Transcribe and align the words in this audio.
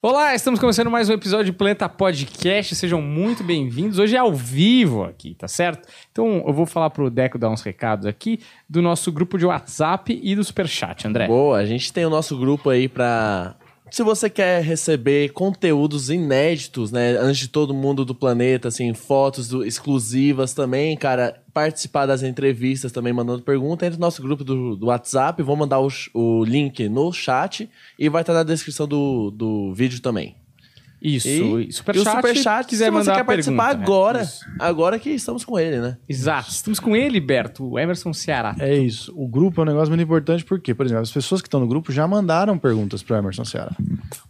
Olá, 0.00 0.32
estamos 0.32 0.60
começando 0.60 0.88
mais 0.88 1.08
um 1.10 1.12
episódio 1.12 1.46
de 1.46 1.52
Planeta 1.52 1.88
Podcast. 1.88 2.72
Sejam 2.76 3.02
muito 3.02 3.42
bem-vindos. 3.42 3.98
Hoje 3.98 4.14
é 4.14 4.18
ao 4.20 4.32
vivo 4.32 5.02
aqui, 5.02 5.34
tá 5.34 5.48
certo? 5.48 5.88
Então 6.12 6.44
eu 6.46 6.52
vou 6.52 6.66
falar 6.66 6.90
pro 6.90 7.10
Deco 7.10 7.36
dar 7.36 7.50
uns 7.50 7.62
recados 7.62 8.06
aqui 8.06 8.38
do 8.68 8.80
nosso 8.80 9.10
grupo 9.10 9.36
de 9.36 9.44
WhatsApp 9.44 10.20
e 10.22 10.36
do 10.36 10.44
Superchat, 10.44 11.04
André. 11.08 11.26
Boa, 11.26 11.58
a 11.58 11.66
gente 11.66 11.92
tem 11.92 12.04
o 12.06 12.10
nosso 12.10 12.38
grupo 12.38 12.70
aí 12.70 12.88
pra. 12.88 13.56
Se 13.90 14.02
você 14.04 14.30
quer 14.30 14.62
receber 14.62 15.30
conteúdos 15.32 16.10
inéditos, 16.10 16.92
né? 16.92 17.16
Antes 17.18 17.38
de 17.40 17.48
todo 17.48 17.74
mundo 17.74 18.04
do 18.04 18.14
planeta, 18.14 18.68
assim, 18.68 18.94
fotos 18.94 19.48
do- 19.48 19.64
exclusivas 19.64 20.52
também, 20.52 20.94
cara, 20.96 21.42
participar 21.58 22.06
das 22.06 22.22
entrevistas 22.22 22.92
também, 22.92 23.12
mandando 23.12 23.42
pergunta, 23.42 23.84
entra 23.84 23.98
no 23.98 24.06
nosso 24.06 24.22
grupo 24.22 24.44
do, 24.44 24.76
do 24.76 24.86
WhatsApp, 24.86 25.42
vou 25.42 25.56
mandar 25.56 25.80
o, 25.80 25.88
o 26.14 26.44
link 26.44 26.88
no 26.88 27.12
chat 27.12 27.68
e 27.98 28.08
vai 28.08 28.22
estar 28.22 28.32
na 28.32 28.44
descrição 28.44 28.86
do, 28.86 29.32
do 29.32 29.74
vídeo 29.74 30.00
também. 30.00 30.36
Isso, 31.00 31.28
E, 31.28 31.68
e 31.68 31.72
Superchat, 31.72 32.06
e 32.06 32.08
o 32.08 32.12
Superchat, 32.16 32.66
quiser 32.68 32.86
se 32.86 32.90
você 32.90 32.98
mandar 32.98 33.12
quer 33.14 33.20
uma 33.20 33.24
participar 33.26 33.68
pergunta, 33.68 33.78
né? 33.78 33.84
agora, 33.84 34.22
Isso. 34.22 34.44
agora 34.58 34.98
que 34.98 35.10
estamos 35.10 35.44
com 35.44 35.58
ele, 35.58 35.78
né? 35.80 35.96
Exato, 36.08 36.50
estamos 36.50 36.80
com 36.80 36.96
ele, 36.96 37.20
Berto, 37.20 37.70
o 37.72 37.78
Emerson 37.78 38.12
Ceará. 38.12 38.56
É 38.58 38.74
isso. 38.76 39.12
O 39.16 39.28
grupo 39.28 39.60
é 39.60 39.64
um 39.64 39.66
negócio 39.66 39.88
muito 39.88 40.02
importante 40.02 40.44
porque, 40.44 40.74
por 40.74 40.86
exemplo, 40.86 41.02
as 41.02 41.12
pessoas 41.12 41.40
que 41.40 41.46
estão 41.46 41.60
no 41.60 41.68
grupo 41.68 41.92
já 41.92 42.06
mandaram 42.08 42.58
perguntas 42.58 43.02
pro 43.02 43.16
Emerson 43.16 43.44
Ceará. 43.44 43.72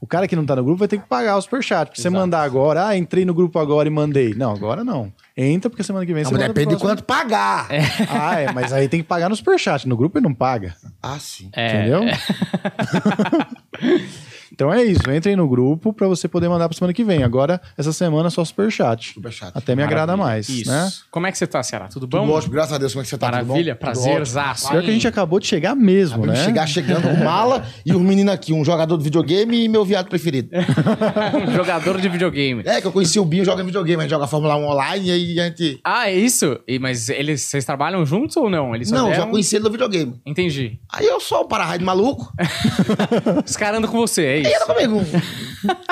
O 0.00 0.06
cara 0.06 0.26
que 0.28 0.36
não 0.36 0.44
tá 0.44 0.56
no 0.56 0.64
grupo 0.64 0.78
vai 0.78 0.88
ter 0.88 0.98
que 0.98 1.06
pagar 1.06 1.36
o 1.36 1.40
superchat. 1.40 1.88
Porque 1.88 2.00
você 2.00 2.10
mandar 2.10 2.42
agora, 2.42 2.88
ah, 2.88 2.96
entrei 2.96 3.24
no 3.24 3.34
grupo 3.34 3.58
agora 3.58 3.88
e 3.88 3.90
mandei. 3.90 4.34
Não, 4.34 4.52
agora 4.52 4.84
não. 4.84 5.12
Entra 5.36 5.70
porque 5.70 5.82
semana 5.82 6.04
que 6.04 6.12
vem 6.12 6.24
Não, 6.24 6.30
você 6.30 6.34
mas 6.34 6.42
manda 6.42 6.54
depende 6.54 6.74
de 6.74 6.80
quanto 6.82 7.04
pagar. 7.04 7.68
Ah, 8.08 8.40
é, 8.40 8.52
mas 8.52 8.72
aí 8.72 8.88
tem 8.88 9.00
que 9.00 9.06
pagar 9.06 9.28
no 9.28 9.36
superchat. 9.36 9.88
No 9.88 9.96
grupo 9.96 10.18
ele 10.18 10.24
não 10.24 10.34
paga. 10.34 10.74
Ah, 11.02 11.18
sim. 11.18 11.48
É, 11.54 11.80
Entendeu? 11.86 12.02
então 14.58 14.72
é 14.74 14.82
isso. 14.82 15.08
Entrem 15.08 15.36
no 15.36 15.46
grupo 15.48 15.92
pra 15.92 16.08
você 16.08 16.26
poder 16.26 16.48
mandar 16.48 16.68
pra 16.68 16.76
semana 16.76 16.92
que 16.92 17.04
vem. 17.04 17.22
Agora, 17.22 17.60
essa 17.76 17.92
semana, 17.92 18.28
só 18.28 18.44
superchat. 18.44 19.12
Superchat. 19.14 19.52
Até 19.54 19.76
me 19.76 19.84
agrada 19.84 20.16
mais, 20.16 20.48
Isso. 20.48 20.68
né? 20.68 20.90
Como 21.12 21.28
é 21.28 21.30
que 21.30 21.38
você 21.38 21.46
tá, 21.46 21.62
Ceará? 21.62 21.86
Tudo 21.86 22.08
bom? 22.08 22.22
Tudo 22.22 22.32
ótimo, 22.32 22.52
graças 22.54 22.72
a 22.72 22.78
Deus. 22.78 22.92
Como 22.92 23.02
é 23.02 23.04
que 23.04 23.08
você 23.10 23.16
tá? 23.16 23.26
Maravilha, 23.30 23.78
bom? 23.80 23.86
Ótimo. 23.88 24.02
prazerzaço. 24.02 24.68
Pior 24.68 24.82
que 24.82 24.90
a 24.90 24.92
gente 24.92 25.06
acabou 25.06 25.38
de 25.38 25.46
chegar 25.46 25.76
mesmo, 25.76 26.24
Acabei 26.24 26.32
de 26.34 26.40
né? 26.40 26.44
chegar 26.44 26.66
chegando 26.66 27.02
com 27.08 27.22
mala 27.24 27.64
e 27.86 27.94
os 27.94 28.00
meninos 28.02 28.34
aqui, 28.34 28.52
um 28.52 28.64
jogador 28.64 28.98
de 28.98 29.04
videogame 29.04 29.62
e 29.64 29.68
meu 29.68 29.84
viado 29.84 30.08
preferido. 30.08 30.48
um 31.48 31.52
jogador 31.54 32.00
de 32.00 32.08
videogame. 32.08 32.64
É, 32.66 32.80
que 32.80 32.86
eu 32.88 32.90
conheci 32.92 33.20
o 33.20 33.24
Binho, 33.24 33.44
joga 33.44 33.62
videogame, 33.62 34.00
a 34.00 34.02
gente 34.06 34.10
joga 34.10 34.26
Fórmula 34.26 34.56
1 34.56 34.64
online 34.66 35.06
e 35.06 35.12
aí 35.12 35.40
a 35.40 35.44
gente... 35.44 35.80
Ah, 35.84 36.10
é 36.10 36.14
isso? 36.16 36.58
E, 36.66 36.80
mas 36.80 37.08
eles, 37.08 37.42
vocês 37.42 37.64
trabalham 37.64 38.04
juntos 38.04 38.36
ou 38.36 38.50
não? 38.50 38.74
Eles 38.74 38.88
só 38.88 38.96
Não, 38.96 39.04
deram- 39.08 39.24
já 39.24 39.30
conheci 39.30 39.54
ele 39.54 39.62
no 39.66 39.70
videogame. 39.70 40.20
Entendi. 40.26 40.80
Aí 40.92 41.06
eu 41.06 41.20
sou 41.20 41.42
o 41.42 41.44
para-raio 41.46 41.78
de 41.78 41.84
maluco, 41.84 42.32
Os 43.46 43.56
caras 43.56 43.78
andam 43.78 43.88
com 43.90 43.98
você, 43.98 44.24
é 44.24 44.38
isso. 44.40 44.47
Anda 44.54 44.66
comigo. 44.66 45.00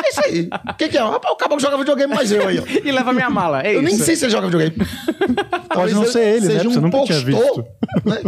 É 0.05 0.09
isso 0.09 0.21
aí. 0.25 0.49
O 0.71 0.75
que 0.75 0.89
que 0.89 0.97
é? 0.97 1.01
Rapaz, 1.01 1.35
o 1.35 1.37
caboclo 1.37 1.61
joga 1.61 1.77
videogame, 1.79 2.15
mas 2.15 2.31
eu 2.31 2.47
aí, 2.47 2.59
ó. 2.59 2.63
E 2.85 2.93
leva 2.93 3.13
minha 3.13 3.29
mala, 3.29 3.63
é 3.63 3.71
Eu 3.75 3.83
isso. 3.83 3.83
nem 3.83 3.97
sei 3.97 4.17
se 4.17 4.25
ele 4.25 4.33
joga 4.33 4.47
videogame. 4.47 4.77
Pode 5.73 5.93
não 5.95 6.05
ser 6.07 6.21
ele, 6.37 6.47
né? 6.47 6.53
Seja 6.55 6.69
Você 6.71 6.79
um 6.79 6.83
nunca 6.83 7.03
tinha 7.05 7.21
postor, 7.23 7.65
visto. 7.65 7.65
né? 8.05 8.23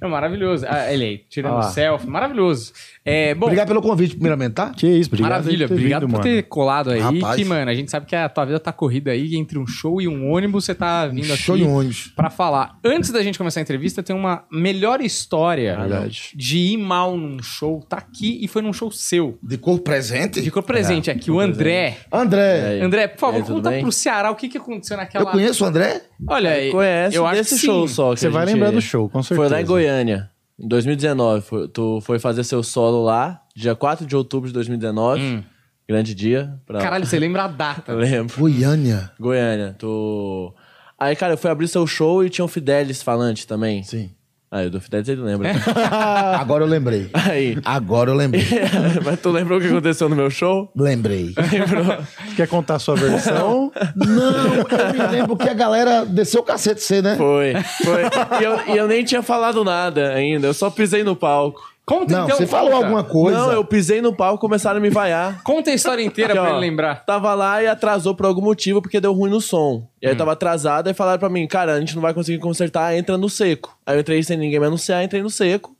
É 0.00 0.06
maravilhoso. 0.06 0.64
Ah, 0.68 0.92
ele 0.92 1.04
aí, 1.04 1.18
tirando 1.28 1.56
Ah 1.58 1.62
selfie, 1.62 2.06
maravilhoso. 2.08 2.72
É, 3.04 3.34
bom, 3.34 3.46
Obrigado 3.46 3.68
pelo 3.68 3.82
convite, 3.82 4.12
primeiramente, 4.14 4.52
tá? 4.52 4.70
Que 4.70 4.86
isso, 4.86 5.08
obrigado 5.08 5.30
maravilha. 5.30 5.66
por 5.66 5.74
ter 5.74 5.80
Obrigado 5.80 6.00
vindo, 6.02 6.10
por 6.10 6.18
mano. 6.24 6.36
ter 6.36 6.42
colado 6.44 6.90
aí. 6.90 7.00
Rapaz. 7.00 7.36
Que, 7.36 7.44
mano, 7.44 7.70
a 7.70 7.74
gente 7.74 7.90
sabe 7.90 8.06
que 8.06 8.14
a 8.16 8.28
tua 8.28 8.44
vida 8.44 8.60
tá 8.60 8.72
corrida 8.72 9.10
aí 9.10 9.34
entre 9.36 9.58
um 9.58 9.66
show 9.66 10.00
e 10.00 10.06
um 10.08 10.30
ônibus. 10.30 10.64
Você 10.64 10.74
tá 10.74 11.06
vindo 11.06 11.24
Show 11.36 11.54
aqui 11.54 11.64
de 11.64 11.70
ônibus. 11.70 12.12
pra 12.14 12.30
falar. 12.30 12.78
Antes 12.84 13.10
da 13.10 13.22
gente 13.22 13.38
começar 13.38 13.60
a 13.60 13.62
entrevista, 13.62 14.02
tem 14.02 14.14
uma 14.14 14.44
melhor 14.52 15.00
história 15.00 15.76
Verdade. 15.76 16.32
de 16.34 16.58
ir 16.58 16.76
mal 16.76 17.16
num 17.16 17.42
show. 17.42 17.84
Tá 17.88 17.96
aqui 17.98 18.38
e 18.42 18.48
foi 18.48 18.62
num 18.62 18.72
show 18.72 18.90
seu. 18.90 19.38
De 19.50 19.58
corpo 19.58 19.82
presente? 19.82 20.40
Ficou 20.40 20.62
presente 20.62 21.10
aqui, 21.10 21.30
o 21.30 21.40
André. 21.40 21.96
André. 22.12 22.80
André, 22.80 23.08
por 23.08 23.18
favor, 23.18 23.36
aí, 23.36 23.42
conta 23.42 23.70
bem? 23.70 23.82
pro 23.82 23.90
Ceará 23.90 24.30
o 24.30 24.36
que, 24.36 24.48
que 24.48 24.58
aconteceu 24.58 24.94
Eu 24.94 25.00
naquela. 25.00 25.30
conheço 25.32 25.64
o 25.64 25.66
André? 25.66 26.02
Olha, 26.28 26.70
Conhece 26.70 27.16
eu 27.16 27.26
acho 27.26 27.44
que 27.48 27.58
show 27.58 27.88
sim. 27.88 27.94
só. 27.94 28.14
que 28.14 28.20
Você 28.20 28.28
vai 28.28 28.46
lembrar 28.46 28.70
do 28.70 28.80
show, 28.80 29.08
com 29.08 29.22
certeza. 29.22 29.48
Foi 29.48 29.56
lá 29.56 29.60
em 29.60 29.66
Goiânia, 29.66 30.30
em 30.58 30.68
2019. 30.68 31.40
Foi- 31.44 31.68
tu 31.68 32.00
foi 32.02 32.18
fazer 32.20 32.44
seu 32.44 32.62
solo 32.62 33.02
lá, 33.02 33.42
dia 33.56 33.74
4 33.74 34.06
de 34.06 34.14
outubro 34.14 34.46
de 34.48 34.54
2019. 34.54 35.20
Hum. 35.20 35.42
Grande 35.88 36.14
dia. 36.14 36.54
Pra... 36.64 36.78
Caralho, 36.80 37.04
você 37.04 37.18
lembra 37.18 37.42
a 37.42 37.48
data. 37.48 37.90
Eu 37.90 37.98
lembro. 37.98 38.38
Goiânia. 38.38 39.10
Goiânia, 39.18 39.74
tu. 39.76 40.54
Aí, 40.96 41.16
cara, 41.16 41.32
eu 41.32 41.36
fui 41.38 41.50
abrir 41.50 41.66
seu 41.66 41.84
show 41.88 42.24
e 42.24 42.30
tinha 42.30 42.44
um 42.44 42.48
Fidelis 42.48 43.02
falante 43.02 43.46
também. 43.48 43.82
Sim. 43.82 44.10
Aí, 44.52 44.66
o 44.66 44.70
do 44.70 44.80
Fidelis 44.80 45.08
ele 45.08 45.20
lembra. 45.22 45.52
Agora 46.36 46.64
eu 46.64 46.68
lembrei. 46.68 47.08
Aí. 47.14 47.56
Agora 47.64 48.10
eu 48.10 48.16
lembrei. 48.16 48.44
Mas 49.04 49.20
tu 49.20 49.30
lembrou 49.30 49.58
o 49.58 49.62
que 49.62 49.68
aconteceu 49.68 50.08
no 50.08 50.16
meu 50.16 50.28
show? 50.28 50.68
Lembrei. 50.74 51.32
Quer 52.34 52.48
contar 52.48 52.74
a 52.74 52.78
sua 52.80 52.96
versão? 52.96 53.70
Não, 53.94 54.54
eu 54.56 54.92
me 54.92 55.06
lembro 55.12 55.36
que 55.36 55.48
a 55.48 55.54
galera 55.54 56.04
desceu 56.04 56.40
o 56.40 56.44
cacete 56.44 56.82
C, 56.82 57.00
né? 57.00 57.14
Foi. 57.16 57.54
Foi. 57.84 58.02
E 58.40 58.42
eu, 58.42 58.74
e 58.74 58.76
eu 58.76 58.88
nem 58.88 59.04
tinha 59.04 59.22
falado 59.22 59.62
nada 59.62 60.14
ainda, 60.14 60.48
eu 60.48 60.54
só 60.54 60.68
pisei 60.68 61.04
no 61.04 61.14
palco. 61.14 61.70
Conta 61.90 62.16
Não, 62.18 62.24
então. 62.24 62.36
você 62.36 62.46
falou 62.46 62.70
conta. 62.70 62.84
alguma 62.84 63.02
coisa. 63.04 63.36
Não, 63.38 63.52
eu 63.52 63.64
pisei 63.64 64.00
no 64.00 64.14
palco 64.14 64.36
e 64.36 64.40
começaram 64.40 64.78
a 64.78 64.80
me 64.80 64.90
vaiar. 64.90 65.42
Conta 65.44 65.70
a 65.70 65.74
história 65.74 66.02
inteira 66.02 66.32
Aqui, 66.32 66.40
pra 66.40 66.50
ó, 66.50 66.52
ele 66.52 66.60
lembrar. 66.60 67.04
Tava 67.04 67.34
lá 67.34 67.60
e 67.62 67.66
atrasou 67.66 68.14
por 68.14 68.26
algum 68.26 68.40
motivo, 68.42 68.80
porque 68.80 69.00
deu 69.00 69.12
ruim 69.12 69.30
no 69.30 69.40
som. 69.40 69.88
E 70.00 70.06
Hum. 70.06 70.10
aí 70.10 70.16
tava 70.16 70.32
atrasado 70.32 70.88
e 70.88 70.94
falaram 70.94 71.18
pra 71.18 71.28
mim, 71.28 71.46
cara, 71.48 71.72
a 71.74 71.80
gente 71.80 71.94
não 71.96 72.02
vai 72.02 72.14
conseguir 72.14 72.38
consertar, 72.38 72.96
entra 72.96 73.18
no 73.18 73.28
seco. 73.28 73.76
Aí 73.84 73.96
eu 73.96 74.00
entrei 74.00 74.22
sem 74.22 74.36
ninguém 74.36 74.60
me 74.60 74.66
anunciar, 74.66 75.02
entrei 75.02 75.20
no 75.22 75.30
seco. 75.30 75.76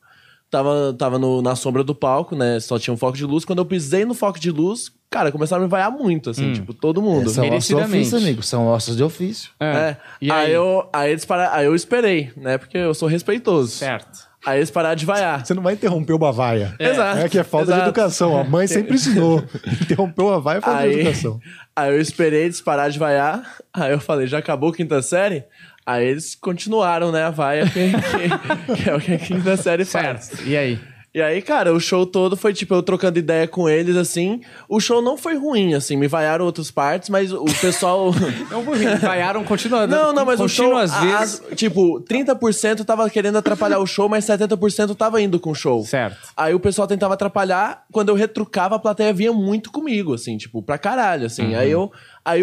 Tava, 0.51 0.93
tava 0.99 1.17
no- 1.17 1.41
na 1.41 1.55
sombra 1.55 1.85
do 1.85 1.95
palco, 1.95 2.35
né? 2.35 2.59
Só 2.59 2.77
tinha 2.77 2.93
um 2.93 2.97
foco 2.97 3.17
de 3.17 3.25
luz. 3.25 3.45
Quando 3.45 3.61
eu 3.61 3.65
pisei 3.65 4.05
no 4.05 4.15
foco 4.15 4.37
de 4.41 4.51
luz, 4.51 4.91
cara, 5.09 5.31
começaram 5.31 5.63
a 5.63 5.65
me 5.67 5.71
vaiar 5.71 5.93
muito, 5.93 6.29
assim, 6.31 6.53
tipo, 6.53 6.75
todo 6.75 7.01
mundo. 7.01 7.31
São 7.31 7.49
ossos 7.49 7.69
de 7.69 7.75
ofício, 7.77 8.19
amigo. 8.19 8.43
São 8.43 8.67
ossos 8.67 8.97
de 8.97 9.05
ofício. 9.05 9.53
É. 9.61 9.95
E 10.21 10.29
aí? 10.33 10.47
aí? 10.47 10.53
eu, 10.53 10.89
aí 10.93 11.13
eles 11.13 11.25
pararam, 11.25 11.55
aí 11.55 11.67
eu 11.67 11.75
esperei, 11.77 12.33
né? 12.37 12.59
Porque 12.59 12.77
eu 12.77 12.93
sou 12.95 13.09
respeitoso. 13.09 13.71
Certo. 13.71 14.29
Aí 14.45 14.59
eles 14.59 14.71
pararam 14.71 14.97
de 14.97 15.05
vaiar. 15.05 15.45
Você 15.45 15.53
não 15.53 15.63
vai 15.63 15.75
interromper 15.75 16.15
uma 16.15 16.33
vaia. 16.33 16.75
Exato. 16.79 17.19
É 17.19 17.29
que 17.29 17.39
é 17.39 17.45
falta 17.45 17.67
de 17.67 17.73
exato. 17.73 17.89
educação. 17.91 18.39
A 18.39 18.45
mãe 18.45 18.67
sempre 18.67 18.95
ensinou. 18.95 19.45
Interrompeu 19.83 20.33
a 20.33 20.39
vaia 20.39 20.59
é 20.59 20.61
falta 20.63 20.89
de 20.89 20.95
educação. 21.01 21.39
aí 21.77 21.91
eu 21.93 22.01
esperei 22.01 22.45
eles 22.45 22.61
parar 22.61 22.89
de 22.89 22.99
vaiar. 22.99 23.43
Aí 23.73 23.93
eu 23.93 24.01
falei, 24.01 24.27
já 24.27 24.39
acabou 24.39 24.71
a 24.71 24.75
quinta 24.75 25.03
série? 25.03 25.45
Aí 25.85 26.07
eles 26.07 26.35
continuaram, 26.35 27.11
né, 27.13 27.25
a 27.25 27.31
vaia, 27.31 27.65
que, 27.67 27.91
que- 27.93 28.83
que 28.83 28.89
é 28.91 28.95
o 28.95 29.01
que 29.01 29.13
a 29.15 29.19
quinta 29.19 29.57
série 29.57 29.85
faz. 29.85 30.25
Certo. 30.27 30.43
E 30.47 30.57
aí? 30.57 30.81
E 31.13 31.21
aí, 31.21 31.43
cara, 31.43 31.73
o 31.75 31.81
show 31.81 32.07
todo 32.07 32.37
foi, 32.37 32.53
tipo, 32.55 32.73
eu 32.73 32.85
trocando 32.85 33.19
ideia 33.19 33.49
com 33.49 33.69
eles, 33.69 33.97
assim. 33.97 34.41
O 34.69 34.79
show 34.79 35.03
não 35.03 35.17
foi 35.17 35.37
ruim, 35.37 35.75
assim, 35.75 35.97
me 35.97 36.07
vaiaram 36.07 36.45
outras 36.45 36.71
partes, 36.71 37.09
mas 37.09 37.33
o 37.33 37.45
pessoal... 37.61 38.13
Não 38.49 38.63
vou 38.63 38.75
rir. 38.77 38.97
Vaiaram 38.99 39.43
continuando. 39.43 39.95
Não, 39.95 40.13
não, 40.13 40.25
mas 40.25 40.39
o 40.39 40.47
show, 40.49 40.77
às 40.77 40.95
vezes. 40.95 41.15
as- 41.51 41.57
tipo, 41.57 42.01
30% 42.03 42.85
tava 42.85 43.11
querendo 43.11 43.37
atrapalhar 43.39 43.81
o 43.81 43.87
show, 43.87 44.09
mas 44.09 44.25
70% 44.25 44.95
tava 44.95 45.21
indo 45.21 45.41
com 45.41 45.51
o 45.51 45.55
show. 45.55 45.85
Certo. 45.85 46.17
Aí 46.37 46.55
o 46.55 46.61
pessoal 46.61 46.87
tentava 46.87 47.15
atrapalhar, 47.15 47.85
quando 47.93 48.11
eu 48.11 48.15
retrucava, 48.15 48.77
a 48.77 48.79
plateia 48.79 49.13
vinha 49.13 49.33
muito 49.33 49.73
comigo, 49.73 50.15
assim, 50.15 50.37
tipo, 50.37 50.63
pra 50.63 50.79
caralho, 50.79 51.27
assim. 51.27 51.55
Uhum. 51.55 51.59
Aí 51.59 51.71
eu. 51.71 51.93
Aí 52.25 52.43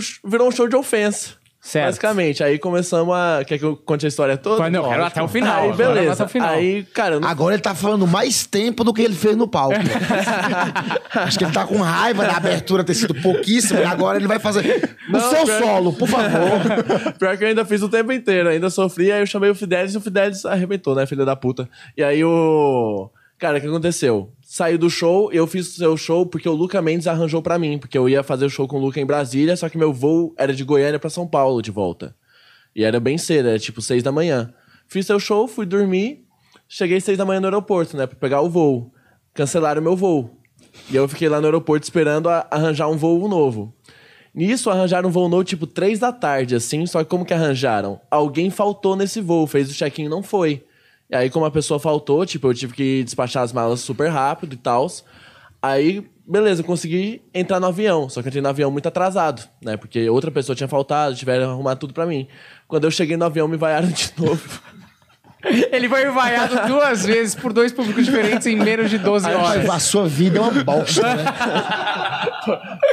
sh- 0.00 0.18
virou 0.24 0.48
um 0.48 0.50
show 0.50 0.66
de 0.66 0.74
ofensa. 0.74 1.34
Certo. 1.62 1.86
Basicamente. 1.86 2.42
Aí 2.42 2.58
começamos 2.58 3.14
a. 3.14 3.42
Quer 3.46 3.58
que 3.58 3.64
eu 3.64 3.76
conte 3.76 4.06
a 4.06 4.08
história 4.08 4.36
toda? 4.38 4.60
Mas 4.62 4.72
não, 4.72 4.88
quero 4.88 5.04
até 5.04 5.22
o 5.22 5.28
final. 5.28 5.62
Aí, 5.64 5.72
beleza. 5.74 6.12
até 6.14 6.24
o 6.24 6.28
final. 6.28 6.48
Aí, 6.48 6.84
cara, 6.84 7.16
eu 7.16 7.20
não 7.20 7.28
Agora 7.28 7.54
ele 7.54 7.62
tá 7.62 7.74
falando 7.74 8.06
mais 8.06 8.46
tempo 8.46 8.82
do 8.82 8.94
que 8.94 9.02
ele 9.02 9.14
fez 9.14 9.36
no 9.36 9.46
palco. 9.46 9.74
Acho 11.14 11.38
que 11.38 11.44
ele 11.44 11.52
tá 11.52 11.66
com 11.66 11.76
raiva 11.78 12.24
da 12.24 12.36
abertura 12.36 12.82
ter 12.82 12.94
sido 12.94 13.14
pouquíssimo 13.14 13.78
e 13.80 13.84
agora 13.84 14.16
ele 14.16 14.26
vai 14.26 14.38
fazer 14.38 14.90
o 15.08 15.12
Não, 15.12 15.20
seu 15.20 15.44
pior- 15.44 15.62
solo, 15.62 15.92
por 15.92 16.08
favor. 16.08 16.60
Pior 17.18 17.36
que 17.36 17.44
eu 17.44 17.48
ainda 17.48 17.64
fiz 17.64 17.82
o 17.82 17.88
tempo 17.88 18.10
inteiro, 18.12 18.48
ainda 18.48 18.70
sofri, 18.70 19.12
aí 19.12 19.20
eu 19.20 19.26
chamei 19.26 19.50
o 19.50 19.54
Fidelis 19.54 19.94
e 19.94 19.98
o 19.98 20.00
Fidelis 20.00 20.44
arrebentou, 20.46 20.94
né, 20.94 21.04
filha 21.06 21.24
da 21.24 21.36
puta. 21.36 21.68
E 21.96 22.02
aí 22.02 22.24
o. 22.24 23.10
Cara, 23.40 23.56
o 23.56 23.60
que 23.62 23.66
aconteceu? 23.66 24.34
Saí 24.42 24.76
do 24.76 24.90
show, 24.90 25.32
eu 25.32 25.46
fiz 25.46 25.68
o 25.68 25.78
seu 25.78 25.96
show 25.96 26.26
porque 26.26 26.46
o 26.46 26.52
Luca 26.52 26.82
Mendes 26.82 27.06
arranjou 27.06 27.40
pra 27.40 27.58
mim, 27.58 27.78
porque 27.78 27.96
eu 27.96 28.06
ia 28.06 28.22
fazer 28.22 28.44
o 28.44 28.50
show 28.50 28.68
com 28.68 28.76
o 28.76 28.80
Luca 28.80 29.00
em 29.00 29.06
Brasília, 29.06 29.56
só 29.56 29.66
que 29.66 29.78
meu 29.78 29.94
voo 29.94 30.34
era 30.36 30.52
de 30.52 30.62
Goiânia 30.62 30.98
pra 30.98 31.08
São 31.08 31.26
Paulo 31.26 31.62
de 31.62 31.70
volta. 31.70 32.14
E 32.76 32.84
era 32.84 33.00
bem 33.00 33.16
cedo, 33.16 33.48
era 33.48 33.58
tipo 33.58 33.80
seis 33.80 34.02
da 34.02 34.12
manhã. 34.12 34.52
Fiz 34.86 35.06
seu 35.06 35.18
show, 35.18 35.48
fui 35.48 35.64
dormir, 35.64 36.26
cheguei 36.68 37.00
seis 37.00 37.16
da 37.16 37.24
manhã 37.24 37.40
no 37.40 37.46
aeroporto, 37.46 37.96
né, 37.96 38.06
pra 38.06 38.14
pegar 38.14 38.42
o 38.42 38.50
voo. 38.50 38.92
Cancelaram 39.32 39.80
meu 39.80 39.96
voo. 39.96 40.38
E 40.90 40.96
eu 40.96 41.08
fiquei 41.08 41.26
lá 41.30 41.40
no 41.40 41.46
aeroporto 41.46 41.84
esperando 41.84 42.28
arranjar 42.28 42.90
um 42.90 42.98
voo 42.98 43.26
novo. 43.26 43.74
Nisso, 44.34 44.68
arranjaram 44.68 45.08
um 45.08 45.12
voo 45.12 45.30
novo, 45.30 45.44
tipo, 45.44 45.66
três 45.66 45.98
da 45.98 46.12
tarde, 46.12 46.56
assim. 46.56 46.84
Só 46.84 47.02
que 47.02 47.08
como 47.08 47.24
que 47.24 47.32
arranjaram? 47.32 48.02
Alguém 48.10 48.50
faltou 48.50 48.96
nesse 48.96 49.22
voo, 49.22 49.46
fez 49.46 49.70
o 49.70 49.74
check-in 49.74 50.04
e 50.04 50.08
não 50.10 50.22
foi. 50.22 50.62
E 51.10 51.16
aí, 51.16 51.28
como 51.28 51.44
a 51.44 51.50
pessoa 51.50 51.80
faltou, 51.80 52.24
tipo, 52.24 52.46
eu 52.46 52.54
tive 52.54 52.72
que 52.72 53.04
despachar 53.04 53.42
as 53.42 53.52
malas 53.52 53.80
super 53.80 54.08
rápido 54.08 54.54
e 54.54 54.56
tal. 54.56 54.86
Aí, 55.60 56.06
beleza, 56.26 56.62
eu 56.62 56.64
consegui 56.64 57.20
entrar 57.34 57.58
no 57.58 57.66
avião. 57.66 58.08
Só 58.08 58.22
que 58.22 58.28
eu 58.28 58.30
entrei 58.30 58.42
no 58.42 58.48
avião 58.48 58.70
muito 58.70 58.86
atrasado, 58.86 59.42
né? 59.60 59.76
Porque 59.76 60.08
outra 60.08 60.30
pessoa 60.30 60.54
tinha 60.54 60.68
faltado, 60.68 61.16
tiveram 61.16 61.50
arrumado 61.50 61.80
tudo 61.80 61.92
pra 61.92 62.06
mim. 62.06 62.28
Quando 62.68 62.84
eu 62.84 62.90
cheguei 62.90 63.16
no 63.16 63.24
avião, 63.24 63.48
me 63.48 63.56
vaiaram 63.56 63.88
de 63.88 64.12
novo. 64.16 64.62
Ele 65.72 65.88
foi 65.88 66.06
vaiado 66.10 66.68
duas 66.68 67.04
vezes 67.04 67.34
por 67.34 67.52
dois 67.52 67.72
públicos 67.72 68.04
diferentes 68.04 68.46
em 68.46 68.56
menos 68.56 68.90
de 68.90 68.98
12 68.98 69.26
horas. 69.26 69.68
A 69.70 69.78
sua 69.78 70.06
vida 70.06 70.38
é 70.38 70.40
uma 70.40 70.62
bosta, 70.62 71.14
né? 71.14 71.24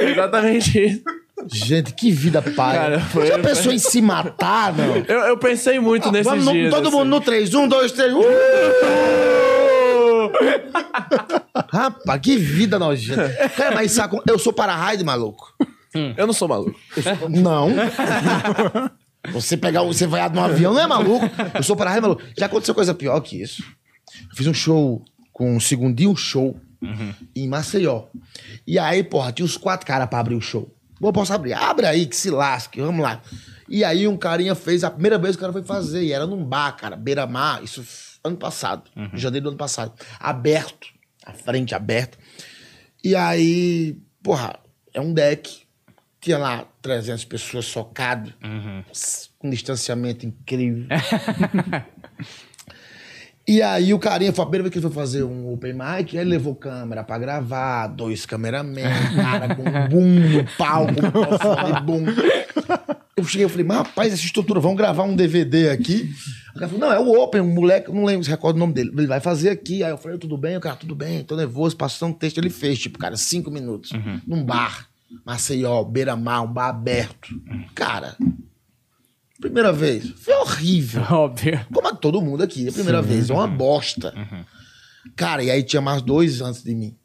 Exatamente 0.00 0.86
isso. 0.86 1.02
Gente, 1.46 1.94
que 1.94 2.10
vida 2.10 2.42
pai. 2.42 2.76
Cara, 2.76 3.00
foi- 3.00 3.26
Já 3.26 3.38
pensou 3.38 3.72
em 3.72 3.78
se 3.78 4.02
matar, 4.02 4.74
não? 4.76 4.96
Eu, 4.96 5.20
eu 5.20 5.38
pensei 5.38 5.78
muito 5.78 6.10
nesses 6.10 6.26
Vamos 6.26 6.44
no- 6.44 6.52
dias. 6.52 6.74
todo 6.74 6.88
assim. 6.88 6.96
mundo 6.96 7.08
no 7.08 7.20
3. 7.20 7.54
Um, 7.54 7.68
dois, 7.68 7.92
três. 7.92 8.12
Uh! 8.12 8.18
Rapaz, 11.70 12.20
que 12.20 12.36
vida 12.36 12.78
nojenta. 12.78 13.28
Cara, 13.56 13.74
mas 13.74 13.92
saco, 13.92 14.22
eu 14.28 14.38
sou 14.38 14.52
para-raio, 14.52 15.04
maluco. 15.04 15.52
Eu 16.16 16.26
não 16.26 16.34
sou 16.34 16.48
maluco. 16.48 16.78
Não. 17.28 17.70
Você 19.32 19.56
pegar, 19.56 19.82
você 19.82 20.06
vai 20.06 20.26
no 20.28 20.40
avião, 20.42 20.72
não 20.72 20.80
é 20.80 20.86
maluco? 20.86 21.24
Eu 21.54 21.62
sou 21.62 21.76
para-raio, 21.76 22.02
maluco. 22.02 22.22
Já 22.36 22.46
aconteceu 22.46 22.74
coisa 22.74 22.94
pior 22.94 23.20
que 23.20 23.40
isso. 23.42 23.62
Eu 24.30 24.36
fiz 24.36 24.46
um 24.46 24.54
show 24.54 25.02
com 25.32 25.56
um 25.56 25.60
segundinho 25.60 26.14
show 26.16 26.56
em 27.34 27.48
Maceió. 27.48 28.04
E 28.66 28.78
aí, 28.78 29.02
porra, 29.02 29.32
tinha 29.32 29.46
os 29.46 29.56
quatro 29.56 29.86
caras 29.86 30.08
pra 30.08 30.18
abrir 30.20 30.34
o 30.34 30.40
show. 30.40 30.72
Bom, 31.00 31.12
posso 31.12 31.32
abrir? 31.32 31.52
Abre 31.54 31.86
aí, 31.86 32.06
que 32.06 32.16
se 32.16 32.30
lasque, 32.30 32.80
vamos 32.80 33.02
lá. 33.02 33.20
E 33.68 33.84
aí 33.84 34.08
um 34.08 34.16
carinha 34.16 34.54
fez, 34.54 34.82
a 34.82 34.90
primeira 34.90 35.18
vez 35.18 35.36
que 35.36 35.40
o 35.40 35.42
cara 35.42 35.52
foi 35.52 35.62
fazer, 35.62 36.02
e 36.02 36.12
era 36.12 36.26
num 36.26 36.44
bar, 36.44 36.72
cara, 36.76 36.96
beira-mar, 36.96 37.62
isso 37.62 37.84
ano 38.24 38.36
passado, 38.36 38.90
em 39.14 39.18
janeiro 39.18 39.44
do 39.44 39.48
ano 39.50 39.58
passado. 39.58 39.92
Aberto, 40.18 40.88
a 41.24 41.32
frente 41.32 41.74
aberta. 41.74 42.18
E 43.04 43.14
aí, 43.14 43.96
porra, 44.22 44.58
é 44.92 45.00
um 45.00 45.12
deck. 45.12 45.66
Tinha 46.20 46.36
lá 46.36 46.66
300 46.82 47.24
pessoas 47.26 47.64
socado, 47.66 48.34
s- 48.90 49.28
com 49.38 49.48
distanciamento 49.48 50.26
incrível. 50.26 50.86
E 53.48 53.62
aí 53.62 53.94
o 53.94 53.98
carinha, 53.98 54.30
foi 54.30 54.42
a 54.42 54.46
primeira 54.46 54.64
vez 54.64 54.72
que 54.72 54.78
ele 54.78 54.86
foi 54.86 54.94
fazer 54.94 55.22
um 55.24 55.50
open 55.50 55.72
mic, 55.72 56.14
aí 56.14 56.18
ele 56.18 56.28
levou 56.28 56.54
câmera 56.54 57.02
pra 57.02 57.16
gravar, 57.16 57.86
dois 57.86 58.26
cameramen, 58.26 58.84
cara 59.16 59.54
com 59.54 59.62
um 59.62 59.88
boom 59.88 60.20
no 60.36 60.44
palco, 60.58 60.92
microfone 60.92 61.80
boom. 61.82 62.04
Eu 63.16 63.24
cheguei 63.24 63.46
e 63.46 63.48
falei, 63.48 63.64
mas 63.64 63.78
rapaz, 63.78 64.12
essa 64.12 64.22
estrutura, 64.22 64.60
vamos 64.60 64.76
gravar 64.76 65.04
um 65.04 65.16
DVD 65.16 65.70
aqui? 65.70 66.12
O 66.54 66.58
cara 66.58 66.68
falou, 66.68 66.86
não, 66.86 66.92
é 66.92 67.00
o 67.00 67.22
Open, 67.22 67.40
um 67.40 67.54
moleque, 67.54 67.90
não 67.90 68.04
lembro 68.04 68.22
se 68.22 68.30
recordo 68.30 68.56
o 68.56 68.58
nome 68.60 68.74
dele. 68.74 68.92
Ele 68.94 69.06
vai 69.06 69.18
fazer 69.18 69.48
aqui. 69.48 69.82
Aí 69.82 69.90
eu 69.90 69.98
falei, 69.98 70.18
tudo 70.18 70.36
bem? 70.36 70.56
O 70.56 70.60
cara, 70.60 70.76
tudo 70.76 70.94
bem, 70.94 71.24
tô 71.24 71.34
nervoso, 71.34 71.74
passou 71.74 72.08
um 72.08 72.12
texto. 72.12 72.38
Ele 72.38 72.50
fez, 72.50 72.78
tipo, 72.78 72.98
cara, 72.98 73.16
cinco 73.16 73.50
minutos. 73.50 73.92
Num 74.26 74.44
bar, 74.44 74.88
Maceió, 75.24 75.82
beira-mar, 75.84 76.42
um 76.42 76.52
bar 76.52 76.68
aberto. 76.68 77.28
Cara, 77.74 78.14
primeira 79.40 79.72
vez, 79.72 80.10
foi 80.16 80.34
horrível. 80.34 81.02
Óbvio. 81.10 81.66
Como 81.72 81.88
a 81.88 81.94
todo 81.94 82.20
mundo 82.20 82.42
aqui, 82.42 82.68
a 82.68 82.72
primeira 82.72 83.02
vez. 83.02 83.30
É 83.30 83.32
uma 83.34 83.46
bosta. 83.46 84.12
Cara, 85.16 85.42
e 85.42 85.50
aí 85.50 85.62
tinha 85.62 85.80
mais 85.80 86.02
dois 86.02 86.40
antes 86.40 86.62
de 86.62 86.74
mim. 86.74 86.96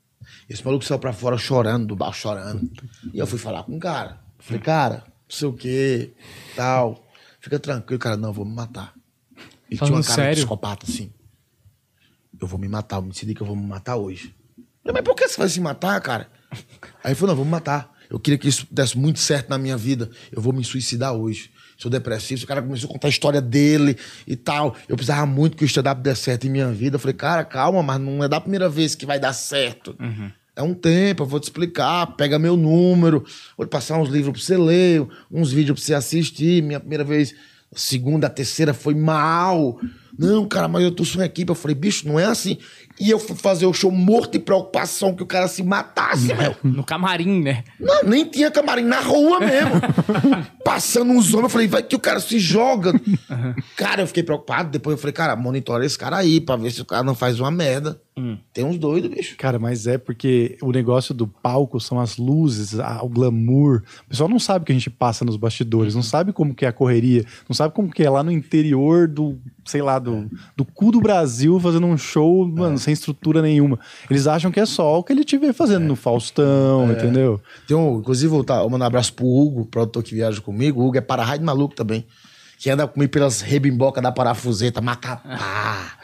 Esse 0.49 0.63
maluco 0.65 0.83
saiu 0.83 0.99
pra 0.99 1.13
fora 1.13 1.37
chorando, 1.37 1.87
do 1.87 1.95
bar 1.95 2.11
chorando. 2.13 2.69
E 3.13 3.19
eu 3.19 3.25
fui 3.27 3.39
falar 3.39 3.63
com 3.63 3.75
o 3.77 3.79
cara. 3.79 4.19
Falei, 4.39 4.61
cara, 4.61 4.95
não 5.05 5.29
sei 5.29 5.47
o 5.47 5.53
quê, 5.53 6.13
tal. 6.55 7.07
Fica 7.39 7.57
tranquilo, 7.59 7.99
cara. 7.99 8.17
Não, 8.17 8.29
eu 8.29 8.33
vou 8.33 8.45
me 8.45 8.53
matar. 8.53 8.93
Ele 9.69 9.79
tinha 9.79 9.89
uma 9.89 10.03
Falando 10.03 10.05
cara 10.05 10.15
de 10.15 10.21
sério? 10.23 10.35
psicopata, 10.37 10.85
assim. 10.87 11.11
Eu 12.39 12.47
vou 12.47 12.59
me 12.59 12.67
matar, 12.67 12.97
eu 12.97 13.03
me 13.03 13.09
decidi 13.09 13.33
que 13.33 13.41
eu 13.41 13.47
vou 13.47 13.55
me 13.55 13.65
matar 13.65 13.95
hoje. 13.95 14.35
Eu 14.57 14.63
falei, 14.91 14.93
mas 14.95 15.03
por 15.03 15.15
que 15.15 15.27
você 15.27 15.37
vai 15.37 15.47
se 15.49 15.61
matar, 15.61 15.99
cara? 16.01 16.29
Aí 17.03 17.11
ele 17.11 17.15
falou, 17.15 17.29
não, 17.29 17.35
vou 17.37 17.45
me 17.45 17.51
matar. 17.51 17.91
Eu 18.09 18.19
queria 18.19 18.37
que 18.37 18.47
isso 18.47 18.67
desse 18.69 18.97
muito 18.97 19.19
certo 19.19 19.49
na 19.49 19.57
minha 19.57 19.77
vida. 19.77 20.09
Eu 20.31 20.41
vou 20.41 20.51
me 20.51 20.63
suicidar 20.63 21.13
hoje. 21.13 21.49
Sou 21.83 21.91
depressivo. 21.91 22.41
O 22.41 22.47
cara 22.47 22.61
começou 22.61 22.89
a 22.89 22.93
contar 22.93 23.07
a 23.07 23.09
história 23.09 23.41
dele 23.41 23.97
e 24.25 24.37
tal. 24.37 24.73
Eu 24.87 24.95
precisava 24.95 25.25
muito 25.25 25.57
que 25.57 25.65
o 25.65 25.67
stand-up 25.67 26.01
desse 26.01 26.21
certo 26.21 26.47
em 26.47 26.49
minha 26.49 26.71
vida. 26.71 26.95
Eu 26.95 26.99
falei, 26.99 27.13
cara, 27.13 27.43
calma, 27.43 27.83
mas 27.83 27.99
não 27.99 28.23
é 28.23 28.29
da 28.29 28.39
primeira 28.39 28.69
vez 28.69 28.95
que 28.95 29.05
vai 29.05 29.19
dar 29.19 29.33
certo. 29.33 29.93
É 30.55 30.63
um 30.63 30.73
tempo, 30.73 31.23
eu 31.23 31.27
vou 31.27 31.41
te 31.41 31.43
explicar. 31.43 32.15
Pega 32.15 32.39
meu 32.39 32.55
número, 32.55 33.25
vou 33.57 33.67
te 33.67 33.69
passar 33.69 33.97
uns 33.97 34.07
livros 34.07 34.31
pra 34.31 34.41
você 34.41 34.57
ler, 34.57 35.05
uns 35.29 35.51
vídeos 35.51 35.77
pra 35.77 35.85
você 35.85 35.93
assistir. 35.93 36.63
Minha 36.63 36.79
primeira 36.79 37.03
vez, 37.03 37.35
segunda, 37.75 38.29
terceira 38.29 38.73
foi 38.73 38.95
mal. 38.95 39.77
Não, 40.17 40.47
cara, 40.47 40.69
mas 40.69 40.83
eu 40.83 40.91
tô 40.91 41.03
sem 41.03 41.21
equipe. 41.21 41.51
Eu 41.51 41.55
falei, 41.55 41.75
bicho, 41.75 42.07
não 42.07 42.17
é 42.17 42.23
assim. 42.23 42.59
E 42.99 43.09
eu 43.09 43.19
fui 43.19 43.35
fazer 43.35 43.65
o 43.65 43.73
show 43.73 43.91
morto 43.91 44.33
de 44.33 44.39
preocupação 44.39 45.15
que 45.15 45.23
o 45.23 45.25
cara 45.25 45.47
se 45.47 45.63
matasse, 45.63 46.33
meu. 46.33 46.55
No 46.63 46.83
camarim, 46.83 47.41
né? 47.41 47.63
Não, 47.79 48.03
nem 48.03 48.25
tinha 48.25 48.51
camarim 48.51 48.83
na 48.83 48.99
rua 48.99 49.39
mesmo. 49.39 49.71
Passando 50.63 51.11
uns 51.11 51.33
homens, 51.33 51.43
eu 51.43 51.49
falei, 51.49 51.67
vai 51.67 51.83
que 51.83 51.95
o 51.95 51.99
cara 51.99 52.19
se 52.19 52.39
joga. 52.39 52.93
Cara, 53.75 54.03
eu 54.03 54.07
fiquei 54.07 54.23
preocupado. 54.23 54.69
Depois 54.69 54.95
eu 54.95 54.97
falei, 54.99 55.13
cara, 55.13 55.35
monitora 55.35 55.85
esse 55.85 55.97
cara 55.97 56.17
aí 56.17 56.39
pra 56.39 56.55
ver 56.55 56.71
se 56.71 56.81
o 56.81 56.85
cara 56.85 57.03
não 57.03 57.15
faz 57.15 57.39
uma 57.39 57.51
merda. 57.51 57.99
Tem 58.53 58.63
uns 58.63 58.77
doidos, 58.77 59.09
bicho. 59.09 59.35
Cara, 59.37 59.57
mas 59.57 59.87
é 59.87 59.97
porque 59.97 60.55
o 60.61 60.71
negócio 60.71 61.15
do 61.15 61.27
palco 61.27 61.79
são 61.79 61.99
as 61.99 62.17
luzes, 62.17 62.79
a- 62.79 63.01
o 63.03 63.09
glamour. 63.09 63.81
O 64.05 64.09
pessoal 64.09 64.29
não 64.29 64.37
sabe 64.37 64.61
o 64.63 64.65
que 64.67 64.71
a 64.71 64.75
gente 64.75 64.89
passa 64.89 65.25
nos 65.25 65.35
bastidores, 65.35 65.95
não 65.95 66.03
sabe 66.03 66.31
como 66.31 66.53
que 66.53 66.63
é 66.63 66.67
a 66.67 66.71
correria, 66.71 67.25
não 67.49 67.55
sabe 67.55 67.73
como 67.73 67.89
que 67.91 68.03
é 68.03 68.09
lá 68.09 68.21
no 68.23 68.31
interior 68.31 69.07
do, 69.07 69.39
sei 69.65 69.81
lá, 69.81 69.97
do, 69.97 70.29
do 70.55 70.63
cu 70.63 70.91
do 70.91 71.01
Brasil 71.01 71.59
fazendo 71.59 71.87
um 71.87 71.97
show, 71.97 72.47
mano, 72.47 72.77
sem 72.77 72.93
estrutura 72.93 73.41
nenhuma. 73.41 73.79
Eles 74.09 74.27
acham 74.27 74.51
que 74.51 74.59
é 74.59 74.65
só 74.65 74.99
o 74.99 75.03
que 75.03 75.11
ele 75.11 75.23
te 75.23 75.37
vê 75.37 75.51
fazendo 75.51 75.85
no 75.85 75.95
Faustão, 75.95 76.91
entendeu? 76.91 77.41
Tem 77.67 77.75
um, 77.75 77.97
inclusive, 77.97 78.33
eu, 78.35 78.43
tá, 78.43 78.61
eu 78.61 78.69
mando 78.69 78.83
um 78.83 78.87
abraço 78.87 79.11
pro 79.13 79.25
Hugo, 79.25 79.65
produtor 79.65 80.03
que 80.03 80.13
viaja 80.13 80.39
comigo. 80.39 80.81
O 80.81 80.87
Hugo 80.87 80.97
é 80.97 81.01
para-raio 81.01 81.39
de 81.39 81.45
maluco 81.45 81.73
também. 81.75 82.05
Que 82.59 82.69
anda 82.69 82.87
comigo 82.87 83.11
pelas 83.11 83.41
rebimbocas 83.41 84.01
da 84.03 84.11
parafuseta, 84.11 84.79
Macapá. 84.81 85.97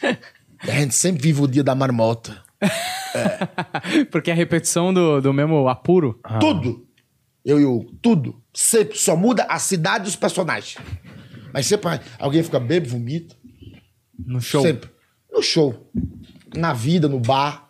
a 0.60 0.70
gente 0.72 0.94
sempre 0.94 1.22
vive 1.22 1.42
o 1.42 1.46
dia 1.46 1.62
da 1.62 1.74
marmota. 1.74 2.42
Porque 4.10 4.30
é 4.30 4.32
a 4.32 4.36
repetição 4.36 4.92
do, 4.92 5.20
do 5.20 5.32
mesmo 5.32 5.68
apuro. 5.68 6.20
Tudo. 6.40 6.86
Eu 7.44 7.60
e 7.60 7.64
o 7.64 7.84
tudo. 8.02 8.40
Sempre. 8.52 8.98
Só 8.98 9.16
muda 9.16 9.44
a 9.48 9.58
cidade 9.58 10.06
e 10.06 10.08
os 10.08 10.16
personagens. 10.16 10.76
Mas 11.52 11.66
sempre 11.66 12.00
alguém 12.18 12.42
fica 12.42 12.60
bebo, 12.60 12.88
vomita. 12.88 13.34
No 14.18 14.40
show. 14.40 14.62
Sempre. 14.62 14.90
No 15.32 15.42
show. 15.42 15.90
Na 16.54 16.72
vida, 16.72 17.08
no 17.08 17.20
bar. 17.20 17.68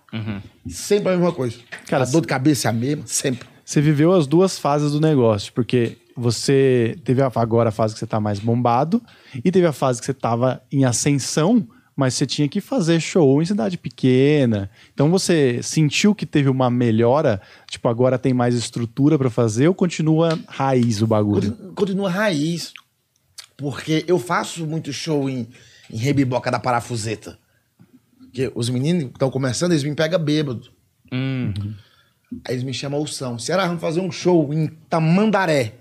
Sempre 0.69 1.13
a 1.13 1.17
mesma 1.17 1.33
coisa. 1.33 1.57
Cara, 1.87 2.05
a 2.05 2.07
dor 2.07 2.23
de 2.23 2.27
cabeça 2.27 2.69
é 2.69 2.71
a 2.71 2.73
mesma, 2.73 3.07
sempre. 3.07 3.49
Você 3.65 3.81
viveu 3.81 4.13
as 4.15 4.27
duas 4.27 4.59
fases 4.59 4.93
do 4.93 5.01
negócio, 5.01 5.53
porque 5.53 5.99
você 6.17 6.97
teve 7.05 7.21
agora 7.23 7.69
a 7.69 7.73
fase 7.73 7.93
que 7.95 8.01
você 8.01 8.07
tá 8.07 8.19
mais 8.19 8.39
bombado 8.41 9.03
e 9.45 9.53
teve 9.53 9.67
a 9.67 9.73
fase 9.73 10.01
que 10.01 10.07
você 10.07 10.15
tava 10.15 10.63
em 10.73 10.85
ascensão, 10.85 11.69
mas 11.99 12.15
você 12.15 12.25
tinha 12.25 12.49
que 12.49 12.61
fazer 12.61 13.01
show 13.01 13.43
em 13.43 13.45
cidade 13.45 13.77
pequena. 13.77 14.71
Então 14.95 15.11
você 15.11 15.61
sentiu 15.65 16.15
que 16.15 16.25
teve 16.25 16.49
uma 16.49 16.71
melhora, 16.71 17.43
tipo, 17.69 17.89
agora 17.89 18.17
tem 18.17 18.33
mais 18.33 18.55
estrutura 18.55 19.19
pra 19.19 19.29
fazer 19.29 19.67
ou 19.67 19.75
continua 19.75 20.39
raiz 20.47 21.03
o 21.03 21.09
bagulho? 21.09 21.51
Continua, 21.51 21.75
continua 21.75 22.09
raiz. 22.09 22.73
Porque 23.57 24.05
eu 24.07 24.17
faço 24.17 24.65
muito 24.65 24.93
show 24.93 25.29
em, 25.29 25.49
em 25.93 25.97
Rebiboca 25.97 26.53
da 26.53 26.61
Parafuseta. 26.61 27.37
Porque 28.17 28.53
os 28.55 28.71
meninos 28.71 29.07
que 29.07 29.11
estão 29.11 29.29
começando, 29.29 29.73
eles 29.73 29.83
me 29.83 29.93
pegam 29.93 30.21
bêbado. 30.21 30.71
Aí 32.47 32.55
eles 32.55 32.63
me 32.63 32.73
chamam 32.73 33.03
o 33.03 33.09
São. 33.09 33.41
Será 33.41 33.67
vamos 33.67 33.81
fazer 33.81 34.01
um 34.01 34.13
show 34.13 34.55
em 34.55 34.69
Tamandaré? 34.89 35.73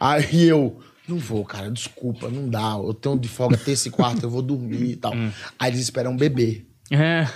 Aí 0.00 0.44
eu, 0.44 0.80
não 1.08 1.18
vou, 1.18 1.44
cara, 1.44 1.70
desculpa, 1.70 2.28
não 2.28 2.48
dá. 2.48 2.78
Eu 2.82 2.92
tenho 2.94 3.18
de 3.18 3.28
folga 3.28 3.56
terça 3.56 3.88
e 3.88 3.90
quarta, 3.90 4.26
eu 4.26 4.30
vou 4.30 4.42
dormir 4.42 4.92
e 4.92 4.96
tal. 4.96 5.12
Aí 5.58 5.70
eles 5.70 5.80
esperam 5.80 6.16
beber. 6.16 6.66
É. 6.90 7.26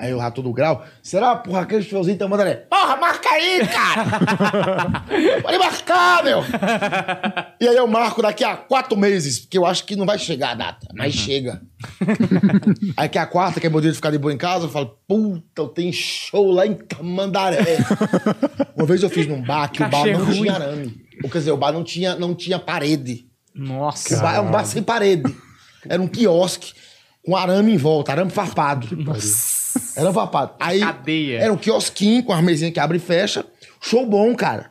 Aí 0.00 0.14
o 0.14 0.18
Rato 0.18 0.40
do 0.40 0.50
Grau, 0.50 0.82
será, 1.02 1.36
porra, 1.36 1.60
aquele 1.60 1.82
showzinho 1.82 2.16
tá 2.16 2.26
mandando 2.26 2.56
Porra, 2.70 2.96
marca 2.96 3.28
aí, 3.28 3.60
cara! 3.68 5.04
Pode 5.42 5.58
marcar, 5.58 6.24
meu! 6.24 6.42
e 7.60 7.68
aí 7.68 7.76
eu 7.76 7.86
marco 7.86 8.22
daqui 8.22 8.42
a 8.42 8.56
quatro 8.56 8.96
meses, 8.96 9.40
porque 9.40 9.58
eu 9.58 9.66
acho 9.66 9.84
que 9.84 9.96
não 9.96 10.06
vai 10.06 10.18
chegar 10.18 10.52
a 10.52 10.54
data, 10.54 10.88
mas 10.94 11.12
chega. 11.12 11.60
aí 12.96 13.10
que 13.10 13.18
é 13.18 13.20
a 13.20 13.26
quarta, 13.26 13.60
que 13.60 13.66
é 13.66 13.70
meu 13.70 13.82
dia 13.82 13.90
de 13.90 13.96
ficar 13.96 14.10
de 14.10 14.16
boa 14.16 14.32
em 14.32 14.38
casa, 14.38 14.64
eu 14.64 14.70
falo, 14.70 14.96
puta, 15.06 15.60
eu 15.60 15.68
tenho 15.68 15.92
show 15.92 16.50
lá 16.50 16.66
em 16.66 16.72
Tamandaré. 16.72 17.76
Uma 18.74 18.86
vez 18.86 19.02
eu 19.02 19.10
fiz 19.10 19.26
num 19.26 19.42
bar 19.42 19.70
que 19.70 19.82
o 19.82 19.88
bar 19.90 19.98
Cachê 19.98 20.12
não 20.14 20.24
ruim. 20.24 20.40
tinha 20.40 20.54
arame. 20.54 21.09
Ou, 21.22 21.30
quer 21.30 21.38
dizer, 21.38 21.52
o 21.52 21.56
bar 21.56 21.72
não 21.72 21.84
tinha, 21.84 22.16
não 22.16 22.34
tinha 22.34 22.58
parede. 22.58 23.26
Nossa. 23.54 24.16
O 24.16 24.20
bar 24.20 24.34
é 24.36 24.40
um 24.40 24.50
bar 24.50 24.64
sem 24.64 24.82
parede. 24.82 25.34
Era 25.88 26.00
um 26.00 26.08
quiosque 26.08 26.72
com 27.24 27.36
arame 27.36 27.72
em 27.72 27.76
volta, 27.76 28.12
arame 28.12 28.30
farpado. 28.30 28.88
Era 29.96 30.12
farpado. 30.12 30.54
Aí 30.58 30.80
Cadeia. 30.80 31.40
era 31.40 31.52
um 31.52 31.56
quiosquinho 31.56 32.22
com 32.24 32.32
as 32.32 32.42
mesinhas 32.42 32.72
que 32.72 32.80
abre 32.80 32.96
e 32.96 33.00
fecha. 33.00 33.44
Show 33.80 34.06
bom, 34.06 34.34
cara. 34.34 34.70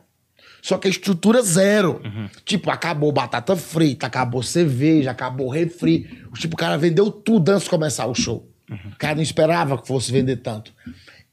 Só 0.62 0.78
que 0.78 0.88
a 0.88 0.92
estrutura 0.92 1.42
zero. 1.42 2.02
Tipo, 2.44 2.70
acabou 2.70 3.12
batata 3.12 3.56
frita, 3.56 4.08
acabou 4.08 4.44
cerveja, 4.44 5.12
acabou 5.12 5.50
refri. 5.50 6.10
Tipo, 6.36 6.56
o 6.56 6.58
cara 6.58 6.78
vendeu 6.78 7.10
tudo 7.10 7.50
antes 7.50 7.64
de 7.64 7.70
começar 7.70 8.06
o 8.08 8.16
show. 8.16 8.48
O 8.70 8.98
cara 8.98 9.16
não 9.16 9.24
esperava 9.24 9.78
que 9.78 9.88
fosse 9.88 10.12
vender 10.12 10.38
tanto. 10.38 10.74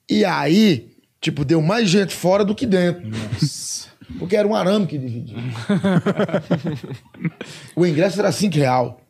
E 0.08 0.24
aí, 0.24 0.90
tipo, 1.20 1.44
deu 1.44 1.60
mais 1.60 1.90
gente 1.90 2.14
fora 2.14 2.44
do 2.44 2.54
que 2.54 2.66
dentro. 2.66 3.02
Porque 4.18 4.36
era 4.36 4.46
um 4.46 4.54
arame 4.54 4.86
que 4.86 4.98
dividia. 4.98 5.36
o 7.74 7.84
ingresso 7.84 8.20
era 8.20 8.30
5 8.30 8.56
real. 8.56 9.00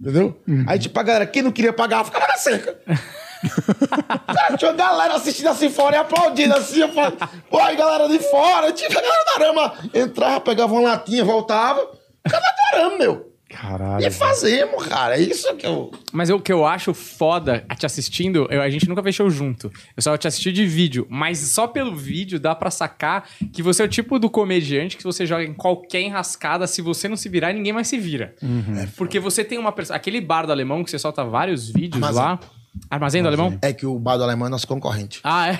Entendeu? 0.00 0.40
Aí, 0.66 0.78
tipo, 0.78 0.98
a 0.98 1.02
galera, 1.02 1.26
quem 1.26 1.42
não 1.42 1.52
queria 1.52 1.72
pagar, 1.72 2.04
ficava 2.04 2.26
na 2.26 2.36
cerca. 2.36 2.78
Cara, 4.26 4.56
tinha 4.56 4.70
uma 4.70 4.76
galera 4.76 5.14
assistindo 5.14 5.48
assim 5.48 5.70
fora 5.70 5.96
e 5.96 5.98
aplaudindo 5.98 6.54
assim. 6.54 6.80
Eu 6.80 6.92
falei, 6.92 7.16
pô, 7.48 7.58
aí 7.58 7.76
galera 7.76 8.08
de 8.08 8.18
fora, 8.18 8.72
tipo, 8.72 8.98
a 8.98 9.02
galera 9.02 9.24
da 9.24 9.32
arama 9.32 9.74
entrava, 9.94 10.40
pegava 10.40 10.72
uma 10.72 10.82
latinha, 10.82 11.24
voltava. 11.24 11.90
Cara 12.28 12.44
da 12.44 12.78
arama, 12.78 12.98
meu. 12.98 13.29
Caralho. 13.50 14.06
E 14.06 14.10
fazemos, 14.10 14.86
cara. 14.86 15.16
É 15.18 15.20
isso 15.20 15.52
que 15.56 15.66
eu. 15.66 15.90
Mas 16.12 16.30
o 16.30 16.38
que 16.38 16.52
eu 16.52 16.64
acho 16.64 16.94
foda 16.94 17.64
te 17.76 17.84
assistindo, 17.84 18.46
eu- 18.50 18.62
a 18.62 18.70
gente 18.70 18.88
nunca 18.88 19.02
fez 19.02 19.14
show 19.16 19.28
junto. 19.28 19.72
Eu 19.96 20.02
só 20.02 20.16
te 20.16 20.28
assisti 20.28 20.52
de 20.52 20.64
vídeo. 20.66 21.06
Mas 21.10 21.38
só 21.38 21.66
pelo 21.66 21.94
vídeo 21.96 22.38
dá 22.38 22.54
pra 22.54 22.70
sacar 22.70 23.28
que 23.52 23.62
você 23.62 23.82
é 23.82 23.86
o 23.86 23.88
tipo 23.88 24.18
do 24.18 24.30
comediante 24.30 24.96
que 24.96 25.02
você 25.04 25.26
joga 25.26 25.42
em 25.44 25.52
qualquer 25.52 26.00
enrascada. 26.00 26.66
Se 26.66 26.80
você 26.80 27.08
não 27.08 27.16
se 27.16 27.28
virar, 27.28 27.52
ninguém 27.52 27.72
mais 27.72 27.88
se 27.88 27.98
vira. 27.98 28.34
Uhum. 28.40 28.86
Porque 28.96 29.18
você 29.18 29.42
tem 29.42 29.58
uma 29.58 29.72
pessoa. 29.72 29.96
Aquele 29.96 30.20
bar 30.20 30.46
do 30.46 30.52
alemão 30.52 30.84
que 30.84 30.90
você 30.90 30.98
solta 30.98 31.24
vários 31.24 31.68
vídeos 31.70 32.02
Armazém. 32.02 32.22
lá. 32.22 32.40
Armazém 32.88 33.20
do 33.20 33.26
alemão? 33.26 33.58
É 33.60 33.72
que 33.72 33.84
o 33.84 33.98
bar 33.98 34.16
do 34.16 34.22
alemão 34.22 34.46
é 34.46 34.50
nosso 34.50 34.66
concorrente. 34.68 35.18
Ah, 35.24 35.48
é? 35.48 35.58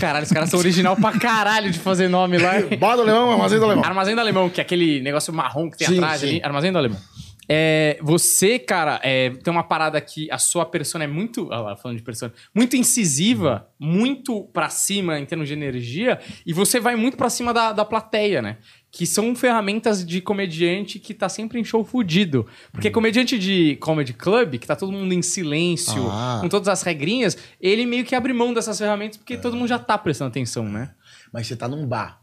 Caralho, 0.00 0.24
os 0.24 0.32
caras 0.32 0.48
são 0.48 0.58
original 0.58 0.96
pra 0.96 1.12
caralho 1.12 1.70
de 1.70 1.78
fazer 1.78 2.08
nome 2.08 2.38
lá. 2.38 2.52
Bar 2.80 2.96
do 2.96 3.02
alemão, 3.02 3.30
armazém 3.30 3.58
do 3.58 3.64
alemão. 3.66 3.84
Armazém 3.84 4.14
do 4.14 4.20
Alemão, 4.22 4.48
que 4.48 4.58
é 4.58 4.62
aquele 4.62 5.02
negócio 5.02 5.34
marrom 5.34 5.70
que 5.70 5.76
tem 5.76 5.86
Sim, 5.86 5.98
atrás 5.98 6.20
sim. 6.22 6.28
ali. 6.28 6.40
Armazém 6.42 6.72
do 6.72 6.78
Alemão. 6.78 6.98
É, 7.48 7.98
você, 8.02 8.58
cara, 8.58 9.00
é, 9.04 9.30
tem 9.30 9.52
uma 9.52 9.62
parada 9.62 10.00
que 10.00 10.30
a 10.30 10.38
sua 10.38 10.64
persona 10.66 11.04
é 11.04 11.06
muito. 11.06 11.46
Olha 11.46 11.58
lá, 11.60 11.76
falando 11.76 11.96
de 11.96 12.02
persona. 12.02 12.32
Muito 12.54 12.76
incisiva, 12.76 13.68
muito 13.78 14.44
pra 14.52 14.68
cima 14.68 15.18
em 15.20 15.24
termos 15.24 15.46
de 15.46 15.54
energia, 15.54 16.18
e 16.44 16.52
você 16.52 16.80
vai 16.80 16.96
muito 16.96 17.16
pra 17.16 17.30
cima 17.30 17.54
da, 17.54 17.72
da 17.72 17.84
plateia, 17.84 18.42
né? 18.42 18.58
Que 18.90 19.06
são 19.06 19.34
ferramentas 19.36 20.04
de 20.04 20.20
comediante 20.20 20.98
que 20.98 21.12
tá 21.14 21.28
sempre 21.28 21.60
em 21.60 21.64
show 21.64 21.84
fudido. 21.84 22.46
Porque 22.72 22.90
comediante 22.90 23.38
de 23.38 23.76
comedy 23.76 24.12
club, 24.12 24.58
que 24.58 24.66
tá 24.66 24.74
todo 24.74 24.90
mundo 24.90 25.12
em 25.12 25.22
silêncio, 25.22 26.08
Ah. 26.10 26.38
com 26.40 26.48
todas 26.48 26.68
as 26.68 26.82
regrinhas, 26.82 27.36
ele 27.60 27.86
meio 27.86 28.04
que 28.04 28.14
abre 28.14 28.32
mão 28.32 28.52
dessas 28.54 28.78
ferramentas 28.78 29.18
porque 29.18 29.36
todo 29.36 29.54
mundo 29.56 29.68
já 29.68 29.78
tá 29.78 29.96
prestando 29.98 30.28
atenção, 30.30 30.64
né? 30.68 30.92
Mas 31.32 31.46
você 31.46 31.54
tá 31.54 31.68
num 31.68 31.86
bar. 31.86 32.22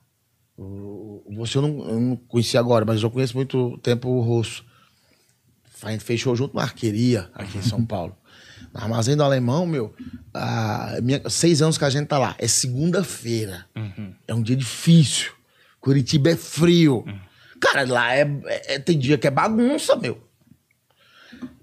O- 0.58 1.24
Você 1.38 1.58
eu 1.58 1.62
não, 1.62 1.90
eu 1.90 2.00
não 2.00 2.16
conheci 2.16 2.58
agora, 2.58 2.86
mas 2.86 3.02
eu 3.02 3.10
conheço 3.10 3.36
muito 3.36 3.78
tempo 3.80 4.10
o 4.10 4.22
Rosso. 4.22 4.64
A 5.84 5.92
gente 5.92 6.04
fechou 6.04 6.36
junto 6.36 6.54
uma 6.54 6.64
arqueria 6.64 7.30
aqui 7.34 7.58
em 7.58 7.62
São 7.62 7.86
Paulo. 7.86 8.16
No 8.74 8.82
Armazém 8.82 9.16
do 9.16 9.24
Alemão, 9.24 9.66
meu, 9.68 9.94
ah, 10.34 10.98
minha- 11.04 11.22
seis 11.30 11.62
anos 11.62 11.78
que 11.78 11.86
a 11.86 11.90
gente 11.90 12.08
tá 12.08 12.18
lá. 12.18 12.36
É 12.40 12.48
segunda-feira. 12.48 13.66
É 14.28 14.34
um 14.34 14.42
dia 14.42 14.56
difícil. 14.56 15.32
Curitiba 15.80 16.30
é 16.32 16.36
frio. 16.36 17.06
Cara, 17.60 17.86
lá 17.88 18.16
é, 18.16 18.28
é- 18.68 18.80
tem 18.80 18.98
dia 18.98 19.18
que 19.18 19.28
é 19.28 19.32
bagunça, 19.32 19.96
meu. 19.96 20.22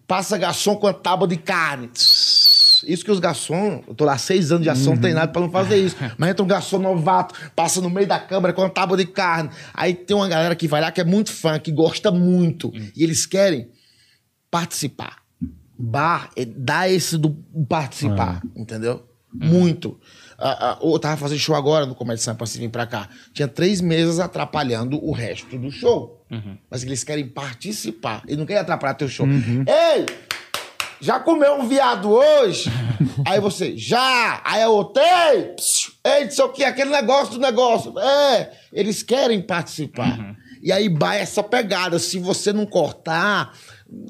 Passa 0.07 0.37
garçom 0.37 0.77
com 0.77 0.87
a 0.87 0.93
tábua 0.93 1.27
de 1.29 1.37
carne. 1.37 1.89
Isso 1.95 3.05
que 3.05 3.11
os 3.11 3.21
garçons, 3.21 3.83
eu 3.87 3.95
tô 3.95 4.05
lá 4.05 4.17
seis 4.19 4.51
anos 4.51 4.65
de 4.65 4.71
ação 4.71 4.97
treinado 4.97 5.33
pra 5.33 5.41
não 5.41 5.51
fazer 5.51 5.77
isso. 5.77 5.97
Mas 6.19 6.31
entra 6.31 6.43
um 6.43 6.49
garçom 6.49 6.79
novato, 6.79 7.35
passa 7.55 7.81
no 7.81 7.91
meio 7.91 8.07
da 8.09 8.19
câmara 8.19 8.53
com 8.55 8.63
a 8.63 8.71
tábua 8.71 8.97
de 8.97 9.05
carne. 9.05 9.51
Aí 9.75 9.95
tem 9.95 10.17
uma 10.17 10.27
galera 10.29 10.57
que 10.57 10.67
vai 10.67 10.81
lá 10.81 10.91
que 10.91 11.01
é 11.01 11.05
muito 11.05 11.31
fã, 11.33 11.59
que 11.59 11.71
gosta 11.71 12.11
muito. 12.11 12.73
E 12.97 13.05
eles 13.05 13.25
querem 13.27 13.69
participar. 14.51 15.19
Bar 15.79 16.31
é, 16.37 16.45
dá 16.45 16.89
esse 16.89 17.17
do 17.17 17.31
participar, 17.69 18.43
entendeu? 18.55 19.07
Muito. 19.33 19.99
Ah, 20.39 20.73
ah, 20.73 20.79
eu 20.83 20.99
tava 20.99 21.17
fazendo 21.17 21.39
show 21.39 21.55
agora 21.55 21.87
no 21.87 21.95
Comédia 21.95 22.23
Sampa, 22.23 22.45
assim, 22.45 22.59
vir 22.59 22.69
pra 22.69 22.87
cá. 22.87 23.09
Tinha 23.33 23.47
três 23.47 23.81
mesas 23.81 24.19
atrapalhando 24.19 25.03
o 25.05 25.13
resto 25.13 25.57
do 25.57 25.71
show. 25.71 26.25
Mas 26.71 26.83
eles 26.83 27.05
querem 27.05 27.29
participar. 27.29 28.23
Eles 28.27 28.39
não 28.39 28.47
querem 28.47 28.63
atrapalhar 28.63 28.95
teu 28.95 29.09
show. 29.09 29.27
Ei! 29.27 30.07
Já 31.01 31.19
comeu 31.19 31.55
um 31.55 31.67
viado 31.67 32.11
hoje? 32.11 32.71
Aí 33.27 33.41
você, 33.41 33.77
já! 33.77 34.43
Aí 34.45 34.61
eu! 34.63 34.85
Psiu, 35.57 35.93
Ei, 36.05 36.25
não 36.25 36.31
sei 36.31 36.45
o 36.45 36.49
que, 36.51 36.65
aquele 36.65 36.91
negócio 36.91 37.35
do 37.35 37.41
negócio. 37.41 37.99
É, 37.99 38.51
eles 38.73 39.03
querem 39.03 39.41
participar. 39.41 40.37
E 40.63 40.71
aí 40.71 40.89
vai 40.89 41.21
essa 41.21 41.43
pegada. 41.43 41.99
Se 41.99 42.19
você 42.19 42.53
não 42.53 42.67
cortar, 42.67 43.55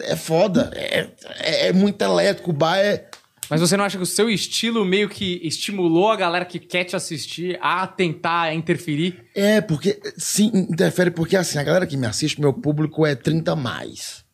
é 0.02 0.16
foda. 0.16 0.70
É, 0.74 1.08
é, 1.38 1.68
é 1.68 1.72
muito 1.72 2.00
elétrico. 2.02 2.50
O 2.50 2.54
bar 2.54 2.78
é. 2.78 3.06
Mas 3.48 3.60
você 3.60 3.76
não 3.76 3.84
acha 3.84 3.96
que 3.96 4.02
o 4.02 4.06
seu 4.06 4.30
estilo 4.30 4.84
meio 4.84 5.08
que 5.08 5.40
estimulou 5.42 6.10
a 6.10 6.16
galera 6.16 6.44
que 6.44 6.58
quer 6.58 6.84
te 6.84 6.94
assistir 6.94 7.58
a 7.60 7.86
tentar 7.86 8.54
interferir? 8.54 9.24
É, 9.34 9.60
porque. 9.60 10.00
Sim, 10.16 10.50
interfere, 10.54 11.10
porque 11.10 11.36
assim, 11.36 11.58
a 11.58 11.62
galera 11.64 11.86
que 11.86 11.96
me 11.96 12.06
assiste, 12.06 12.40
meu 12.40 12.52
público 12.52 13.04
é 13.04 13.14
30 13.14 13.56
mais. 13.56 14.24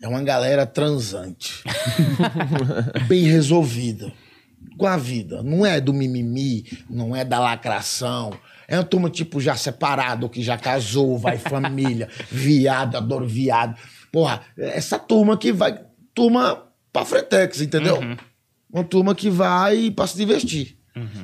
É 0.00 0.08
uma 0.08 0.22
galera 0.22 0.66
transante. 0.66 1.62
bem 3.06 3.22
resolvida. 3.22 4.12
Com 4.76 4.86
a 4.86 4.96
vida. 4.96 5.42
Não 5.42 5.66
é 5.66 5.80
do 5.80 5.92
mimimi, 5.92 6.64
não 6.88 7.14
é 7.14 7.24
da 7.24 7.38
lacração. 7.38 8.32
É 8.66 8.76
uma 8.76 8.84
turma, 8.84 9.10
tipo, 9.10 9.40
já 9.40 9.54
separado, 9.54 10.28
que 10.28 10.42
já 10.42 10.56
casou, 10.56 11.18
vai 11.18 11.36
família, 11.36 12.08
viado, 12.30 12.96
adoro 12.96 13.26
viado. 13.26 13.76
Porra, 14.12 14.42
essa 14.58 14.98
turma 14.98 15.36
que 15.36 15.50
vai. 15.52 15.80
Turma 16.14 16.68
pra 16.92 17.04
Fretex, 17.04 17.60
entendeu? 17.62 17.98
Uma 18.70 18.84
turma 18.84 19.14
que 19.14 19.30
vai 19.30 19.90
pra 19.90 20.06
se 20.06 20.16
divertir. 20.16 20.76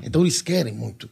Então 0.03 0.23
eles 0.23 0.41
querem 0.41 0.73
muito. 0.73 1.09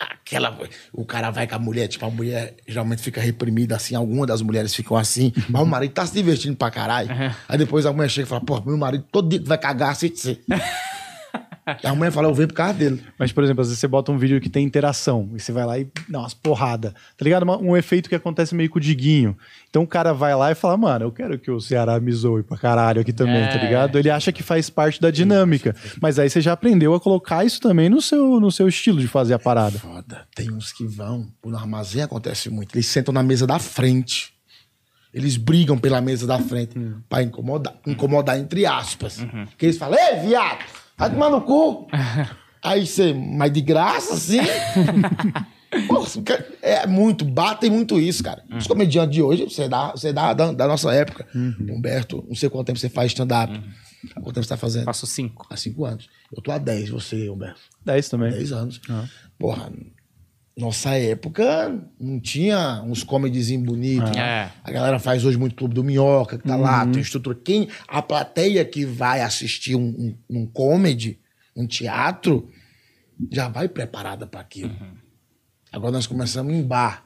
Aquela. 0.00 0.58
O 0.92 1.04
cara 1.04 1.30
vai 1.30 1.46
com 1.46 1.54
a 1.54 1.58
mulher, 1.58 1.86
tipo, 1.86 2.04
a 2.04 2.10
mulher 2.10 2.56
geralmente 2.66 3.00
fica 3.00 3.20
reprimida 3.20 3.76
assim, 3.76 3.94
algumas 3.94 4.26
das 4.26 4.42
mulheres 4.42 4.74
ficam 4.74 4.96
assim, 4.96 5.32
mas 5.48 5.62
o 5.62 5.66
marido 5.66 5.92
tá 5.92 6.04
se 6.04 6.12
divertindo 6.12 6.56
pra 6.56 6.68
caralho. 6.68 7.08
Aí 7.48 7.56
depois 7.56 7.86
a 7.86 7.92
mulher 7.92 8.08
chega 8.08 8.26
e 8.26 8.28
fala, 8.28 8.40
pô, 8.40 8.60
meu 8.60 8.76
marido 8.76 9.04
todo 9.12 9.28
dia 9.28 9.38
que 9.38 9.46
vai 9.48 9.56
cagar, 9.58 9.90
assiste 9.90 10.18
você. 10.18 10.40
E 11.82 11.86
a 11.86 11.94
mulher 11.94 12.10
fala, 12.10 12.28
eu 12.28 12.34
venho 12.34 12.48
por 12.48 12.54
causa 12.54 12.74
dele. 12.74 13.02
Mas, 13.18 13.32
por 13.32 13.44
exemplo, 13.44 13.60
às 13.62 13.68
vezes 13.68 13.80
você 13.80 13.86
bota 13.88 14.10
um 14.12 14.18
vídeo 14.18 14.40
que 14.40 14.48
tem 14.48 14.64
interação 14.64 15.30
e 15.34 15.40
você 15.40 15.52
vai 15.52 15.64
lá 15.66 15.78
e 15.78 15.86
dá 16.08 16.20
umas 16.20 16.34
porradas. 16.34 16.92
Tá 16.92 17.22
ligado? 17.24 17.42
Uma- 17.42 17.58
um 17.58 17.76
efeito 17.76 18.08
que 18.08 18.14
acontece 18.14 18.54
meio 18.54 18.70
com 18.70 18.78
o 18.78 18.80
Diguinho. 18.80 19.36
Então 19.70 19.82
o 19.82 19.86
cara 19.86 20.12
vai 20.12 20.34
lá 20.34 20.50
e 20.50 20.54
fala, 20.54 20.76
mano, 20.76 21.04
eu 21.04 21.12
quero 21.12 21.38
que 21.38 21.50
o 21.50 21.60
Ceará 21.60 21.98
me 22.00 22.12
zoe 22.12 22.42
pra 22.42 22.56
caralho 22.56 23.00
aqui 23.00 23.12
também, 23.12 23.42
É. 23.42 23.48
tá 23.48 23.58
ligado? 23.58 23.98
Ele 23.98 24.10
acha 24.10 24.32
que 24.32 24.42
faz 24.42 24.70
parte 24.70 25.00
da 25.00 25.10
dinâmica. 25.10 25.74
Mas 26.00 26.18
aí 26.18 26.30
você 26.30 26.40
já 26.40 26.52
aprendeu 26.52 26.94
a 26.94 27.00
colocar 27.00 27.44
isso 27.44 27.60
também 27.60 27.88
no 27.88 28.00
seu, 28.00 28.40
no 28.40 28.50
seu 28.50 28.68
estilo 28.68 29.00
de 29.00 29.08
fazer 29.08 29.34
a 29.34 29.38
parada. 29.38 29.78
Foda. 29.78 30.26
Tem 30.34 30.50
uns 30.52 30.72
que 30.72 30.86
vão, 30.86 31.26
no 31.44 31.56
armazém 31.56 32.02
acontece 32.02 32.48
muito. 32.50 32.74
Eles 32.74 32.86
sentam 32.86 33.12
na 33.12 33.22
mesa 33.22 33.46
da 33.46 33.58
frente. 33.58 34.32
Eles 35.12 35.36
brigam 35.38 35.78
pela 35.78 36.00
mesa 36.02 36.26
da 36.26 36.38
frente 36.38 36.74
pra 37.08 37.22
incomodar, 37.22 37.74
incomodar 37.86 38.38
entre 38.38 38.66
aspas. 38.66 39.18
Que 39.56 39.66
eles 39.66 39.78
falam, 39.78 39.98
ei, 39.98 40.20
viado, 40.28 40.64
vai 40.98 41.10
tomar 41.10 41.30
no 41.30 41.40
cu. 41.40 41.86
Aí 42.62 42.86
você, 42.86 43.14
mas 43.14 43.52
de 43.52 43.60
graça, 43.60 44.18
cara, 46.24 46.46
é 46.60 46.86
muito, 46.86 47.24
batem 47.24 47.70
muito 47.70 48.00
isso, 48.00 48.22
cara. 48.22 48.42
Os 48.56 48.66
comediantes 48.66 49.14
de 49.14 49.22
hoje, 49.22 49.44
você 49.44 49.68
dá, 49.68 49.92
você 49.92 50.12
dá 50.12 50.34
da, 50.34 50.52
da 50.52 50.66
nossa 50.66 50.92
época. 50.92 51.26
Humberto, 51.34 52.24
não 52.28 52.34
sei 52.34 52.50
quanto 52.50 52.66
tempo 52.66 52.78
você 52.78 52.88
faz 52.88 53.12
stand-up. 53.12 53.52
Há 54.10 54.20
quanto 54.20 54.34
tempo 54.34 54.42
você 54.42 54.48
tá 54.48 54.56
fazendo? 54.56 54.84
Faço 54.84 55.06
cinco. 55.06 55.46
Há 55.48 55.56
cinco 55.56 55.84
anos. 55.84 56.08
Eu 56.34 56.42
tô 56.42 56.50
há 56.50 56.58
dez, 56.58 56.88
você, 56.88 57.30
Humberto. 57.30 57.60
10 57.84 58.08
também. 58.08 58.32
10 58.32 58.52
anos. 58.52 58.80
Porra, 59.38 59.70
nossa 60.58 60.90
época 60.98 61.80
não 62.00 62.18
tinha 62.18 62.82
uns 62.84 63.04
comedyzinhos 63.04 63.64
bonitos. 63.64 64.16
É. 64.16 64.50
A 64.64 64.70
galera 64.72 64.98
faz 64.98 65.24
hoje 65.24 65.38
muito 65.38 65.54
Clube 65.54 65.72
do 65.72 65.84
Minhoca, 65.84 66.36
que 66.36 66.46
tá 66.46 66.56
lá, 66.56 66.84
tem 66.84 67.00
estrutura. 67.00 67.38
Quem, 67.42 67.68
a 67.86 68.02
plateia 68.02 68.64
que 68.64 68.84
vai 68.84 69.20
assistir 69.20 69.76
um, 69.76 69.86
um, 70.28 70.40
um 70.40 70.46
comedy, 70.46 71.20
um 71.56 71.64
teatro, 71.64 72.50
já 73.30 73.48
vai 73.48 73.68
preparada 73.68 74.26
para 74.26 74.40
aquilo. 74.40 74.74
Agora 75.70 75.92
nós 75.92 76.08
começamos 76.08 76.52
em 76.52 76.62
bar, 76.62 77.04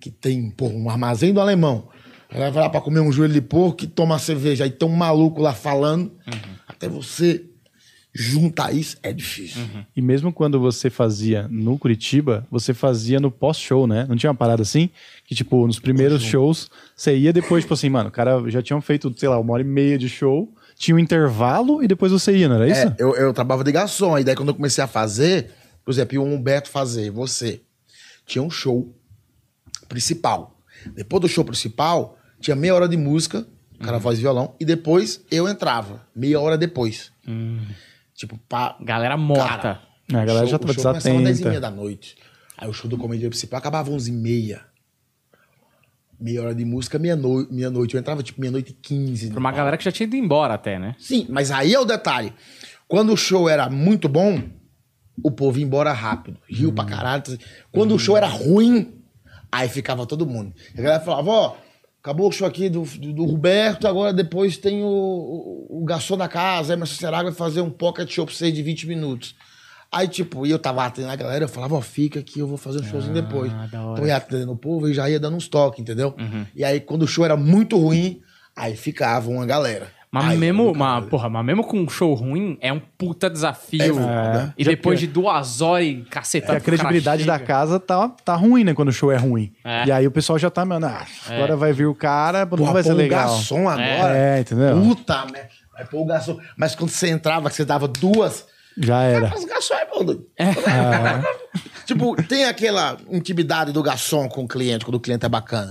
que 0.00 0.10
tem, 0.10 0.50
pô, 0.50 0.66
um 0.66 0.90
armazém 0.90 1.32
do 1.32 1.40
alemão. 1.40 1.88
A 2.28 2.34
galera 2.34 2.50
vai 2.50 2.62
lá 2.64 2.70
pra 2.70 2.80
comer 2.80 2.98
um 2.98 3.12
joelho 3.12 3.34
de 3.34 3.40
porco 3.40 3.84
e 3.84 3.86
toma 3.86 4.18
cerveja. 4.18 4.64
Aí 4.64 4.70
tem 4.70 4.88
um 4.88 4.96
maluco 4.96 5.40
lá 5.40 5.52
falando. 5.52 6.12
Até 6.66 6.88
você 6.88 7.44
juntar 8.14 8.72
isso 8.72 8.96
é 9.02 9.12
difícil. 9.12 9.62
E 9.96 10.00
mesmo 10.00 10.32
quando 10.32 10.60
você 10.60 10.88
fazia 10.88 11.48
no 11.50 11.76
Curitiba, 11.76 12.46
você 12.48 12.72
fazia 12.72 13.18
no 13.18 13.30
pós-show, 13.30 13.88
né? 13.88 14.06
Não 14.08 14.16
tinha 14.16 14.30
uma 14.30 14.36
parada 14.36 14.62
assim? 14.62 14.88
Que, 15.26 15.34
tipo, 15.34 15.66
nos 15.66 15.80
primeiros 15.80 16.22
shows, 16.22 16.70
você 16.94 17.16
ia 17.16 17.32
depois, 17.32 17.64
tipo 17.64 17.74
assim, 17.74 17.88
mano, 17.88 18.10
o 18.10 18.12
cara 18.12 18.48
já 18.48 18.62
tinham 18.62 18.80
feito, 18.80 19.12
sei 19.16 19.28
lá, 19.28 19.38
uma 19.38 19.52
hora 19.52 19.62
e 19.62 19.66
meia 19.66 19.98
de 19.98 20.08
show, 20.08 20.48
tinha 20.76 20.94
um 20.94 20.98
intervalo 20.98 21.82
e 21.82 21.88
depois 21.88 22.12
você 22.12 22.36
ia, 22.36 22.48
não 22.48 22.56
era 22.56 22.68
isso? 22.68 22.80
É, 22.80 22.94
eu, 22.98 23.16
eu 23.16 23.32
trabalhava 23.32 23.64
de 23.64 23.72
garçom. 23.72 24.16
E 24.16 24.22
daí, 24.22 24.36
quando 24.36 24.50
eu 24.50 24.54
comecei 24.54 24.82
a 24.84 24.86
fazer, 24.86 25.50
por 25.84 25.90
exemplo, 25.90 26.20
o 26.20 26.24
Humberto 26.24 26.70
fazer, 26.70 27.10
você, 27.10 27.62
tinha 28.24 28.42
um 28.42 28.50
show 28.50 28.94
principal. 29.88 30.56
Depois 30.94 31.20
do 31.20 31.28
show 31.28 31.44
principal, 31.44 32.16
tinha 32.40 32.54
meia 32.54 32.74
hora 32.74 32.88
de 32.88 32.96
música, 32.96 33.46
o 33.80 33.84
cara 33.84 33.98
voz 33.98 34.18
e 34.18 34.22
violão, 34.22 34.54
e 34.60 34.64
depois 34.64 35.20
eu 35.30 35.48
entrava, 35.48 36.06
meia 36.14 36.38
hora 36.40 36.56
depois. 36.56 37.10
Tipo, 38.14 38.38
pá. 38.48 38.76
Galera 38.80 39.16
morta. 39.16 39.46
Cara, 39.58 39.82
É, 40.12 40.16
a 40.16 40.24
galera 40.24 40.44
o 40.46 40.48
já 40.48 40.50
show, 40.50 40.58
tava 40.58 40.70
o 40.70 40.74
show 40.74 40.82
começava 40.84 40.98
às 40.98 41.04
10 41.04 41.16
e 41.16 41.24
desatenta. 41.24 41.48
meia 41.48 41.60
da 41.60 41.70
noite. 41.70 42.16
Aí 42.56 42.68
o 42.68 42.72
show 42.72 42.88
do 42.88 42.96
comédia 42.96 43.28
principal 43.28 43.58
acabava 43.58 43.88
às 43.88 43.94
11 43.94 44.10
e 44.10 44.14
meia. 44.14 44.60
Meia 46.20 46.42
hora 46.42 46.54
de 46.54 46.64
música, 46.64 46.98
meia-noite. 46.98 47.52
Meia 47.52 47.70
-noite. 47.70 47.94
eu 47.94 48.00
entrava 48.00 48.22
tipo 48.22 48.40
meia-noite 48.40 48.70
e 48.70 48.74
quinze. 48.74 49.30
Pra 49.30 49.40
uma 49.40 49.50
galera 49.52 49.76
que 49.76 49.84
já 49.84 49.90
tinha 49.90 50.06
ido 50.06 50.16
embora 50.16 50.54
até, 50.54 50.78
né? 50.78 50.94
Sim, 50.98 51.26
mas 51.28 51.50
aí 51.50 51.74
é 51.74 51.78
o 51.80 51.84
detalhe. 51.84 52.32
Quando 52.86 53.12
o 53.12 53.16
show 53.16 53.48
era 53.48 53.68
muito 53.68 54.08
bom, 54.08 54.40
o 55.22 55.30
povo 55.30 55.58
ia 55.58 55.64
embora 55.64 55.92
rápido. 55.92 56.38
Riu 56.48 56.72
pra 56.72 56.84
caralho. 56.84 57.22
Quando 57.72 57.94
o 57.94 57.98
show 57.98 58.16
era 58.16 58.28
ruim, 58.28 59.02
aí 59.50 59.68
ficava 59.68 60.06
todo 60.06 60.24
mundo. 60.24 60.54
A 60.78 60.80
galera 60.80 61.00
falava, 61.04 61.30
ó, 61.30 61.56
acabou 62.04 62.28
o 62.28 62.32
show 62.32 62.46
aqui 62.46 62.68
do, 62.68 62.82
do, 62.82 63.14
do 63.14 63.24
Roberto, 63.24 63.88
agora 63.88 64.12
depois 64.12 64.58
tem 64.58 64.82
o, 64.82 64.86
o, 64.86 65.80
o 65.80 65.84
garçom 65.86 66.18
da 66.18 66.28
casa, 66.28 66.74
Emerson 66.74 66.96
Será 66.96 67.22
vai 67.22 67.32
fazer 67.32 67.62
um 67.62 67.70
pocket 67.70 68.10
show 68.12 68.26
pra 68.26 68.34
vocês 68.34 68.52
de 68.52 68.62
20 68.62 68.86
minutos. 68.86 69.34
Aí, 69.90 70.06
tipo, 70.06 70.44
e 70.44 70.50
eu 70.50 70.58
tava 70.58 70.84
atendendo 70.84 71.12
a 71.12 71.16
galera, 71.16 71.44
eu 71.44 71.48
falava, 71.48 71.76
ó, 71.76 71.80
fica 71.80 72.20
aqui, 72.20 72.40
eu 72.40 72.46
vou 72.46 72.58
fazer 72.58 72.80
um 72.80 72.84
showzinho 72.84 73.14
depois. 73.14 73.50
da 73.70 73.82
hora. 73.82 73.92
Então 73.92 73.96
eu 73.96 74.06
ia 74.06 74.16
atendendo 74.16 74.52
o 74.52 74.56
povo 74.56 74.86
e 74.86 74.92
já 74.92 75.08
ia 75.08 75.18
dando 75.18 75.36
uns 75.36 75.48
toques, 75.48 75.80
entendeu? 75.80 76.14
E 76.54 76.62
aí, 76.62 76.78
quando 76.78 77.04
o 77.04 77.06
show 77.06 77.24
era 77.24 77.36
muito 77.38 77.78
ruim, 77.78 78.20
aí 78.54 78.76
ficava 78.76 79.30
uma 79.30 79.46
galera. 79.46 79.90
Mas 80.14 80.26
Aí, 80.26 80.38
mesmo, 80.38 80.68
eu- 80.68 80.74
mas, 80.76 81.04
porra, 81.06 81.28
mas 81.28 81.44
mesmo 81.44 81.64
com 81.64 81.76
um 81.80 81.88
show 81.88 82.14
ruim, 82.14 82.56
é 82.60 82.72
um 82.72 82.78
puta 82.78 83.28
desafio. 83.28 83.98
É. 83.98 84.52
E 84.56 84.62
depois 84.62 85.00
de 85.00 85.08
duas 85.08 85.60
horas 85.60 85.88
e 85.88 85.94
cacetado. 86.08 86.52
Porque 86.52 86.70
a 86.70 86.76
credibilidade 86.76 87.24
da 87.24 87.36
casa 87.36 87.80
tá, 87.80 88.08
tá 88.24 88.36
ruim, 88.36 88.62
né? 88.62 88.74
Quando 88.74 88.90
o 88.90 88.92
show 88.92 89.10
é 89.10 89.16
ruim. 89.16 89.52
É. 89.64 89.86
E 89.86 89.90
aí 89.90 90.06
o 90.06 90.12
pessoal 90.12 90.38
já 90.38 90.48
tá, 90.50 90.64
mano, 90.64 90.86
ah, 90.86 91.04
agora 91.28 91.56
vai 91.56 91.72
vir 91.72 91.86
o 91.86 91.96
cara, 91.96 92.46
não 92.46 92.72
vai 92.72 92.84
ser 92.84 92.90
pô, 92.90 92.94
legal. 92.94 93.28
garçom 93.28 93.68
agora. 93.68 94.16
É, 94.16 94.38
entendeu? 94.38 94.80
Puta 94.80 95.26
merda. 95.32 95.48
Vai 95.72 95.84
pôr 95.84 96.02
o 96.02 96.04
garçom. 96.06 96.38
Mas 96.56 96.76
quando 96.76 96.90
você 96.90 97.08
entrava, 97.08 97.50
que 97.50 97.56
você 97.56 97.64
dava 97.64 97.88
duas. 97.88 98.46
Já 98.78 99.02
era. 99.02 99.28
Mas 99.28 99.42
o 99.42 99.46
garçom 99.48 99.74
é 99.74 99.86
bom. 99.86 100.04
doido. 100.04 100.26
Tipo, 101.86 102.14
tem 102.24 102.44
aquela 102.44 102.96
intimidade 103.10 103.72
do 103.72 103.82
garçom 103.82 104.28
com 104.28 104.44
o 104.44 104.48
cliente, 104.48 104.84
quando 104.84 104.94
o 104.96 105.00
cliente 105.00 105.24
é 105.24 105.28
bacana. 105.28 105.70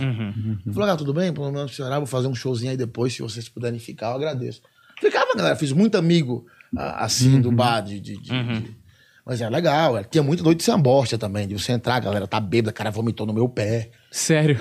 Eu 0.65 0.73
falei, 0.73 0.89
ah, 0.91 0.95
tudo 0.97 1.13
bem? 1.13 1.33
Pelo 1.33 1.51
menos 1.51 1.75
senhora, 1.75 1.97
vou 1.97 2.05
fazer 2.07 2.27
um 2.27 2.35
showzinho 2.35 2.71
aí 2.71 2.77
depois, 2.77 3.13
se 3.13 3.21
vocês 3.21 3.47
puderem 3.49 3.79
ficar, 3.79 4.07
eu 4.11 4.15
agradeço. 4.15 4.61
Ficava, 4.99 5.33
galera. 5.35 5.55
Fiz 5.55 5.71
muito 5.71 5.97
amigo 5.97 6.45
assim 6.75 7.39
do 7.41 7.51
bar 7.51 7.81
de. 7.81 7.99
de- 7.99 8.17
de- 8.17 8.29
de- 8.61 8.83
Mas 9.25 9.39
era 9.41 9.49
legal. 9.49 9.97
Era. 9.97 10.05
Tinha 10.05 10.23
muito 10.23 10.43
noite 10.43 10.57
de 10.59 10.63
samborcha 10.65 11.17
também. 11.17 11.47
De 11.47 11.57
você 11.57 11.71
entrar, 11.71 11.95
a 11.95 11.99
galera 11.99 12.27
tá 12.27 12.39
bêbada, 12.39 12.71
o 12.71 12.73
cara 12.73 12.91
vomitou 12.91 13.25
no 13.25 13.33
meu 13.33 13.47
pé. 13.47 13.89
Sério. 14.11 14.57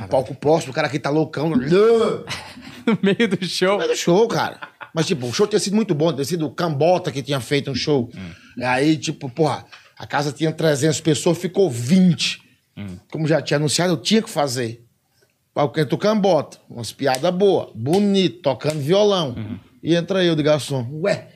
Ah, 0.00 0.06
palco 0.08 0.34
próximo, 0.34 0.72
o 0.72 0.74
cara 0.74 0.86
aqui 0.88 0.98
tá 0.98 1.10
loucão. 1.10 1.50
No 2.86 2.98
meio 3.02 3.28
do 3.28 3.44
show. 3.44 3.76
Mas 3.76 3.88
do 3.88 3.96
show, 3.96 4.26
cara. 4.28 4.58
Mas, 4.94 5.06
tipo, 5.06 5.26
o 5.26 5.32
show 5.32 5.46
tinha 5.46 5.58
sido 5.60 5.76
muito 5.76 5.94
bom, 5.94 6.10
tinha 6.12 6.24
sido 6.24 6.46
o 6.46 6.50
Cambota 6.50 7.12
que 7.12 7.22
tinha 7.22 7.38
feito 7.38 7.70
um 7.70 7.74
show. 7.74 8.10
Aí, 8.62 8.96
tipo, 8.96 9.28
porra, 9.28 9.66
a 9.98 10.06
casa 10.06 10.32
tinha 10.32 10.52
300 10.52 11.00
pessoas, 11.00 11.38
ficou 11.38 11.68
20. 11.70 12.40
Como 13.10 13.26
já 13.26 13.42
tinha 13.42 13.56
anunciado, 13.56 13.92
eu 13.92 13.96
tinha 13.96 14.22
que 14.22 14.30
fazer. 14.30 14.84
Porque 15.52 15.84
do 15.84 15.98
Cambota, 15.98 16.58
umas 16.70 16.92
piadas 16.92 17.34
boas, 17.34 17.70
bonito, 17.74 18.40
tocando 18.42 18.78
violão. 18.78 19.58
E 19.82 19.96
entra 19.96 20.24
eu 20.24 20.36
de 20.36 20.42
garçom. 20.42 20.86
Ué, 21.02 21.28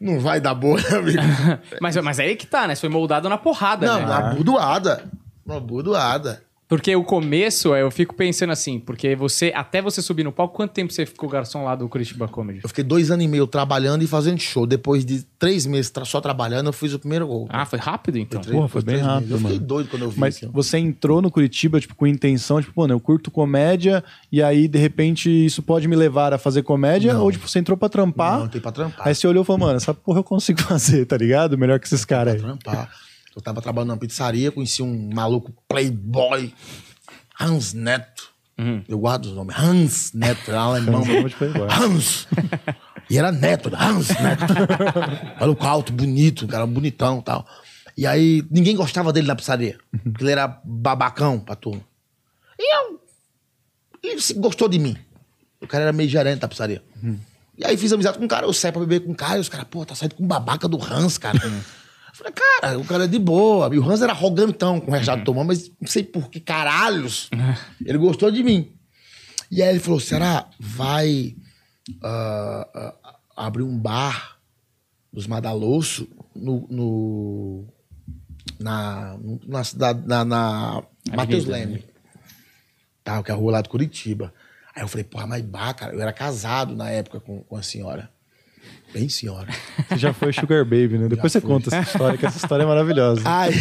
não 0.00 0.20
vai 0.20 0.40
dar 0.40 0.54
boa, 0.54 0.80
né, 0.80 0.96
amigo? 0.96 1.22
Mas, 1.80 1.96
mas 1.96 2.18
é 2.18 2.24
aí 2.24 2.36
que 2.36 2.46
tá, 2.46 2.68
né? 2.68 2.74
Você 2.74 2.82
foi 2.82 2.90
moldado 2.90 3.28
na 3.28 3.38
porrada, 3.38 3.86
não, 3.86 4.00
né? 4.00 4.06
na 4.06 4.20
burdoada. 4.34 5.04
Na 5.44 5.58
burdoada. 5.58 6.42
Porque 6.76 6.94
o 6.96 7.04
começo, 7.04 7.74
eu 7.74 7.90
fico 7.90 8.14
pensando 8.14 8.50
assim, 8.50 8.78
porque 8.80 9.14
você, 9.14 9.52
até 9.54 9.80
você 9.80 10.00
subir 10.02 10.24
no 10.24 10.32
palco, 10.32 10.54
quanto 10.56 10.72
tempo 10.72 10.92
você 10.92 11.06
ficou 11.06 11.28
garçom 11.28 11.64
lá 11.64 11.74
do 11.74 11.88
Curitiba 11.88 12.26
Comedy? 12.28 12.60
Eu 12.62 12.68
fiquei 12.68 12.82
dois 12.84 13.10
anos 13.10 13.24
e 13.24 13.28
meio 13.28 13.46
trabalhando 13.46 14.02
e 14.02 14.06
fazendo 14.06 14.38
show. 14.40 14.66
Depois 14.66 15.04
de 15.04 15.22
três 15.38 15.66
meses 15.66 15.90
tra- 15.90 16.04
só 16.04 16.20
trabalhando, 16.20 16.66
eu 16.68 16.72
fiz 16.72 16.92
o 16.94 16.98
primeiro 16.98 17.26
gol. 17.26 17.46
Ah, 17.48 17.64
foi 17.64 17.78
rápido 17.78 18.18
então? 18.18 18.40
Três- 18.40 18.54
Porra, 18.56 18.68
foi 18.68 18.82
bem 18.82 18.94
três 18.96 19.00
meses. 19.06 19.14
rápido, 19.14 19.30
Eu 19.34 19.38
fiquei 19.38 19.54
mano. 19.54 19.66
doido 19.66 19.88
quando 19.90 20.02
eu 20.02 20.10
vi 20.10 20.20
Mas 20.20 20.40
você 20.52 20.78
entrou 20.78 21.20
no 21.22 21.30
Curitiba, 21.30 21.80
tipo, 21.80 21.94
com 21.94 22.06
intenção, 22.06 22.60
tipo, 22.60 22.80
mano, 22.80 22.94
eu 22.94 23.00
curto 23.00 23.30
comédia, 23.30 24.02
e 24.32 24.42
aí, 24.42 24.66
de 24.68 24.78
repente, 24.78 25.28
isso 25.30 25.62
pode 25.62 25.86
me 25.88 25.96
levar 25.96 26.32
a 26.32 26.38
fazer 26.38 26.62
comédia, 26.62 27.18
ou, 27.18 27.30
tipo, 27.30 27.48
você 27.48 27.58
entrou 27.58 27.76
pra 27.76 27.88
trampar, 27.88 28.40
Não, 28.40 28.48
tem 28.48 28.60
pra 28.60 28.72
trampar. 28.72 29.06
aí 29.06 29.14
você 29.14 29.26
olhou 29.26 29.42
e 29.42 29.46
falou, 29.46 29.60
mano, 29.60 29.76
essa 29.76 29.94
porra 29.94 30.18
eu 30.20 30.24
consigo 30.24 30.60
fazer, 30.62 31.04
tá 31.06 31.16
ligado? 31.16 31.56
Melhor 31.58 31.78
que 31.78 31.86
esses 31.86 32.04
caras 32.04 32.34
aí. 32.34 32.40
trampar. 32.40 32.90
Eu 33.34 33.42
tava 33.42 33.60
trabalhando 33.60 33.88
numa 33.88 33.98
pizzaria, 33.98 34.52
conheci 34.52 34.82
um 34.82 35.10
maluco 35.12 35.52
playboy, 35.68 36.54
Hans 37.38 37.72
Neto. 37.72 38.32
Eu 38.88 38.98
guardo 38.98 39.26
os 39.26 39.32
nomes. 39.32 39.56
Hans 39.58 40.12
Neto, 40.12 40.50
era 40.50 40.60
alemão. 40.60 41.00
Hans, 41.00 41.08
nome 41.08 41.28
de 41.28 41.34
playboy. 41.34 41.68
Hans! 41.68 42.28
E 43.10 43.18
era 43.18 43.32
Neto, 43.32 43.70
Hans 43.74 44.08
Neto. 44.08 44.54
Maluco 45.40 45.66
alto, 45.66 45.92
bonito, 45.92 46.44
um 46.44 46.48
cara 46.48 46.66
bonitão 46.66 47.18
e 47.18 47.22
tal. 47.22 47.46
E 47.96 48.06
aí, 48.06 48.44
ninguém 48.50 48.76
gostava 48.76 49.12
dele 49.12 49.26
na 49.26 49.34
pizzaria. 49.34 49.78
Porque 50.02 50.22
ele 50.22 50.30
era 50.32 50.60
babacão 50.64 51.38
pra 51.40 51.56
turma. 51.56 51.82
E 52.58 52.76
eu... 52.76 53.00
Ele 54.02 54.20
gostou 54.36 54.68
de 54.68 54.78
mim. 54.78 54.96
O 55.60 55.66
cara 55.66 55.84
era 55.84 55.92
meio 55.92 56.08
gerente 56.08 56.40
da 56.40 56.48
pizzaria. 56.48 56.82
E 57.58 57.64
aí 57.64 57.76
fiz 57.76 57.92
amizade 57.92 58.18
com 58.18 58.24
o 58.24 58.28
cara, 58.28 58.46
eu 58.46 58.52
saí 58.52 58.70
pra 58.70 58.80
beber 58.80 59.00
com 59.00 59.12
o 59.12 59.14
cara, 59.14 59.38
e 59.38 59.40
os 59.40 59.48
caras, 59.48 59.66
pô, 59.68 59.84
tá 59.84 59.94
saindo 59.94 60.14
com 60.14 60.26
babaca 60.26 60.68
do 60.68 60.82
Hans, 60.82 61.18
cara. 61.18 61.38
Eu 62.14 62.18
falei, 62.18 62.32
cara, 62.32 62.78
o 62.78 62.84
cara 62.84 63.04
é 63.04 63.08
de 63.08 63.18
boa. 63.18 63.74
E 63.74 63.78
o 63.78 63.90
Hans 63.90 64.00
era 64.00 64.12
arrogantão 64.12 64.78
com 64.80 64.92
o 64.92 64.94
Rejato 64.94 65.24
Tomão, 65.24 65.42
mas 65.42 65.68
não 65.80 65.88
sei 65.88 66.04
por 66.04 66.30
que 66.30 66.38
caralhos. 66.38 67.28
ele 67.84 67.98
gostou 67.98 68.30
de 68.30 68.40
mim. 68.42 68.72
E 69.50 69.60
aí 69.62 69.68
ele 69.70 69.80
falou, 69.80 69.98
será 69.98 70.48
vai 70.60 71.34
ah, 72.02 72.68
ah, 73.04 73.16
abrir 73.36 73.64
um 73.64 73.76
bar 73.76 74.38
dos 75.12 75.26
Madalosso 75.26 76.08
no, 76.34 76.66
no- 76.70 77.64
na, 78.60 79.16
na 79.46 79.64
cidade, 79.64 80.06
na, 80.06 80.24
na 80.24 80.82
Matheus 81.16 81.44
Leme. 81.46 81.84
Tá, 83.02 83.22
que 83.22 83.30
é 83.30 83.34
a 83.34 83.36
rua 83.36 83.52
lá 83.52 83.60
de 83.60 83.68
Curitiba. 83.68 84.32
Aí 84.74 84.82
eu 84.82 84.88
falei, 84.88 85.04
porra, 85.04 85.26
mas 85.26 85.42
bar, 85.42 85.74
cara, 85.74 85.92
eu 85.92 86.00
era 86.00 86.12
casado 86.12 86.74
na 86.76 86.90
época 86.90 87.18
com, 87.20 87.40
com 87.42 87.56
a 87.56 87.62
senhora. 87.62 88.08
Bem 88.94 89.08
senhora. 89.08 89.48
Você 89.88 89.98
já 89.98 90.12
foi 90.14 90.32
Sugar 90.32 90.64
Baby, 90.64 90.98
né? 90.98 91.08
Depois 91.08 91.32
você 91.32 91.40
conta 91.40 91.74
essa 91.74 91.90
história, 91.90 92.16
que 92.16 92.24
essa 92.24 92.36
história 92.36 92.62
é 92.62 92.66
maravilhosa. 92.66 93.22
Aí, 93.24 93.52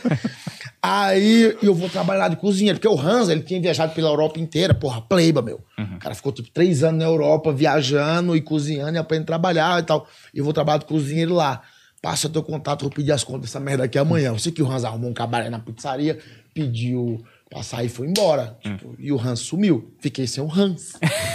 aí 0.82 1.56
eu 1.62 1.74
vou 1.74 1.90
trabalhar 1.90 2.28
de 2.28 2.36
cozinheiro, 2.36 2.78
porque 2.78 2.88
o 2.88 2.98
Hans, 2.98 3.28
ele 3.28 3.42
tinha 3.42 3.60
viajado 3.60 3.92
pela 3.92 4.08
Europa 4.08 4.40
inteira, 4.40 4.72
porra, 4.72 5.02
pleiba, 5.02 5.42
meu. 5.42 5.60
O 5.78 5.98
cara 5.98 6.14
ficou 6.14 6.32
tipo 6.32 6.48
três 6.50 6.82
anos 6.82 7.00
na 7.00 7.04
Europa 7.04 7.52
viajando 7.52 8.34
e 8.34 8.40
cozinhando 8.40 8.96
e 8.96 8.98
aprendendo 8.98 9.24
a 9.24 9.26
trabalhar 9.26 9.78
e 9.78 9.82
tal. 9.82 10.08
E 10.32 10.38
eu 10.38 10.44
vou 10.44 10.54
trabalhar 10.54 10.78
de 10.78 10.86
cozinheiro 10.86 11.34
lá. 11.34 11.60
Passa 12.00 12.26
teu 12.26 12.42
contato, 12.42 12.80
vou 12.82 12.90
pedir 12.90 13.12
as 13.12 13.22
contas 13.22 13.42
dessa 13.42 13.60
merda 13.60 13.84
aqui 13.84 13.98
amanhã. 13.98 14.28
Eu 14.28 14.38
sei 14.38 14.52
que 14.52 14.62
o 14.62 14.70
Hans 14.70 14.84
arrumou 14.84 15.10
um 15.10 15.14
cabaré 15.14 15.50
na 15.50 15.58
pizzaria, 15.58 16.18
pediu 16.54 17.22
sair 17.62 17.86
e 17.86 17.88
foi 17.88 18.06
embora. 18.08 18.58
Tipo, 18.60 18.94
E 18.98 19.12
o 19.12 19.20
Hans 19.20 19.40
sumiu. 19.40 19.94
Fiquei 20.00 20.26
sem 20.26 20.42
o 20.42 20.52
Hans. 20.52 20.92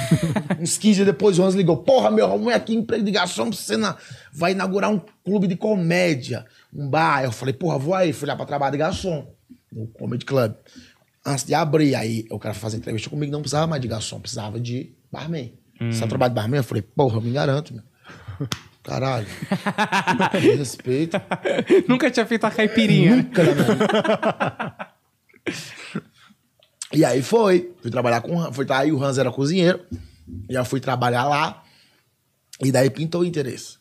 Uns 0.59 0.77
15 0.77 0.95
dias 0.95 1.05
depois 1.05 1.39
o 1.39 1.43
Hans 1.43 1.55
ligou: 1.55 1.77
Porra, 1.77 2.11
meu, 2.11 2.25
arrumei 2.25 2.53
aqui 2.53 2.73
emprego 2.75 3.03
de 3.03 3.11
garçom 3.11 3.49
pra 3.49 3.57
você 3.57 3.77
na... 3.77 3.95
vai 4.31 4.51
inaugurar 4.51 4.91
um 4.91 5.01
clube 5.23 5.47
de 5.47 5.55
comédia, 5.55 6.45
um 6.73 6.87
bar. 6.89 7.23
Eu 7.23 7.31
falei: 7.31 7.53
Porra, 7.53 7.77
vou 7.79 7.93
aí. 7.93 8.11
Fui 8.13 8.27
lá 8.27 8.35
pra 8.35 8.45
trabalhar 8.45 8.71
de 8.71 8.77
garçom 8.77 9.33
no 9.71 9.87
Comedy 9.87 10.25
Club. 10.25 10.53
Antes 11.25 11.45
de 11.45 11.53
abrir, 11.53 11.95
aí 11.95 12.25
o 12.29 12.37
cara 12.39 12.53
fazer 12.53 12.77
entrevista 12.77 13.09
comigo, 13.09 13.31
não 13.31 13.41
precisava 13.41 13.67
mais 13.67 13.81
de 13.81 13.87
garçom, 13.87 14.19
precisava 14.19 14.59
de 14.59 14.91
barman. 15.11 15.53
Você 15.79 16.05
trabalha 16.07 16.29
de 16.29 16.35
barman? 16.35 16.57
Eu 16.59 16.63
falei: 16.63 16.81
Porra, 16.83 17.17
eu 17.17 17.21
me 17.21 17.31
garanto, 17.31 17.73
meu. 17.73 17.83
Caralho. 18.83 19.27
Respeito. 20.57 21.19
Nunca 21.87 22.09
tinha 22.11 22.25
feito 22.25 22.45
a 22.45 22.51
caipirinha. 22.51 23.15
né? 23.15 23.21
Nunca 23.23 23.43
vida. 23.43 24.87
E 26.93 27.05
aí 27.05 27.21
foi. 27.21 27.71
Fui 27.81 27.89
trabalhar 27.89 28.21
com. 28.21 28.51
Foi, 28.51 28.65
aí 28.69 28.91
o 28.91 29.01
Hans 29.01 29.17
era 29.17 29.31
cozinheiro. 29.31 29.79
E 30.49 30.53
eu 30.53 30.65
fui 30.65 30.79
trabalhar 30.79 31.25
lá. 31.25 31.63
E 32.61 32.71
daí 32.71 32.89
pintou 32.89 33.21
o 33.21 33.25
interesse. 33.25 33.77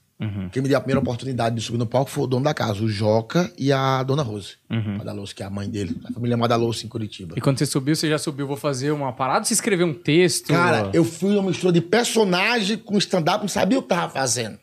Quem 0.53 0.63
me 0.63 0.69
deu 0.69 0.77
a 0.77 0.81
primeira 0.81 1.01
oportunidade 1.01 1.55
de 1.57 1.63
subir 1.63 1.79
no 1.79 1.87
palco 1.87 2.11
foi 2.11 2.25
o 2.25 2.27
dono 2.27 2.45
da 2.45 2.53
casa, 2.53 2.83
o 2.83 2.89
Joca 2.89 3.51
e 3.57 3.73
a 3.73 4.03
dona 4.03 4.23
Rose. 4.23 4.55
Madaloso, 4.69 5.35
que 5.35 5.43
é 5.43 5.47
a 5.47 5.51
mãe 5.51 5.69
dele. 5.69 5.97
A 6.09 6.13
família 6.13 6.37
Madaloso 6.37 6.85
em 6.85 6.89
Curitiba. 6.89 7.35
E 7.37 7.41
quando 7.41 7.59
você 7.59 7.67
subiu, 7.67 7.97
você 7.97 8.09
já 8.09 8.19
subiu, 8.19 8.47
vou 8.47 8.57
fazer 8.57 8.91
uma 8.93 9.13
parada, 9.13 9.45
você 9.45 9.55
escreveu 9.55 9.87
um 9.87 9.95
texto. 9.95 10.49
Cara, 10.49 10.91
eu 10.93 11.05
fui 11.05 11.35
uma 11.37 11.49
mistura 11.49 11.73
de 11.73 11.81
personagem 11.81 12.77
com 12.77 12.97
stand-up, 12.99 13.41
não 13.43 13.49
sabia 13.49 13.79
o 13.79 13.83
que 13.83 13.89
tava 13.89 14.13
fazendo. 14.13 14.59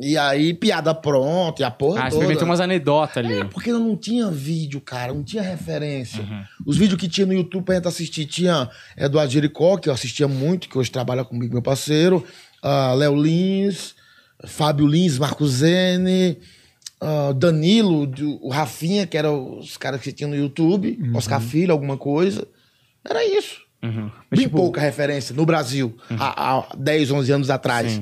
E 0.00 0.16
aí, 0.16 0.54
piada 0.54 0.94
pronta, 0.94 1.62
e 1.62 1.64
a 1.64 1.70
porra 1.70 2.04
Ah, 2.04 2.10
toda. 2.10 2.24
inventou 2.24 2.44
umas 2.44 2.60
anedotas 2.60 3.16
ali. 3.18 3.40
É, 3.40 3.44
porque 3.44 3.72
não 3.72 3.96
tinha 3.96 4.30
vídeo, 4.30 4.80
cara, 4.80 5.12
não 5.12 5.22
tinha 5.22 5.42
referência. 5.42 6.24
Os 6.64 6.76
vídeos 6.76 6.98
que 7.00 7.08
tinha 7.08 7.26
no 7.26 7.32
YouTube 7.34 7.64
pra 7.64 7.74
gente 7.74 7.88
assistir, 7.88 8.26
tinha 8.26 8.70
Eduardo 8.96 9.32
Jericó, 9.32 9.76
que 9.76 9.88
eu 9.88 9.92
assistia 9.92 10.28
muito, 10.28 10.68
que 10.68 10.78
hoje 10.78 10.90
trabalha 10.90 11.24
comigo, 11.24 11.52
meu 11.52 11.62
parceiro, 11.62 12.24
ah, 12.62 12.92
Léo 12.94 13.14
Lins, 13.20 13.94
Fábio 14.46 14.86
Lins, 14.86 15.18
Marco 15.18 15.46
Zene, 15.46 16.38
ah, 17.00 17.32
Danilo, 17.36 18.06
do- 18.06 18.38
o 18.44 18.48
Rafinha, 18.50 19.06
que 19.06 19.16
eram 19.16 19.58
os 19.58 19.76
caras 19.76 20.00
que 20.00 20.12
tinham 20.12 20.30
no 20.30 20.36
YouTube, 20.36 20.98
Oscar 21.14 21.40
Filho, 21.40 21.72
alguma 21.72 21.96
coisa. 21.96 22.46
Era 23.04 23.24
isso. 23.24 23.60
Bem 24.30 24.46
pouca 24.48 24.80
referência 24.80 25.34
no 25.34 25.46
Brasil, 25.46 25.96
há, 26.10 26.58
há 26.58 26.76
10, 26.76 27.10
11 27.10 27.32
anos 27.32 27.48
atrás. 27.50 28.00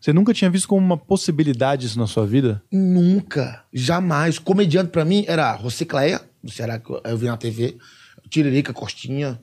Você 0.00 0.12
nunca 0.12 0.32
tinha 0.32 0.48
visto 0.50 0.68
como 0.68 0.84
uma 0.84 0.96
possibilidade 0.96 1.86
isso 1.86 1.98
na 1.98 2.06
sua 2.06 2.26
vida? 2.26 2.62
Nunca, 2.72 3.64
jamais. 3.72 4.38
Comediante 4.38 4.90
pra 4.90 5.04
mim 5.04 5.24
era 5.26 5.52
Rocicleia, 5.52 6.20
do 6.42 6.50
Ceará, 6.50 6.78
que 6.78 6.88
eu- 6.90 7.00
eu 7.04 7.16
vi 7.18 7.26
na 7.26 7.36
TV, 7.36 7.76
Tiririca, 8.30 8.72
Costinha. 8.72 9.40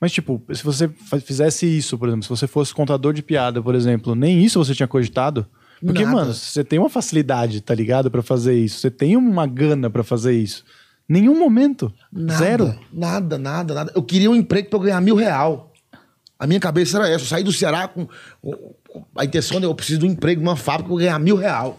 Mas, 0.00 0.12
tipo, 0.12 0.42
se 0.52 0.62
você 0.62 0.88
fizesse 1.24 1.66
isso, 1.66 1.96
por 1.96 2.08
exemplo, 2.08 2.24
se 2.24 2.28
você 2.28 2.46
fosse 2.46 2.74
contador 2.74 3.12
de 3.12 3.22
piada, 3.22 3.62
por 3.62 3.74
exemplo, 3.74 4.14
nem 4.14 4.44
isso 4.44 4.62
você 4.62 4.74
tinha 4.74 4.86
cogitado? 4.86 5.46
Porque, 5.80 6.04
Nada. 6.04 6.16
mano, 6.16 6.34
você 6.34 6.64
tem 6.64 6.78
uma 6.78 6.88
facilidade, 6.88 7.60
tá 7.60 7.74
ligado? 7.74 8.10
Pra 8.10 8.22
fazer 8.22 8.54
isso. 8.54 8.78
Você 8.80 8.90
tem 8.90 9.16
uma 9.16 9.46
gana 9.46 9.90
pra 9.90 10.02
fazer 10.02 10.32
isso. 10.32 10.64
Nenhum 11.08 11.38
momento. 11.38 11.92
Nada, 12.12 12.38
Zero. 12.38 12.78
Nada, 12.92 13.38
nada, 13.38 13.74
nada. 13.74 13.92
Eu 13.94 14.02
queria 14.02 14.30
um 14.30 14.34
emprego 14.34 14.68
pra 14.68 14.78
eu 14.78 14.82
ganhar 14.82 15.00
mil 15.00 15.14
real. 15.16 15.72
A 16.38 16.46
minha 16.46 16.60
cabeça 16.60 16.98
era 16.98 17.08
essa. 17.08 17.24
Eu 17.24 17.28
saí 17.28 17.42
do 17.42 17.52
Ceará 17.52 17.88
com 17.88 18.06
com 18.96 19.04
a 19.14 19.24
intenção 19.24 19.60
de 19.60 19.66
eu 19.66 19.74
preciso 19.74 20.00
de 20.00 20.06
um 20.06 20.10
emprego 20.10 20.42
numa 20.42 20.56
fábrica 20.56 20.88
pra 20.88 20.94
eu 20.94 20.98
ganhar 20.98 21.18
mil 21.18 21.36
real. 21.36 21.78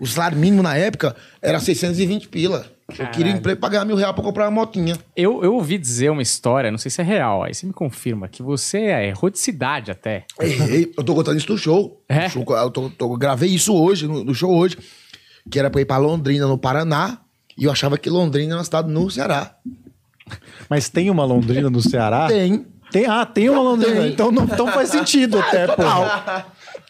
O 0.00 0.06
salário 0.06 0.38
mínimo 0.38 0.62
na 0.62 0.76
época 0.76 1.16
era 1.42 1.58
620 1.58 2.28
pila. 2.28 2.66
Eu 2.98 3.06
queria 3.08 3.32
um 3.32 3.36
emprego 3.36 3.58
pra 3.60 3.70
ganhar 3.70 3.84
mil 3.86 3.96
real 3.96 4.12
pra 4.12 4.22
comprar 4.22 4.44
uma 4.44 4.50
motinha. 4.50 4.96
Eu, 5.16 5.42
eu 5.42 5.54
ouvi 5.54 5.78
dizer 5.78 6.10
uma 6.10 6.20
história, 6.20 6.70
não 6.70 6.76
sei 6.78 6.90
se 6.90 7.00
é 7.00 7.04
real, 7.04 7.42
aí 7.42 7.54
você 7.54 7.66
me 7.66 7.72
confirma, 7.72 8.28
que 8.28 8.42
você 8.42 8.78
errou 9.06 9.30
de 9.30 9.38
cidade 9.38 9.90
até. 9.90 10.24
Errei. 10.38 10.92
Eu 10.96 11.02
tô 11.02 11.14
contando 11.14 11.36
isso 11.38 11.46
do 11.46 11.56
show. 11.56 12.02
É? 12.08 12.26
Do 12.26 12.30
show, 12.30 12.44
eu, 12.56 12.70
tô- 12.70 12.90
tô- 12.90 13.16
gravei 13.16 13.48
isso 13.48 13.74
hoje, 13.74 14.06
no, 14.06 14.22
no 14.22 14.34
show 14.34 14.54
hoje. 14.54 14.76
Que 15.50 15.58
era 15.58 15.70
pra 15.70 15.80
ir 15.80 15.84
pra 15.86 15.96
Londrina, 15.96 16.46
no 16.46 16.58
Paraná. 16.58 17.18
E 17.56 17.64
eu 17.64 17.72
achava 17.72 17.96
que 17.96 18.10
Londrina 18.10 18.52
era 18.52 18.58
uma 18.58 18.64
cidade 18.64 18.90
no 18.90 19.10
Ceará. 19.10 19.54
Mas 20.68 20.88
tem 20.88 21.08
uma 21.10 21.24
Londrina 21.24 21.70
no 21.70 21.80
Ceará? 21.80 22.26
Tem. 22.28 22.66
Tem, 22.90 23.06
ah, 23.06 23.24
tem 23.26 23.48
uma 23.50 23.60
Londrina. 23.62 24.02
Tem. 24.02 24.10
Então, 24.12 24.30
não, 24.30 24.44
então 24.44 24.66
faz 24.68 24.88
sentido 24.90 25.38
até, 25.40 25.66
pô. 25.68 25.82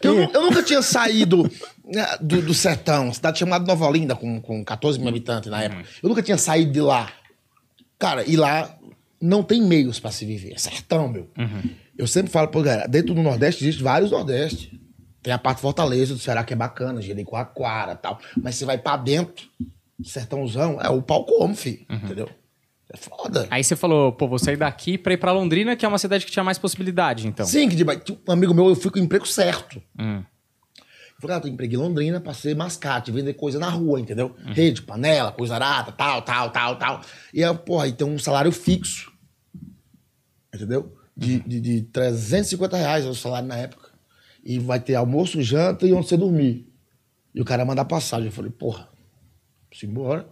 Eu, 0.06 0.30
eu 0.32 0.42
nunca 0.42 0.62
tinha 0.62 0.82
saído 0.82 1.50
né, 1.84 2.06
do, 2.20 2.42
do 2.42 2.54
sertão, 2.54 3.12
cidade 3.12 3.38
chamada 3.38 3.64
Nova 3.64 3.86
Olinda, 3.86 4.14
com, 4.14 4.40
com 4.40 4.64
14 4.64 4.98
mil 4.98 5.08
habitantes 5.08 5.50
na 5.50 5.62
época. 5.62 5.84
Eu 6.02 6.08
nunca 6.08 6.22
tinha 6.22 6.38
saído 6.38 6.72
de 6.72 6.80
lá. 6.80 7.10
Cara, 7.98 8.24
e 8.28 8.36
lá 8.36 8.76
não 9.20 9.42
tem 9.42 9.62
meios 9.62 9.98
pra 9.98 10.10
se 10.10 10.24
viver. 10.24 10.52
É 10.54 10.58
sertão, 10.58 11.08
meu. 11.08 11.30
Eu 11.96 12.06
sempre 12.06 12.30
falo, 12.30 12.48
pô, 12.48 12.62
galera, 12.62 12.88
dentro 12.88 13.14
do 13.14 13.22
Nordeste 13.22 13.64
existe 13.64 13.82
vários 13.82 14.10
Nordeste. 14.10 14.80
Tem 15.22 15.32
a 15.32 15.38
parte 15.38 15.62
Fortaleza 15.62 16.12
do 16.12 16.20
Ceará 16.20 16.44
que 16.44 16.52
é 16.52 16.56
bacana, 16.56 17.00
Jericoacoara 17.00 17.92
e 17.92 17.96
tal. 17.96 18.20
Mas 18.42 18.56
você 18.56 18.64
vai 18.66 18.76
pra 18.76 18.96
dentro, 18.96 19.46
sertãozão, 20.04 20.78
é 20.80 20.88
o 20.90 21.00
pau 21.00 21.24
como, 21.24 21.54
filho. 21.54 21.86
Entendeu? 22.04 22.28
É 22.94 22.96
foda. 22.96 23.48
Aí 23.50 23.64
você 23.64 23.74
falou, 23.74 24.12
pô, 24.12 24.28
vou 24.28 24.38
sair 24.38 24.56
daqui 24.56 24.96
pra 24.96 25.12
ir 25.12 25.16
pra 25.16 25.32
Londrina, 25.32 25.74
que 25.74 25.84
é 25.84 25.88
uma 25.88 25.98
cidade 25.98 26.24
que 26.24 26.30
tinha 26.30 26.44
mais 26.44 26.58
possibilidade, 26.58 27.26
então. 27.26 27.44
Sim, 27.44 27.68
que 27.68 27.74
de, 27.74 27.84
um 27.84 28.32
amigo 28.32 28.54
meu, 28.54 28.68
eu 28.68 28.76
fui 28.76 28.88
com 28.88 29.00
o 29.00 29.02
emprego 29.02 29.26
certo. 29.26 29.82
Hum. 29.98 30.22
Eu 30.78 31.20
falei, 31.20 31.36
ah, 31.36 31.40
eu 31.42 31.50
emprego 31.50 31.74
em 31.74 31.76
Londrina 31.76 32.20
pra 32.20 32.32
ser 32.32 32.54
mascate, 32.54 33.10
vender 33.10 33.34
coisa 33.34 33.58
na 33.58 33.68
rua, 33.68 33.98
entendeu? 33.98 34.36
Rede, 34.46 34.82
panela, 34.82 35.32
coisa 35.32 35.56
arada, 35.56 35.90
tal, 35.90 36.22
tal, 36.22 36.50
tal, 36.50 36.76
tal. 36.76 37.00
E 37.32 37.42
aí, 37.42 37.54
porra, 37.58 37.86
aí 37.86 37.92
tem 37.92 38.06
um 38.06 38.18
salário 38.18 38.52
fixo. 38.52 39.12
Entendeu? 40.54 40.96
De, 41.16 41.40
de, 41.40 41.60
de 41.60 41.82
350 41.82 42.76
reais 42.76 43.02
era 43.02 43.12
o 43.12 43.16
salário 43.16 43.48
na 43.48 43.56
época. 43.56 43.88
E 44.44 44.60
vai 44.60 44.78
ter 44.78 44.94
almoço, 44.94 45.42
janta 45.42 45.84
e 45.84 45.92
onde 45.92 46.06
você 46.06 46.16
dormir. 46.16 46.72
E 47.34 47.40
o 47.40 47.44
cara 47.44 47.64
manda 47.64 47.84
passagem. 47.84 48.26
Eu 48.26 48.32
falei, 48.32 48.52
porra, 48.52 48.88
ir 49.82 49.86
embora. 49.86 50.28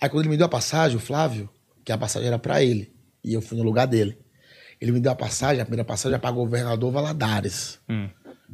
Aí 0.00 0.08
quando 0.08 0.22
ele 0.22 0.30
me 0.30 0.36
deu 0.36 0.46
a 0.46 0.48
passagem, 0.48 0.96
o 0.96 1.00
Flávio, 1.00 1.48
que 1.84 1.92
a 1.92 1.98
passagem 1.98 2.28
era 2.28 2.38
pra 2.38 2.62
ele, 2.62 2.92
e 3.24 3.34
eu 3.34 3.42
fui 3.42 3.58
no 3.58 3.64
lugar 3.64 3.86
dele. 3.86 4.16
Ele 4.80 4.92
me 4.92 5.00
deu 5.00 5.10
a 5.10 5.14
passagem, 5.14 5.60
a 5.60 5.64
primeira 5.64 5.84
passagem 5.84 6.14
é 6.14 6.18
para 6.18 6.30
governador 6.30 6.92
Valadares. 6.92 7.80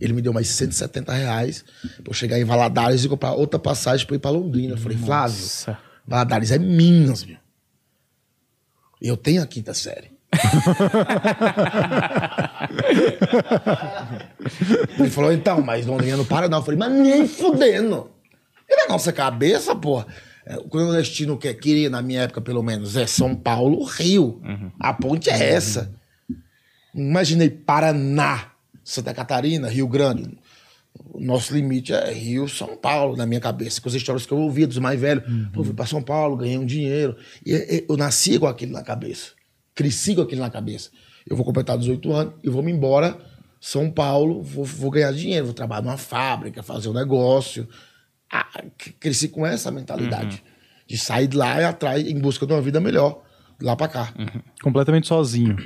Ele 0.01 0.13
me 0.13 0.23
deu 0.23 0.33
mais 0.33 0.49
170 0.49 1.13
reais 1.13 1.65
pra 2.03 2.11
eu 2.11 2.15
chegar 2.15 2.39
em 2.39 2.45
Valadares 2.45 3.05
e 3.05 3.09
comprar 3.09 3.33
outra 3.33 3.59
passagem 3.59 4.07
pra 4.07 4.17
ir 4.17 4.19
pra 4.19 4.31
Londrina. 4.31 4.75
Eu 4.75 4.79
falei, 4.79 4.97
Flávio, 4.97 5.37
Nossa. 5.37 5.79
Valadares 6.07 6.51
é 6.51 6.59
Minas, 6.59 7.25
meu. 7.25 7.37
Eu 9.01 9.17
tenho 9.17 9.43
a 9.43 9.47
quinta 9.47 9.75
série. 9.75 10.13
Ele 14.99 15.11
falou, 15.11 15.33
então, 15.33 15.61
mas 15.61 15.87
Londrina 15.87 16.17
não 16.17 16.25
para 16.25 16.49
não. 16.49 16.59
Eu 16.59 16.65
falei, 16.65 16.79
mas 16.79 16.93
nem 16.93 17.29
fudendo. 17.29 18.11
E 18.69 18.77
na 18.77 18.89
nossa 18.89 19.13
cabeça, 19.13 19.75
porra, 19.77 20.07
é, 20.07 20.13
o 20.59 20.69
clandestino 20.69 21.39
que 21.39 21.53
queria, 21.55 21.89
na 21.89 22.03
minha 22.03 22.23
época 22.23 22.41
pelo 22.41 22.63
menos, 22.63 22.97
é 22.97 23.07
São 23.07 23.35
Paulo, 23.35 23.85
Rio. 23.85 24.41
A 24.79 24.93
ponte 24.93 25.31
é 25.31 25.53
essa. 25.53 25.95
Imaginei 26.95 27.51
Paraná, 27.51 28.53
Santa 28.85 29.15
Catarina, 29.15 29.69
Rio 29.69 29.89
Grande. 29.89 30.39
O 31.13 31.21
nosso 31.21 31.53
limite 31.53 31.93
é 31.93 32.13
Rio, 32.13 32.49
São 32.49 32.77
Paulo, 32.77 33.17
na 33.17 33.27
minha 33.27 33.41
cabeça. 33.41 33.81
Com 33.81 33.89
as 33.89 33.95
histórias 33.95 34.27
que 34.27 34.33
eu 34.33 34.39
ouvia 34.39 34.67
dos 34.67 34.79
mais 34.79 35.01
velhos. 35.01 35.25
Pô, 35.53 35.65
fui 35.65 35.75
pra 35.75 35.87
São 35.87 36.03
Paulo, 36.03 36.37
ganhei 36.37 36.57
um 36.57 36.67
dinheiro. 36.67 37.17
E, 37.45 37.53
e, 37.53 37.85
eu 37.89 37.97
nasci 37.97 38.39
com 38.39 38.47
aquilo 38.47 38.73
na 38.73 38.83
cabeça. 38.83 39.33
Cresci 39.75 40.15
com 40.15 40.23
aquilo 40.23 40.41
na 40.41 40.51
cabeça. 40.51 40.91
Eu 41.27 41.37
vou 41.37 41.45
completar 41.45 41.77
18 41.77 42.13
anos 42.13 42.35
e 42.45 42.51
vou 42.51 42.63
me 42.63 42.71
embora. 42.71 43.19
São 43.61 43.91
Paulo, 43.91 44.43
vou, 44.43 44.65
vou 44.65 44.91
ganhar 44.91 45.11
dinheiro, 45.13 45.47
vou 45.47 45.55
trabalhar 45.55 45.83
numa 45.83 45.97
fábrica, 45.97 46.63
fazer 46.63 46.91
um 46.91 46.93
negócio. 46.93 47.67
Ah, 48.33 48.47
cresci 49.01 49.29
com 49.29 49.47
essa 49.47 49.71
mentalidade. 49.71 50.43
De 50.87 50.99
sair 50.99 51.27
de 51.27 51.37
lá 51.37 51.61
e 51.61 51.65
atrás 51.65 52.07
em 52.07 52.19
busca 52.19 52.47
de 52.47 52.53
uma 52.53 52.61
vida 52.61 52.81
melhor. 52.81 53.23
De 53.59 53.65
lá 53.65 53.75
pra 53.77 53.89
cá. 53.89 54.13
Completamente 54.63 55.07
sozinho. 55.07 55.57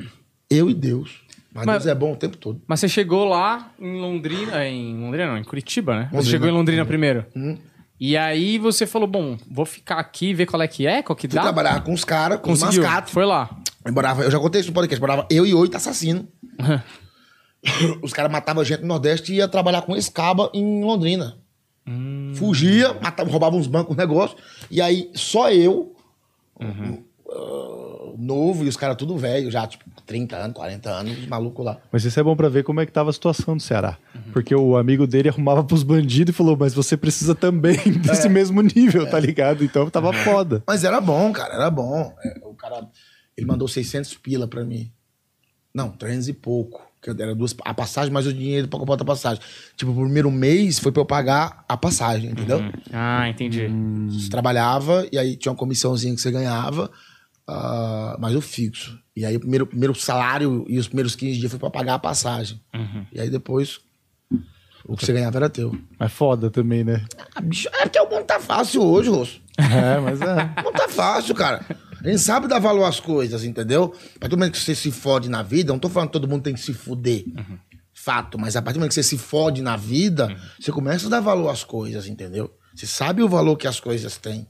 Eu 0.50 0.68
e 0.70 0.74
Deus. 0.74 1.22
Mas, 1.52 1.66
Mas- 1.66 1.82
Deus 1.84 1.86
é 1.86 1.94
bom 1.98 2.12
o 2.12 2.16
tempo 2.16 2.36
todo. 2.36 2.60
Mas 2.68 2.78
você 2.80 2.88
chegou 2.88 3.24
lá 3.24 3.72
em 3.80 3.98
Londrina, 4.00 4.64
em 4.66 4.96
Londrina 5.00 5.26
não, 5.28 5.38
em 5.38 5.44
Curitiba, 5.44 5.94
né? 5.96 6.02
Você 6.10 6.16
Londrina. 6.16 6.30
chegou 6.30 6.48
em 6.48 6.52
Londrina 6.52 6.84
primeiro. 6.84 7.26
Uhum. 7.34 7.58
E 7.98 8.16
aí 8.16 8.58
você 8.58 8.86
falou, 8.86 9.08
bom, 9.08 9.36
vou 9.50 9.64
ficar 9.66 9.96
aqui, 9.98 10.32
ver 10.32 10.46
qual 10.46 10.62
é 10.62 10.68
que 10.68 10.86
é, 10.86 11.02
qual 11.02 11.16
que 11.16 11.26
Fui 11.26 11.34
dá. 11.34 11.42
trabalhar 11.42 11.82
com 11.82 11.92
os 11.92 12.04
caras, 12.04 12.38
com 12.40 12.52
os 12.52 12.60
Conseguiu, 12.60 12.82
mascates. 12.84 13.12
foi 13.12 13.24
lá. 13.24 13.50
Eu, 13.84 13.92
morava, 13.92 14.22
eu 14.22 14.30
já 14.30 14.38
contei 14.38 14.60
isso 14.60 14.70
no 14.70 14.74
podcast. 14.74 15.00
Morava 15.00 15.26
eu 15.30 15.44
e 15.46 15.52
oito 15.54 15.76
assassinos. 15.76 16.24
Os 18.02 18.12
caras 18.12 18.30
matavam 18.30 18.62
gente 18.64 18.82
no 18.82 18.86
Nordeste 18.88 19.32
e 19.32 19.36
ia 19.36 19.48
trabalhar 19.48 19.82
com 19.82 19.96
escaba 19.96 20.50
em 20.54 20.84
Londrina. 20.84 21.38
Fugia, 22.34 22.94
matava, 22.94 23.30
roubava 23.30 23.56
uns 23.56 23.66
bancos, 23.66 23.94
um 23.94 23.98
negócio. 23.98 24.36
E 24.70 24.80
aí 24.80 25.10
só 25.14 25.50
eu, 25.50 25.94
ah, 26.60 28.12
novo, 28.18 28.64
e 28.64 28.68
os 28.68 28.76
caras 28.76 28.96
tudo 28.96 29.16
velho, 29.16 29.50
já, 29.50 29.66
tipo, 29.66 29.84
30 30.06 30.36
anos, 30.36 30.56
40 30.56 30.90
anos, 30.90 31.18
os 31.18 31.26
malucos 31.26 31.64
lá. 31.64 31.78
Mas 31.92 32.04
isso 32.04 32.18
é 32.18 32.22
bom 32.22 32.34
pra 32.34 32.48
ver 32.48 32.64
como 32.64 32.80
é 32.80 32.86
que 32.86 32.92
tava 32.92 33.10
a 33.10 33.12
situação 33.12 33.56
do 33.56 33.62
Ceará. 33.62 33.98
Porque 34.32 34.54
o 34.54 34.76
amigo 34.76 35.06
dele 35.06 35.28
arrumava 35.28 35.62
pros 35.62 35.82
bandidos 35.82 36.34
e 36.34 36.36
falou, 36.36 36.56
mas 36.58 36.74
você 36.74 36.96
precisa 36.96 37.34
também 37.34 37.76
desse 38.02 38.28
mesmo 38.28 38.60
nível, 38.62 39.08
tá 39.08 39.20
ligado? 39.20 39.62
Então 39.62 39.88
tava 39.88 40.12
foda. 40.12 40.62
Mas 40.66 40.84
era 40.84 41.00
bom, 41.00 41.32
cara, 41.32 41.54
era 41.54 41.70
bom. 41.70 42.14
É, 42.24 42.40
o 42.44 42.54
cara, 42.54 42.88
ele 43.36 43.46
mandou 43.46 43.68
600 43.68 44.14
pila 44.14 44.48
pra 44.48 44.64
mim. 44.64 44.90
Não, 45.72 45.90
300 45.90 46.28
e 46.28 46.32
pouco. 46.32 46.87
Que 47.00 47.10
era 47.10 47.34
duas, 47.34 47.54
a 47.64 47.72
passagem, 47.72 48.12
mais 48.12 48.26
o 48.26 48.32
dinheiro 48.32 48.66
pra 48.66 48.78
comprar 48.78 48.94
outra 48.94 49.06
passagem. 49.06 49.42
Tipo, 49.76 49.92
o 49.92 49.94
primeiro 49.94 50.30
mês 50.30 50.78
foi 50.78 50.90
pra 50.90 51.00
eu 51.00 51.06
pagar 51.06 51.64
a 51.68 51.76
passagem, 51.76 52.30
entendeu? 52.30 52.60
Ah, 52.92 53.28
entendi. 53.28 53.68
Você 54.10 54.28
trabalhava 54.28 55.06
e 55.12 55.16
aí 55.18 55.36
tinha 55.36 55.52
uma 55.52 55.58
comissãozinha 55.58 56.14
que 56.14 56.20
você 56.20 56.30
ganhava, 56.30 56.90
ah, 57.46 58.16
mas 58.18 58.34
o 58.34 58.40
fixo. 58.40 58.98
E 59.16 59.24
aí 59.24 59.36
o 59.36 59.40
primeiro, 59.40 59.66
primeiro 59.66 59.94
salário 59.94 60.64
e 60.68 60.78
os 60.78 60.88
primeiros 60.88 61.14
15 61.14 61.38
dias 61.38 61.50
foi 61.50 61.60
pra 61.60 61.70
pagar 61.70 61.94
a 61.94 61.98
passagem. 61.98 62.60
E 63.12 63.20
aí 63.20 63.30
depois 63.30 63.80
o 64.84 64.96
que 64.96 65.04
você 65.04 65.12
ganhava 65.12 65.36
era 65.38 65.50
teu. 65.50 65.76
Mas 65.98 66.12
foda 66.12 66.50
também, 66.50 66.82
né? 66.82 67.04
Ah, 67.34 67.40
bicho, 67.40 67.68
é 67.74 67.82
porque 67.82 68.00
o 68.00 68.08
mundo 68.08 68.24
tá 68.24 68.40
fácil 68.40 68.82
hoje, 68.82 69.10
Rosso. 69.10 69.40
É, 69.58 70.00
mas 70.00 70.20
é. 70.20 70.62
Não 70.64 70.72
tá 70.72 70.88
fácil, 70.88 71.34
cara. 71.34 71.64
A 72.02 72.08
gente 72.08 72.20
sabe 72.20 72.46
dar 72.46 72.58
valor 72.58 72.84
às 72.84 73.00
coisas, 73.00 73.44
entendeu? 73.44 73.94
A 74.16 74.18
partir 74.20 74.30
do 74.30 74.38
momento 74.38 74.52
que 74.52 74.58
você 74.60 74.74
se 74.74 74.90
fode 74.90 75.28
na 75.28 75.42
vida, 75.42 75.72
não 75.72 75.78
tô 75.78 75.88
falando 75.88 76.08
que 76.08 76.12
todo 76.12 76.28
mundo 76.28 76.42
tem 76.42 76.54
que 76.54 76.60
se 76.60 76.72
fuder. 76.72 77.24
Fato, 77.92 78.38
mas 78.38 78.54
a 78.54 78.62
partir 78.62 78.74
do 78.74 78.80
momento 78.80 78.90
que 78.90 78.94
você 78.94 79.02
se 79.02 79.18
fode 79.18 79.60
na 79.60 79.76
vida, 79.76 80.28
você 80.58 80.70
começa 80.70 81.06
a 81.06 81.10
dar 81.10 81.20
valor 81.20 81.48
às 81.48 81.64
coisas, 81.64 82.06
entendeu? 82.06 82.54
Você 82.74 82.86
sabe 82.86 83.22
o 83.22 83.28
valor 83.28 83.56
que 83.56 83.66
as 83.66 83.80
coisas 83.80 84.16
têm. 84.16 84.46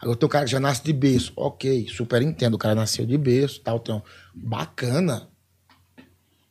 Agora 0.00 0.16
tem 0.16 0.26
o 0.26 0.30
cara 0.30 0.44
que 0.44 0.50
já 0.50 0.60
nasce 0.60 0.82
de 0.82 0.92
berço. 0.92 1.32
Ok, 1.36 1.86
super 1.88 2.20
entendo. 2.20 2.54
O 2.54 2.58
cara 2.58 2.74
nasceu 2.74 3.06
de 3.06 3.16
berço, 3.16 3.60
tal, 3.60 3.78
tem 3.78 3.94
um... 3.94 4.02
Bacana. 4.34 5.28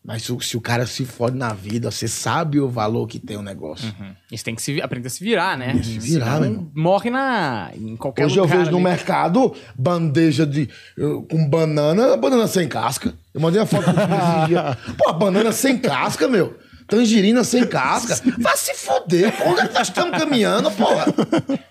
Mas 0.08 0.22
se, 0.24 0.56
o- 0.56 0.62
cara 0.62 0.86
se 0.86 1.04
fode 1.04 1.36
na 1.36 1.52
vida, 1.52 1.90
você 1.90 2.08
sabe 2.08 2.60
o 2.60 2.70
valor 2.70 3.08
que 3.08 3.18
tem 3.20 3.38
o 3.38 3.42
negócio. 3.42 3.92
Isso 4.32 4.44
tem 4.46 4.54
que 4.54 4.62
se, 4.62 4.80
aprender 4.80 5.08
a 5.08 5.10
se 5.10 5.24
virar, 5.24 5.58
né? 5.58 5.82
Se 5.82 5.98
virar, 5.98 6.44
irmão. 6.44 6.70
Morre 6.76 7.10
na, 7.10 7.72
em 7.76 7.96
qualquer 7.96 8.26
Hoje 8.28 8.38
eu 8.38 8.44
lugar. 8.44 8.60
vejo 8.60 8.70
no 8.72 8.78
ali. 8.78 8.84
mercado 8.84 9.56
bandeja 9.76 10.46
de, 10.46 10.70
eu- 10.96 11.24
com 11.24 11.50
banana, 11.50 12.16
banana 12.16 12.46
sem 12.48 12.68
casca. 12.68 13.16
Eu 13.34 13.42
mandei 13.42 13.60
a 13.60 13.66
foto 13.66 13.86
pro 13.86 14.48
dia. 14.48 14.78
Pô, 14.96 15.12
banana 15.14 15.52
sem 15.52 15.76
casca, 15.80 16.28
meu. 16.28 16.56
Tangerina 16.88 17.44
sem 17.44 17.66
casca. 17.68 18.16
Vai 18.38 18.56
se 18.58 18.76
foder. 18.76 19.34
Onde 19.48 19.62
é 19.62 19.68
que 19.68 19.74
nós 19.74 19.88
estamos 19.88 20.16
caminhando, 20.20 20.70
porra? 20.70 21.06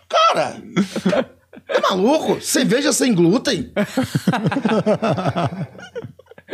Cara, 0.09 0.57
é 1.69 1.81
maluco? 1.81 2.41
Cerveja 2.41 2.93
sem 2.93 3.15
glúten. 3.15 3.73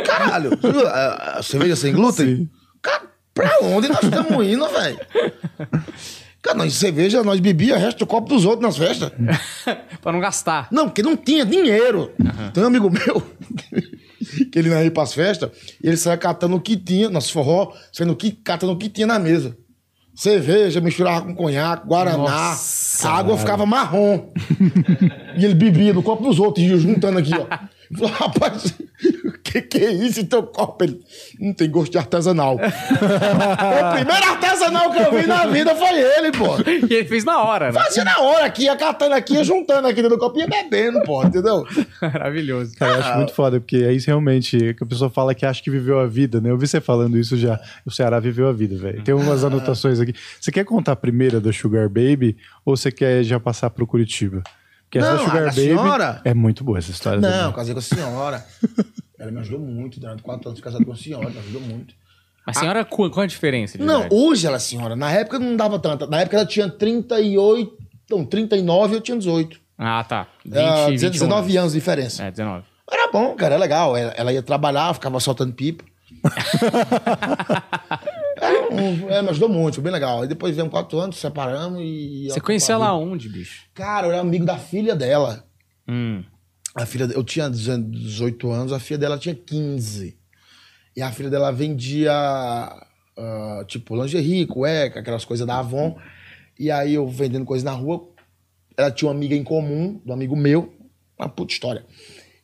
Caralho. 0.05 0.51
A- 0.87 1.39
a 1.39 1.43
cerveja 1.43 1.77
sem 1.77 1.93
glúten? 1.93 2.49
Cara, 2.83 3.03
pra 3.35 3.59
onde 3.63 3.89
nós 3.89 4.03
estamos 4.03 4.47
indo, 4.47 4.69
velho? 4.69 4.99
Cara, 6.43 6.57
nós 6.57 6.73
cerveja, 6.75 7.23
nós 7.23 7.39
bebia 7.41 7.75
o 7.77 7.79
resto 7.79 7.99
do 7.99 8.07
copo 8.07 8.29
dos 8.29 8.45
outros 8.47 8.63
nas 8.63 8.77
festas. 8.79 9.11
pra 10.01 10.13
não 10.13 10.21
gastar. 10.21 10.69
Não, 10.71 10.87
porque 10.89 11.03
não 11.03 11.17
tinha 11.17 11.45
dinheiro. 11.45 12.13
Tem 12.55 12.63
um 12.63 12.67
amigo 12.69 12.91
meu 12.91 13.23
que 14.51 14.59
ele 14.59 14.71
não 14.71 14.83
ia 14.83 14.91
pras 14.91 15.13
festas, 15.13 15.51
e 15.83 15.89
ele 15.89 15.97
saia 15.97 16.17
catando 16.17 16.57
o 16.57 16.61
que 16.61 16.77
tinha, 16.77 17.11
nas 17.11 17.29
forró, 17.31 17.73
saindo 17.93 18.15
que, 18.17 18.31
catando 18.33 18.73
o 18.73 18.77
que 18.79 18.89
tinha 18.89 19.07
na 19.07 19.19
mesa. 19.19 19.57
Cerveja, 20.15 20.81
misturava 20.81 21.23
com 21.23 21.35
conhaque, 21.35 21.87
guaraná, 21.87 22.17
Nossa, 22.19 23.09
a 23.09 23.13
água 23.19 23.37
ficava 23.39 23.65
marrom. 23.65 24.29
e 25.37 25.45
ele 25.45 25.55
bebia 25.55 25.93
do 25.95 26.03
copo 26.03 26.23
dos 26.23 26.39
outros, 26.39 26.65
e 26.65 26.69
ia 26.69 26.77
juntando 26.79 27.19
aqui, 27.19 27.33
ó. 27.35 27.47
Falei, 27.93 28.15
rapaz, 28.15 28.75
o 29.25 29.33
que, 29.43 29.63
que 29.63 29.79
é 29.79 29.91
isso 29.91 30.21
em 30.21 30.25
teu 30.25 30.45
copo? 30.45 30.85
Ele, 30.85 31.01
não 31.41 31.53
tem 31.53 31.69
gosto 31.69 31.91
de 31.91 31.99
artesanal. 31.99 32.55
o 32.57 33.95
primeiro 33.95 34.25
artesanal 34.31 34.93
que 34.93 34.99
eu 34.99 35.13
vi 35.13 35.27
na 35.27 35.47
vida 35.47 35.75
foi 35.75 35.99
ele, 35.99 36.31
pô. 36.31 36.57
E 36.89 36.95
ele 36.95 37.09
fez 37.09 37.25
na 37.25 37.43
hora, 37.43 37.67
né? 37.67 37.73
Fazia 37.73 38.05
na 38.05 38.21
hora 38.21 38.45
aqui, 38.45 38.65
ia 38.65 38.77
catando 38.77 39.15
aqui, 39.15 39.35
ia 39.35 39.43
juntando 39.43 39.89
aqui 39.89 40.03
dentro 40.03 40.17
do 40.17 40.21
copo 40.21 40.41
e 40.41 40.47
bebendo, 40.47 41.03
pô, 41.03 41.25
entendeu? 41.25 41.67
Maravilhoso. 42.01 42.77
Cara, 42.77 42.93
eu 42.93 43.01
acho 43.01 43.17
muito 43.17 43.35
foda, 43.35 43.59
porque 43.61 43.79
é 43.79 43.93
isso 43.93 44.07
realmente 44.07 44.75
que 44.75 44.85
a 44.85 44.87
pessoa 44.87 45.11
fala 45.11 45.35
que 45.35 45.45
acha 45.45 45.61
que 45.61 45.71
viveu 45.71 45.99
a 45.99 46.07
vida, 46.07 46.41
né? 46.41 46.51
Eu 46.51 46.59
vi 46.59 46.69
você 46.69 46.81
falando 46.81 47.19
isso 47.19 47.37
já. 47.37 47.59
O 47.85 47.91
Ceará 47.91 48.21
viveu 48.21 48.49
a 48.49 48.53
vida, 48.53 48.77
velho. 48.77 49.03
Tem 49.03 49.15
umas 49.15 49.43
anotações 49.43 49.99
aqui. 49.99 50.15
Você 50.41 50.53
quer 50.53 50.65
contar 50.65 50.93
a 50.93 50.97
primeira 50.97 51.41
da 51.41 51.53
Sugar 51.53 51.89
Baby 51.89 52.37
ou 52.65 52.77
você 52.77 52.93
quer 52.93 53.25
já 53.25 53.41
passar 53.41 53.71
pro 53.71 53.87
Curitiba? 53.87 54.45
Porque 54.91 54.99
essa 54.99 55.11
Não, 55.15 55.19
da 55.19 55.25
Sugar 55.25 55.43
a 55.43 55.47
Baby. 55.47 55.61
senhora? 55.61 56.21
É 56.25 56.35
muito 56.35 56.65
boa 56.65 56.79
essa 56.79 56.91
história. 56.91 57.21
Não, 57.21 57.31
também. 57.31 57.53
casei 57.55 57.75
com 57.75 57.79
a 57.79 57.83
senhora. 57.83 58.45
Ela 59.17 59.31
me 59.31 59.39
ajudou 59.39 59.61
muito, 59.61 60.01
durante 60.01 60.21
quatro 60.23 60.49
anos 60.49 60.61
casado 60.61 60.85
com 60.85 60.93
a 60.93 60.97
senhora, 60.97 61.31
me 61.31 61.39
ajudou 61.39 61.61
muito. 61.61 61.95
A 62.45 62.53
senhora, 62.53 62.85
qual 62.85 63.09
qual 63.11 63.23
a 63.23 63.27
diferença? 63.27 63.79
de 63.79 63.85
Não, 63.85 64.01
idade? 64.01 64.15
hoje 64.15 64.47
ela 64.47 64.57
é 64.57 64.59
senhora. 64.59 64.97
Na 64.97 65.13
época 65.13 65.39
não 65.39 65.55
dava 65.57 65.79
tanta. 65.79 66.07
Na 66.09 66.21
época 66.23 66.37
ela 66.39 66.47
tinha 66.47 66.69
38, 66.69 67.73
não, 68.11 68.25
39 68.25 68.95
e 68.95 68.97
eu 68.97 69.01
tinha 69.01 69.17
18. 69.17 69.61
Ah, 69.79 70.03
tá. 70.03 70.27
20, 70.45 70.57
Era 70.57 70.87
21 70.89 71.11
19 71.11 71.57
anos 71.57 71.73
de 71.73 71.79
diferença. 71.79 72.25
É, 72.25 72.31
19. 72.33 72.65
Era 72.91 73.13
bom, 73.13 73.37
cara, 73.37 73.55
é 73.55 73.59
legal. 73.59 73.97
Ela, 73.97 74.11
ela 74.17 74.33
ia 74.33 74.43
trabalhar, 74.43 74.93
ficava 74.95 75.21
soltando 75.21 75.53
pipa. 75.53 75.85
é, 78.41 78.73
um, 78.73 79.11
é, 79.11 79.23
me 79.23 79.29
ajudou 79.31 79.49
muito, 79.49 79.75
foi 79.75 79.85
bem 79.85 79.93
legal. 79.93 80.23
Aí 80.23 80.29
depois 80.29 80.53
vivemos 80.53 80.73
quatro 80.73 80.99
anos, 80.99 81.17
separamos 81.17 81.81
e. 81.83 82.29
Você 82.31 82.41
conheceu 82.41 82.77
ela 82.77 82.95
onde, 82.95 83.29
bicho? 83.29 83.67
Cara, 83.75 84.07
eu 84.07 84.13
era 84.13 84.21
amigo 84.21 84.45
da 84.45 84.57
filha 84.57 84.97
dela. 84.97 85.45
Hum. 85.87 86.25
A 86.75 86.87
filha, 86.87 87.05
eu 87.13 87.25
tinha 87.25 87.51
18 87.51 88.51
anos, 88.51 88.73
a 88.73 88.79
filha 88.79 88.99
dela 88.99 89.19
tinha 89.19 89.35
15. 89.35 90.17
E 90.97 91.03
a 91.03 91.11
filha 91.13 91.29
dela 91.29 91.51
vendia, 91.51 92.13
ah, 92.13 93.65
tipo, 93.67 93.97
lingerie, 93.97 94.47
cueca, 94.47 95.01
aquelas 95.01 95.25
coisas 95.25 95.47
da 95.47 95.59
Avon. 95.59 95.97
E 96.59 96.71
aí 96.71 96.95
eu 96.95 97.07
vendendo 97.09 97.45
coisas 97.45 97.65
na 97.65 97.73
rua, 97.73 98.09
ela 98.77 98.91
tinha 98.91 99.09
uma 99.09 99.15
amiga 99.15 99.35
em 99.35 99.43
comum, 99.43 100.01
do 100.05 100.13
amigo 100.13 100.37
meu, 100.37 100.73
uma 101.19 101.29
puta 101.29 101.53
história. 101.53 101.85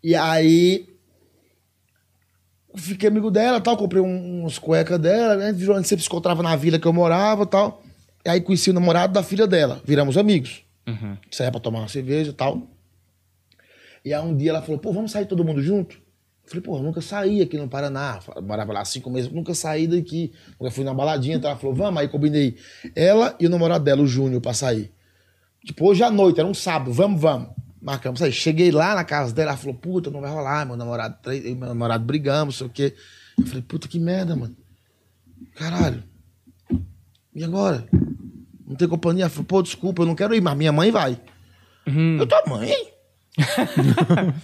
E 0.02 0.14
aí 0.14 0.95
fiquei 2.76 3.08
amigo 3.08 3.30
dela, 3.30 3.60
tal, 3.60 3.76
comprei 3.76 4.02
um- 4.02 4.44
uns 4.44 4.58
cuecas 4.58 4.98
dela, 4.98 5.36
né? 5.36 5.52
Virou, 5.52 5.74
a 5.74 5.78
gente 5.78 5.88
sempre 5.88 6.02
se 6.02 6.08
encontrava 6.08 6.42
na 6.42 6.54
vila 6.56 6.78
que 6.78 6.86
eu 6.86 6.92
morava, 6.92 7.46
tal. 7.46 7.82
E 8.24 8.28
aí 8.28 8.40
conheci 8.40 8.70
o 8.70 8.74
namorado 8.74 9.12
da 9.12 9.22
filha 9.22 9.46
dela, 9.46 9.80
viramos 9.84 10.16
amigos. 10.16 10.62
Uhum. 10.86 11.16
Saía 11.30 11.50
pra 11.50 11.60
tomar 11.60 11.80
uma 11.80 11.88
cerveja 11.88 12.30
e 12.30 12.34
tal. 12.34 12.62
E 14.04 14.12
aí 14.14 14.20
um 14.22 14.36
dia 14.36 14.50
ela 14.50 14.62
falou, 14.62 14.78
pô, 14.78 14.92
vamos 14.92 15.10
sair 15.12 15.26
todo 15.26 15.44
mundo 15.44 15.60
junto? 15.62 15.96
Eu 15.96 16.50
falei, 16.50 16.62
pô, 16.62 16.76
eu 16.76 16.82
nunca 16.82 17.00
saí 17.00 17.42
aqui 17.42 17.56
no 17.58 17.66
Paraná. 17.68 18.20
Eu 18.36 18.42
Morava 18.42 18.72
lá 18.72 18.84
cinco 18.84 19.10
meses, 19.10 19.30
nunca 19.32 19.52
saí 19.52 19.88
daqui. 19.88 20.32
Nunca 20.60 20.70
fui 20.70 20.84
na 20.84 20.94
baladinha, 20.94 21.36
então 21.36 21.50
ela 21.50 21.58
falou, 21.58 21.74
vamos. 21.74 22.00
Aí 22.00 22.06
combinei 22.06 22.56
ela 22.94 23.34
e 23.40 23.46
o 23.46 23.50
namorado 23.50 23.84
dela, 23.84 24.00
o 24.02 24.06
Júnior, 24.06 24.40
pra 24.40 24.54
sair. 24.54 24.92
Tipo, 25.64 25.86
hoje 25.88 26.04
à 26.04 26.10
noite, 26.10 26.38
era 26.38 26.48
um 26.48 26.54
sábado, 26.54 26.92
vamos, 26.92 27.20
vamos. 27.20 27.48
Marcamos 27.80 28.22
aí. 28.22 28.32
Cheguei 28.32 28.70
lá 28.70 28.94
na 28.94 29.04
casa 29.04 29.32
dela, 29.32 29.50
ela 29.50 29.58
falou, 29.58 29.74
puta, 29.74 30.10
não 30.10 30.20
vai 30.20 30.30
rolar, 30.30 30.66
meu 30.66 30.76
namorado, 30.76 31.16
meu 31.24 31.68
namorado 31.68 32.04
brigamos, 32.04 32.54
não 32.54 32.58
sei 32.58 32.66
o 32.66 32.70
quê. 32.70 32.96
Eu 33.38 33.46
falei, 33.46 33.62
puta, 33.62 33.86
que 33.88 33.98
merda, 33.98 34.34
mano. 34.34 34.56
Caralho. 35.54 36.02
E 37.34 37.44
agora? 37.44 37.86
Não 38.66 38.74
tem 38.74 38.88
companhia? 38.88 39.24
Ela 39.24 39.30
falou, 39.30 39.44
pô, 39.44 39.62
desculpa, 39.62 40.02
eu 40.02 40.06
não 40.06 40.14
quero 40.14 40.34
ir, 40.34 40.40
mas 40.40 40.56
minha 40.56 40.72
mãe 40.72 40.90
vai. 40.90 41.20
Eu, 41.86 42.26
tua 42.26 42.42
mãe? 42.48 42.72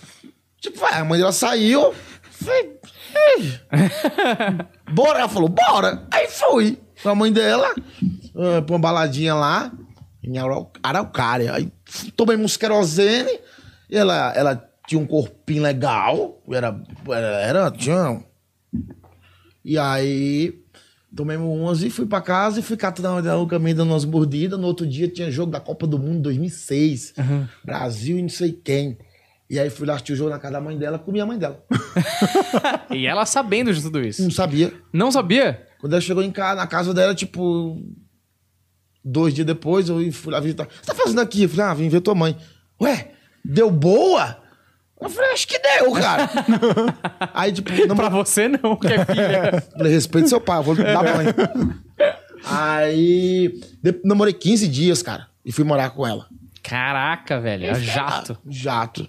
tipo, 0.60 0.78
vai, 0.78 0.94
a 0.94 1.04
mãe 1.04 1.18
dela 1.18 1.32
saiu. 1.32 1.92
Falei, 2.30 2.78
"Ei." 3.38 3.60
bora? 4.92 5.20
Ela 5.20 5.28
falou, 5.28 5.48
bora. 5.48 6.06
Aí 6.10 6.28
fui 6.28 6.78
com 7.02 7.08
a 7.08 7.14
mãe 7.14 7.32
dela, 7.32 7.74
ah, 8.36 8.62
pra 8.62 8.74
uma 8.74 8.78
baladinha 8.78 9.34
lá, 9.34 9.72
em 10.22 10.38
Arau- 10.38 10.72
Araucária. 10.82 11.54
Aí 11.54 11.70
tomei 12.16 12.36
uns 12.36 12.56
querosene, 12.56 13.38
e 13.90 13.96
ela, 13.96 14.32
ela 14.34 14.68
tinha 14.86 15.00
um 15.00 15.06
corpinho 15.06 15.62
legal, 15.62 16.42
era, 16.50 16.80
era, 17.08 17.26
era 17.40 17.70
tinha... 17.70 18.22
E 19.64 19.78
aí, 19.78 20.54
tomemos 21.14 21.46
umas 21.46 21.82
e 21.82 21.90
fui 21.90 22.04
pra 22.06 22.20
casa 22.20 22.58
e 22.58 22.62
fui 22.62 22.76
catando 22.76 23.28
o 23.40 23.46
caminho 23.46 23.76
dando 23.76 23.90
umas 23.92 24.04
mordidas. 24.04 24.58
No 24.58 24.66
outro 24.66 24.84
dia 24.86 25.06
tinha 25.08 25.30
jogo 25.30 25.52
da 25.52 25.60
Copa 25.60 25.86
do 25.86 25.98
Mundo 25.98 26.22
2006, 26.22 27.14
Brasil 27.64 28.18
e 28.18 28.22
não 28.22 28.28
sei 28.28 28.52
quem. 28.52 28.98
E 29.48 29.58
aí 29.60 29.68
fui 29.70 29.86
lá 29.86 29.94
assistir 29.94 30.14
o 30.14 30.16
jogo 30.16 30.30
na 30.30 30.38
casa 30.38 30.54
da 30.54 30.60
mãe 30.60 30.76
dela, 30.78 30.98
comi 30.98 31.20
a 31.20 31.26
mãe 31.26 31.38
dela. 31.38 31.62
E 32.90 33.06
ela 33.06 33.24
sabendo 33.24 33.72
de 33.72 33.80
tudo 33.82 34.00
isso. 34.00 34.22
Não 34.22 34.30
sabia. 34.30 34.72
Não 34.92 35.10
sabia? 35.12 35.66
Quando 35.80 35.92
ela 35.92 36.00
chegou 36.02 36.22
em 36.22 36.30
casa, 36.30 36.56
na 36.60 36.66
casa 36.66 36.92
dela, 36.92 37.14
tipo, 37.14 37.80
dois 39.04 39.34
dias 39.34 39.46
depois, 39.46 39.88
eu 39.88 40.12
fui 40.12 40.32
lá 40.32 40.40
visitar. 40.40 40.64
O 40.64 40.66
que 40.66 40.74
você 40.76 40.86
tá 40.86 40.94
fazendo 40.94 41.20
aqui? 41.20 41.42
Eu 41.44 41.48
falei, 41.48 41.66
ah, 41.66 41.74
vim 41.74 41.88
ver 41.88 42.00
tua 42.00 42.14
mãe. 42.14 42.36
Ué, 42.80 43.12
deu 43.44 43.70
boa? 43.70 44.38
Eu 45.00 45.10
falei, 45.10 45.32
acho 45.32 45.48
que 45.48 45.58
deu, 45.58 45.92
cara. 45.92 46.30
Aí, 47.34 47.50
tipo, 47.52 47.70
não 47.88 47.96
Pra 47.96 48.08
você 48.08 48.46
não, 48.48 48.76
que 48.76 48.86
é 48.86 49.04
filha. 49.04 49.60
Falei, 49.76 49.92
respeito 49.92 50.28
seu 50.28 50.40
pai, 50.40 50.58
eu 50.58 50.62
vou 50.62 50.76
dar 50.76 51.02
banho. 51.02 51.82
Aí, 52.44 53.60
de- 53.82 54.00
namorei 54.04 54.32
15 54.32 54.68
dias, 54.68 55.02
cara, 55.02 55.26
e 55.44 55.50
fui 55.52 55.64
morar 55.64 55.90
com 55.90 56.06
ela. 56.06 56.26
Caraca, 56.62 57.40
velho. 57.40 57.66
É 57.66 57.74
jato. 57.74 58.38
Jato. 58.48 59.08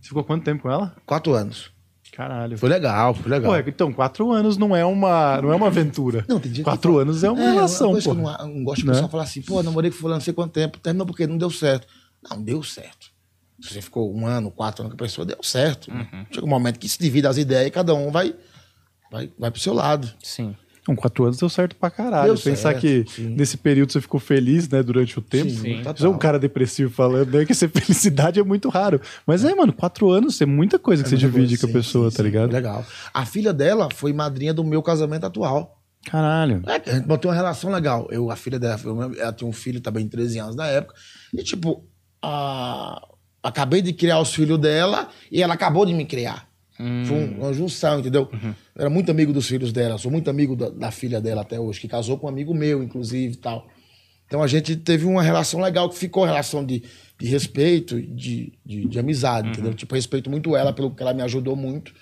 Você 0.00 0.08
ficou 0.08 0.22
quanto 0.22 0.44
tempo 0.44 0.62
com 0.62 0.70
ela? 0.70 0.94
Quatro 1.04 1.32
anos. 1.34 1.70
Caralho. 2.18 2.58
Foi 2.58 2.68
legal, 2.68 3.14
foi 3.14 3.30
legal. 3.30 3.52
Pô, 3.52 3.68
então, 3.70 3.92
quatro 3.92 4.32
anos 4.32 4.56
não 4.56 4.74
é 4.74 4.84
uma, 4.84 5.40
não 5.40 5.52
é 5.52 5.54
uma 5.54 5.68
aventura. 5.68 6.24
Não, 6.28 6.40
tem 6.40 6.52
quatro 6.64 6.90
fala- 6.90 7.02
anos 7.02 7.22
é 7.22 7.30
uma 7.30 7.40
É, 7.44 7.50
relação, 7.52 7.92
pô. 7.92 8.10
eu 8.10 8.14
não, 8.14 8.24
não 8.48 8.64
gosto 8.64 8.80
de 8.80 8.86
Né? 8.88 8.92
pessoal 8.94 9.08
falar 9.08 9.22
assim, 9.22 9.40
pô, 9.40 9.62
namorei 9.62 9.88
com 9.88 9.98
fulano 9.98 10.16
não 10.16 10.20
sei 10.24 10.34
quanto 10.34 10.50
tempo, 10.52 10.80
terminou 10.80 11.06
porque 11.06 11.28
não 11.28 11.38
deu 11.38 11.48
certo. 11.48 11.86
Não, 12.28 12.42
deu 12.42 12.60
certo. 12.64 13.06
Se 13.60 13.72
você 13.72 13.80
ficou 13.80 14.12
um 14.12 14.26
ano, 14.26 14.50
quatro 14.50 14.82
anos 14.82 14.96
com 14.96 15.00
a 15.00 15.06
pessoa, 15.06 15.24
deu 15.24 15.38
certo. 15.44 15.92
Uhum. 15.92 16.26
Chega 16.32 16.44
um 16.44 16.48
momento 16.50 16.80
que 16.80 16.88
se 16.88 16.98
divide 16.98 17.28
as 17.28 17.38
ideias 17.38 17.68
e 17.68 17.70
cada 17.70 17.94
um 17.94 18.10
vai, 18.10 18.34
vai, 19.12 19.30
vai 19.38 19.50
pro 19.52 19.60
seu 19.60 19.72
lado. 19.72 20.10
Sim. 20.20 20.56
Com 20.88 20.96
quatro 20.96 21.24
anos 21.24 21.36
deu 21.36 21.50
certo 21.50 21.76
pra 21.76 21.90
caralho. 21.90 22.32
Deu 22.32 22.42
Pensar 22.42 22.70
certo, 22.72 22.80
que 22.80 23.04
sim. 23.06 23.34
nesse 23.36 23.58
período 23.58 23.92
você 23.92 24.00
ficou 24.00 24.18
feliz, 24.18 24.66
né, 24.70 24.82
durante 24.82 25.18
o 25.18 25.20
tempo. 25.20 25.50
Sim, 25.50 25.76
Você 25.76 25.82
total. 25.82 26.06
é 26.06 26.08
um 26.08 26.16
cara 26.16 26.38
depressivo 26.38 26.90
falando, 26.90 27.30
né, 27.38 27.44
que 27.44 27.52
essa 27.52 27.68
felicidade 27.68 28.40
é 28.40 28.42
muito 28.42 28.70
raro. 28.70 28.98
Mas 29.26 29.44
é, 29.44 29.54
mano, 29.54 29.70
quatro 29.70 30.10
anos 30.10 30.40
é 30.40 30.46
muita 30.46 30.78
coisa 30.78 31.02
que 31.02 31.10
você 31.10 31.16
Muita 31.16 31.28
divide 31.30 31.58
coisa, 31.58 31.60
com 31.60 31.66
a 31.66 31.68
sim, 31.68 31.86
pessoa, 31.88 32.10
sim, 32.10 32.16
tá 32.16 32.22
sim. 32.22 32.28
ligado? 32.30 32.50
Legal. 32.52 32.86
A 33.12 33.26
filha 33.26 33.52
dela 33.52 33.90
foi 33.94 34.14
madrinha 34.14 34.54
do 34.54 34.64
meu 34.64 34.82
casamento 34.82 35.26
atual. 35.26 35.78
Caralho. 36.10 36.62
É, 36.66 36.90
a 36.90 36.94
gente 36.94 37.06
mantém 37.06 37.28
uma 37.30 37.36
relação 37.36 37.70
legal. 37.70 38.08
Eu, 38.10 38.30
a 38.30 38.36
filha 38.36 38.58
dela, 38.58 38.80
ela 39.18 39.32
tinha 39.34 39.46
um 39.46 39.52
filho 39.52 39.82
também, 39.82 40.08
13 40.08 40.38
anos 40.38 40.56
na 40.56 40.66
época. 40.68 40.94
E, 41.34 41.42
tipo, 41.42 41.84
a- 42.22 43.02
acabei 43.42 43.82
de 43.82 43.92
criar 43.92 44.18
os 44.20 44.32
filhos 44.34 44.58
dela 44.58 45.08
e 45.30 45.42
ela 45.42 45.52
acabou 45.52 45.84
de 45.84 45.92
me 45.92 46.06
criar. 46.06 46.47
Foi 47.06 47.16
um- 47.16 47.38
uma 47.40 47.52
junção, 47.52 48.00
entendeu? 48.00 48.28
Eu 48.32 48.54
era 48.82 48.90
muito 48.90 49.10
amigo 49.10 49.32
dos 49.32 49.46
filhos 49.48 49.72
dela, 49.72 49.98
sou 49.98 50.10
muito 50.10 50.30
amigo 50.30 50.54
da, 50.54 50.68
da 50.70 50.90
filha 50.90 51.20
dela 51.20 51.42
até 51.42 51.58
hoje, 51.58 51.80
que 51.80 51.88
casou 51.88 52.16
com 52.18 52.26
um 52.26 52.30
amigo 52.30 52.54
meu, 52.54 52.82
inclusive 52.82 53.34
e 53.34 53.36
tal. 53.36 53.66
Então 54.26 54.42
a 54.42 54.46
gente 54.46 54.76
teve 54.76 55.04
uma 55.06 55.22
relação 55.22 55.60
legal, 55.60 55.88
que 55.88 55.96
ficou 55.96 56.24
relação 56.24 56.64
de, 56.64 56.82
de 57.18 57.26
respeito, 57.26 58.00
de, 58.00 58.52
de, 58.64 58.86
de 58.86 58.98
amizade, 58.98 59.48
entendeu? 59.48 59.72
Tipo, 59.74 59.94
respeito 59.94 60.28
muito 60.30 60.54
ela 60.54 60.72
pelo 60.72 60.90
que 60.90 61.02
ela 61.02 61.14
me 61.14 61.22
ajudou 61.22 61.56
muito. 61.56 61.92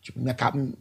Tipo, 0.00 0.20
me, 0.20 0.32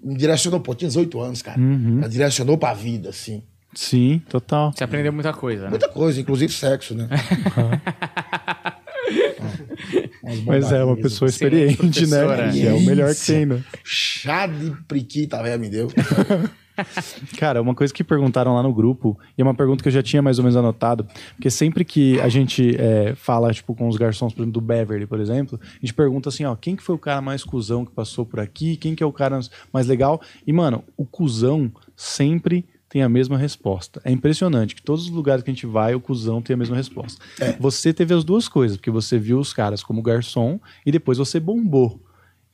me 0.04 0.16
direcionou, 0.18 0.60
pô, 0.60 0.76
tinha 0.76 0.88
18 0.88 1.20
anos, 1.20 1.42
cara. 1.42 1.60
Ela 2.00 2.08
direcionou 2.10 2.58
pra 2.58 2.74
vida, 2.74 3.10
assim. 3.10 3.42
Sim, 3.74 4.22
total. 4.30 4.72
Você 4.72 4.84
aprendeu 4.84 5.12
muita 5.12 5.34
coisa, 5.34 5.64
né? 5.64 5.70
Muita 5.72 5.90
coisa, 5.90 6.22
inclusive 6.22 6.54
sexo, 6.54 6.94
né? 6.94 7.08
Mas 10.46 10.72
é 10.72 10.84
uma 10.84 10.96
pessoa 10.96 11.30
experiente, 11.30 12.08
né? 12.08 12.52
Que 12.52 12.68
é 12.68 12.74
o 12.74 12.82
melhor 12.82 13.14
que 13.14 13.26
tem, 13.26 13.46
né? 13.46 13.62
Chá 13.84 14.48
de 14.48 14.72
priquita, 14.88 15.42
velho, 15.42 15.60
me 15.60 15.70
deu. 15.70 15.90
Cara, 17.38 17.62
uma 17.62 17.76
coisa 17.76 17.94
que 17.94 18.04
perguntaram 18.04 18.56
lá 18.56 18.64
no 18.64 18.74
grupo, 18.74 19.18
e 19.38 19.42
é 19.42 19.44
uma 19.44 19.54
pergunta 19.54 19.84
que 19.84 19.90
eu 19.90 19.94
já 19.94 20.02
tinha 20.02 20.22
mais 20.22 20.40
ou 20.40 20.44
menos 20.44 20.56
anotado, 20.56 21.06
porque 21.36 21.50
sempre 21.50 21.86
que 21.86 22.20
a 22.20 22.30
gente 22.30 22.76
é, 22.78 23.14
fala, 23.16 23.54
tipo, 23.54 23.76
com 23.76 23.88
os 23.88 23.96
garçons, 23.96 24.34
por 24.34 24.42
exemplo, 24.42 24.60
do 24.60 24.66
Beverly, 24.66 25.06
por 25.06 25.20
exemplo, 25.20 25.60
a 25.62 25.80
gente 25.80 25.94
pergunta 25.94 26.30
assim, 26.30 26.46
ó, 26.46 26.56
quem 26.56 26.76
que 26.76 26.82
foi 26.82 26.96
o 26.96 27.00
cara 27.00 27.22
mais 27.22 27.44
cuzão 27.44 27.86
que 27.86 27.92
passou 27.92 28.26
por 28.26 28.40
aqui? 28.40 28.76
Quem 28.76 28.96
que 28.96 29.04
é 29.04 29.06
o 29.06 29.12
cara 29.12 29.40
mais 29.72 29.86
legal? 29.88 30.20
E, 30.48 30.52
mano, 30.52 30.84
o 30.98 31.06
cuzão 31.06 31.72
sempre 31.96 32.66
tem 32.94 33.02
a 33.02 33.10
mesma 33.10 33.40
resposta. 33.40 34.00
É 34.06 34.12
impressionante 34.12 34.76
que 34.76 34.82
todos 34.84 35.06
os 35.06 35.10
lugares 35.10 35.44
que 35.44 35.50
a 35.50 35.54
gente 35.54 35.66
vai, 35.66 35.96
o 35.96 36.00
cuzão 36.00 36.44
tem 36.44 36.54
a 36.54 36.58
mesma 36.58 36.76
resposta. 36.76 37.20
Você 37.60 37.92
teve 37.92 38.14
as 38.14 38.24
duas 38.24 38.48
coisas, 38.48 38.78
porque 38.78 38.92
você 38.92 39.18
viu 39.18 39.40
os 39.40 39.52
caras 39.52 39.82
como 39.82 40.00
garçom 40.00 40.60
e 40.86 40.92
depois 40.92 41.18
você 41.18 41.40
bombou. 41.40 42.00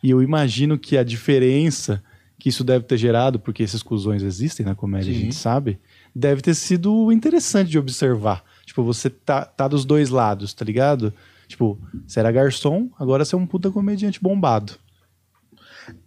E 0.02 0.10
eu 0.10 0.24
imagino 0.24 0.80
que 0.80 0.98
a 0.98 1.04
diferença 1.04 2.02
que 2.40 2.48
isso 2.48 2.64
deve 2.64 2.86
ter 2.86 2.96
gerado, 2.96 3.38
porque 3.38 3.62
esses 3.62 3.84
cuzões 3.84 4.24
existem 4.24 4.66
na 4.66 4.74
comédia, 4.74 5.12
a 5.12 5.14
gente 5.14 5.36
sabe, 5.36 5.78
deve 6.16 6.42
ter 6.42 6.56
sido 6.56 7.12
interessante 7.12 7.70
de 7.70 7.78
observar. 7.78 8.42
Tipo, 8.66 8.82
você 8.82 9.10
tá, 9.10 9.44
tá 9.44 9.68
dos 9.68 9.84
dois 9.84 10.10
lados, 10.10 10.54
tá 10.54 10.64
ligado? 10.64 11.14
Tipo, 11.50 11.78
você 12.08 12.22
era 12.22 12.32
garçom, 12.32 12.90
agora 12.98 13.26
você 13.26 13.36
é 13.36 13.38
um 13.38 13.46
puta 13.46 13.70
comediante 13.70 14.22
bombado. 14.24 14.72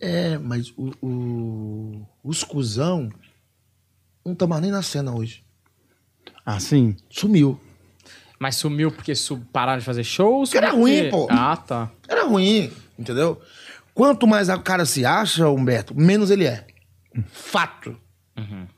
É, 0.00 0.38
mas 0.38 0.72
o, 0.74 0.90
o- 1.02 2.06
os 2.24 2.42
cuzão 2.42 3.10
não 4.24 4.34
tá 4.34 4.46
mais 4.46 4.62
nem 4.62 4.70
na 4.70 4.82
cena 4.82 5.14
hoje. 5.14 5.42
Ah, 6.44 6.58
sim. 6.60 6.96
Sumiu. 7.10 7.60
Mas 8.38 8.56
sumiu 8.56 8.90
porque 8.90 9.12
pararam 9.52 9.78
de 9.78 9.84
fazer 9.84 10.02
show? 10.04 10.40
ou 10.40 10.44
Era 10.54 10.70
ruim, 10.70 11.08
porque- 11.08 11.10
pô. 11.10 11.28
Ah, 11.30 11.56
tá. 11.56 11.90
Era 12.08 12.24
ruim, 12.24 12.72
entendeu? 12.98 13.40
Quanto 13.94 14.26
mais 14.26 14.48
o 14.48 14.58
cara 14.60 14.84
se 14.84 15.04
acha, 15.04 15.48
Humberto, 15.48 15.94
menos 15.94 16.30
ele 16.30 16.46
é. 16.46 16.66
Fato. 17.30 17.96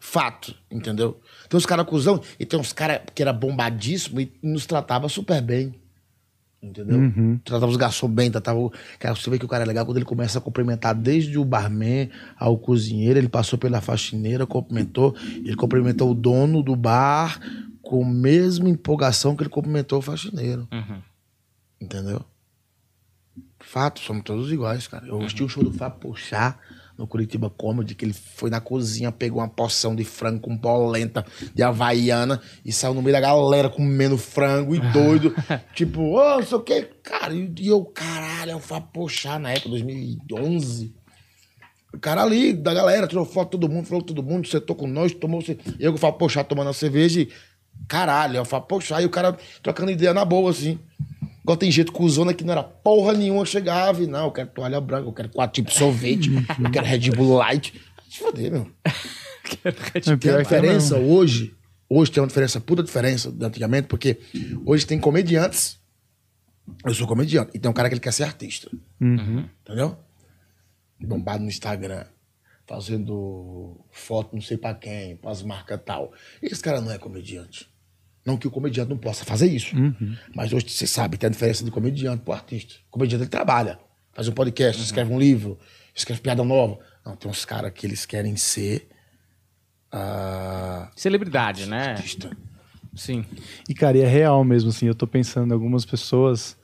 Fato, 0.00 0.54
entendeu? 0.70 1.20
Tem 1.48 1.57
uns 1.57 1.64
caras 1.64 1.87
cuzão 1.87 2.20
e 2.38 2.44
tem 2.44 2.59
uns 2.59 2.72
caras 2.72 3.00
que 3.14 3.22
era 3.22 3.33
bombadíssimo 3.33 4.20
e 4.20 4.30
nos 4.42 4.66
tratava 4.66 5.09
super 5.09 5.40
bem. 5.40 5.74
Entendeu? 6.64 6.98
Tratava 7.44 7.70
os 7.70 7.77
garçons 7.77 8.11
bem, 8.11 8.31
tratava. 8.31 8.59
o- 8.59 8.72
Cara, 8.98 9.14
você 9.14 9.29
vê 9.29 9.38
que 9.38 9.44
o 9.44 9.48
cara 9.48 9.64
é 9.64 9.66
legal 9.66 9.85
quando 9.85 9.98
ele 9.98 10.05
começa 10.07 10.38
a 10.38 10.40
cumprimentar 10.40 10.94
desde 10.94 11.38
o 11.38 11.44
barman 11.44 12.09
ao 12.38 12.57
cozinheiro, 12.57 13.18
ele 13.18 13.29
passou 13.29 13.59
pela 13.59 13.81
faxineira, 13.81 14.46
cumprimentou, 14.46 15.14
ele 15.44 15.55
cumprimentou 15.57 16.11
o 16.11 16.14
dono 16.14 16.62
do 16.62 16.74
bar 16.74 17.38
com 17.83 18.03
a 18.03 18.09
mesma 18.09 18.68
empolgação 18.68 19.37
que 19.37 19.42
ele 19.42 19.50
cumprimentou 19.50 19.98
o 19.98 20.03
faxineiro. 20.03 20.66
Entendeu? 21.81 22.24
Fato, 23.61 24.00
somos 24.00 24.22
todos 24.24 24.50
iguais, 24.53 24.87
cara. 24.87 25.07
Eu 25.07 25.18
assisti 25.20 25.42
o 25.42 25.48
show 25.48 25.62
do 25.64 25.72
Fábio 25.72 25.98
Pochá 25.98 26.59
no 26.96 27.07
Curitiba 27.07 27.50
Comedy, 27.50 27.94
que 27.94 28.04
ele 28.04 28.12
foi 28.12 28.50
na 28.50 28.61
cozinha, 28.61 29.11
pegou 29.11 29.40
uma 29.40 29.48
porção 29.48 29.94
de 29.94 30.04
frango 30.04 30.40
com 30.40 30.57
polenta 30.57 31.24
de 31.54 31.62
havaiana 31.62 32.40
e 32.64 32.72
saiu 32.72 32.94
no 32.94 33.02
meio 33.02 33.14
da 33.14 33.20
galera 33.20 33.68
comendo 33.68 34.16
frango 34.16 34.74
e 34.74 34.80
doido. 34.92 35.35
tipo, 35.74 36.00
ô, 36.00 36.37
não 36.37 36.42
sei 36.42 36.57
o 36.57 36.61
que. 36.61 36.83
Cara, 37.02 37.35
e 37.35 37.66
eu, 37.66 37.85
caralho, 37.85 38.52
é 38.52 38.57
o 38.57 38.61
Fábio 38.61 38.88
Pochá 38.92 39.38
na 39.38 39.50
época, 39.50 39.70
2011. 39.70 40.94
O 41.92 41.98
cara 41.98 42.22
ali, 42.22 42.52
da 42.52 42.74
galera, 42.74 43.07
tirou 43.07 43.24
foto 43.24 43.52
todo 43.52 43.68
mundo, 43.68 43.87
falou 43.87 44.02
todo 44.02 44.22
mundo, 44.22 44.48
sentou 44.48 44.74
com 44.74 44.87
nós, 44.87 45.12
tomou. 45.12 45.42
Eu 45.78 45.96
falo, 45.96 46.14
poxa, 46.14 46.42
tomando 46.42 46.70
a 46.70 46.74
cerveja 46.74 47.20
e. 47.20 47.28
Caralho, 47.88 48.37
eu 48.37 48.44
falo, 48.44 48.64
poxa, 48.64 49.00
e 49.02 49.04
o 49.04 49.11
cara 49.11 49.37
trocando 49.62 49.90
ideia 49.90 50.14
na 50.14 50.24
boa, 50.24 50.50
assim. 50.50 50.78
Igual 51.44 51.59
tem 51.59 51.70
jeito 51.70 51.92
cuzona 51.92 52.33
que 52.33 52.42
não 52.42 52.52
era 52.52 52.62
porra 52.62 53.12
nenhuma, 53.12 53.44
chegava 53.44 54.02
e 54.02 54.07
não, 54.07 54.24
eu 54.24 54.33
quero 54.33 54.48
toalha 54.48 54.80
branca, 54.80 55.07
eu 55.07 55.12
quero 55.12 55.28
quatro 55.28 55.54
tipos 55.57 55.74
de 55.74 55.78
sorvete, 55.78 56.30
eu 56.33 56.70
quero 56.70 56.87
Red 56.87 57.11
Bull 57.11 57.37
Light. 57.37 57.78
Se 58.09 58.18
foder, 58.18 58.50
meu. 58.50 58.70
É, 59.62 59.70
Tem 60.00 60.16
pior 60.16 60.38
uma 60.38 60.44
que 60.44 60.54
é 60.54 60.61
diferença 60.61 60.96
hoje. 60.96 61.54
Hoje 61.87 62.11
tem 62.11 62.22
uma 62.22 62.26
diferença, 62.26 62.59
puta 62.61 62.83
diferença 62.83 63.30
de 63.30 63.44
antigamente, 63.44 63.88
porque 63.88 64.18
hoje 64.64 64.87
tem 64.87 64.98
comediantes. 64.98 65.78
Eu 66.83 66.94
sou 66.94 67.07
comediante. 67.07 67.50
E 67.54 67.59
tem 67.59 67.70
um 67.70 67.74
cara 67.74 67.88
que 67.90 67.94
ele 67.94 68.00
quer 68.00 68.12
ser 68.12 68.24
artista. 68.24 68.70
Entendeu? 68.98 69.98
Bombado 70.98 71.42
no 71.42 71.50
Instagram. 71.50 72.07
Fazendo 72.66 73.85
foto 73.90 74.35
não 74.35 74.40
sei 74.40 74.57
pra 74.57 74.72
quem, 74.74 75.16
pras 75.16 75.42
marcas 75.42 75.78
tal. 75.85 76.11
Esse 76.40 76.62
cara 76.62 76.80
não 76.80 76.90
é 76.90 76.96
comediante. 76.96 77.68
Não 78.24 78.37
que 78.37 78.46
o 78.48 78.50
comediante 78.50 78.88
não 78.90 78.96
possa 78.96 79.24
fazer 79.24 79.46
isso. 79.46 79.74
Mas 80.34 80.52
hoje 80.52 80.68
você 80.68 80.87
sabe, 80.87 81.16
tem 81.18 81.26
a 81.28 81.30
diferença 81.30 81.64
de 81.64 81.70
comediante 81.70 82.22
pro 82.22 82.32
artista. 82.32 82.74
O 82.88 82.92
comediante 82.92 83.24
ele 83.24 83.30
trabalha, 83.30 83.78
faz 84.14 84.28
um 84.28 84.32
podcast, 84.32 84.80
escreve 84.82 85.12
um 85.12 85.18
livro, 85.18 85.58
escreve 85.94 86.20
piada 86.22 86.42
nova. 86.42 86.78
Não, 87.04 87.14
tem 87.16 87.30
uns 87.30 87.44
caras 87.44 87.70
que 87.74 87.87
eles 87.87 88.06
querem 88.06 88.34
ser 88.37 88.88
ah, 89.92 90.90
Celebridade, 90.96 91.66
né? 91.68 91.90
artista. 91.92 92.30
Sim. 92.94 93.24
E, 93.68 93.74
cara, 93.74 93.98
e 93.98 94.02
é 94.02 94.06
real 94.06 94.42
mesmo, 94.44 94.70
assim. 94.70 94.87
Eu 94.87 94.94
tô 94.94 95.06
pensando 95.06 95.50
em 95.50 95.54
algumas 95.54 95.84
pessoas. 95.84 96.56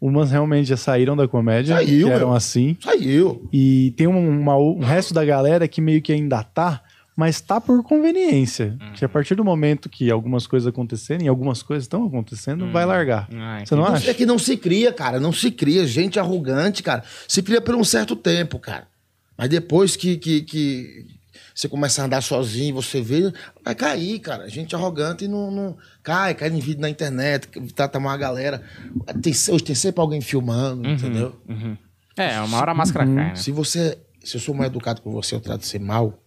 Umas 0.00 0.32
realmente 0.32 0.68
já 0.68 0.76
saíram 0.76 1.14
da 1.16 1.28
comédia, 1.28 1.76
Saiu, 1.76 2.08
que 2.08 2.12
eram 2.12 2.28
meu. 2.28 2.36
assim. 2.36 2.76
Saiu. 2.80 3.48
E 3.52 3.92
tem 3.96 4.08
um, 4.08 4.40
uma- 4.40 4.56
um 4.56 4.80
resto 4.80 5.14
da 5.14 5.24
galera 5.24 5.68
que 5.68 5.80
meio 5.80 6.02
que 6.02 6.12
ainda 6.12 6.42
tá, 6.42 6.82
mas 7.16 7.40
tá 7.40 7.60
por 7.60 7.82
conveniência. 7.82 8.76
Que 8.94 9.04
a 9.04 9.08
partir 9.08 9.34
do 9.34 9.44
momento 9.44 9.88
que 9.88 10.10
algumas 10.10 10.46
coisas 10.46 10.66
acontecerem, 10.66 11.26
e 11.26 11.28
algumas 11.28 11.62
coisas 11.62 11.84
estão 11.84 12.06
acontecendo, 12.06 12.70
vai 12.72 12.84
largar. 12.86 13.28
Ah, 13.34 13.62
Você 13.64 13.74
não 13.74 13.84
Não, 13.84 13.94
acha? 13.94 14.10
É 14.10 14.14
que 14.14 14.24
não 14.26 14.38
se 14.38 14.56
cria, 14.56 14.92
cara. 14.92 15.20
Não 15.20 15.32
se 15.32 15.50
cria. 15.50 15.86
Gente 15.86 16.18
arrogante, 16.18 16.82
cara. 16.82 17.02
Se 17.28 17.42
cria 17.42 17.60
por 17.60 17.74
um 17.74 17.84
certo 17.84 18.16
tempo, 18.16 18.58
cara. 18.58 18.86
Mas 19.36 19.48
depois 19.48 19.96
que, 19.96 20.16
que, 20.16 20.42
que 20.42 21.06
você 21.54 21.68
começa 21.68 22.00
a 22.02 22.06
andar 22.06 22.22
sozinho, 22.22 22.74
você 22.74 23.00
vê, 23.00 23.32
vai 23.64 23.74
cair, 23.74 24.18
cara. 24.20 24.48
Gente 24.48 24.74
arrogante 24.74 25.28
não, 25.28 25.50
não 25.50 25.76
cai, 26.02 26.34
cai 26.34 26.48
em 26.48 26.60
vídeo 26.60 26.80
na 26.80 26.88
internet, 26.88 27.48
trata 27.74 28.00
mal 28.00 28.12
a 28.12 28.16
galera. 28.16 28.62
Tem, 29.20 29.32
hoje 29.32 29.64
tem 29.64 29.74
sempre 29.74 30.00
alguém 30.00 30.20
filmando, 30.20 30.88
entendeu? 30.88 31.36
É, 32.16 32.40
uma 32.40 32.58
hora 32.58 32.72
a 32.72 32.74
máscara 32.74 33.04
cai, 33.04 33.14
né? 33.14 33.34
Se 33.34 33.50
você. 33.50 33.98
Se 34.24 34.36
eu 34.36 34.40
sou 34.40 34.54
mal 34.54 34.66
educado 34.66 35.02
com 35.02 35.10
você, 35.10 35.34
eu 35.34 35.40
trato 35.40 35.60
de 35.62 35.66
ser 35.66 35.80
mal. 35.80 36.21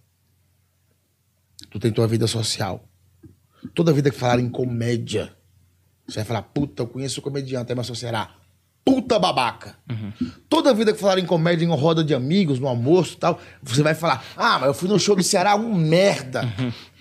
Tu 1.75 1.79
tem 1.79 1.91
tua 1.91 2.07
vida 2.07 2.25
social. 2.25 2.87
Toda 3.73 3.91
vida 3.91 4.09
que 4.09 4.15
falar 4.15 4.39
em 4.39 4.47
comédia, 4.47 5.35
você 6.07 6.19
vai 6.19 6.25
falar, 6.25 6.41
puta, 6.43 6.83
eu 6.83 6.87
conheço 6.87 7.19
o 7.19 7.21
comediante, 7.21 7.75
mas 7.75 7.87
você 7.87 7.99
será 7.99 8.33
puta 8.85 9.19
babaca. 9.19 9.75
Toda 10.47 10.73
vida 10.73 10.93
que 10.93 10.99
falar 11.01 11.19
em 11.19 11.25
comédia 11.25 11.65
em 11.65 11.67
uma 11.67 11.75
roda 11.75 12.01
de 12.01 12.15
amigos, 12.15 12.61
no 12.61 12.69
almoço 12.69 13.15
e 13.15 13.17
tal, 13.17 13.41
você 13.61 13.83
vai 13.83 13.93
falar, 13.93 14.23
ah, 14.37 14.57
mas 14.57 14.67
eu 14.67 14.73
fui 14.73 14.87
no 14.87 14.97
show 14.97 15.17
do 15.17 15.23
Ceará, 15.23 15.57
um 15.57 15.75
merda. 15.75 16.47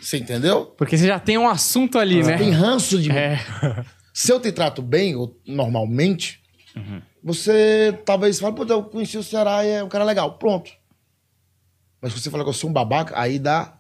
Você 0.01 0.19
entendeu? 0.19 0.67
Porque 0.77 0.99
você 0.99 1.07
já 1.07 1.21
tem 1.21 1.39
um 1.39 1.49
assunto 1.49 1.97
ali, 1.97 2.25
né? 2.25 2.37
Tem 2.37 2.51
ranço 2.51 3.01
de 3.01 3.11
mim. 3.11 3.15
É. 3.15 3.39
Se 4.13 4.33
eu 4.33 4.41
te 4.41 4.51
trato 4.51 4.83
bem, 4.83 5.15
ou 5.15 5.41
normalmente, 5.47 6.43
você 7.23 7.97
talvez 8.05 8.41
fale, 8.41 8.57
pô, 8.57 8.65
eu 8.65 8.83
conheci 8.83 9.17
o 9.17 9.23
Ceará 9.23 9.65
e 9.65 9.69
é 9.69 9.85
um 9.85 9.89
cara 9.89 10.03
legal. 10.03 10.37
Pronto. 10.37 10.73
Mas 12.03 12.13
se 12.13 12.21
você 12.21 12.29
falar 12.29 12.43
que 12.43 12.51
eu 12.51 12.55
sou 12.55 12.69
um 12.69 12.73
babaca, 12.73 13.17
aí 13.17 13.39
dá. 13.39 13.79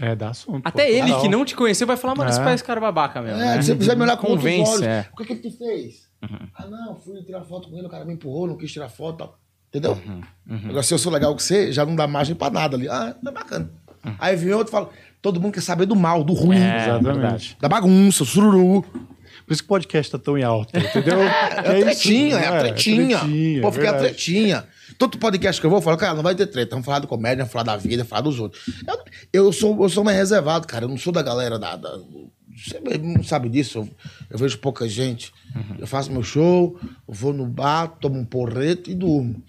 É, 0.00 0.14
dá 0.16 0.30
assunto. 0.30 0.62
Até 0.66 0.84
pô. 0.84 0.90
ele 0.90 1.06
Total. 1.08 1.20
que 1.22 1.28
não 1.28 1.44
te 1.44 1.54
conheceu 1.54 1.86
vai 1.86 1.96
falar, 1.96 2.14
mano, 2.14 2.30
esse 2.30 2.40
É. 2.40 2.44
pai, 2.44 2.54
esse 2.54 2.64
cara 2.64 2.80
é 2.80 2.82
babaca 2.82 3.20
mesmo. 3.20 3.40
É, 3.40 3.56
né? 3.56 3.62
se 3.62 3.68
você 3.68 3.76
quiser 3.76 3.96
me 3.96 4.02
olhar 4.02 4.16
com 4.16 4.28
outros 4.28 4.42
Convence, 4.50 4.70
olhos. 4.72 4.82
é. 4.82 5.06
O 5.12 5.16
que, 5.16 5.24
que 5.26 5.32
ele 5.34 5.40
te 5.40 5.50
fez? 5.58 6.08
Ah, 6.54 6.66
não, 6.66 6.94
fui 6.96 7.20
tirar 7.22 7.42
foto 7.42 7.68
com 7.68 7.76
ele, 7.76 7.86
o 7.86 7.90
cara 7.90 8.04
me 8.04 8.14
empurrou, 8.14 8.46
não 8.46 8.56
quis 8.56 8.72
tirar 8.72 8.88
foto 8.88 9.18
tal. 9.18 9.38
Entendeu? 9.68 9.98
Agora, 10.68 10.82
se 10.82 10.92
eu 10.94 10.98
sou 10.98 11.10
legal 11.12 11.32
com 11.32 11.38
você, 11.38 11.72
já 11.72 11.84
não 11.84 11.96
dá 11.96 12.06
margem 12.06 12.34
pra 12.34 12.50
nada 12.50 12.76
ali. 12.76 12.88
Ah, 12.88 13.14
é 13.26 13.30
bacana. 13.30 13.70
Aí 14.18 14.34
vem 14.36 14.52
outro 14.52 14.68
e 14.68 14.72
fala, 14.72 14.90
todo 15.20 15.40
mundo 15.40 15.52
quer 15.54 15.60
saber 15.62 15.86
do 15.86 15.94
mal, 15.96 16.22
do 16.24 16.32
ruim, 16.32 16.58
É, 16.58 16.76
Exatamente. 16.88 17.04
verdade. 17.04 17.56
da 17.60 17.68
bagunça, 17.68 18.24
sururu. 18.24 18.82
Por 19.46 19.52
isso 19.52 19.62
que 19.62 19.66
o 19.66 19.68
podcast 19.68 20.12
tá 20.12 20.18
tão 20.18 20.38
em 20.38 20.42
alta, 20.44 20.78
entendeu? 20.78 21.18
É 21.22 21.58
a 21.58 21.62
tretinha, 21.62 22.36
é 22.36 22.46
a 22.48 22.58
tretinha. 22.60 23.18
tretinha, 23.18 23.60
Pô, 23.62 23.72
fica 23.72 23.88
a 23.88 23.92
verdade. 23.92 24.14
tretinha. 24.14 24.64
Todo 25.02 25.18
podcast 25.18 25.60
que 25.60 25.66
eu 25.66 25.70
vou, 25.70 25.78
eu 25.80 25.82
falo, 25.82 25.96
cara, 25.96 26.14
não 26.14 26.22
vai 26.22 26.34
ter 26.34 26.46
treta. 26.46 26.70
Vamos 26.76 26.86
falar 26.86 27.00
de 27.00 27.08
comédia, 27.08 27.38
vamos 27.38 27.52
falar 27.52 27.64
da 27.64 27.76
vida, 27.76 27.96
vamos 28.04 28.08
falar 28.10 28.22
dos 28.22 28.38
outros. 28.38 28.64
Eu, 28.86 29.46
eu, 29.46 29.52
sou, 29.52 29.82
eu 29.82 29.88
sou 29.88 30.04
mais 30.04 30.16
reservado, 30.16 30.64
cara. 30.66 30.84
Eu 30.84 30.88
não 30.88 30.96
sou 30.96 31.12
da 31.12 31.22
galera 31.22 31.58
da. 31.58 31.74
da- 31.74 31.98
você 32.54 32.78
não 33.02 33.24
sabe 33.24 33.48
disso. 33.48 33.78
Eu, 33.78 33.88
eu 34.30 34.38
vejo 34.38 34.58
pouca 34.58 34.88
gente. 34.88 35.32
Eu 35.78 35.86
faço 35.88 36.12
meu 36.12 36.22
show, 36.22 36.78
vou 37.08 37.32
no 37.32 37.46
bar, 37.46 37.88
tomo 37.88 38.16
um 38.16 38.24
porreto 38.24 38.90
e 38.90 38.94
durmo. 38.94 39.42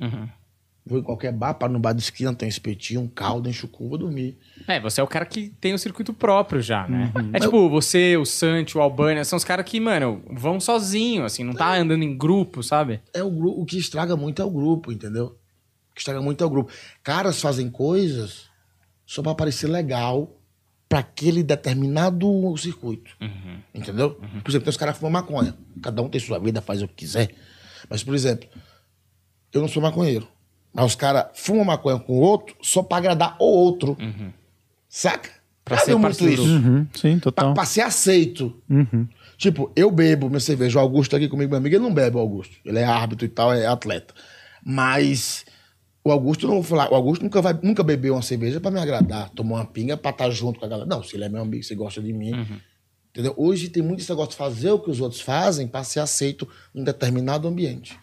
Vou 0.86 1.00
em 1.00 1.04
qualquer 1.04 1.32
bar, 1.32 1.54
paro 1.54 1.72
no 1.72 1.80
bar 1.80 1.94
de 1.94 2.02
esquina, 2.02 2.34
tem 2.34 2.48
um 2.48 2.50
espetinho, 2.50 3.02
um 3.02 3.08
caldo, 3.08 3.48
encho 3.48 3.70
vou 3.80 3.98
dormir. 3.98 4.38
É, 4.68 4.80
você 4.82 5.00
é 5.00 5.04
o 5.04 5.08
cara 5.08 5.26
que 5.26 5.50
tem 5.62 5.74
o 5.74 5.78
circuito 5.80 6.13
próprio 6.13 6.62
já, 6.62 6.88
né? 6.88 7.12
Uhum. 7.16 7.30
É 7.32 7.39
tipo, 7.39 7.70
você, 7.70 8.18
o 8.18 8.26
Santi, 8.26 8.78
o 8.78 8.82
Albânia, 8.82 9.24
são 9.24 9.38
os 9.38 9.44
caras 9.46 9.66
que, 9.66 9.80
mano, 9.80 10.22
vão 10.30 10.60
sozinho, 10.60 11.24
assim, 11.24 11.44
não 11.44 11.54
tá 11.54 11.76
andando 11.78 12.04
em 12.04 12.18
grupo, 12.18 12.62
sabe? 12.63 13.00
é 13.13 13.24
o, 13.24 13.62
o 13.62 13.66
que 13.66 13.78
estraga 13.78 14.18
muito 14.18 14.42
é 14.42 14.46
o 14.46 14.50
grupo, 14.50 14.92
entendeu? 14.92 15.38
Que 15.94 16.02
estraga 16.02 16.22
muito 16.22 16.44
é 16.44 16.48
o 16.48 16.50
grupo. 16.50 16.72
Caras 17.04 17.40
fazem 17.42 17.70
coisas 17.70 18.44
só 19.06 19.22
pra 19.22 19.36
parecer 19.36 19.68
legal 19.68 20.40
pra 20.90 21.00
aquele 21.00 21.42
determinado 21.44 22.56
circuito. 22.58 23.16
Entendeu? 23.74 24.12
Por 24.44 24.50
exemplo, 24.50 24.66
tem 24.66 24.70
os 24.70 24.78
caras 24.78 24.96
que 24.96 25.00
fumam 25.00 25.12
maconha. 25.22 25.56
Cada 25.82 26.02
um 26.02 26.10
tem 26.10 26.20
sua 26.22 26.39
vida, 26.39 26.62
faz 26.62 26.82
o 26.82 26.88
que 26.88 26.94
quiser. 26.96 27.34
Mas, 27.89 28.04
por 28.04 28.14
exemplo, 28.16 28.48
eu 29.52 29.62
não 29.62 29.68
sou 29.68 29.82
maconheiro. 29.82 30.28
Mas 30.74 30.86
os 30.86 30.96
caras 30.96 31.28
fumam 31.36 31.66
maconha 31.66 32.00
com 32.00 32.14
o 32.14 32.20
outro 32.22 32.56
só 32.62 32.82
pra 32.82 32.98
agradar 32.98 33.36
o 33.39 33.46
outro. 33.46 33.96
Saca? 34.88 35.30
Pra 35.66 35.78
Já 35.78 35.84
ser 35.86 35.91
do 35.91 36.00
grupo. 36.00 36.41
Uhum, 36.41 36.88
sim, 36.94 37.14
Pra, 37.20 37.22
total. 37.32 37.54
pra 37.54 37.66
ser 37.66 37.82
aceito. 37.82 38.62
Uhum. 38.70 39.08
Tipo, 39.38 39.72
eu 39.76 39.89
bebo 39.89 40.28
minha 40.28 40.39
cerveja. 40.39 40.78
O 40.78 40.82
Augusto 40.82 41.16
aqui 41.16 41.28
comigo, 41.28 41.50
meu 41.50 41.58
amigo, 41.58 41.76
ele 41.76 41.84
não 41.84 41.94
bebe, 41.94 42.18
o 42.18 42.20
Augusto. 42.20 42.58
Ele 42.66 42.80
é 42.80 42.84
árbitro 42.84 43.26
e 43.26 43.30
tal, 43.30 43.54
é 43.54 43.66
atleta. 43.66 44.14
Mas 44.64 45.46
o 46.04 46.12
Augusto, 46.12 46.47
não 46.47 46.56
vou 46.56 46.64
falar, 46.64 46.91
o 46.91 46.95
Augusto 46.95 47.24
nunca, 47.24 47.41
vai, 47.41 47.58
nunca 47.62 47.84
bebeu 47.84 48.14
uma 48.16 48.22
cerveja 48.22 48.60
pra 48.60 48.70
me 48.72 48.80
agradar, 48.80 49.30
tomar 49.30 49.56
uma 49.58 49.66
pinga 49.66 49.95
pra 49.95 50.12
estar 50.12 50.30
junto 50.30 50.60
com 50.60 50.66
a 50.66 50.70
galera. 50.70 50.88
Não, 50.88 51.01
se 51.04 51.16
ele 51.16 51.24
é 51.26 51.30
meu 51.30 51.41
amigo, 51.41 51.64
se 51.64 51.74
gosta 51.76 52.01
de 52.01 52.12
mim. 52.12 52.32
Entendeu? 53.12 53.34
Hoje 53.38 53.70
tem 53.70 53.82
muito 53.84 53.99
esse 54.01 54.10
negócio 54.10 54.32
de 54.32 54.38
fazer 54.38 54.72
o 54.72 54.80
que 54.80 54.89
os 54.89 54.99
outros 54.99 55.22
fazem 55.22 55.68
pra 55.68 55.84
ser 55.84 55.99
aceito 55.99 56.47
em 56.74 56.82
um 56.82 56.84
determinado 56.84 57.47
ambiente. 57.47 57.97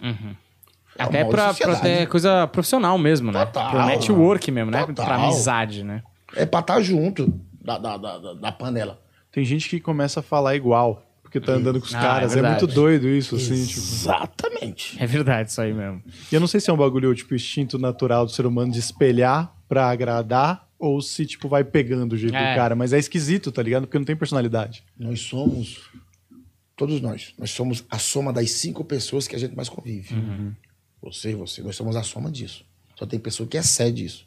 Até 0.99 1.23
uma 1.25 1.31
pra, 1.31 1.55
pra 1.55 1.77
ter 1.77 2.07
coisa 2.09 2.47
profissional 2.47 2.97
mesmo, 2.99 3.33
né? 3.33 3.45
Total. 3.47 3.71
Pro 3.71 3.87
network 3.87 4.51
mesmo, 4.51 4.71
né? 4.71 4.85
Pra 4.85 4.95
Total. 4.95 5.21
amizade, 5.23 5.83
né? 5.85 6.03
É 6.37 6.47
pra 6.47 6.61
estar 6.61 6.81
junto 6.81 7.33
da, 7.63 7.77
da, 7.79 7.97
da, 7.97 8.19
da- 8.19 8.35
da 8.35 8.53
panela. 8.53 9.01
Tem 9.33 9.45
gente 9.45 9.69
que 9.69 9.81
começa 9.81 10.21
a 10.21 10.23
falar 10.23 10.55
igual, 10.57 11.03
porque 11.31 11.41
tá 11.41 11.53
andando 11.53 11.79
com 11.81 11.87
os 11.87 11.95
Ah, 11.95 12.01
caras. 12.01 12.35
é 12.37 12.41
É, 12.41 12.43
muito 12.43 12.67
doido 12.67 13.09
isso, 13.09 13.37
assim, 13.37 13.65
tipo. 13.65 13.79
Exatamente. 13.81 14.97
É 15.01 15.07
verdade 15.07 15.51
isso 15.51 15.61
aí 15.61 15.73
mesmo. 15.73 16.03
E 16.31 16.35
eu 16.35 16.41
não 16.41 16.47
sei 16.49 16.59
se 16.61 16.69
é 16.69 16.73
um 16.73 16.77
bagulho, 16.77 17.15
tipo, 17.15 17.35
instinto 17.35 17.79
natural 17.79 18.27
do 18.27 18.33
ser 18.33 18.45
humano 18.47 18.73
de 18.73 18.81
espelhar 18.81 19.55
pra 19.69 19.89
agradar, 19.89 20.69
ou 20.79 21.01
se, 21.01 21.25
tipo, 21.25 21.49
vai 21.49 21.63
pegando 21.63 22.15
o 22.15 22.17
jeito 22.17 22.35
É. 22.35 22.53
do 22.53 22.57
cara. 22.57 22.75
Mas 22.75 22.93
é 22.93 22.99
esquisito, 22.99 23.53
tá 23.53 23.63
ligado? 23.63 23.87
Porque 23.87 23.99
não 23.99 24.05
tem 24.05 24.17
personalidade. 24.17 24.83
Nós 24.99 25.21
somos, 25.21 25.89
todos 26.77 27.01
nós, 27.01 27.33
nós 27.39 27.51
somos 27.53 27.85
a 27.89 27.99
soma 27.99 28.33
das 28.33 28.51
cinco 28.51 28.85
pessoas 28.85 29.29
que 29.29 29.37
a 29.37 29.39
gente 29.39 29.55
mais 29.55 29.69
convive. 29.69 30.15
Você, 31.03 31.35
você, 31.35 31.63
nós 31.63 31.77
somos 31.77 31.95
a 31.97 32.03
soma 32.03 32.31
disso. 32.31 32.65
Só 32.99 33.07
tem 33.07 33.19
pessoa 33.21 33.49
que 33.49 33.57
excede 33.57 34.05
isso. 34.05 34.27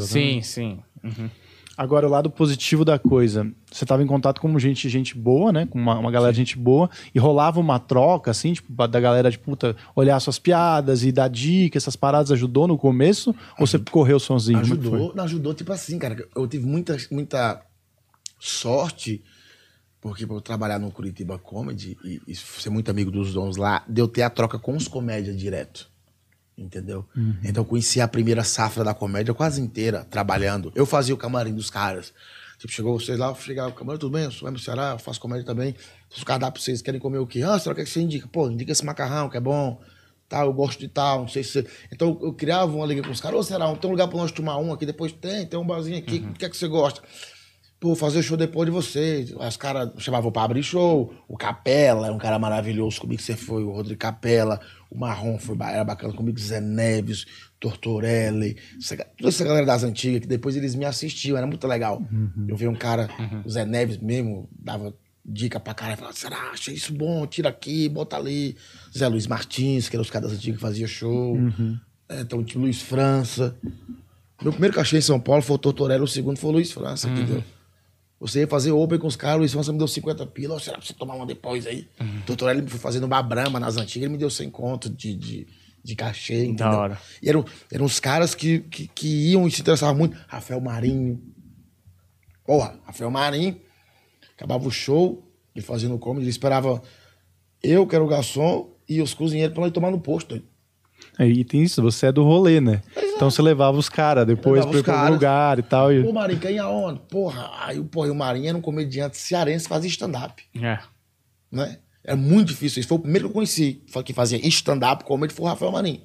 Sim, 0.00 0.42
sim. 0.42 0.80
Uhum. 1.04 1.30
Agora, 1.78 2.08
o 2.08 2.10
lado 2.10 2.28
positivo 2.28 2.84
da 2.84 2.98
coisa, 2.98 3.48
você 3.70 3.86
tava 3.86 4.02
em 4.02 4.06
contato 4.06 4.40
com 4.40 4.58
gente, 4.58 4.88
gente 4.88 5.16
boa, 5.16 5.52
né? 5.52 5.64
Com 5.64 5.78
uma, 5.78 5.96
uma 5.96 6.10
galera 6.10 6.32
de 6.32 6.38
gente 6.38 6.58
boa, 6.58 6.90
e 7.14 7.20
rolava 7.20 7.60
uma 7.60 7.78
troca, 7.78 8.32
assim, 8.32 8.52
tipo, 8.52 8.88
da 8.88 8.98
galera 8.98 9.30
de 9.30 9.38
puta, 9.38 9.76
olhar 9.94 10.18
suas 10.18 10.40
piadas 10.40 11.04
e 11.04 11.12
dar 11.12 11.28
dica, 11.28 11.78
essas 11.78 11.94
paradas 11.94 12.32
ajudou 12.32 12.66
no 12.66 12.76
começo? 12.76 13.32
Ou 13.60 13.64
você 13.64 13.78
correu 13.78 14.18
sozinho? 14.18 14.58
É? 14.58 14.62
Ajudou, 14.62 15.14
não, 15.14 15.22
ajudou, 15.22 15.54
tipo 15.54 15.72
assim, 15.72 16.00
cara. 16.00 16.16
Eu 16.34 16.48
tive 16.48 16.66
muita, 16.66 16.96
muita 17.12 17.62
sorte, 18.40 19.22
porque 20.00 20.26
por 20.26 20.34
eu 20.34 20.40
trabalhar 20.40 20.80
no 20.80 20.90
Curitiba 20.90 21.38
Comedy 21.38 21.96
e, 22.04 22.20
e 22.26 22.34
ser 22.34 22.70
muito 22.70 22.90
amigo 22.90 23.12
dos 23.12 23.32
dons 23.32 23.56
lá, 23.56 23.84
de 23.88 24.00
eu 24.00 24.08
ter 24.08 24.22
a 24.22 24.30
troca 24.30 24.58
com 24.58 24.76
os 24.76 24.88
comédias 24.88 25.36
direto. 25.36 25.88
Entendeu? 26.58 27.06
Então 27.44 27.62
eu 27.62 27.64
conheci 27.64 28.00
a 28.00 28.08
primeira 28.08 28.42
safra 28.42 28.82
da 28.82 28.92
comédia 28.92 29.32
quase 29.32 29.60
inteira, 29.60 30.04
trabalhando. 30.10 30.72
Eu 30.74 30.84
fazia 30.84 31.14
o 31.14 31.18
camarim 31.18 31.54
dos 31.54 31.70
caras. 31.70 32.12
Tipo, 32.58 32.72
chegou 32.72 32.98
vocês 32.98 33.16
lá, 33.16 33.32
cheguei 33.36 33.62
lá, 33.62 33.70
camarim, 33.70 34.00
tudo 34.00 34.12
bem? 34.12 34.24
Eu 34.24 34.32
sou 34.32 34.50
do 34.50 34.58
Ceará, 34.58 34.90
eu 34.94 34.98
faço 34.98 35.20
comédia 35.20 35.46
também. 35.46 35.76
Os 36.10 36.24
cardápios, 36.24 36.64
vocês 36.64 36.82
querem 36.82 36.98
comer 36.98 37.18
o 37.18 37.26
quê? 37.26 37.42
Ah, 37.42 37.56
será 37.58 37.74
que 37.76 37.86
você 37.86 38.00
indica? 38.00 38.26
Pô, 38.26 38.50
indica 38.50 38.72
esse 38.72 38.84
macarrão, 38.84 39.28
que 39.28 39.36
é 39.36 39.40
bom. 39.40 39.80
Tal, 40.28 40.46
eu 40.46 40.52
gosto 40.52 40.80
de 40.80 40.88
tal, 40.88 41.20
não 41.20 41.28
sei 41.28 41.44
se... 41.44 41.64
Então 41.92 42.18
eu 42.20 42.32
criava 42.34 42.70
uma 42.70 42.84
liga 42.84 43.02
com 43.02 43.10
os 43.10 43.20
caras. 43.20 43.38
Ô, 43.38 43.42
será, 43.44 43.72
tem 43.76 43.88
um 43.88 43.92
lugar 43.92 44.08
pra 44.08 44.18
nós 44.18 44.32
tomar 44.32 44.58
um 44.58 44.72
aqui? 44.72 44.84
Depois 44.84 45.12
tem, 45.12 45.46
tem 45.46 45.58
um 45.58 45.64
barzinho 45.64 45.96
aqui. 45.96 46.18
O 46.18 46.32
que 46.34 46.44
é 46.44 46.48
que 46.50 46.56
você 46.56 46.66
gosta? 46.66 47.00
Pô, 47.80 47.94
fazer 47.94 48.22
show 48.24 48.36
depois 48.36 48.66
de 48.66 48.72
vocês. 48.72 49.32
Os 49.32 49.56
caras 49.56 49.90
chamavam 49.98 50.32
pra 50.32 50.42
abrir 50.42 50.64
show. 50.64 51.14
O 51.28 51.36
Capela 51.36 52.06
era 52.06 52.14
um 52.14 52.18
cara 52.18 52.36
maravilhoso 52.36 53.00
comigo, 53.00 53.22
você 53.22 53.36
foi. 53.36 53.62
O 53.62 53.70
Rodrigo 53.70 54.00
Capela. 54.00 54.60
O 54.90 54.98
Marrom 54.98 55.38
foi, 55.38 55.56
era 55.60 55.84
bacana 55.84 56.14
comigo. 56.14 56.38
Zé 56.38 56.60
Neves, 56.60 57.26
Tortorelli. 57.60 58.56
essa 58.78 58.96
toda 58.96 59.28
essa 59.28 59.44
galera 59.44 59.66
das 59.66 59.84
antigas, 59.84 60.20
que 60.20 60.26
depois 60.26 60.56
eles 60.56 60.74
me 60.74 60.84
assistiam. 60.84 61.36
Era 61.36 61.46
muito 61.46 61.66
legal. 61.66 62.02
Eu 62.46 62.56
vi 62.56 62.66
um 62.66 62.74
cara, 62.74 63.08
o 63.44 63.50
Zé 63.50 63.64
Neves 63.64 63.98
mesmo, 63.98 64.48
dava 64.58 64.94
dica 65.24 65.60
pra 65.60 65.74
cara. 65.74 65.96
Falava, 65.96 66.16
será? 66.16 66.50
Achei 66.52 66.74
isso 66.74 66.92
bom, 66.94 67.26
tira 67.26 67.50
aqui, 67.50 67.88
bota 67.88 68.16
ali. 68.16 68.56
Zé 68.96 69.06
Luiz 69.08 69.26
Martins, 69.26 69.88
que 69.88 69.96
era 69.96 70.02
os 70.02 70.10
caras 70.10 70.30
das 70.30 70.38
antigas 70.38 70.56
que 70.56 70.62
fazia 70.62 70.86
show. 70.86 71.36
É, 72.08 72.20
então 72.22 72.42
tinha 72.42 72.58
o 72.58 72.64
Luiz 72.64 72.80
França. 72.80 73.54
Meu 74.40 74.52
primeiro 74.52 74.74
cachê 74.74 74.96
em 74.96 75.02
São 75.02 75.20
Paulo 75.20 75.42
foi 75.42 75.56
o 75.56 75.58
Tortorelli, 75.58 76.02
o 76.02 76.06
segundo 76.06 76.38
foi 76.38 76.50
o 76.50 76.52
Luiz 76.54 76.72
França, 76.72 77.08
entendeu? 77.08 77.44
Você 78.20 78.40
ia 78.40 78.48
fazer 78.48 78.72
open 78.72 78.98
com 78.98 79.06
os 79.06 79.14
caras, 79.14 79.36
o 79.36 79.38
Luiz 79.40 79.52
França 79.52 79.72
me 79.72 79.78
deu 79.78 79.86
50 79.86 80.26
pila, 80.26 80.56
ó, 80.56 80.58
será 80.58 80.76
pra 80.76 80.86
você 80.86 80.92
tomar 80.92 81.14
uma 81.14 81.24
depois 81.24 81.66
aí? 81.66 81.86
O 82.00 82.26
Tortorelli 82.26 82.62
me 82.62 82.68
foi 82.68 82.80
fazendo 82.80 83.04
uma 83.04 83.22
brama 83.22 83.60
nas 83.60 83.76
antigas, 83.76 84.04
ele 84.04 84.12
me 84.12 84.18
deu 84.18 84.28
100 84.28 84.50
conto 84.50 84.90
de, 84.90 85.14
de, 85.14 85.46
de 85.84 85.94
cachê, 85.94 86.44
entendeu? 86.44 86.78
hora. 86.78 87.00
E 87.22 87.28
eram, 87.28 87.44
eram 87.72 87.84
os 87.84 88.00
caras 88.00 88.34
que, 88.34 88.60
que, 88.60 88.88
que 88.88 89.30
iam 89.30 89.46
e 89.46 89.50
se 89.52 89.60
interessavam 89.60 89.94
muito. 89.94 90.16
Rafael 90.26 90.60
Marinho. 90.60 91.22
Porra, 92.44 92.78
Rafael 92.84 93.10
Marinho. 93.10 93.60
Acabava 94.34 94.66
o 94.66 94.70
show, 94.70 95.24
ele 95.54 95.64
fazendo 95.64 95.94
o 95.94 95.98
comedy, 95.98 96.24
ele 96.24 96.30
esperava 96.30 96.82
eu, 97.62 97.86
que 97.86 97.94
era 97.94 98.04
o 98.04 98.08
garçom, 98.08 98.72
e 98.88 99.00
os 99.00 99.14
cozinheiros 99.14 99.54
pra 99.54 99.62
lá 99.62 99.68
ir 99.68 99.72
tomar 99.72 99.90
no 99.90 100.00
posto. 100.00 100.42
Aí 101.16 101.44
tem 101.44 101.62
isso, 101.62 101.82
você 101.82 102.06
é 102.06 102.12
do 102.12 102.24
rolê, 102.24 102.60
né? 102.60 102.82
Então 103.18 103.30
você 103.32 103.42
levava 103.42 103.76
os 103.76 103.88
caras 103.88 104.24
depois 104.24 104.64
pra 104.64 105.00
algum 105.00 105.12
lugar 105.14 105.58
e 105.58 105.62
tal. 105.62 105.92
E... 105.92 106.04
Pô, 106.04 106.12
Marinho, 106.12 106.38
quem 106.38 106.56
aonde? 106.60 107.00
Porra, 107.10 107.50
aí 107.64 107.82
porra, 107.82 108.06
e 108.06 108.10
o 108.10 108.14
Marinho 108.14 108.48
era 108.48 108.56
um 108.56 108.60
comediante 108.60 109.16
cearense 109.16 109.64
que 109.64 109.68
fazia 109.68 109.90
stand-up, 109.90 110.40
É. 110.54 110.78
né? 111.50 111.78
Era 112.04 112.16
muito 112.16 112.48
difícil. 112.48 112.78
Esse 112.78 112.88
foi 112.88 112.96
o 112.96 113.00
primeiro 113.00 113.26
que 113.26 113.30
eu 113.32 113.34
conheci, 113.34 113.82
que 114.04 114.12
fazia 114.14 114.38
stand-up 114.46 115.02
comedy, 115.04 115.34
foi 115.34 115.44
o 115.44 115.48
Rafael 115.48 115.72
Marinho. 115.72 116.00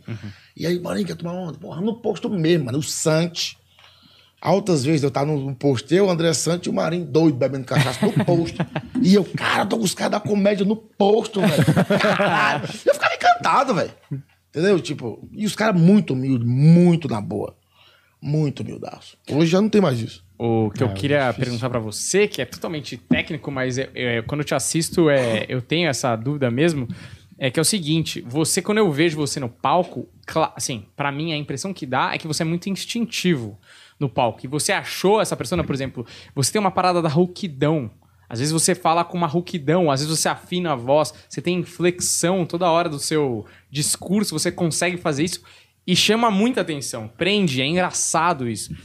E 0.58 0.66
aí, 0.66 0.80
Marinho, 0.80 1.06
quer 1.06 1.16
tomar 1.16 1.34
onda? 1.34 1.58
Porra, 1.60 1.80
no 1.82 1.96
posto 2.02 2.28
mesmo, 2.30 2.66
mano, 2.66 2.80
o 2.80 2.84
Sante. 2.84 3.58
Altas 4.42 4.84
vezes 4.84 5.04
eu 5.04 5.12
tava 5.12 5.28
no 5.32 5.56
posto, 5.56 5.94
eu, 5.94 6.08
o 6.08 6.10
André 6.10 6.34
Sante 6.34 6.66
e 6.66 6.70
o 6.70 6.74
Marinho 6.74 7.06
doido 7.06 7.38
bebendo 7.38 7.64
cachaça 7.64 8.06
no 8.06 8.12
posto. 8.26 8.58
e 9.02 9.14
eu, 9.14 9.24
cara, 9.24 9.66
tô 9.66 9.78
com 9.78 9.84
os 9.86 9.94
caras 9.94 10.12
da 10.14 10.20
comédia 10.20 10.66
no 10.66 10.76
posto, 10.76 11.40
velho. 11.40 11.64
Caralho. 12.00 12.64
Eu 12.86 12.94
ficava 12.96 13.14
encantado, 13.16 13.74
velho. 13.76 13.92
Entendeu? 14.54 14.80
Tipo, 14.80 15.28
e 15.32 15.46
os 15.48 15.56
caras 15.56 15.80
muito 15.82 16.14
humildes, 16.14 16.48
muito 16.48 17.08
na 17.08 17.20
boa. 17.20 17.56
Muito 18.22 18.62
humildaço. 18.62 19.18
Hoje 19.32 19.52
já 19.52 19.60
não 19.60 19.68
tem 19.68 19.82
mais 19.82 20.00
isso. 20.00 20.24
O 20.38 20.70
que 20.72 20.84
eu 20.84 20.94
queria 20.94 21.34
perguntar 21.34 21.70
pra 21.70 21.80
você, 21.80 22.28
que 22.28 22.42
é 22.42 22.46
totalmente 22.46 22.96
técnico, 22.98 23.50
mas 23.52 23.78
é- 23.78 23.90
é, 23.96 24.22
quando 24.22 24.42
eu 24.42 24.46
te 24.46 24.54
assisto, 24.56 25.10
é, 25.10 25.46
eu 25.50 25.62
tenho 25.62 25.90
essa 25.90 26.16
dúvida 26.16 26.50
mesmo, 26.52 26.88
é 27.38 27.50
que 27.50 27.60
é 27.60 27.62
o 27.62 27.66
seguinte, 27.66 28.22
você, 28.28 28.62
quando 28.62 28.78
eu 28.78 28.92
vejo 28.92 29.18
você 29.18 29.40
no 29.40 29.50
palco, 29.50 30.08
assim, 30.56 30.86
pra 30.96 31.12
mim 31.12 31.34
a 31.34 31.38
impressão 31.38 31.74
que 31.74 31.86
dá 31.86 32.14
é 32.14 32.18
que 32.18 32.28
você 32.28 32.44
é 32.44 32.46
muito 32.46 32.70
instintivo 32.70 33.60
no 34.00 34.08
palco. 34.08 34.42
E 34.44 34.48
você 34.48 34.72
achou 34.72 35.20
essa 35.20 35.36
persona, 35.36 35.64
por 35.64 35.74
exemplo, 35.74 36.06
você 36.36 36.52
tem 36.52 36.60
uma 36.62 36.72
parada 36.72 37.02
da 37.02 37.10
rouquidão. 37.10 37.90
Às 38.28 38.40
vezes 38.40 38.52
você 38.52 38.74
fala 38.74 39.04
com 39.04 39.18
uma 39.18 39.28
rouquidão, 39.28 39.92
às 39.92 40.02
vezes 40.02 40.20
você 40.20 40.30
afina 40.30 40.74
a 40.74 40.76
voz, 40.76 41.14
você 41.30 41.42
tem 41.42 41.60
inflexão 41.60 42.46
toda 42.46 42.70
hora 42.70 42.90
do 42.90 43.00
seu 43.00 43.46
discurso, 43.70 44.38
você 44.38 44.52
consegue 44.52 44.98
fazer 44.98 45.24
isso 45.24 45.42
e 45.86 45.96
chama 45.96 46.32
muita 46.32 46.62
atenção, 46.62 47.08
prende, 47.08 47.62
é 47.62 47.66
engraçado 47.66 48.48
isso. 48.48 48.76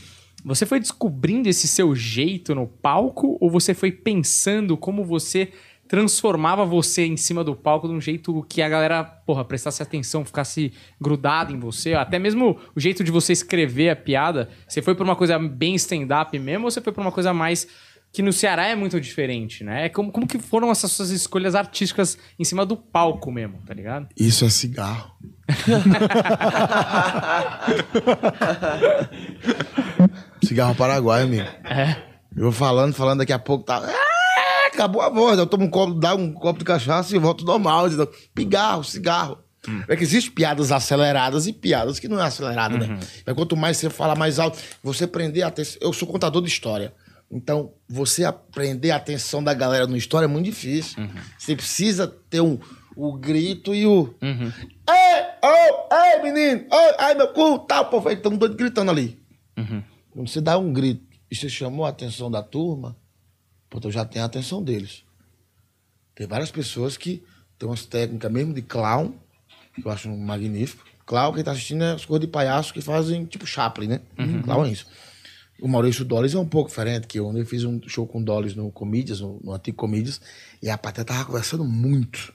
Você 0.44 0.64
foi 0.64 0.78
descobrindo 0.78 1.48
esse 1.48 1.66
seu 1.66 1.94
jeito 1.94 2.54
no 2.54 2.66
palco 2.66 3.36
ou 3.40 3.50
você 3.50 3.74
foi 3.74 3.90
pensando 3.90 4.76
como 4.76 5.04
você 5.04 5.52
transformava 5.88 6.64
você 6.64 7.06
em 7.06 7.16
cima 7.16 7.42
do 7.42 7.56
palco 7.56 7.88
de 7.88 7.94
um 7.94 8.00
jeito 8.00 8.44
que 8.48 8.60
a 8.60 8.68
galera, 8.68 9.02
porra, 9.02 9.44
prestasse 9.44 9.82
atenção, 9.82 10.24
ficasse 10.24 10.72
grudada 11.00 11.50
em 11.50 11.58
você? 11.58 11.94
Até 11.94 12.18
mesmo 12.18 12.58
o 12.76 12.80
jeito 12.80 13.02
de 13.02 13.10
você 13.10 13.32
escrever 13.32 13.88
a 13.88 13.96
piada, 13.96 14.50
você 14.68 14.82
foi 14.82 14.94
pra 14.94 15.04
uma 15.04 15.16
coisa 15.16 15.38
bem 15.38 15.74
stand-up 15.74 16.38
mesmo 16.38 16.66
ou 16.66 16.70
você 16.70 16.80
foi 16.80 16.92
pra 16.92 17.02
uma 17.02 17.12
coisa 17.12 17.32
mais 17.32 17.66
que 18.12 18.22
no 18.22 18.32
Ceará 18.32 18.66
é 18.66 18.74
muito 18.74 19.00
diferente, 19.00 19.62
né? 19.62 19.88
Como, 19.90 20.10
como 20.10 20.26
que 20.26 20.38
foram 20.38 20.70
essas 20.70 20.90
suas 20.92 21.10
escolhas 21.10 21.54
artísticas 21.54 22.18
em 22.38 22.44
cima 22.44 22.66
do 22.66 22.76
palco 22.76 23.30
mesmo, 23.30 23.60
tá 23.66 23.74
ligado? 23.74 24.08
Isso 24.18 24.44
é 24.44 24.50
cigarro. 24.50 25.12
cigarro 30.42 30.74
paraguaio, 30.74 31.26
amigo. 31.26 31.48
É. 31.64 31.96
Eu 32.36 32.52
falando, 32.52 32.94
falando, 32.94 33.18
daqui 33.18 33.32
a 33.32 33.38
pouco 33.38 33.64
tá. 33.64 33.78
Ah, 33.78 34.66
acabou 34.68 35.02
a 35.02 35.10
voz. 35.10 35.38
Eu 35.38 35.46
tomo 35.46 35.64
um 35.64 35.70
copo, 35.70 35.94
dá 35.94 36.14
um 36.14 36.32
copo 36.32 36.58
de 36.58 36.64
cachaça 36.64 37.14
e 37.14 37.18
volto 37.18 37.44
normal. 37.44 37.86
entendeu? 37.86 38.10
Pigarro, 38.34 38.84
cigarro. 38.84 39.38
É 39.86 39.96
que 39.96 40.02
existem 40.02 40.32
piadas 40.32 40.72
aceleradas 40.72 41.46
e 41.46 41.52
piadas 41.52 41.98
que 41.98 42.08
não 42.08 42.18
é 42.18 42.24
acelerada, 42.24 42.78
né? 42.78 42.98
Mas 43.26 43.34
quanto 43.34 43.56
mais 43.56 43.76
você 43.76 43.90
fala 43.90 44.14
mais 44.14 44.38
alto, 44.38 44.58
você 44.82 45.06
prender 45.06 45.42
a 45.42 45.48
atenção. 45.48 45.78
Eu 45.82 45.92
sou 45.92 46.08
contador 46.08 46.40
de 46.40 46.48
história. 46.48 46.94
Então, 47.30 47.74
você 47.86 48.24
aprender 48.24 48.90
a 48.90 48.96
atenção 48.96 49.42
da 49.44 49.52
galera 49.52 49.86
no 49.86 49.96
história 49.96 50.24
é 50.24 50.28
muito 50.28 50.46
difícil. 50.46 51.02
Você 51.38 51.54
precisa 51.54 52.06
ter 52.06 52.40
um, 52.40 52.58
o 52.96 53.12
grito 53.12 53.74
e 53.74 53.86
o. 53.86 54.14
Ei, 54.88 55.24
oh, 55.44 55.94
ei, 55.94 56.22
menino! 56.22 56.66
Oh, 56.72 56.94
ai, 56.98 57.14
meu 57.14 57.28
cu! 57.28 57.58
Tal, 57.60 57.90
pô, 57.90 58.10
estamos 58.10 58.38
doido 58.38 58.56
gritando 58.56 58.90
ali. 58.90 59.18
Quando 60.10 60.28
você 60.28 60.40
dá 60.40 60.56
um 60.58 60.72
grito 60.72 61.06
e 61.30 61.36
você 61.36 61.48
chamou 61.48 61.84
a 61.84 61.90
atenção 61.90 62.30
da 62.30 62.42
turma, 62.42 62.96
pô, 63.68 63.78
eu 63.84 63.90
já 63.90 64.04
tenho 64.04 64.24
a 64.24 64.26
atenção 64.26 64.62
deles. 64.62 65.04
Tem 66.14 66.26
várias 66.26 66.50
pessoas 66.50 66.96
que 66.96 67.22
têm 67.58 67.68
umas 67.68 67.84
técnicas 67.84 68.32
mesmo 68.32 68.54
de 68.54 68.62
clown, 68.62 69.12
que 69.74 69.86
eu 69.86 69.90
acho 69.92 70.08
magnífico. 70.08 70.84
Clown, 71.04 71.32
quem 71.34 71.44
tá 71.44 71.52
assistindo 71.52 71.84
é 71.84 71.92
as 71.92 72.04
coisas 72.04 72.26
de 72.26 72.32
palhaço 72.32 72.72
que 72.72 72.80
fazem 72.80 73.24
tipo 73.26 73.46
Chaplin, 73.46 73.86
né? 73.86 74.00
Clown 74.42 74.64
é 74.64 74.70
isso. 74.70 74.86
O 75.60 75.68
Maurício 75.68 76.04
Dollars 76.04 76.34
é 76.34 76.38
um 76.38 76.46
pouco 76.46 76.68
diferente, 76.68 77.06
que 77.06 77.18
eu, 77.18 77.36
eu 77.36 77.46
fiz 77.46 77.64
um 77.64 77.80
show 77.88 78.06
com 78.06 78.20
o 78.20 78.24
Dollars 78.24 78.54
no 78.54 78.70
Comedians, 78.70 79.20
no, 79.20 79.40
no 79.42 79.52
Antigo 79.52 79.76
Comedians, 79.76 80.20
e 80.62 80.70
a 80.70 80.78
plateia 80.78 81.04
tava 81.04 81.24
conversando 81.24 81.64
muito. 81.64 82.32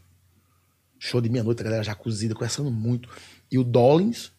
Show 0.99 1.21
de 1.21 1.29
meia-noite, 1.29 1.61
a 1.61 1.63
galera 1.63 1.83
já 1.83 1.95
cozida, 1.95 2.33
conversando 2.33 2.71
muito. 2.71 3.09
E 3.51 3.57
o 3.57 3.63
Dollins 3.63 4.31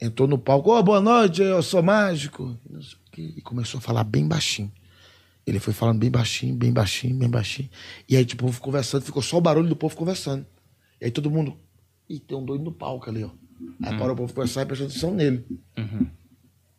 entrou 0.00 0.28
no 0.28 0.38
palco, 0.38 0.70
ô, 0.70 0.82
boa 0.82 1.00
noite, 1.00 1.42
eu 1.42 1.62
sou 1.62 1.82
mágico. 1.82 2.56
E 3.16 3.40
começou 3.42 3.78
a 3.78 3.80
falar 3.80 4.04
bem 4.04 4.26
baixinho. 4.26 4.70
Ele 5.46 5.58
foi 5.58 5.72
falando 5.72 5.98
bem 5.98 6.10
baixinho, 6.10 6.54
bem 6.54 6.72
baixinho, 6.72 7.16
bem 7.16 7.28
baixinho. 7.28 7.70
E 8.08 8.16
aí, 8.16 8.24
tipo, 8.24 8.44
o 8.44 8.46
povo 8.48 8.60
conversando, 8.60 9.02
ficou 9.02 9.22
só 9.22 9.38
o 9.38 9.40
barulho 9.40 9.68
do 9.68 9.76
povo 9.76 9.96
conversando. 9.96 10.46
E 11.00 11.06
aí 11.06 11.10
todo 11.10 11.30
mundo 11.30 11.56
Ih, 12.08 12.18
tem 12.18 12.36
um 12.36 12.44
doido 12.44 12.64
no 12.64 12.72
palco 12.72 13.10
ali, 13.10 13.22
ó. 13.22 13.30
Aí 13.82 13.98
parou 13.98 14.14
o 14.14 14.16
povo 14.16 14.32
conversar 14.32 14.62
e 14.62 14.66
prestou 14.66 14.88
atenção 14.88 15.14
nele. 15.14 15.44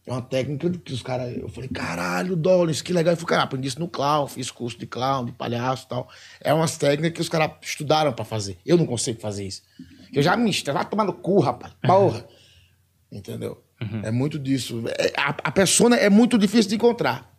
É 0.09 0.11
uma 0.11 0.23
técnica 0.23 0.67
que 0.71 0.91
os 0.91 1.03
caras. 1.03 1.37
Eu 1.37 1.47
falei, 1.49 1.69
caralho, 1.69 2.35
Dollins, 2.35 2.81
que 2.81 2.91
legal. 2.91 3.13
Eu 3.13 3.17
falei, 3.17 3.29
cara, 3.29 3.43
aprendi 3.43 3.67
isso 3.67 3.79
no 3.79 3.87
clown, 3.87 4.25
fiz 4.25 4.49
curso 4.49 4.75
de 4.79 4.87
clown, 4.87 5.23
de 5.25 5.31
palhaço 5.31 5.85
e 5.85 5.89
tal. 5.89 6.09
É 6.41 6.51
umas 6.51 6.75
técnicas 6.79 7.13
que 7.13 7.21
os 7.21 7.29
caras 7.29 7.51
estudaram 7.61 8.11
pra 8.11 8.25
fazer. 8.25 8.57
Eu 8.65 8.75
não 8.75 8.87
consigo 8.87 9.21
fazer 9.21 9.45
isso. 9.45 9.61
Eu 10.11 10.23
já 10.23 10.35
me 10.35 10.51
vai 10.73 10.89
tomar 10.89 11.03
no 11.03 11.13
cu, 11.13 11.39
rapaz. 11.39 11.75
Porra. 11.85 12.25
Entendeu? 13.11 13.63
É 14.03 14.09
muito 14.09 14.39
disso. 14.39 14.83
É- 14.97 15.13
a, 15.15 15.29
a 15.43 15.51
persona 15.51 15.95
é 15.95 16.09
muito 16.09 16.39
difícil 16.39 16.69
de 16.69 16.75
encontrar. 16.75 17.31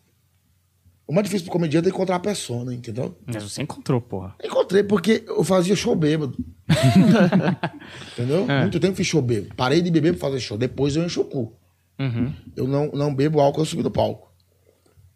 O 1.09 1.13
mais 1.13 1.25
difícil 1.25 1.47
do 1.47 1.51
comediante 1.51 1.89
é 1.89 1.91
encontrar 1.91 2.15
a 2.17 2.21
persona, 2.21 2.73
entendeu? 2.73 3.19
Mas 3.27 3.43
você 3.43 3.63
encontrou, 3.63 4.01
porra. 4.01 4.37
Encontrei 4.45 4.85
porque 4.85 5.25
eu 5.27 5.43
fazia 5.43 5.75
show 5.75 5.97
bêbado. 5.97 6.39
Entendeu? 8.13 8.49
É. 8.49 8.61
Muito 8.61 8.79
tempo 8.79 8.97
fiz 8.97 9.09
show 9.09 9.21
bêbado. 9.21 9.55
Parei 9.57 9.83
de 9.83 9.91
beber 9.91 10.13
pra 10.13 10.21
fazer 10.21 10.39
show. 10.39 10.57
Depois 10.57 10.95
eu 10.95 11.05
encho 11.05 11.23
o 11.23 11.25
cu. 11.25 11.60
Uhum. 12.01 12.33
Eu 12.57 12.67
não, 12.67 12.91
não 12.93 13.15
bebo 13.15 13.41
álcool, 13.41 13.61
eu 13.61 13.67
subi 13.67 13.83
do 13.83 13.91
palco. 13.91 14.29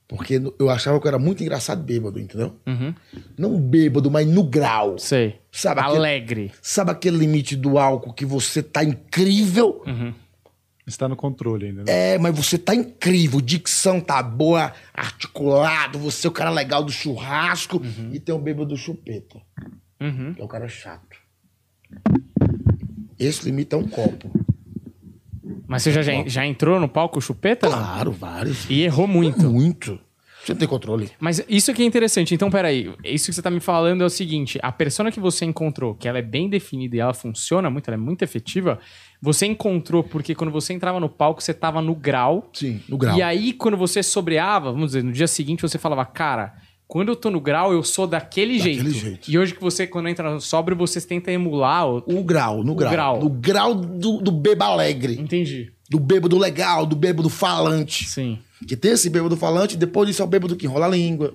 Porque 0.07 0.39
eu 0.59 0.69
achava 0.69 1.01
que 1.01 1.07
eu 1.07 1.09
era 1.09 1.19
muito 1.19 1.43
engraçado 1.43 1.83
bêbado, 1.83 2.21
entendeu? 2.21 2.55
Uhum. 2.67 2.95
Não 3.39 3.59
bêbado, 3.59 4.11
mas 4.11 4.27
no 4.29 4.45
grau. 4.45 4.99
Sei. 4.99 5.41
Sabe 5.51 5.81
aquele- 5.81 5.97
Alegre. 5.97 6.53
Sabe 6.61 6.91
aquele 6.91 7.17
limite 7.17 7.57
do 7.57 7.79
álcool 7.79 8.13
que 8.13 8.27
você 8.27 8.63
tá 8.63 8.85
incrível? 8.85 9.83
Está 10.87 11.09
no 11.09 11.17
controle 11.17 11.69
ainda. 11.69 11.85
Né? 11.85 12.15
É, 12.15 12.19
mas 12.19 12.37
você 12.37 12.59
tá 12.59 12.75
incrível. 12.75 13.41
Dicção 13.41 13.99
tá 13.99 14.23
boa, 14.23 14.75
articulado. 14.93 15.99
Você 15.99 16.27
é 16.27 16.31
o 16.31 16.33
cara 16.33 16.51
legal 16.51 16.85
do 16.85 16.93
churrasco. 16.93 17.81
E 18.13 18.21
tem 18.21 18.35
o 18.35 18.39
bêbado 18.39 18.67
do 18.69 18.77
chupeta. 18.77 19.41
Uhum. 19.99 20.35
Que 20.35 20.43
é 20.43 20.45
o 20.45 20.49
cara 20.49 20.69
chato. 20.69 21.17
Esse 23.19 23.45
limite 23.47 23.75
é 23.75 23.79
um 23.79 23.89
copo. 23.89 24.31
Mas 25.67 25.83
você 25.83 25.93
já, 25.93 26.03
já, 26.03 26.27
já 26.27 26.47
entrou 26.47 26.79
no 26.79 26.89
palco 26.89 27.21
chupeta? 27.21 27.69
não? 27.69 27.77
Claro, 27.77 28.13
vários. 28.13 28.69
E 28.69 28.83
errou 28.83 29.07
muito. 29.07 29.51
Muito. 29.51 29.99
Você 30.45 30.53
não 30.53 30.59
tem 30.59 30.69
controle. 30.69 31.11
Mas 31.19 31.43
isso 31.49 31.71
aqui 31.71 31.83
é 31.83 31.87
interessante. 31.87 32.35
Então, 32.35 32.51
peraí. 32.51 32.93
Isso 33.03 33.27
que 33.27 33.33
você 33.33 33.41
tá 33.41 33.51
me 33.51 33.61
falando 33.61 34.03
é 34.03 34.05
o 34.05 34.11
seguinte: 34.11 34.59
a 34.63 34.71
persona 34.71 35.11
que 35.11 35.19
você 35.19 35.47
encontrou, 35.47 35.95
que 35.95 36.07
ela 36.07 36.19
é 36.19 36.23
bem 36.23 36.51
definida 36.51 36.97
e 36.97 37.01
ela 37.01 37.15
funciona 37.15 37.71
muito, 37.71 37.89
ela 37.89 37.97
é 37.97 38.01
muito 38.01 38.23
efetiva, 38.23 38.79
você 39.23 39.47
encontrou 39.47 40.05
porque 40.05 40.35
quando 40.35 40.51
você 40.51 40.75
entrava 40.75 41.01
no 41.01 41.09
palco, 41.09 41.43
você 41.43 41.55
tava 41.55 41.81
no 41.81 41.95
grau. 41.95 42.51
Sim, 42.53 42.81
no 42.87 42.99
grau. 42.99 43.17
E 43.17 43.23
aí, 43.23 43.55
quando 43.55 43.77
você 43.77 44.03
sobreava, 44.03 44.71
vamos 44.71 44.89
dizer, 44.89 45.03
no 45.03 45.13
dia 45.13 45.27
seguinte, 45.27 45.63
você 45.63 45.79
falava, 45.79 46.05
cara, 46.05 46.55
quando 46.95 47.09
eu 47.09 47.17
tô 47.17 47.29
no 47.29 47.41
grau, 47.41 47.73
eu 47.73 47.83
sou 47.83 48.07
daquele, 48.07 48.57
Daquele 48.57 48.77
jeito. 48.91 48.93
jeito. 49.01 49.29
E 49.29 49.37
hoje 49.37 49.53
que 49.53 49.61
você, 49.61 49.85
quando 49.85 50.09
entra 50.09 50.33
no 50.33 50.41
sóbrio, 50.41 50.77
você 50.77 51.01
tenta 51.01 51.33
emular. 51.33 51.89
o- 51.89 52.05
O 52.07 52.23
grau, 52.23 52.63
no 52.63 52.73
grau. 52.73 52.91
grau. 52.93 53.21
No 53.21 53.29
grau 53.29 53.75
do, 53.75 54.19
do 54.21 54.31
bêbado 54.31 54.71
alegre. 54.71 55.19
Entendi. 55.21 55.73
Do 55.91 55.99
bêbado 55.99 56.39
legal, 56.39 56.87
do 56.87 56.95
bêbado 56.95 57.29
falante. 57.29 58.09
Sim. 58.09 58.39
Que 58.69 58.77
tem 58.77 58.93
esse 58.93 59.11
bêbado 59.11 59.37
falante, 59.37 59.77
depois 59.77 60.07
disso 60.09 60.23
é 60.23 60.25
o 60.25 60.29
bêbado 60.29 60.55
que 60.55 60.67
enrola 60.67 60.87
a 60.87 60.89
língua. 60.89 61.35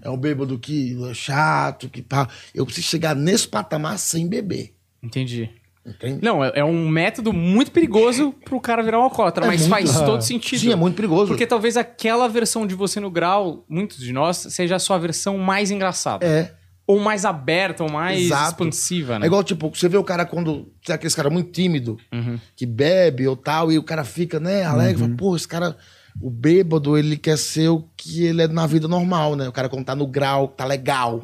É 0.00 0.08
o 0.08 0.16
bêbado 0.16 0.56
que 0.60 0.96
é 1.10 1.12
chato, 1.12 1.88
que 1.88 2.00
pá. 2.00 2.28
Eu 2.54 2.64
preciso 2.64 2.86
chegar 2.86 3.16
nesse 3.16 3.48
patamar 3.48 3.98
sem 3.98 4.28
beber. 4.28 4.74
Entendi. 5.02 5.50
Entende? 5.86 6.20
Não, 6.22 6.42
é, 6.42 6.52
é 6.56 6.64
um 6.64 6.88
método 6.88 7.32
muito 7.32 7.70
perigoso 7.70 8.32
pro 8.44 8.58
cara 8.60 8.82
virar 8.82 8.98
um 8.98 9.02
alcoólatra, 9.02 9.44
É 9.44 9.48
mas 9.48 9.60
muito- 9.68 9.70
faz 9.70 10.00
todo 10.00 10.22
sentido. 10.22 10.60
Sim, 10.60 10.72
é 10.72 10.76
muito 10.76 10.94
perigoso. 10.96 11.28
Porque 11.28 11.46
talvez 11.46 11.76
aquela 11.76 12.26
versão 12.28 12.66
de 12.66 12.74
você 12.74 12.98
no 13.00 13.10
grau, 13.10 13.64
muitos 13.68 13.98
de 13.98 14.12
nós, 14.12 14.36
seja 14.38 14.76
a 14.76 14.78
sua 14.78 14.96
versão 14.98 15.36
mais 15.36 15.70
engraçada. 15.70 16.24
É. 16.26 16.54
Ou 16.86 16.98
mais 17.00 17.24
aberta, 17.24 17.82
ou 17.82 17.90
mais 17.90 18.20
Exato. 18.26 18.50
expansiva, 18.50 19.18
né? 19.18 19.24
É 19.24 19.26
igual, 19.26 19.42
tipo, 19.44 19.70
você 19.74 19.88
vê 19.88 19.96
o 19.96 20.04
cara 20.04 20.24
quando. 20.26 20.70
Você 20.82 20.92
é 20.92 20.94
aquele 20.94 21.12
cara 21.14 21.30
muito 21.30 21.50
tímido, 21.50 21.98
Uhum. 22.12 22.38
que 22.56 22.66
bebe 22.66 23.26
ou 23.26 23.36
tal, 23.36 23.72
e 23.72 23.78
o 23.78 23.82
cara 23.82 24.04
fica, 24.04 24.38
né, 24.40 24.64
alegre, 24.64 25.02
fala, 25.02 25.14
pô, 25.16 25.34
esse 25.36 25.48
cara. 25.48 25.76
O 26.22 26.30
bêbado, 26.30 26.96
ele 26.96 27.16
quer 27.16 27.36
ser 27.36 27.68
o 27.70 27.84
que 27.96 28.24
ele 28.24 28.40
é 28.42 28.46
na 28.46 28.66
vida 28.68 28.86
normal, 28.86 29.34
né? 29.34 29.48
O 29.48 29.52
cara 29.52 29.68
quando 29.68 29.84
tá 29.84 29.96
no 29.96 30.06
grau, 30.06 30.46
tá 30.46 30.64
legal. 30.64 31.20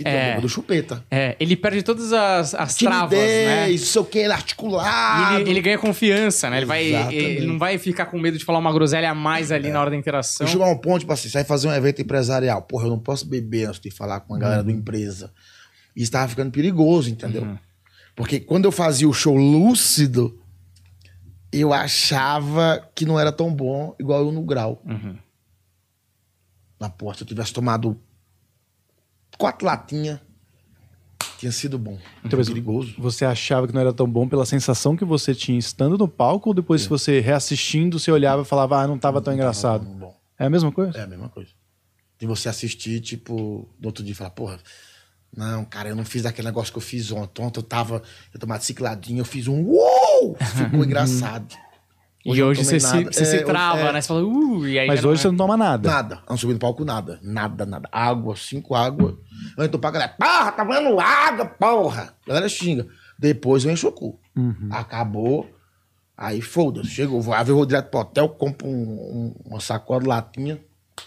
E 0.00 0.04
tem 0.04 0.12
É. 0.12 0.22
o 0.22 0.28
bêbado 0.30 0.48
chupeta. 0.48 1.04
É, 1.10 1.36
ele 1.38 1.56
perde 1.56 1.82
todas 1.82 2.12
as, 2.12 2.54
as 2.54 2.74
travas, 2.76 3.18
né? 3.18 3.56
Timidez, 3.66 3.80
não 3.80 3.86
sei 3.86 4.02
o 4.02 4.04
que, 4.04 4.18
ele 4.18 4.32
é 4.32 4.36
articulado. 4.36 5.40
ele, 5.40 5.50
ele 5.50 5.60
ganha 5.60 5.78
confiança, 5.78 6.48
né? 6.50 6.56
Ele, 6.58 6.66
vai, 6.66 6.84
ele 7.12 7.46
não 7.46 7.58
vai 7.58 7.78
ficar 7.78 8.06
com 8.06 8.18
medo 8.18 8.38
de 8.38 8.44
falar 8.44 8.58
uma 8.58 8.72
groselha 8.72 9.10
a 9.10 9.14
mais 9.14 9.50
ali 9.52 9.70
na 9.70 9.80
hora 9.80 9.90
da 9.90 9.96
interação. 9.96 10.46
Eu 10.46 10.50
chego 10.50 10.62
a 10.64 10.68
um 10.70 10.76
ponto, 10.78 11.00
tipo 11.00 11.12
assim, 11.12 11.28
você 11.28 11.38
vai 11.38 11.44
fazer 11.44 11.68
um 11.68 11.72
evento 11.72 12.00
empresarial. 12.02 12.62
Porra, 12.62 12.84
eu 12.86 12.90
não 12.90 12.98
posso 12.98 13.26
beber 13.26 13.66
antes 13.68 13.80
de 13.80 13.90
falar 13.90 14.20
com 14.20 14.34
a 14.34 14.38
galera 14.38 14.62
da 14.62 14.72
empresa. 14.72 15.32
E 15.96 16.02
isso 16.02 16.12
tava 16.12 16.28
ficando 16.28 16.50
perigoso, 16.50 17.10
entendeu? 17.10 17.58
Porque 18.14 18.40
quando 18.40 18.64
eu 18.66 18.72
fazia 18.72 19.08
o 19.08 19.12
show 19.12 19.34
lúcido, 19.36 20.38
eu 21.52 21.72
achava 21.72 22.88
que 22.94 23.04
não 23.06 23.18
era 23.18 23.32
tão 23.32 23.52
bom 23.52 23.94
igual 23.98 24.20
eu 24.26 24.32
no 24.32 24.42
grau. 24.42 24.82
Na 26.78 26.88
porta, 26.88 27.18
se 27.18 27.24
eu 27.24 27.28
tivesse 27.28 27.52
tomado 27.52 28.00
quatro 29.40 29.66
latinhas, 29.66 30.20
tinha 31.38 31.50
sido 31.50 31.78
bom. 31.78 31.98
Então, 32.22 32.38
mas 32.38 32.48
perigoso. 32.48 32.94
Você 32.98 33.24
achava 33.24 33.66
que 33.66 33.72
não 33.72 33.80
era 33.80 33.92
tão 33.92 34.06
bom 34.06 34.28
pela 34.28 34.44
sensação 34.44 34.94
que 34.94 35.04
você 35.04 35.34
tinha 35.34 35.58
estando 35.58 35.96
no 35.96 36.06
palco 36.06 36.50
ou 36.50 36.54
depois, 36.54 36.82
se 36.82 36.88
você 36.88 37.20
reassistindo, 37.20 37.98
você 37.98 38.12
olhava 38.12 38.42
e 38.42 38.44
falava, 38.44 38.82
ah, 38.82 38.86
não 38.86 38.98
tava 38.98 39.22
tão 39.22 39.32
engraçado? 39.32 39.86
Tava 39.86 39.96
bom. 39.96 40.20
É 40.38 40.44
a 40.44 40.50
mesma 40.50 40.70
coisa? 40.70 40.98
É 40.98 41.02
a 41.02 41.06
mesma 41.06 41.30
coisa. 41.30 41.50
De 42.18 42.26
você 42.26 42.50
assistir, 42.50 43.00
tipo, 43.00 43.66
no 43.80 43.86
outro 43.86 44.04
dia 44.04 44.14
falar, 44.14 44.30
porra, 44.30 44.58
não, 45.34 45.64
cara, 45.64 45.88
eu 45.88 45.96
não 45.96 46.04
fiz 46.04 46.26
aquele 46.26 46.48
negócio 46.48 46.70
que 46.70 46.78
eu 46.78 46.82
fiz 46.82 47.10
ontem. 47.10 47.42
Ontem 47.42 47.60
eu 47.60 47.64
tava, 47.64 48.02
eu 48.34 48.38
tomava 48.38 48.60
cicladinho, 48.60 49.20
eu 49.20 49.24
fiz 49.24 49.48
um 49.48 49.62
uou! 49.64 50.36
Ficou 50.36 50.84
engraçado. 50.84 51.56
E 52.24 52.38
eu 52.38 52.44
não 52.44 52.50
hoje 52.50 52.64
você, 52.64 52.78
se, 52.78 53.04
você 53.04 53.22
É, 53.22 53.24
se 53.24 53.36
hoje- 53.36 53.44
trava, 53.44 53.80
é. 53.80 53.92
né? 53.92 54.00
Você 54.00 54.08
fala, 54.08 54.22
uh, 54.24 54.66
e 54.68 54.78
aí 54.78 54.86
Mas 54.86 54.98
já 54.98 55.02
não 55.04 55.10
hoje 55.12 55.20
é- 55.20 55.22
você 55.22 55.28
não 55.28 55.36
toma 55.36 55.56
nada. 55.56 55.88
Nada. 55.90 56.22
De 56.30 56.38
subir 56.40 56.52
no 56.52 56.58
palco, 56.58 56.84
nada. 56.84 57.18
Nada, 57.22 57.64
nada. 57.64 57.88
Água, 57.90 58.36
cinco 58.36 58.74
água. 58.74 59.18
Antes 59.58 59.70
do 59.70 59.78
palco, 59.78 59.96
a 59.96 60.00
galera, 60.00 60.16
porra, 60.18 60.52
tá 60.52 60.64
vendo 60.64 61.00
água, 61.00 61.46
porra. 61.46 62.14
A 62.24 62.28
galera 62.28 62.48
xinga. 62.48 62.86
Depois 63.18 63.64
eu 63.64 63.70
encho 63.70 63.88
o 63.88 63.92
cu. 63.92 64.20
Acabou. 64.70 65.48
Aí 66.16 66.42
foda-se. 66.42 66.90
Chegou, 66.90 67.20
vou, 67.22 67.32
aí 67.32 67.48
eu 67.48 67.54
vou 67.56 67.64
direto 67.64 67.88
pro 67.90 68.00
hotel, 68.00 68.28
compro 68.28 68.66
um- 68.68 68.72
um- 68.72 69.34
uma 69.46 69.60
sacola 69.60 70.00
de 70.02 70.06
latinha, 70.06 70.60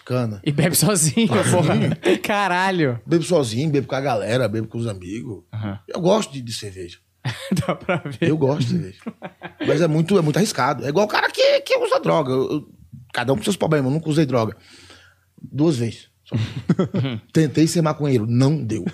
cana. 0.04 0.42
E 0.44 0.52
bebe 0.52 0.76
sozinho, 0.76 1.28
porra. 1.28 1.76
Caralho. 2.24 3.00
Bebo 3.06 3.24
sozinho, 3.24 3.70
bebo 3.70 3.86
com 3.88 3.94
a 3.96 4.02
galera, 4.02 4.48
bebo 4.48 4.68
com 4.68 4.80
os 4.80 4.88
amigos. 4.88 5.44
Aham. 5.54 5.80
Eu 5.88 6.02
gosto 6.02 6.34
de, 6.34 6.42
de 6.42 6.52
cerveja. 6.52 6.98
Dá 7.66 7.76
pra 7.76 7.98
ver. 8.06 8.30
Eu 8.30 8.38
gosto 8.38 8.60
de 8.66 8.68
cerveja. 8.72 9.00
Mas 9.66 9.82
é 9.82 9.88
muito, 9.88 10.18
é 10.18 10.22
muito 10.22 10.38
arriscado. 10.38 10.86
É 10.86 10.90
igual 10.90 11.06
o 11.06 11.10
cara 11.10 11.30
que, 11.32 11.62
que 11.62 11.78
usa 11.78 12.00
droga. 12.00 12.32
Eu- 12.32 12.52
eu- 12.52 12.70
cada 13.14 13.32
um 13.34 13.38
com 13.38 13.44
seus 13.44 13.56
problemas. 13.56 13.86
Eu 13.90 13.94
nunca 13.94 14.10
usei 14.10 14.26
droga. 14.26 14.56
Duas 15.42 15.78
vezes. 15.78 16.10
Tentei 17.32 17.68
ser 17.68 17.82
maconheiro. 17.82 18.26
Não 18.28 18.62
deu. 18.64 18.86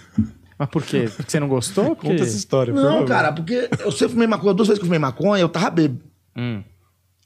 Mas 0.58 0.70
por 0.70 0.84
quê? 0.84 1.10
Porque 1.16 1.32
você 1.32 1.40
não 1.40 1.48
gostou? 1.48 1.96
Porque... 1.96 2.10
Conta 2.10 2.24
essa 2.24 2.36
história, 2.38 2.74
Não, 2.74 3.06
cara, 3.06 3.32
porque 3.32 3.70
eu 3.80 3.92
sempre 3.92 4.14
fumei 4.14 4.28
maconha. 4.28 4.54
Duas 4.54 4.68
vezes 4.68 4.80
que 4.80 4.84
eu 4.84 4.88
fumei 4.88 5.00
maconha, 5.00 5.42
eu 5.42 5.50
tava 5.50 5.70
bêbado. 5.70 6.04
Hum. 6.36 6.64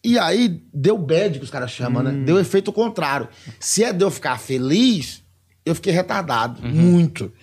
E 0.04 0.20
aí, 0.20 0.62
deu 0.74 0.97
bad, 0.97 1.39
que 1.39 1.45
os 1.45 1.49
caras 1.49 1.72
chamam, 1.72 2.04
né? 2.04 2.12
Deu 2.26 2.38
efeito 2.39 2.72
contrário. 2.74 3.28
Se 3.60 3.84
é 3.84 3.91
de 3.93 4.04
eu 4.04 4.12
ficar 4.12 4.38
feliz, 4.38 5.24
eu 5.66 5.74
fiquei 5.74 5.93
retardado. 5.93 6.62
Muito. 6.62 7.26
A, 7.26 7.28
me- 7.28 7.34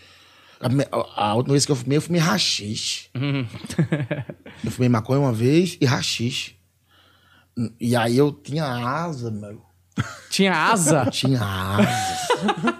a- 0.60 1.28
a 1.30 1.34
última 1.34 1.54
vez 1.54 1.64
que 1.66 1.72
eu 1.72 1.76
fumei, 1.76 1.96
eu 1.98 2.02
fumei 2.02 2.20
rachixe. 2.20 3.08
Uhum. 3.14 3.46
Eu 4.64 4.70
fumei 4.70 4.88
maconha 4.88 5.20
uma 5.20 5.32
vez 5.32 5.78
e 5.80 5.86
rachixe. 5.86 6.56
E 7.80 7.96
aí 7.96 8.16
eu 8.16 8.32
tinha 8.32 8.64
asa, 8.64 9.30
meu. 9.30 9.62
Tinha 10.30 10.52
asa? 10.54 11.06
Tinha 11.10 11.40
asa. 11.42 12.78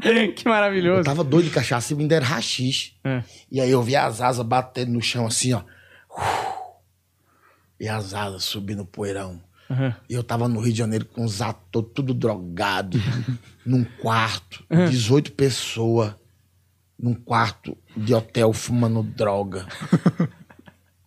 que 0.34 0.46
Eu 0.46 0.50
maravilhoso. 0.52 1.04
tava 1.04 1.22
doido 1.22 1.44
de 1.46 1.50
cachaça 1.52 1.92
e 1.92 1.96
me 1.96 2.06
deram 2.06 2.26
rachixe. 2.26 2.94
É. 3.04 3.22
E 3.50 3.60
aí 3.60 3.70
eu 3.70 3.82
vi 3.82 3.96
as 3.96 4.20
asas 4.20 4.44
batendo 4.44 4.92
no 4.92 5.00
chão 5.02 5.26
assim, 5.26 5.52
ó. 5.52 5.62
E 7.78 7.88
as 7.88 8.12
asas 8.14 8.44
subindo 8.44 8.82
o 8.82 8.86
poeirão. 8.86 9.40
Uhum. 9.70 9.94
E 10.08 10.14
eu 10.14 10.22
tava 10.24 10.48
no 10.48 10.60
Rio 10.60 10.72
de 10.72 10.78
Janeiro 10.78 11.04
com 11.06 11.24
os 11.24 11.40
atores 11.40 11.90
tudo 11.94 12.12
drogado, 12.12 12.98
num 13.64 13.84
quarto, 13.84 14.64
18 14.90 15.32
pessoas, 15.32 16.12
num 17.00 17.14
quarto 17.14 17.76
de 17.96 18.14
hotel 18.14 18.52
fumando 18.52 19.02
droga. 19.02 19.66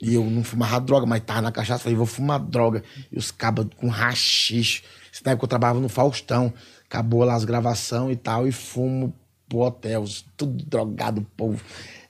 E 0.03 0.15
eu 0.15 0.25
não 0.25 0.43
fumava 0.43 0.81
droga, 0.81 1.05
mas 1.05 1.23
tava 1.23 1.41
na 1.41 1.51
cachaça, 1.51 1.81
falei, 1.81 1.95
vou 1.95 2.05
fumar 2.05 2.37
droga. 2.37 2.83
E 3.09 3.17
os 3.17 3.31
cabas 3.31 3.67
com 3.77 3.87
rachixe. 3.87 4.83
Na 5.23 5.31
época 5.31 5.45
eu 5.45 5.49
trabalhava 5.49 5.79
no 5.79 5.87
Faustão. 5.87 6.53
Acabou 6.83 7.23
lá 7.23 7.35
as 7.35 7.45
gravações 7.45 8.11
e 8.11 8.17
tal, 8.17 8.45
e 8.45 8.51
fumo 8.51 9.15
pro 9.47 9.59
hotel, 9.59 10.03
tudo 10.35 10.65
drogado, 10.65 11.25
povo. 11.37 11.63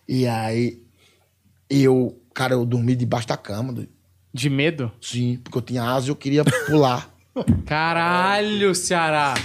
E 0.07 0.25
aí, 0.25 0.81
eu, 1.69 2.19
cara, 2.33 2.55
eu 2.55 2.65
dormi 2.65 2.95
debaixo 2.95 3.27
da 3.27 3.37
cama. 3.37 3.87
De 4.33 4.49
medo? 4.49 4.91
Sim, 4.99 5.39
porque 5.43 5.59
eu 5.59 5.61
tinha 5.61 5.83
asa 5.83 6.07
e 6.07 6.09
eu 6.09 6.15
queria 6.15 6.43
pular. 6.65 7.13
Caralho, 7.63 8.73
Ceará. 8.73 9.35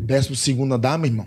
Décimo 0.00 0.36
segundo 0.36 0.74
andar, 0.74 0.96
meu 0.96 1.10
irmão. 1.10 1.26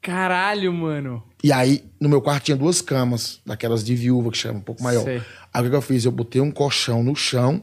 Caralho, 0.00 0.72
mano. 0.72 1.22
E 1.42 1.52
aí, 1.52 1.84
no 2.00 2.08
meu 2.08 2.22
quarto 2.22 2.44
tinha 2.44 2.56
duas 2.56 2.80
camas, 2.80 3.40
daquelas 3.44 3.84
de 3.84 3.94
viúva, 3.94 4.30
que 4.30 4.38
chama, 4.38 4.58
um 4.58 4.62
pouco 4.62 4.82
maior. 4.82 5.04
Sei. 5.04 5.22
Aí 5.52 5.66
o 5.66 5.70
que 5.70 5.76
eu 5.76 5.82
fiz? 5.82 6.04
Eu 6.04 6.12
botei 6.12 6.40
um 6.40 6.50
colchão 6.50 7.02
no 7.02 7.14
chão, 7.14 7.62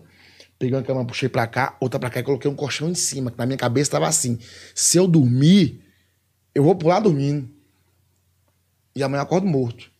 peguei 0.57 0.75
uma 0.75 0.83
cama, 0.83 1.05
puxei 1.05 1.29
pra 1.29 1.47
cá, 1.47 1.75
outra 1.79 1.99
pra 1.99 2.09
cá 2.09 2.19
e 2.19 2.23
coloquei 2.23 2.49
um 2.49 2.55
colchão 2.55 2.89
em 2.89 2.95
cima, 2.95 3.31
que 3.31 3.37
na 3.37 3.45
minha 3.45 3.57
cabeça 3.57 3.91
tava 3.91 4.07
assim. 4.07 4.39
Se 4.75 4.97
eu 4.97 5.07
dormir, 5.07 5.81
eu 6.53 6.63
vou 6.63 6.75
pular 6.75 6.99
dormindo. 6.99 7.49
E 8.95 9.01
amanhã 9.03 9.21
eu 9.21 9.23
acordo 9.23 9.47
morto. 9.47 9.91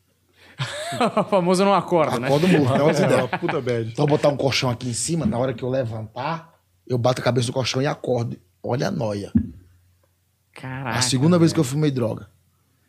o 1.18 1.24
famoso 1.24 1.66
não 1.66 1.74
acorda, 1.74 2.20
né? 2.20 2.28
Acordo 2.28 2.48
morto, 2.48 2.70
não 2.70 2.76
é 2.76 2.84
outra 2.84 3.06
ideia. 3.08 3.28
Puta 3.28 3.62
bad. 3.62 3.90
Então 3.92 4.04
eu 4.04 4.08
botar 4.10 4.30
um 4.30 4.38
colchão 4.38 4.70
aqui 4.70 4.88
em 4.88 4.94
cima, 4.94 5.26
na 5.26 5.38
hora 5.38 5.54
que 5.54 5.64
eu 5.64 5.70
levantar, 5.70 6.54
eu 6.88 6.98
bato 6.98 7.22
a 7.22 7.24
cabeça 7.24 7.48
do 7.48 7.54
colchão 7.54 7.82
e 7.82 7.88
acordo. 7.88 8.38
Olha 8.62 8.88
a 8.88 8.92
noia. 8.92 9.32
Caraca. 10.54 10.97
a 10.97 11.01
segunda 11.01 11.38
vez 11.39 11.51
que 11.54 11.60
eu 11.60 11.64
fumei 11.64 11.91
droga. 11.91 12.28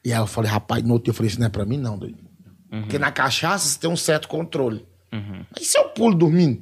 E 0.05 0.13
aí 0.13 0.19
eu 0.19 0.27
falei, 0.27 0.51
rapaz, 0.51 0.83
no 0.83 0.93
outro 0.93 1.05
dia 1.05 1.11
eu 1.11 1.15
falei, 1.15 1.31
isso 1.31 1.41
não 1.41 1.47
é 1.47 1.51
pra 1.51 1.65
mim 1.65 1.79
não, 1.79 1.97
doido. 1.99 2.19
Uhum. 2.71 2.83
Porque 2.83 2.99
na 2.99 3.11
cachaça 3.11 3.67
você 3.69 3.79
tem 3.79 3.89
um 3.91 3.97
certo 3.97 4.29
controle. 4.29 4.85
Mas 5.55 5.69
se 5.69 5.79
eu 5.79 5.85
pulo 5.91 6.15
dormindo? 6.15 6.61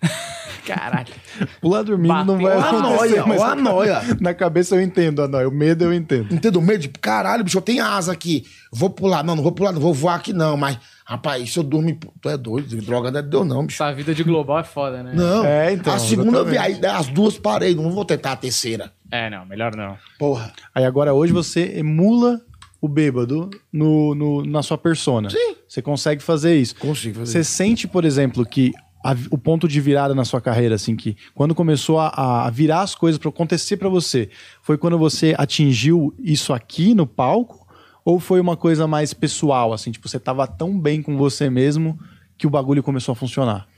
Caraca. 0.66 1.12
Pular 1.60 1.82
dormindo 1.82 2.08
não 2.24 2.38
Bateu 2.38 2.40
vai 2.42 2.56
a 2.56 2.60
acontecer. 2.60 2.96
noia, 2.96 3.26
mas 3.26 3.40
ó 3.40 3.44
a 3.44 3.54
noia. 3.54 4.00
Na 4.20 4.32
cabeça 4.32 4.74
eu 4.76 4.80
entendo 4.80 5.22
a 5.22 5.28
noia. 5.28 5.48
O 5.48 5.52
medo 5.52 5.84
eu 5.84 5.92
entendo. 5.92 6.32
Entendeu? 6.34 6.60
Medo 6.60 6.80
de, 6.82 6.88
caralho, 6.88 7.42
bicho, 7.44 7.58
eu 7.58 7.62
tenho 7.62 7.84
asa 7.84 8.12
aqui. 8.12 8.44
Vou 8.72 8.88
pular. 8.90 9.22
Não, 9.24 9.34
não 9.34 9.42
vou 9.42 9.52
pular, 9.52 9.72
não 9.72 9.80
vou 9.80 9.92
voar 9.92 10.14
aqui 10.14 10.32
não. 10.32 10.56
Mas, 10.56 10.78
rapaz, 11.04 11.52
se 11.52 11.58
eu 11.58 11.62
dormir, 11.64 11.98
tu 12.20 12.28
é 12.28 12.36
doido, 12.36 12.76
droga 12.82 13.10
não 13.10 13.18
é 13.18 13.22
de 13.22 13.28
Deus 13.28 13.46
não, 13.46 13.66
bicho. 13.66 13.82
Essa 13.82 13.92
vida 13.92 14.14
de 14.14 14.22
global 14.22 14.60
é 14.60 14.64
foda, 14.64 15.02
né? 15.02 15.12
Não, 15.14 15.44
É, 15.44 15.72
então, 15.72 15.92
a 15.92 15.98
segunda 15.98 16.38
eu 16.38 16.44
vi, 16.44 16.52
exatamente. 16.52 16.86
aí 16.86 16.92
as 16.92 17.08
duas 17.08 17.36
parei, 17.38 17.74
não 17.74 17.90
vou 17.90 18.04
tentar 18.04 18.32
a 18.32 18.36
terceira. 18.36 18.92
É, 19.12 19.28
não, 19.28 19.44
melhor 19.44 19.76
não. 19.76 19.96
Porra. 20.18 20.52
Aí 20.74 20.84
agora 20.84 21.12
hoje 21.12 21.32
você 21.34 21.78
emula 21.78 22.40
o 22.80 22.88
bêbado 22.88 23.50
no, 23.72 24.14
no- 24.14 24.42
na 24.44 24.62
sua 24.62 24.78
persona. 24.78 25.28
Sim. 25.30 25.54
Você 25.68 25.82
consegue 25.82 26.22
fazer 26.22 26.56
isso. 26.58 26.74
Consigo 26.76 27.18
fazer. 27.20 27.30
Você 27.30 27.44
sente, 27.44 27.86
por 27.86 28.04
exemplo, 28.06 28.44
que 28.46 28.72
a- 29.04 29.14
o 29.30 29.36
ponto 29.36 29.68
de 29.68 29.80
virada 29.82 30.14
na 30.14 30.24
sua 30.24 30.40
carreira, 30.40 30.76
assim, 30.76 30.96
que 30.96 31.14
quando 31.34 31.54
começou 31.54 31.98
a, 32.00 32.46
a 32.46 32.50
virar 32.50 32.80
as 32.80 32.94
coisas 32.94 33.18
para 33.18 33.28
acontecer 33.28 33.76
para 33.76 33.88
você, 33.90 34.30
foi 34.62 34.78
quando 34.78 34.98
você 34.98 35.34
atingiu 35.36 36.14
isso 36.18 36.52
aqui 36.54 36.94
no 36.94 37.06
palco? 37.06 37.60
Ou 38.04 38.18
foi 38.18 38.40
uma 38.40 38.56
coisa 38.56 38.86
mais 38.88 39.12
pessoal, 39.14 39.72
assim, 39.74 39.92
tipo, 39.92 40.08
você 40.08 40.18
tava 40.18 40.46
tão 40.46 40.76
bem 40.80 41.02
com 41.02 41.16
você 41.18 41.48
mesmo 41.50 41.96
que 42.38 42.46
o 42.46 42.50
bagulho 42.50 42.82
começou 42.82 43.12
a 43.12 43.16
funcionar? 43.16 43.68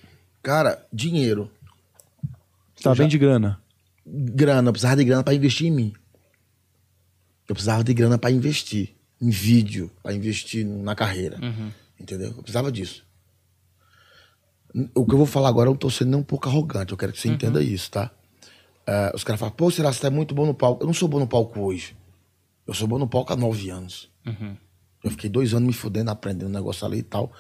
Cara, 0.42 0.82
dinheiro. 0.92 1.50
Você 2.74 2.84
tava 2.84 2.96
bem 2.96 3.08
de 3.08 3.18
grana. 3.18 3.60
Grana, 4.06 4.68
eu 4.68 4.72
precisava 4.72 4.96
de 4.96 5.04
grana 5.04 5.22
pra 5.22 5.34
investir 5.34 5.66
em 5.66 5.70
mim. 5.70 5.92
Eu 7.48 7.54
precisava 7.54 7.84
de 7.84 7.92
grana 7.94 8.18
pra 8.18 8.30
investir 8.30 8.94
em 9.20 9.30
vídeo, 9.30 9.90
pra 10.02 10.14
investir 10.14 10.66
na 10.66 10.94
carreira. 10.94 11.38
Entendeu? 11.98 12.28
Eu 12.28 12.42
precisava 12.42 12.70
disso. 12.72 13.04
O 14.94 15.06
que 15.06 15.14
eu 15.14 15.18
vou 15.18 15.26
falar 15.26 15.48
agora, 15.48 15.68
eu 15.68 15.72
não 15.72 15.78
tô 15.78 15.88
sendo 15.88 16.10
nem 16.10 16.20
um 16.20 16.24
pouco 16.24 16.48
arrogante, 16.48 16.90
eu 16.90 16.98
quero 16.98 17.12
que 17.12 17.20
você 17.20 17.28
entenda 17.28 17.62
isso, 17.62 17.90
tá? 17.90 18.10
É, 18.86 19.12
os 19.14 19.22
caras 19.22 19.38
falam, 19.38 19.54
pô, 19.54 19.70
será 19.70 19.88
que 19.90 19.96
você 19.96 20.02
tá 20.02 20.10
muito 20.10 20.34
bom 20.34 20.44
no 20.44 20.54
palco? 20.54 20.82
Eu 20.82 20.86
não 20.86 20.94
sou 20.94 21.08
bom 21.08 21.18
no 21.18 21.28
palco 21.28 21.60
hoje. 21.60 21.96
Eu 22.66 22.74
sou 22.74 22.88
bom 22.88 22.98
no 22.98 23.06
palco 23.06 23.32
há 23.32 23.36
nove 23.36 23.70
anos. 23.70 24.10
Eu 25.02 25.10
fiquei 25.10 25.30
dois 25.30 25.54
anos 25.54 25.66
me 25.66 25.72
fudendo, 25.72 26.10
aprendendo 26.10 26.48
um 26.48 26.52
negócio 26.52 26.84
ali 26.86 26.98
e 26.98 27.02
tal. 27.02 27.30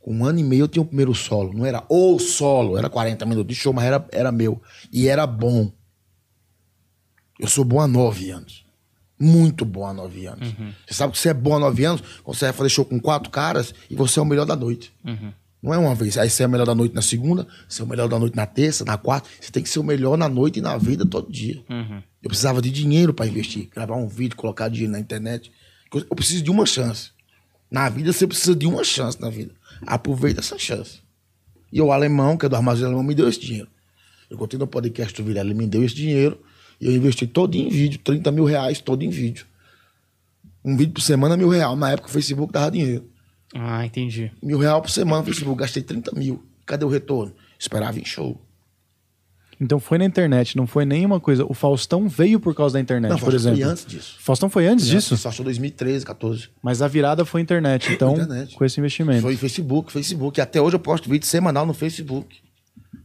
Com 0.00 0.14
um 0.14 0.24
ano 0.24 0.38
e 0.38 0.42
meio 0.42 0.64
eu 0.64 0.68
tinha 0.68 0.82
o 0.82 0.86
primeiro 0.86 1.14
solo. 1.14 1.52
Não 1.52 1.64
era 1.64 1.84
o 1.88 2.18
solo, 2.18 2.76
era 2.76 2.90
40 2.90 3.24
minutos 3.24 3.48
de 3.48 3.54
show, 3.54 3.72
mas 3.72 3.84
era, 3.84 4.06
era 4.10 4.32
meu. 4.32 4.60
E 4.92 5.06
era 5.06 5.26
bom. 5.26 5.70
Eu 7.38 7.48
sou 7.48 7.64
bom 7.64 7.80
há 7.80 7.86
nove 7.86 8.30
anos. 8.30 8.64
Muito 9.18 9.64
bom 9.64 9.86
há 9.86 9.92
nove 9.92 10.26
anos. 10.26 10.54
Você 10.86 10.94
sabe 10.94 11.12
que 11.12 11.18
você 11.18 11.30
é 11.30 11.34
bom 11.34 11.54
há 11.56 11.58
nove 11.58 11.84
anos 11.84 12.02
você 12.24 12.46
vai 12.46 12.52
fazer 12.52 12.68
show 12.68 12.84
com 12.84 13.00
quatro 13.00 13.30
caras 13.30 13.74
e 13.88 13.94
você 13.94 14.18
é 14.18 14.22
o 14.22 14.26
melhor 14.26 14.44
da 14.44 14.56
noite. 14.56 14.92
Não 15.62 15.72
é 15.72 15.78
uma 15.78 15.94
vez. 15.94 16.18
Aí 16.18 16.28
você 16.28 16.42
é 16.42 16.46
o 16.46 16.50
melhor 16.50 16.66
da 16.66 16.74
noite 16.74 16.94
na 16.94 17.00
segunda, 17.00 17.46
você 17.68 17.80
é 17.80 17.84
o 17.84 17.88
melhor 17.88 18.08
da 18.08 18.18
noite 18.18 18.36
na 18.36 18.44
terça, 18.44 18.84
na 18.84 18.98
quarta. 18.98 19.28
Você 19.40 19.50
tem 19.50 19.62
que 19.62 19.68
ser 19.68 19.78
o 19.78 19.84
melhor 19.84 20.18
na 20.18 20.28
noite 20.28 20.58
e 20.58 20.62
na 20.62 20.76
vida 20.76 21.06
todo 21.06 21.32
dia. 21.32 21.62
Eu 22.22 22.28
precisava 22.28 22.60
de 22.60 22.70
dinheiro 22.70 23.14
para 23.14 23.26
investir, 23.26 23.68
gravar 23.74 23.96
um 23.96 24.06
vídeo, 24.06 24.36
colocar 24.36 24.68
dinheiro 24.68 24.92
na 24.92 25.00
internet. 25.00 25.50
Eu 25.92 26.16
preciso 26.16 26.42
de 26.42 26.50
uma 26.50 26.66
chance. 26.66 27.10
Na 27.70 27.88
vida 27.88 28.12
você 28.12 28.26
precisa 28.26 28.54
de 28.54 28.66
uma 28.66 28.84
chance 28.84 29.20
na 29.20 29.30
vida. 29.30 29.52
Aproveita 29.86 30.40
essa 30.40 30.58
chance. 30.58 31.00
E 31.72 31.80
o 31.80 31.90
alemão, 31.90 32.36
que 32.36 32.46
é 32.46 32.48
do 32.48 32.56
armazém 32.56 32.84
alemão, 32.84 33.02
me 33.02 33.14
deu 33.14 33.28
esse 33.28 33.40
dinheiro. 33.40 33.68
Eu 34.28 34.36
contei 34.36 34.58
no 34.58 34.66
podcast 34.66 35.14
do 35.14 35.24
Vilela, 35.26 35.48
ele 35.48 35.58
me 35.58 35.66
deu 35.66 35.82
esse 35.82 35.94
dinheiro 35.94 36.38
e 36.84 36.86
eu 36.88 36.92
investi 36.92 37.26
todo 37.26 37.54
em 37.54 37.66
vídeo, 37.70 37.98
30 38.04 38.30
mil 38.30 38.44
reais 38.44 38.78
todo 38.78 39.02
em 39.02 39.08
vídeo. 39.08 39.46
Um 40.62 40.76
vídeo 40.76 40.92
por 40.92 41.00
semana, 41.00 41.34
mil 41.34 41.48
reais. 41.48 41.78
Na 41.78 41.90
época 41.92 42.08
o 42.08 42.12
Facebook 42.12 42.52
dava 42.52 42.70
dinheiro. 42.70 43.08
Ah, 43.54 43.86
entendi. 43.86 44.30
Mil 44.42 44.58
reais 44.58 44.82
por 44.82 44.90
semana 44.90 45.18
no 45.20 45.24
Facebook, 45.24 45.58
gastei 45.58 45.82
30 45.82 46.12
mil. 46.14 46.44
Cadê 46.66 46.84
o 46.84 46.88
retorno? 46.88 47.34
Esperava 47.58 47.98
em 47.98 48.04
show. 48.04 48.38
Então 49.58 49.80
foi 49.80 49.96
na 49.96 50.04
internet, 50.04 50.56
não 50.56 50.66
foi 50.66 50.84
nenhuma 50.84 51.18
coisa. 51.18 51.44
O 51.48 51.54
Faustão 51.54 52.06
veio 52.06 52.38
por 52.38 52.54
causa 52.54 52.74
da 52.74 52.80
internet, 52.80 53.10
Não, 53.10 53.18
por 53.18 53.26
foi 53.26 53.34
exemplo. 53.36 53.64
antes 53.64 53.86
disso. 53.86 54.16
Faustão 54.18 54.50
foi 54.50 54.66
antes 54.66 54.86
disso? 54.86 55.16
Só 55.16 55.30
achou 55.30 55.44
2013, 55.44 56.04
14. 56.04 56.48
Mas 56.62 56.82
a 56.82 56.88
virada 56.88 57.24
foi 57.24 57.40
internet, 57.40 57.92
então, 57.92 58.14
internet. 58.14 58.54
com 58.56 58.64
esse 58.64 58.78
investimento. 58.78 59.22
Foi 59.22 59.36
Facebook, 59.36 59.90
Facebook. 59.90 60.38
E 60.38 60.42
até 60.42 60.60
hoje 60.60 60.76
eu 60.76 60.80
posto 60.80 61.08
vídeo 61.08 61.26
semanal 61.26 61.64
no 61.64 61.72
Facebook. 61.72 62.43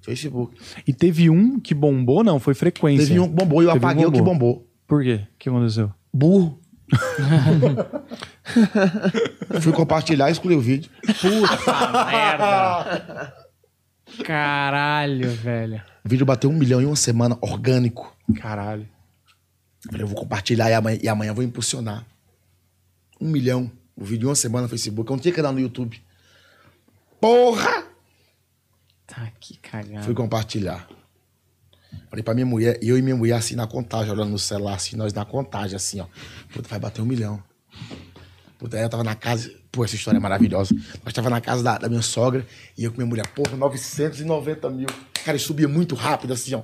Facebook. 0.10 0.58
E 0.88 0.94
teve 0.94 1.30
um 1.30 1.60
que 1.60 1.74
bombou, 1.74 2.24
não? 2.24 2.40
Foi 2.40 2.54
frequência. 2.54 3.08
Teve 3.08 3.20
um 3.20 3.28
que 3.28 3.36
bombou 3.36 3.62
e 3.62 3.66
eu 3.66 3.74
Teve 3.74 3.86
um 3.86 3.88
apaguei 3.88 4.06
o 4.06 4.12
que 4.12 4.22
bombou. 4.22 4.68
Por 4.88 5.04
quê? 5.04 5.22
O 5.24 5.38
que 5.38 5.50
aconteceu? 5.50 5.92
Burro. 6.12 6.60
Fui 9.62 9.72
compartilhar 9.72 10.30
e 10.30 10.32
excluí 10.32 10.56
o 10.56 10.62
vídeo. 10.62 10.90
Puta 11.06 12.06
merda. 12.10 13.34
Caralho, 14.26 15.30
velho. 15.30 15.82
O 16.04 16.10
vídeo 16.10 16.26
bateu 16.26 16.50
um 16.50 16.54
milhão 16.54 16.82
em 16.82 16.86
uma 16.86 16.96
semana, 16.96 17.38
orgânico. 17.42 18.16
Caralho. 18.36 18.88
Falei, 19.86 20.04
eu 20.04 20.08
vou 20.08 20.18
compartilhar 20.18 20.70
e 20.70 20.74
amanhã, 20.74 21.00
e 21.02 21.08
amanhã 21.08 21.30
eu 21.30 21.36
vou 21.36 21.44
impulsionar. 21.44 22.06
Um 23.22 23.30
milhão. 23.30 23.72
O 23.96 24.04
vídeo 24.04 24.26
em 24.26 24.30
uma 24.30 24.36
semana 24.36 24.64
no 24.64 24.70
Facebook. 24.70 25.10
Eu 25.10 25.16
não 25.16 25.22
tinha 25.22 25.34
canal 25.34 25.54
no 25.54 25.60
YouTube. 25.60 26.02
Porra! 27.22 27.84
Tá 29.10 29.28
que 29.40 29.58
cagada. 29.58 30.04
Fui 30.04 30.14
compartilhar. 30.14 30.88
Falei 32.10 32.24
pra 32.24 32.34
minha 32.34 32.46
mulher, 32.46 32.78
eu 32.82 32.98
e 32.98 33.02
minha 33.02 33.16
mulher 33.16 33.36
assim 33.36 33.56
na 33.56 33.66
contagem, 33.66 34.12
olhando 34.12 34.30
no 34.30 34.40
celular, 34.40 34.76
assim, 34.76 34.96
nós 34.96 35.12
na 35.12 35.26
contagem, 35.26 35.76
assim, 35.76 36.00
ó. 36.00 36.06
Puta, 36.54 36.70
vai 36.70 36.80
bater 36.80 37.02
um 37.02 37.06
milhão. 37.06 37.42
Puta, 38.60 38.78
aí 38.78 38.84
eu 38.84 38.90
tava 38.90 39.04
na 39.04 39.16
casa. 39.16 39.52
Pô, 39.72 39.84
essa 39.84 39.96
história 39.96 40.18
é 40.18 40.20
maravilhosa. 40.22 40.76
Nós 41.04 41.14
tava 41.14 41.30
na 41.30 41.42
casa 41.42 41.64
da, 41.64 41.78
da 41.78 41.90
minha 41.90 42.02
sogra 42.02 42.46
e 42.78 42.84
eu 42.84 42.92
com 42.92 42.98
minha 42.98 43.08
mulher, 43.08 43.26
porra, 43.28 43.56
990 43.56 44.70
mil. 44.70 44.88
Cara, 45.24 45.38
isso 45.38 45.48
subia 45.48 45.68
muito 45.68 45.96
rápido, 45.96 46.34
assim, 46.34 46.54
ó. 46.56 46.64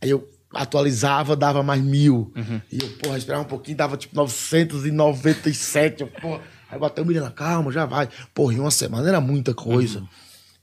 Aí 0.00 0.10
eu 0.10 0.28
atualizava, 0.52 1.36
dava 1.36 1.62
mais 1.62 1.82
mil. 1.82 2.32
E 2.70 2.78
eu, 2.80 2.88
porra, 2.98 3.18
esperava 3.18 3.44
um 3.44 3.48
pouquinho, 3.48 3.76
dava 3.76 3.96
tipo 3.96 4.14
997. 4.16 6.02
Eu, 6.02 6.06
porra, 6.08 6.40
aí 6.70 6.78
bateu 6.78 7.04
um 7.04 7.06
milhão. 7.06 7.30
Calma, 7.30 7.70
já 7.70 7.84
vai. 7.86 8.08
Porra, 8.32 8.54
em 8.54 8.60
uma 8.60 8.70
semana 8.70 9.08
era 9.08 9.20
muita 9.20 9.52
coisa. 9.54 10.02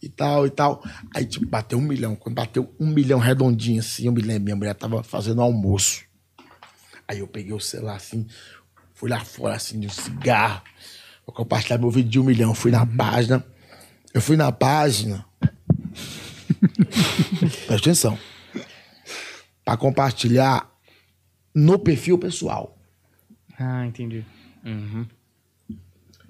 E 0.02 0.10
tal, 0.10 0.48
e 0.48 0.50
tal. 0.50 0.84
Aí, 1.16 1.26
tipo, 1.26 1.46
bateu 1.46 1.78
um 1.78 1.82
milhão. 1.82 2.16
Quando 2.16 2.36
bateu 2.36 2.74
um 2.80 2.88
milhão 2.88 3.20
redondinho, 3.20 3.80
assim, 3.80 4.08
eu 4.08 4.12
me 4.12 4.22
lembro, 4.22 4.46
minha 4.46 4.56
mulher 4.56 4.74
tava 4.74 5.04
fazendo 5.04 5.42
almoço. 5.42 6.04
Aí 7.08 7.20
eu 7.20 7.28
peguei 7.28 7.54
o 7.54 7.60
celular 7.60 7.98
assim, 7.98 8.26
fui 8.94 9.10
lá 9.10 9.24
fora 9.24 9.56
assim 9.56 9.80
de 9.80 9.88
um 9.88 9.90
cigarro. 9.90 10.62
Vou 11.26 11.36
compartilhar 11.36 11.78
meu 11.78 11.92
vídeo 11.92 12.10
de 12.10 12.20
um 12.20 12.24
milhão. 12.24 12.56
Fui 12.56 12.72
na 12.72 12.86
página. 12.86 13.46
Eu 14.14 14.22
fui 14.22 14.36
na 14.36 14.52
página. 14.52 15.26
Presta 17.68 17.76
atenção. 17.76 18.18
Pra 19.64 19.78
compartilhar 19.78 20.70
no 21.54 21.78
perfil 21.78 22.18
pessoal. 22.18 22.78
Ah, 23.60 23.86
entendi. 23.86 24.26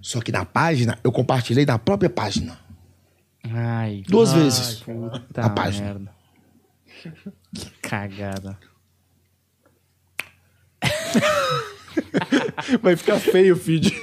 Só 0.02 0.20
que 0.20 0.32
na 0.32 0.44
página, 0.44 0.98
eu 1.04 1.12
compartilhei 1.12 1.66
na 1.66 1.78
própria 1.78 2.10
página. 2.10 2.60
Ai. 3.50 4.04
Duas 4.08 4.34
ai, 4.34 4.40
vezes. 4.40 4.74
Puta 4.82 5.42
Na 5.42 5.50
página. 5.50 5.86
merda. 5.86 6.12
Que 7.54 7.70
cagada. 7.82 8.58
Vai 12.82 12.96
ficar 12.96 13.20
feio 13.20 13.56
o 13.56 13.58
feed. 13.58 13.94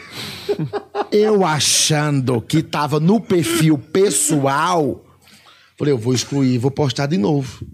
Eu 1.10 1.44
achando 1.44 2.40
que 2.40 2.62
tava 2.62 3.00
no 3.00 3.20
perfil 3.20 3.78
pessoal, 3.78 5.04
falei, 5.78 5.92
eu 5.92 5.98
vou 5.98 6.14
excluir, 6.14 6.58
vou 6.58 6.70
postar 6.70 7.06
de 7.06 7.16
novo. 7.16 7.64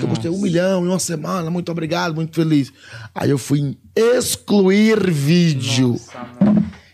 Eu 0.00 0.08
postei 0.08 0.30
um 0.30 0.40
milhão 0.40 0.84
em 0.84 0.88
uma 0.88 0.98
semana, 0.98 1.50
muito 1.50 1.70
obrigado, 1.70 2.14
muito 2.14 2.34
feliz. 2.34 2.72
Aí 3.14 3.30
eu 3.30 3.38
fui 3.38 3.60
em 3.60 3.78
excluir 3.94 5.10
vídeo. 5.10 5.96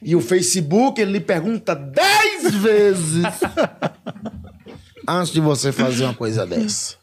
E 0.03 0.17
o 0.17 0.21
Facebook, 0.21 1.01
ele 1.01 1.13
lhe 1.13 1.21
pergunta 1.21 1.75
dez 1.75 2.55
vezes 2.55 3.25
antes 5.07 5.33
de 5.33 5.41
você 5.41 5.73
fazer 5.73 6.05
uma 6.05 6.15
coisa 6.15 6.47
dessa. 6.47 6.97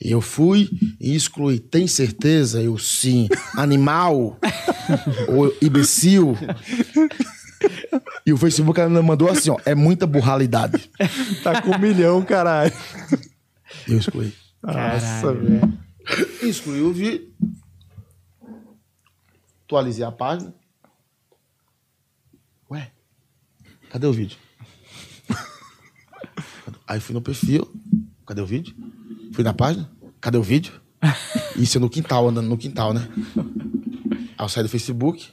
E 0.00 0.10
eu 0.10 0.20
fui 0.20 0.68
e 1.00 1.14
excluí. 1.14 1.60
Tem 1.60 1.86
certeza? 1.86 2.60
Eu 2.60 2.78
sim. 2.78 3.28
Animal? 3.56 4.38
Ou 5.28 5.54
imbecil? 5.62 6.36
E 8.26 8.32
o 8.32 8.36
Facebook 8.36 8.80
ela 8.80 9.02
mandou 9.02 9.28
assim, 9.28 9.50
ó, 9.50 9.56
é 9.64 9.74
muita 9.74 10.06
burralidade. 10.06 10.90
Tá 11.44 11.62
com 11.62 11.70
um 11.70 11.78
milhão, 11.78 12.22
caralho. 12.24 12.72
Eu 13.86 13.98
excluí. 13.98 14.34
Nossa, 14.62 15.32
velho. 15.32 15.78
Excluí 16.42 16.80
o 16.82 16.92
vídeo. 16.92 17.32
Atualizei 19.64 20.04
a 20.04 20.10
página. 20.10 20.52
Ué, 22.70 22.90
cadê 23.92 24.06
o 24.06 24.12
vídeo? 24.12 24.38
Aí 26.86 26.98
fui 26.98 27.14
no 27.14 27.20
perfil. 27.20 27.70
Cadê 28.26 28.40
o 28.40 28.46
vídeo? 28.46 28.74
Fui 29.32 29.44
na 29.44 29.52
página. 29.52 29.90
Cadê 30.18 30.38
o 30.38 30.42
vídeo? 30.42 30.80
Isso 31.56 31.76
é 31.76 31.80
no 31.80 31.90
quintal, 31.90 32.28
andando 32.28 32.48
no 32.48 32.56
quintal, 32.56 32.94
né? 32.94 33.06
Aí 34.38 34.44
eu 34.44 34.48
saí 34.48 34.62
do 34.62 34.68
Facebook. 34.70 35.28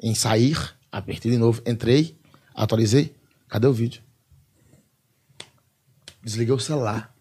Em 0.00 0.14
sair, 0.14 0.56
apertei 0.92 1.32
de 1.32 1.38
novo, 1.38 1.60
entrei, 1.66 2.16
atualizei. 2.54 3.14
Cadê 3.48 3.66
o 3.66 3.72
vídeo? 3.72 4.00
Desliguei 6.22 6.54
o 6.54 6.58
celular. 6.60 7.12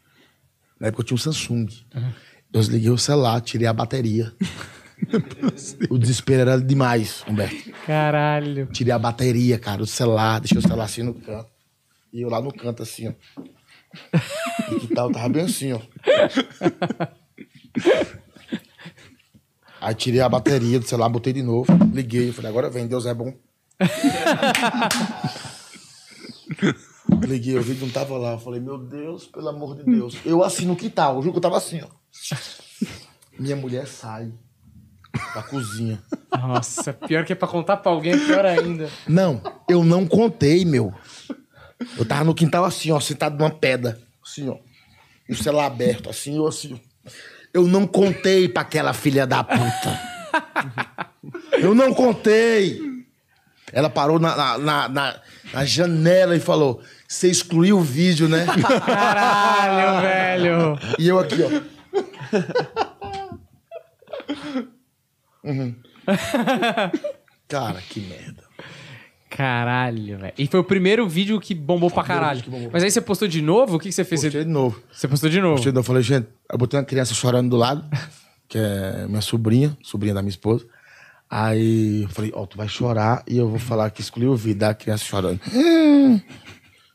Na 0.79 0.87
época 0.87 1.01
eu 1.01 1.05
tinha 1.07 1.15
um 1.15 1.19
Samsung. 1.19 1.67
Eu 2.53 2.61
desliguei 2.61 2.91
o 2.91 2.97
celular, 2.97 3.41
tirei 3.41 3.67
a 3.67 3.73
bateria. 3.73 4.31
O 5.89 5.97
desespero 5.97 6.41
era 6.41 6.61
demais, 6.61 7.23
Humberto. 7.27 7.71
Caralho. 7.85 8.67
Tirei 8.67 8.93
a 8.93 8.99
bateria, 8.99 9.57
cara, 9.57 9.77
do 9.77 9.87
celular, 9.87 10.39
deixei 10.39 10.57
o 10.57 10.61
celular 10.61 10.85
assim 10.85 11.03
no 11.03 11.13
canto. 11.13 11.49
E 12.11 12.21
eu 12.21 12.29
lá 12.29 12.41
no 12.41 12.53
canto, 12.53 12.83
assim, 12.83 13.07
ó. 13.07 13.13
E 14.71 14.79
que 14.79 14.93
tal, 14.93 15.11
tava 15.11 15.29
bem 15.29 15.43
assim, 15.43 15.73
ó. 15.73 15.79
Aí 19.81 19.95
tirei 19.95 20.19
a 20.19 20.29
bateria 20.29 20.79
do 20.79 20.87
celular, 20.87 21.09
botei 21.09 21.33
de 21.33 21.41
novo, 21.41 21.71
liguei. 21.93 22.31
Falei, 22.31 22.49
agora 22.49 22.69
vem, 22.69 22.87
Deus 22.87 23.05
é 23.05 23.13
bom. 23.13 23.33
Liguei, 27.25 27.57
o 27.57 27.61
vídeo 27.61 27.85
não 27.85 27.93
tava 27.93 28.17
lá. 28.17 28.33
Eu 28.33 28.39
falei, 28.39 28.59
meu 28.59 28.77
Deus, 28.77 29.25
pelo 29.27 29.49
amor 29.49 29.77
de 29.77 29.83
Deus. 29.83 30.17
Eu 30.25 30.43
assim 30.43 30.65
no 30.65 30.75
quintal, 30.75 31.15
eu 31.15 31.21
juro 31.21 31.33
que 31.33 31.37
eu 31.37 31.41
tava 31.41 31.57
assim, 31.57 31.81
ó. 31.81 31.87
Minha 33.39 33.55
mulher 33.55 33.87
sai 33.87 34.33
da 35.35 35.41
cozinha. 35.43 36.01
Nossa, 36.31 36.93
pior 36.93 37.25
que 37.25 37.33
é 37.33 37.35
pra 37.35 37.47
contar 37.47 37.77
pra 37.77 37.91
alguém, 37.91 38.13
é 38.13 38.17
pior 38.17 38.45
ainda. 38.45 38.89
Não, 39.07 39.41
eu 39.67 39.83
não 39.83 40.05
contei, 40.07 40.63
meu. 40.65 40.93
Eu 41.97 42.05
tava 42.05 42.23
no 42.23 42.35
quintal 42.35 42.65
assim, 42.65 42.91
ó, 42.91 42.99
sentado 42.99 43.37
numa 43.37 43.49
pedra. 43.49 43.99
Assim, 44.23 44.49
ó. 44.49 44.57
E 45.27 45.33
o 45.33 45.35
celular 45.35 45.65
aberto, 45.67 46.09
assim, 46.09 46.35
eu 46.37 46.47
assim. 46.47 46.73
ó. 47.05 47.09
Eu 47.53 47.67
não 47.67 47.87
contei 47.87 48.47
pra 48.47 48.61
aquela 48.61 48.93
filha 48.93 49.25
da 49.25 49.43
puta. 49.43 49.99
Eu 51.53 51.73
não 51.73 51.93
contei. 51.93 52.79
Ela 53.71 53.89
parou 53.89 54.19
na, 54.19 54.35
na, 54.35 54.57
na, 54.57 54.89
na- 54.89 55.21
na 55.53 55.65
janela 55.65 56.35
e 56.35 56.39
falou: 56.39 56.81
Você 57.07 57.27
excluiu 57.29 57.77
o 57.77 57.81
vídeo, 57.81 58.27
né? 58.29 58.45
Caralho, 58.85 60.01
velho. 60.01 60.79
E 60.99 61.07
eu 61.07 61.17
aqui, 61.19 61.37
ó. 61.43 61.49
Uhum. 65.43 65.75
Cara, 67.47 67.81
que 67.81 67.99
merda. 68.01 68.43
Caralho, 69.29 70.17
velho. 70.17 70.33
E 70.37 70.47
foi 70.47 70.59
o 70.59 70.63
primeiro 70.63 71.07
vídeo 71.07 71.39
que 71.39 71.53
bombou 71.53 71.89
pra 71.89 72.03
caralho. 72.03 72.43
bombou. 72.47 72.69
Mas 72.73 72.83
aí 72.83 72.91
você 72.91 72.99
postou 72.99 73.27
de 73.27 73.41
novo? 73.41 73.75
O 73.75 73.79
que, 73.79 73.89
que 73.89 73.93
você 73.93 74.03
fez? 74.03 74.21
Postei 74.21 74.43
de 74.43 74.49
novo. 74.49 74.81
você 74.91 75.07
postou 75.07 75.29
de 75.29 75.39
novo? 75.39 75.55
Postei 75.55 75.71
de 75.71 75.75
novo. 75.75 75.79
Eu 75.83 75.87
falei, 75.87 76.03
gente, 76.03 76.27
eu 76.51 76.57
botei 76.57 76.79
uma 76.79 76.85
criança 76.85 77.13
chorando 77.13 77.49
do 77.49 77.55
lado, 77.55 77.85
que 78.47 78.57
é 78.57 79.05
minha 79.07 79.21
sobrinha, 79.21 79.77
sobrinha 79.83 80.13
da 80.13 80.21
minha 80.21 80.31
esposa. 80.31 80.65
Aí 81.29 82.03
eu 82.03 82.09
falei, 82.09 82.31
ó, 82.33 82.45
tu 82.47 82.57
vai 82.57 82.67
chorar 82.67 83.23
e 83.27 83.37
eu 83.37 83.47
vou 83.47 83.59
falar 83.59 83.91
que 83.91 84.01
excluiu 84.01 84.31
o 84.31 84.35
vídeo 84.35 84.59
da 84.59 84.73
criança 84.73 85.05
chorando. 85.05 85.39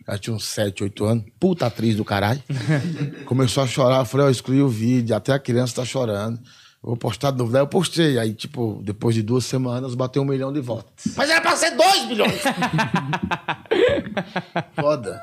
Ela 0.07 0.19
tinha 0.19 0.35
uns 0.35 0.45
7, 0.45 0.83
8 0.83 1.05
anos. 1.05 1.25
Puta 1.39 1.67
atriz 1.67 1.97
do 1.97 2.05
caralho. 2.05 2.43
Começou 3.25 3.63
a 3.63 3.67
chorar. 3.67 4.01
Eu 4.01 4.05
falei, 4.05 4.27
ó, 4.27 4.31
excluí 4.31 4.61
o 4.61 4.69
vídeo. 4.69 5.15
Até 5.15 5.33
a 5.33 5.39
criança 5.39 5.77
tá 5.77 5.85
chorando. 5.85 6.39
Eu 6.85 6.89
vou 6.89 6.97
postar 6.99 7.31
de 7.31 7.39
novo. 7.39 7.51
Daí 7.51 7.63
eu 7.63 7.67
postei. 7.67 8.19
Aí, 8.19 8.35
tipo, 8.35 8.79
depois 8.85 9.15
de 9.15 9.23
duas 9.23 9.47
semanas, 9.47 9.95
bateu 9.95 10.21
um 10.21 10.27
milhão 10.27 10.53
de 10.53 10.61
votos. 10.61 11.15
Mas 11.17 11.31
era 11.31 11.41
pra 11.41 11.57
ser 11.57 11.71
dois 11.71 12.07
milhões! 12.07 12.43
Foda. 14.77 15.19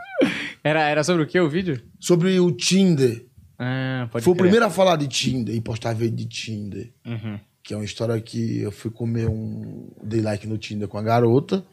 Era, 0.63 0.89
era 0.89 1.03
sobre 1.03 1.21
o 1.21 1.27
que 1.27 1.39
o 1.39 1.47
vídeo? 1.47 1.79
Sobre 1.99 2.39
o 2.39 2.51
Tinder. 2.51 3.27
Ah, 3.59 4.07
pode 4.11 4.23
Fui 4.23 4.33
o 4.33 4.35
primeiro 4.35 4.65
a 4.65 4.71
falar 4.71 4.95
de 4.95 5.07
Tinder 5.07 5.53
e 5.53 5.61
postar 5.61 5.93
vídeo 5.93 6.17
de 6.17 6.25
Tinder. 6.25 6.91
Uhum. 7.05 7.39
Que 7.61 7.75
é 7.75 7.77
uma 7.77 7.85
história 7.85 8.19
que 8.19 8.61
eu 8.61 8.71
fui 8.71 8.89
comer 8.89 9.29
um. 9.29 9.87
Dei 10.01 10.19
like 10.19 10.47
no 10.47 10.57
Tinder 10.57 10.87
com 10.87 10.97
a 10.97 11.03
garota. 11.03 11.63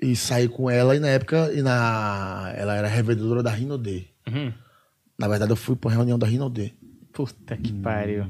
E 0.00 0.16
saí 0.16 0.48
com 0.48 0.70
ela 0.70 0.96
e 0.96 1.00
na 1.00 1.08
época. 1.08 1.52
E 1.52 1.60
na, 1.60 2.50
ela 2.56 2.74
era 2.74 2.88
revendedora 2.88 3.42
da 3.42 3.50
Rinode. 3.50 4.08
Uhum. 4.26 4.54
Na 5.18 5.28
verdade, 5.28 5.52
eu 5.52 5.56
fui 5.56 5.76
pra 5.76 5.90
uma 5.90 5.96
reunião 5.96 6.18
da 6.18 6.26
Rinode. 6.26 6.72
Puta 7.12 7.58
que 7.58 7.74
pariu. 7.74 8.24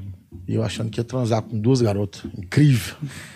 E 0.47 0.55
eu 0.55 0.63
achando 0.63 0.89
que 0.89 0.99
ia 0.99 1.03
transar 1.03 1.41
com 1.41 1.59
duas 1.59 1.81
garotas. 1.81 2.23
Incrível. 2.37 2.95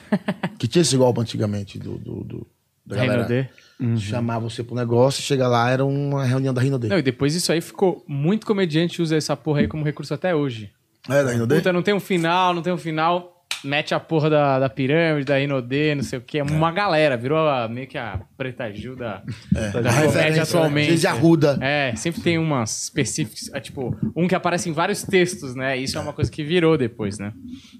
que 0.57 0.67
tinha 0.67 0.81
esse 0.81 0.95
golpe 0.97 1.19
antigamente 1.19 1.77
do. 1.79 1.97
do, 1.97 2.23
do 2.23 2.47
da 2.85 2.95
galera. 2.95 3.27
Renaudet. 3.27 3.49
Chamava 3.97 4.49
você 4.49 4.63
pro 4.63 4.75
negócio, 4.75 5.21
chega 5.23 5.47
lá, 5.47 5.69
era 5.69 5.85
uma 5.85 6.25
reunião 6.25 6.53
da 6.53 6.61
Rinode. 6.61 6.89
Não, 6.89 6.97
e 6.97 7.01
depois 7.01 7.33
isso 7.33 7.51
aí 7.51 7.61
ficou. 7.61 8.03
Muito 8.07 8.45
comediante 8.45 9.01
usa 9.01 9.15
essa 9.15 9.37
porra 9.37 9.61
aí 9.61 9.67
como 9.67 9.85
recurso 9.85 10.13
até 10.13 10.35
hoje. 10.35 10.71
É 11.07 11.23
da 11.23 11.31
Rinode? 11.31 11.55
Puta, 11.55 11.71
não 11.71 11.81
tem 11.81 11.93
um 11.93 11.99
final, 11.99 12.53
não 12.53 12.61
tem 12.61 12.73
um 12.73 12.77
final. 12.77 13.38
Mete 13.63 13.93
a 13.93 13.99
porra 13.99 14.29
da, 14.29 14.59
da 14.59 14.69
pirâmide, 14.69 15.25
da 15.25 15.39
Inodê, 15.39 15.93
não 15.95 16.03
sei 16.03 16.19
o 16.19 16.21
quê. 16.21 16.39
É 16.39 16.43
uma 16.43 16.71
galera, 16.71 17.17
virou 17.17 17.37
a- 17.47 17.67
meio 17.67 17.87
que 17.87 17.97
a 17.97 18.21
Preta 18.37 18.71
Gil 18.73 18.95
da, 18.95 19.21
da 19.51 19.71
comédia 19.71 19.91
referência, 19.91 20.31
né? 20.35 20.39
atualmente. 20.41 20.87
Desde 20.89 21.07
Arruda. 21.07 21.57
É, 21.61 21.93
sempre 21.95 22.21
tem 22.21 22.37
umas 22.37 22.83
específicas, 22.83 23.49
é, 23.53 23.59
tipo, 23.59 23.95
um 24.15 24.27
que 24.27 24.35
aparece 24.35 24.69
em 24.69 24.73
vários 24.73 25.03
textos, 25.03 25.55
né? 25.55 25.75
Isso 25.77 25.97
é 25.97 26.01
uma 26.01 26.13
coisa 26.13 26.31
que 26.31 26.43
virou 26.43 26.77
depois, 26.77 27.19
né? 27.19 27.33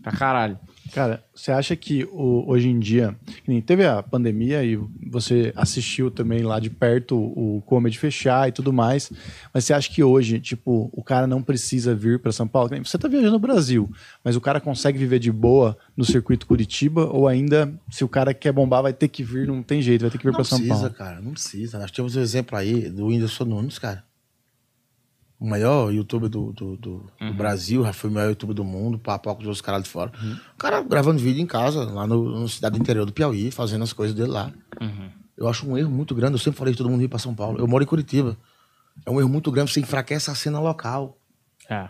Pra 0.04 0.12
caralho. 0.12 0.60
Cara, 0.94 1.24
você 1.34 1.52
acha 1.52 1.76
que 1.76 2.04
o- 2.12 2.44
hoje 2.48 2.68
em 2.68 2.80
dia, 2.80 3.16
teve 3.66 3.86
a 3.86 4.02
pandemia 4.04 4.64
e 4.64 4.78
você 5.10 5.54
assistiu 5.56 6.10
também 6.12 6.44
lá 6.44 6.60
de 6.60 6.70
perto 6.70 7.16
o 7.18 7.62
comedy 7.66 7.98
fechar 7.98 8.48
e 8.50 8.52
tudo 8.52 8.74
mais, 8.74 9.12
mas 9.54 9.66
você 9.66 9.74
acha 9.74 9.90
que 9.90 10.04
hoje, 10.04 10.40
tipo, 10.40 10.90
o 10.94 11.04
cara 11.04 11.28
não 11.28 11.42
precisa 11.42 11.96
vir 11.96 12.20
para 12.20 12.32
São 12.32 12.48
Paulo? 12.48 12.70
Você 12.84 12.98
tá 12.98 13.08
viajando 13.08 13.34
no 13.34 13.40
Brasil, 13.40 13.90
mas 14.24 14.36
o 14.36 14.42
cara 14.42 14.60
consegue 14.60 14.98
viver 14.98 15.20
de 15.20 15.32
boa 15.32 15.78
no 15.96 16.04
circuito 16.04 16.46
Curitiba 16.48 17.06
ou 17.06 17.28
ainda, 17.28 17.72
se 17.90 18.04
o 18.04 18.10
cara 18.10 18.34
quer 18.34 18.52
bombar, 18.52 18.82
vai 18.82 18.94
ter 18.94 19.08
que 19.08 19.24
vir, 19.24 19.48
não 19.48 19.62
tem 19.64 19.82
jeito, 19.82 20.02
vai 20.02 20.10
ter 20.10 20.18
que 20.18 20.24
vir 20.26 20.32
Não 20.32 20.36
para 20.38 20.44
São 20.44 20.58
precisa, 20.58 20.80
Paulo? 20.80 20.94
cara, 20.96 21.22
não 21.22 21.32
precisa. 21.32 21.80
Nós 21.80 21.92
temos 21.92 22.16
um 22.16 22.22
exemplo 22.22 22.58
aí 22.58 22.90
do 22.90 23.08
Whindersson 23.08 23.46
Nunes, 23.46 23.78
cara. 23.80 24.04
O 25.40 25.48
maior 25.48 25.94
youtuber 25.94 26.28
do, 26.28 26.52
do, 26.52 26.76
do- 26.76 27.12
do 27.20 27.34
Brasil, 27.34 27.84
já 27.86 27.94
foi 27.94 28.10
o 28.10 28.14
maior 28.14 28.30
youtuber 28.30 28.54
do 28.54 28.64
mundo, 28.66 29.00
papo 29.00 29.34
com 29.34 29.42
os 29.42 29.48
outros 29.48 29.62
caras 29.62 29.84
de 29.84 29.90
fora. 29.90 30.12
O 30.54 30.58
cara 30.58 30.82
gravando 30.82 31.18
vídeo 31.20 31.42
em 31.42 31.46
casa, 31.46 31.86
lá 31.86 32.06
no, 32.06 32.42
no 32.42 32.50
cidade 32.50 32.78
interior 32.78 33.06
do 33.06 33.14
Piauí, 33.14 33.50
fazendo 33.50 33.84
as 33.84 33.94
coisas 33.94 34.14
dele 34.16 34.30
lá. 34.32 34.52
Eu 35.38 35.48
acho 35.48 35.66
um 35.66 35.78
erro 35.78 35.90
muito 35.90 36.14
grande. 36.14 36.34
Eu 36.34 36.40
sempre 36.40 36.58
falei 36.60 36.74
que 36.74 36.78
todo 36.78 36.90
mundo 36.90 37.00
vir 37.00 37.08
pra 37.08 37.18
São 37.20 37.34
Paulo. 37.34 37.58
Eu 37.58 37.66
moro 37.68 37.82
em 37.82 37.88
Curitiba. 37.88 38.36
É 39.06 39.10
um 39.10 39.18
erro 39.20 39.30
muito 39.30 39.50
grande, 39.50 39.72
você 39.72 39.80
enfraquece 39.80 40.30
a 40.30 40.36
cena 40.36 40.60
local. 40.60 41.18
É. 41.70 41.88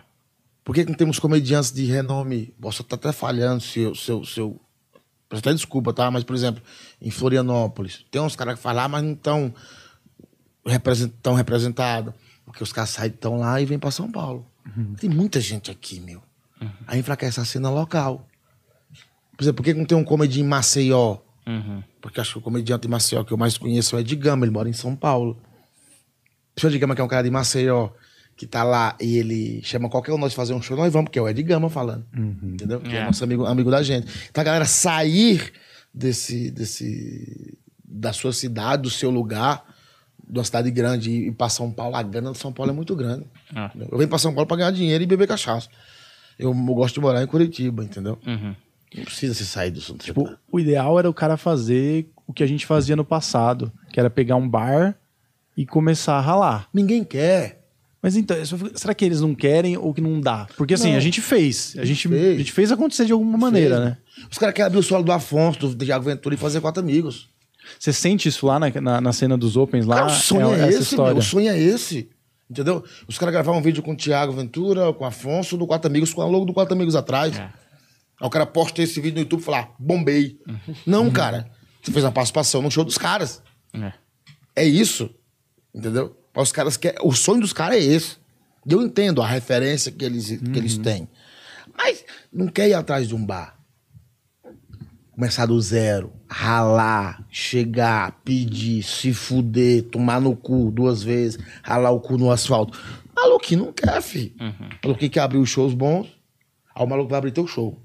Por 0.62 0.72
que, 0.72 0.84
não 0.84 0.94
temos 0.94 1.18
comediantes 1.18 1.72
de 1.72 1.84
renome? 1.86 2.54
Posso 2.60 2.82
estar 2.82 2.94
até 2.94 3.10
falhando 3.10 3.60
se 3.60 3.80
eu. 3.80 3.94
Se 3.96 4.12
eu, 4.12 4.24
se 4.24 4.38
eu 4.38 4.60
peço 5.28 5.40
até 5.40 5.52
desculpa, 5.52 5.92
tá? 5.92 6.08
Mas, 6.08 6.22
por 6.22 6.36
exemplo, 6.36 6.62
em 7.02 7.10
Florianópolis, 7.10 8.04
tem 8.12 8.20
uns 8.22 8.36
caras 8.36 8.54
que 8.54 8.60
falam, 8.62 8.88
mas 8.88 9.02
não 9.02 9.12
estão 9.14 9.52
tão 11.22 11.34
representados. 11.34 12.14
Porque 12.50 12.64
os 12.64 12.72
caras 12.72 12.90
saem 12.90 13.12
tão 13.12 13.38
lá 13.38 13.60
e 13.60 13.64
vêm 13.64 13.78
para 13.78 13.92
São 13.92 14.10
Paulo. 14.10 14.44
Tem 14.98 15.08
muita 15.08 15.40
gente 15.40 15.70
aqui, 15.70 16.00
meu. 16.00 16.20
Aí 16.84 16.98
enfraquece 16.98 17.38
a 17.38 17.44
cena 17.44 17.70
local. 17.70 18.26
Por 19.36 19.44
exemplo, 19.44 19.56
por 19.58 19.62
que 19.62 19.72
não 19.72 19.84
tem 19.84 19.96
um 19.96 20.02
comediante 20.02 20.40
em 20.40 20.48
Maceió? 20.48 21.18
Uhum. 21.46 21.82
Porque 22.00 22.20
acho 22.20 22.32
que 22.32 22.38
o 22.38 22.42
comediante 22.42 22.82
de 22.82 22.88
Maceió 22.88 23.22
que 23.22 23.32
eu 23.32 23.36
mais 23.36 23.56
conheço 23.56 23.94
é 23.94 23.98
o 23.98 24.00
Ed 24.00 24.16
Gama, 24.16 24.44
ele 24.44 24.52
mora 24.52 24.68
em 24.68 24.72
São 24.72 24.96
Paulo. 24.96 25.40
O 26.60 26.66
Ed 26.66 26.78
Gama, 26.78 26.94
que 26.94 27.00
é 27.00 27.04
um 27.04 27.08
cara 27.08 27.22
de 27.22 27.30
Maceió, 27.30 27.90
que 28.36 28.46
tá 28.46 28.64
lá 28.64 28.96
e 29.00 29.16
ele 29.16 29.62
chama 29.62 29.88
qualquer 29.88 30.10
um 30.12 30.16
de 30.16 30.22
nós 30.22 30.34
fazer 30.34 30.52
um 30.52 30.60
show, 30.60 30.76
nós 30.76 30.92
vamos, 30.92 31.08
porque 31.08 31.18
é 31.18 31.22
o 31.22 31.28
Ed 31.28 31.40
Gama 31.44 31.70
falando. 31.70 32.04
Entendeu? 32.42 32.80
Que 32.80 32.96
é. 32.96 32.98
É. 32.98 33.04
nosso 33.04 33.22
amigo, 33.22 33.46
amigo 33.46 33.70
da 33.70 33.82
gente. 33.82 34.08
Então 34.28 34.42
a 34.42 34.44
galera 34.44 34.64
sair 34.64 35.52
desse, 35.94 36.50
desse. 36.50 37.56
da 37.84 38.12
sua 38.12 38.32
cidade, 38.32 38.82
do 38.82 38.90
seu 38.90 39.08
lugar, 39.08 39.64
de 40.30 40.38
uma 40.38 40.44
cidade 40.44 40.70
grande 40.70 41.10
e 41.10 41.32
pra 41.32 41.48
São 41.48 41.70
Paulo, 41.70 41.96
a 41.96 42.02
grana 42.02 42.32
de 42.32 42.38
São 42.38 42.52
Paulo 42.52 42.70
é 42.70 42.74
muito 42.74 42.94
grande. 42.94 43.24
Ah. 43.54 43.70
Eu 43.90 43.98
venho 43.98 44.08
pra 44.08 44.18
São 44.18 44.32
Paulo 44.32 44.46
pra 44.46 44.56
ganhar 44.56 44.70
dinheiro 44.70 45.02
e 45.02 45.06
beber 45.06 45.26
cachaça. 45.26 45.68
Eu, 46.38 46.50
eu 46.50 46.74
gosto 46.74 46.94
de 46.94 47.00
morar 47.00 47.22
em 47.22 47.26
Curitiba, 47.26 47.82
entendeu? 47.84 48.18
Uhum. 48.26 48.54
Não 48.96 49.04
precisa 49.04 49.34
se 49.34 49.46
sair 49.46 49.70
do 49.70 49.78
assunto. 49.78 50.04
Tipo, 50.04 50.28
o 50.50 50.58
ideal 50.58 50.98
era 50.98 51.08
o 51.08 51.14
cara 51.14 51.36
fazer 51.36 52.08
o 52.26 52.32
que 52.32 52.42
a 52.42 52.46
gente 52.46 52.66
fazia 52.66 52.96
no 52.96 53.04
passado, 53.04 53.72
que 53.92 54.00
era 54.00 54.08
pegar 54.10 54.36
um 54.36 54.48
bar 54.48 54.96
e 55.56 55.66
começar 55.66 56.14
a 56.14 56.20
ralar. 56.20 56.68
Ninguém 56.72 57.04
quer. 57.04 57.60
Mas 58.02 58.16
então, 58.16 58.36
será 58.74 58.94
que 58.94 59.04
eles 59.04 59.20
não 59.20 59.34
querem 59.34 59.76
ou 59.76 59.92
que 59.92 60.00
não 60.00 60.20
dá? 60.20 60.46
Porque 60.56 60.72
assim, 60.72 60.90
Não. 60.92 60.96
a 60.96 61.00
gente 61.00 61.20
fez. 61.20 61.76
A 61.78 61.84
gente, 61.84 62.08
Fez. 62.08 62.34
a 62.34 62.38
gente 62.38 62.52
fez 62.52 62.72
acontecer 62.72 63.04
de 63.04 63.12
alguma 63.12 63.36
maneira, 63.36 63.76
Fez, 63.76 63.88
né? 63.90 63.98
Os 64.30 64.38
caras 64.38 64.54
querem 64.54 64.66
abrir 64.68 64.78
o 64.78 64.82
solo 64.82 65.04
do 65.04 65.12
Afonso, 65.12 65.68
do 65.74 65.84
Thiago 65.84 66.04
Ventura 66.04 66.34
e 66.34 66.38
fazer 66.38 66.62
quatro 66.62 66.82
amigos. 66.82 67.28
Você 67.78 67.92
sente 67.92 68.28
isso 68.28 68.46
lá 68.46 68.58
na, 68.58 68.70
na, 68.80 69.00
na 69.00 69.12
cena 69.12 69.36
dos 69.36 69.56
Opens 69.56 69.86
lá? 69.86 69.96
Cara, 69.96 70.06
o 70.08 70.10
sonho 70.10 70.52
é, 70.54 70.60
essa 70.60 70.68
esse, 70.68 70.82
história. 70.82 71.12
meu. 71.12 71.20
O 71.20 71.24
sonho 71.24 71.48
é 71.50 71.58
esse. 71.58 72.10
Entendeu? 72.50 72.82
Os 73.06 73.16
caras 73.16 73.32
gravavam 73.32 73.60
um 73.60 73.62
vídeo 73.62 73.82
com 73.82 73.92
o 73.92 73.96
Thiago 73.96 74.32
Ventura, 74.32 74.92
com 74.92 75.04
o 75.04 75.06
Afonso, 75.06 75.56
do 75.56 75.66
Quatro 75.66 75.88
Amigos, 75.88 76.12
com 76.12 76.20
a 76.20 76.26
logo 76.26 76.44
do 76.44 76.52
Quatro 76.52 76.74
Amigos 76.74 76.96
atrás. 76.96 77.36
É. 77.38 77.42
Aí 77.42 78.26
o 78.26 78.30
cara 78.30 78.44
posta 78.44 78.82
esse 78.82 79.00
vídeo 79.00 79.14
no 79.14 79.20
YouTube 79.20 79.40
e 79.40 79.44
fala, 79.44 79.60
"Ah, 79.60 79.68
bombei. 79.78 80.38
Não, 80.84 81.10
cara. 81.10 81.48
Você 81.82 81.92
fez 81.92 82.04
uma 82.04 82.10
participação 82.12 82.60
no 82.60 82.70
show 82.70 82.84
dos 82.84 82.98
caras. 82.98 83.42
É. 83.72 83.92
É 84.56 84.64
isso. 84.64 85.10
Entendeu? 85.74 86.16
Os 86.34 86.50
caras 86.52 86.76
que 86.76 86.94
o 87.02 87.12
sonho 87.12 87.40
dos 87.40 87.52
caras 87.52 87.78
é 87.78 87.82
esse. 87.82 88.16
E 88.66 88.72
Eu 88.72 88.82
entendo 88.82 89.22
a 89.22 89.26
referência 89.26 89.90
que 89.92 90.04
eles, 90.04 90.26
que 90.26 90.58
eles 90.58 90.76
têm. 90.76 91.08
Mas 91.76 92.04
não 92.32 92.48
quer 92.48 92.68
ir 92.68 92.74
atrás 92.74 93.08
de 93.08 93.14
um 93.14 93.24
bar. 93.24 93.56
Começar 95.20 95.44
do 95.44 95.60
zero, 95.60 96.14
ralar, 96.26 97.26
chegar, 97.28 98.22
pedir, 98.24 98.82
se 98.82 99.12
fuder, 99.12 99.82
tomar 99.82 100.18
no 100.18 100.34
cu 100.34 100.70
duas 100.70 101.02
vezes, 101.02 101.38
ralar 101.62 101.90
o 101.90 102.00
cu 102.00 102.16
no 102.16 102.30
asfalto. 102.30 102.80
Maluquinho 103.14 103.66
não 103.66 103.72
quer, 103.74 104.00
filho. 104.00 104.32
Maluquinho 104.82 105.10
quer 105.10 105.20
abrir 105.20 105.36
os 105.36 105.50
shows 105.50 105.74
bons, 105.74 106.06
aí 106.74 106.82
o 106.82 106.88
maluco 106.88 107.10
vai 107.10 107.18
abrir 107.18 107.32
teu 107.32 107.46
show. 107.46 107.78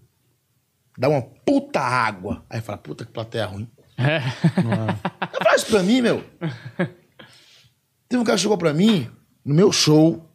Dá 0.98 1.10
uma 1.10 1.22
puta 1.22 1.82
água. 1.82 2.46
Aí 2.50 2.62
fala, 2.62 2.78
puta 2.78 3.04
que 3.04 3.12
plateia 3.12 3.48
ruim. 3.48 3.70
É. 3.98 4.22
Não 4.64 5.44
faz 5.44 5.64
isso 5.64 5.72
pra 5.72 5.84
mim, 5.84 6.00
meu. 6.00 6.24
Teve 8.08 8.22
um 8.22 8.24
cara 8.24 8.38
que 8.38 8.44
chegou 8.44 8.58
pra 8.58 8.74
mim, 8.74 9.12
no 9.44 9.54
meu 9.54 9.74
show. 9.74 10.26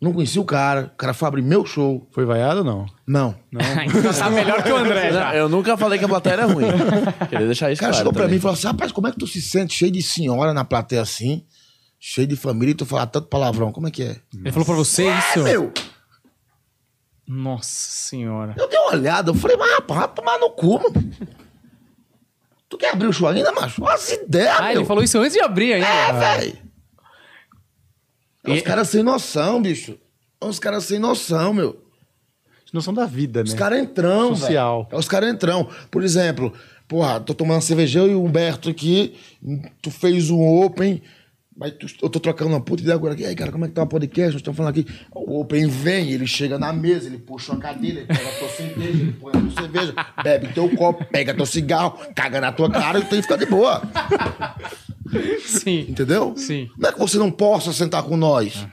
Não 0.00 0.12
conhecia 0.12 0.40
o 0.40 0.44
cara. 0.44 0.92
O 0.94 0.96
cara 0.96 1.12
foi 1.12 1.26
abrir 1.26 1.42
meu 1.42 1.66
show. 1.66 2.06
Foi 2.12 2.24
vaiado 2.24 2.58
ou 2.60 2.64
não? 2.64 2.86
Não. 3.06 3.34
então 3.52 4.12
tá 4.12 4.30
melhor 4.30 4.62
que 4.62 4.70
o 4.70 4.76
André 4.76 5.12
já. 5.12 5.34
Eu 5.34 5.48
nunca 5.48 5.76
falei 5.76 5.98
que 5.98 6.04
a 6.04 6.08
plateia 6.08 6.34
era 6.34 6.46
ruim. 6.46 6.66
Queria 7.28 7.46
deixar 7.46 7.68
O 7.68 7.72
isso 7.72 7.80
cara 7.80 7.92
claro 7.92 7.96
chegou 7.96 8.12
pra 8.12 8.22
também. 8.22 8.34
mim 8.34 8.38
e 8.38 8.40
falou 8.40 8.54
assim: 8.54 8.66
rapaz, 8.68 8.92
como 8.92 9.08
é 9.08 9.10
que 9.12 9.18
tu 9.18 9.26
se 9.26 9.42
sente 9.42 9.74
cheio 9.74 9.90
de 9.90 10.00
senhora 10.02 10.54
na 10.54 10.64
plateia 10.64 11.02
assim? 11.02 11.44
Cheio 11.98 12.28
de 12.28 12.36
família 12.36 12.70
e 12.70 12.74
tu 12.76 12.86
fala 12.86 13.06
tanto 13.08 13.26
palavrão. 13.26 13.72
Como 13.72 13.88
é 13.88 13.90
que 13.90 14.04
é? 14.04 14.16
Ele 14.32 14.52
falou 14.52 14.64
pra 14.66 14.74
você 14.76 15.10
isso? 15.10 15.42
Meu, 15.42 15.72
Nossa 17.26 17.68
senhora. 17.90 18.54
eu 18.56 18.68
dei 18.68 18.78
uma 18.78 18.92
olhada. 18.92 19.30
Eu 19.30 19.34
falei, 19.34 19.56
mas 19.56 19.70
rapaz, 19.72 19.98
vai 20.00 20.08
tomar 20.08 20.38
no 20.38 20.50
cu, 20.50 20.74
mano. 20.80 21.12
Tu 22.68 22.78
quer 22.78 22.92
abrir 22.92 23.08
o 23.08 23.12
show 23.12 23.26
ainda, 23.28 23.50
macho? 23.52 23.82
Olha 23.82 23.94
as 23.94 24.12
ideias, 24.12 24.54
Ah, 24.58 24.62
meu. 24.68 24.72
ele 24.76 24.84
falou 24.84 25.02
isso 25.02 25.18
antes 25.18 25.32
de 25.32 25.40
abrir 25.40 25.72
ainda. 25.74 25.86
É, 25.88 26.12
velho. 26.12 26.58
É 28.44 28.50
uns 28.50 28.62
caras 28.62 28.88
sem 28.88 29.02
noção, 29.02 29.60
bicho. 29.60 29.98
É 30.40 30.44
uns 30.46 30.58
caras 30.58 30.84
sem 30.84 30.98
noção, 30.98 31.52
meu. 31.52 31.82
Noção 32.72 32.92
da 32.92 33.06
vida, 33.06 33.40
né? 33.42 33.48
Os 33.48 33.54
caras 33.54 33.78
entrão, 33.80 34.36
Social. 34.36 34.84
velho. 34.84 34.96
É 34.96 34.98
os 34.98 35.08
caras 35.08 35.30
entrão. 35.30 35.68
Por 35.90 36.04
exemplo, 36.04 36.52
porra, 36.86 37.18
tô 37.18 37.32
tomando 37.34 37.62
cerveja 37.62 38.00
eu 38.00 38.10
e 38.10 38.14
o 38.14 38.22
Humberto 38.22 38.68
aqui, 38.68 39.14
tu 39.80 39.90
fez 39.90 40.28
um 40.28 40.38
open, 40.62 41.00
mas 41.56 41.72
tu- 41.72 41.86
eu 42.02 42.10
tô 42.10 42.20
trocando 42.20 42.50
uma 42.50 42.60
puta 42.60 42.82
ideia 42.82 42.94
agora 42.94 43.14
aqui. 43.14 43.22
E 43.22 43.26
aí, 43.26 43.34
cara, 43.34 43.50
como 43.50 43.64
é 43.64 43.68
que 43.68 43.74
tá 43.74 43.82
o 43.82 43.86
podcast? 43.86 44.32
Nós 44.32 44.40
estamos 44.40 44.56
falando 44.58 44.70
aqui. 44.78 44.86
O 45.14 45.40
open 45.40 45.66
vem, 45.66 46.10
ele 46.12 46.26
chega 46.26 46.58
na 46.58 46.70
mesa, 46.70 47.06
ele 47.08 47.16
puxa 47.18 47.52
uma 47.52 47.58
cadeira, 47.60 48.00
ele 48.00 48.06
pega 48.06 48.28
a 48.28 48.32
tua 48.38 48.48
cerveja, 48.50 48.90
ele 48.90 49.12
põe 49.12 49.32
a 49.34 49.40
tua 49.40 49.62
cerveja, 49.62 49.94
bebe 50.22 50.48
teu 50.52 50.68
copo, 50.76 51.06
pega 51.06 51.32
teu 51.34 51.46
cigarro, 51.46 51.98
caga 52.14 52.38
na 52.38 52.52
tua 52.52 52.70
cara 52.70 52.98
e 52.98 53.02
tu 53.02 53.08
tem 53.08 53.18
que 53.18 53.22
ficar 53.22 53.36
de 53.36 53.46
boa. 53.46 53.80
Sim. 55.44 55.86
Entendeu? 55.88 56.34
Sim. 56.36 56.68
Não 56.76 56.88
é 56.88 56.92
que 56.92 56.98
você 56.98 57.18
não 57.18 57.30
possa 57.30 57.72
sentar 57.72 58.02
com 58.02 58.16
nós, 58.16 58.66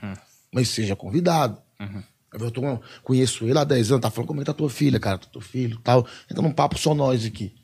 mas 0.52 0.68
seja 0.68 0.96
convidado. 0.96 1.58
Eu 2.38 2.50
tô, 2.50 2.60
conheço 3.02 3.46
ele 3.46 3.58
há 3.58 3.64
10 3.64 3.92
anos, 3.92 4.02
tá 4.02 4.10
falando 4.10 4.28
como 4.28 4.40
é 4.40 4.42
que 4.42 4.46
tá 4.46 4.52
tua 4.52 4.68
filha, 4.68 5.00
cara, 5.00 5.16
tá 5.18 5.26
teu 5.32 5.40
filho 5.40 5.78
tal. 5.82 6.06
Entra 6.30 6.42
num 6.42 6.52
papo 6.52 6.78
só 6.78 6.94
nós 6.94 7.24
aqui. 7.24 7.54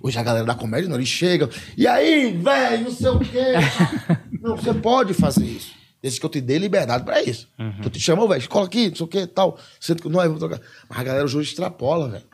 Hoje 0.00 0.18
a 0.18 0.22
galera 0.22 0.44
da 0.44 0.54
comédia, 0.54 0.88
não, 0.88 0.96
eles 0.96 1.08
chegam. 1.08 1.48
E 1.76 1.86
aí, 1.86 2.32
velho, 2.32 2.84
não 2.84 2.90
sei 2.90 3.08
o 3.08 3.18
quê. 3.18 3.54
não, 4.40 4.56
você 4.56 4.74
pode 4.74 5.14
fazer 5.14 5.44
isso. 5.44 5.72
Desde 6.02 6.20
que 6.20 6.26
eu 6.26 6.30
te 6.30 6.40
dê 6.40 6.58
liberdade 6.58 7.04
pra 7.04 7.22
isso. 7.22 7.48
Que 7.80 7.86
eu 7.86 7.90
te 7.90 8.00
chamo, 8.00 8.28
velho, 8.28 8.48
cola 8.48 8.66
aqui, 8.66 8.88
não 8.88 8.96
sei 8.96 9.06
o 9.06 9.08
quê 9.08 9.26
tal. 9.26 9.58
Senta 9.80 10.02
com 10.02 10.08
nós, 10.08 10.24
vamos 10.24 10.38
trocar. 10.38 10.60
Mas 10.88 10.98
a 10.98 11.02
galera 11.02 11.24
hoje 11.24 11.40
extrapola, 11.40 12.08
velho. 12.08 12.24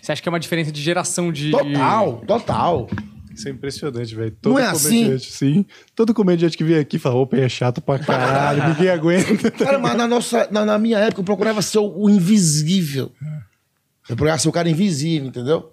Você 0.00 0.12
acha 0.12 0.22
que 0.22 0.28
é 0.28 0.32
uma 0.32 0.40
diferença 0.40 0.70
de 0.70 0.82
geração 0.82 1.32
de. 1.32 1.50
Total, 1.50 2.22
total. 2.26 2.88
Isso 3.34 3.48
é 3.48 3.50
impressionante, 3.50 4.14
velho. 4.14 4.36
Não 4.44 4.58
é 4.58 4.66
assim? 4.66 4.88
comediante, 5.00 5.32
sim. 5.32 5.66
Todo 5.94 6.14
comediante 6.14 6.56
que 6.56 6.64
vem 6.64 6.78
aqui 6.78 6.98
fala, 6.98 7.16
opa, 7.16 7.36
é 7.36 7.48
chato 7.48 7.80
pra 7.80 7.98
caralho, 7.98 8.68
ninguém 8.68 8.88
aguenta. 8.90 9.50
Cara, 9.50 9.78
mas 9.78 9.96
na, 9.96 10.06
nossa, 10.06 10.48
na, 10.50 10.64
na 10.64 10.78
minha 10.78 10.98
época 10.98 11.20
eu 11.20 11.24
procurava 11.24 11.60
ser 11.60 11.78
o, 11.78 12.04
o 12.04 12.08
invisível. 12.08 13.10
Eu 14.08 14.16
procurava 14.16 14.38
ser 14.38 14.48
o 14.48 14.52
cara 14.52 14.68
invisível, 14.68 15.28
entendeu? 15.28 15.72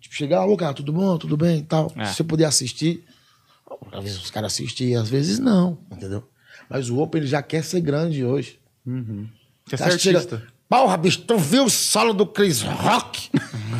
Tipo, 0.00 0.14
chegar, 0.14 0.46
ô 0.46 0.56
cara, 0.56 0.72
tudo 0.72 0.92
bom, 0.92 1.18
tudo 1.18 1.36
bem 1.36 1.58
e 1.58 1.62
tal. 1.62 1.92
É. 1.96 2.06
Se 2.06 2.14
você 2.14 2.24
puder 2.24 2.46
assistir. 2.46 3.04
Às 3.92 4.02
vezes 4.02 4.22
os 4.22 4.30
caras 4.30 4.52
assistem, 4.52 4.96
às 4.96 5.08
vezes 5.08 5.38
não, 5.38 5.78
entendeu? 5.92 6.24
Mas 6.68 6.90
o 6.90 6.98
Open 6.98 7.20
ele 7.20 7.28
já 7.28 7.42
quer 7.42 7.62
ser 7.62 7.80
grande 7.80 8.24
hoje. 8.24 8.58
Quer 9.66 9.76
ser 9.76 9.84
Cara, 9.84 9.98
chega, 9.98 10.18
artista. 10.18 10.42
Porra, 10.68 10.96
bicho, 10.96 11.22
tu 11.22 11.36
viu 11.36 11.64
o 11.64 11.70
solo 11.70 12.12
do 12.12 12.26
Chris 12.26 12.62
Rock? 12.62 13.30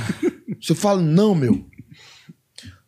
você 0.60 0.74
fala, 0.74 1.00
não, 1.00 1.34
meu. 1.34 1.64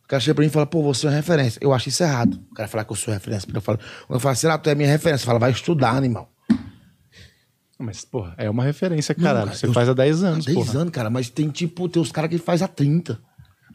O 0.03 0.07
cara 0.07 0.19
chega 0.19 0.35
pra 0.35 0.41
mim 0.43 0.47
e 0.47 0.51
fala, 0.51 0.65
pô, 0.65 0.83
você 0.83 1.07
é 1.07 1.09
uma 1.09 1.15
referência. 1.15 1.59
Eu 1.61 1.73
acho 1.73 1.89
isso 1.89 2.03
errado. 2.03 2.35
O 2.51 2.53
cara 2.53 2.67
falar 2.67 2.83
que 2.85 2.91
eu 2.91 2.95
sou 2.95 3.13
referência. 3.13 3.47
Eu 3.53 3.61
falo, 3.61 3.79
eu 4.09 4.19
falo 4.19 4.35
será 4.35 4.57
que 4.57 4.63
tu 4.65 4.69
é 4.69 4.75
minha 4.75 4.89
referência? 4.89 5.25
Fala, 5.25 5.39
vai 5.39 5.51
estudar, 5.51 5.91
animal. 5.95 6.29
Mas, 7.79 8.05
porra, 8.05 8.35
é 8.37 8.49
uma 8.49 8.63
referência, 8.63 9.15
caralho. 9.15 9.45
cara, 9.47 9.57
Você 9.57 9.65
eu- 9.65 9.73
faz 9.73 9.89
há 9.89 9.93
10 9.93 10.23
anos, 10.23 10.45
Há 10.47 10.51
10 10.51 10.57
porra. 10.67 10.79
anos, 10.81 10.91
cara, 10.93 11.09
mas 11.09 11.29
tem 11.29 11.49
tipo, 11.49 11.89
tem 11.89 12.01
os 12.01 12.11
caras 12.11 12.29
que 12.29 12.37
faz 12.37 12.61
há 12.61 12.67
30. 12.67 13.19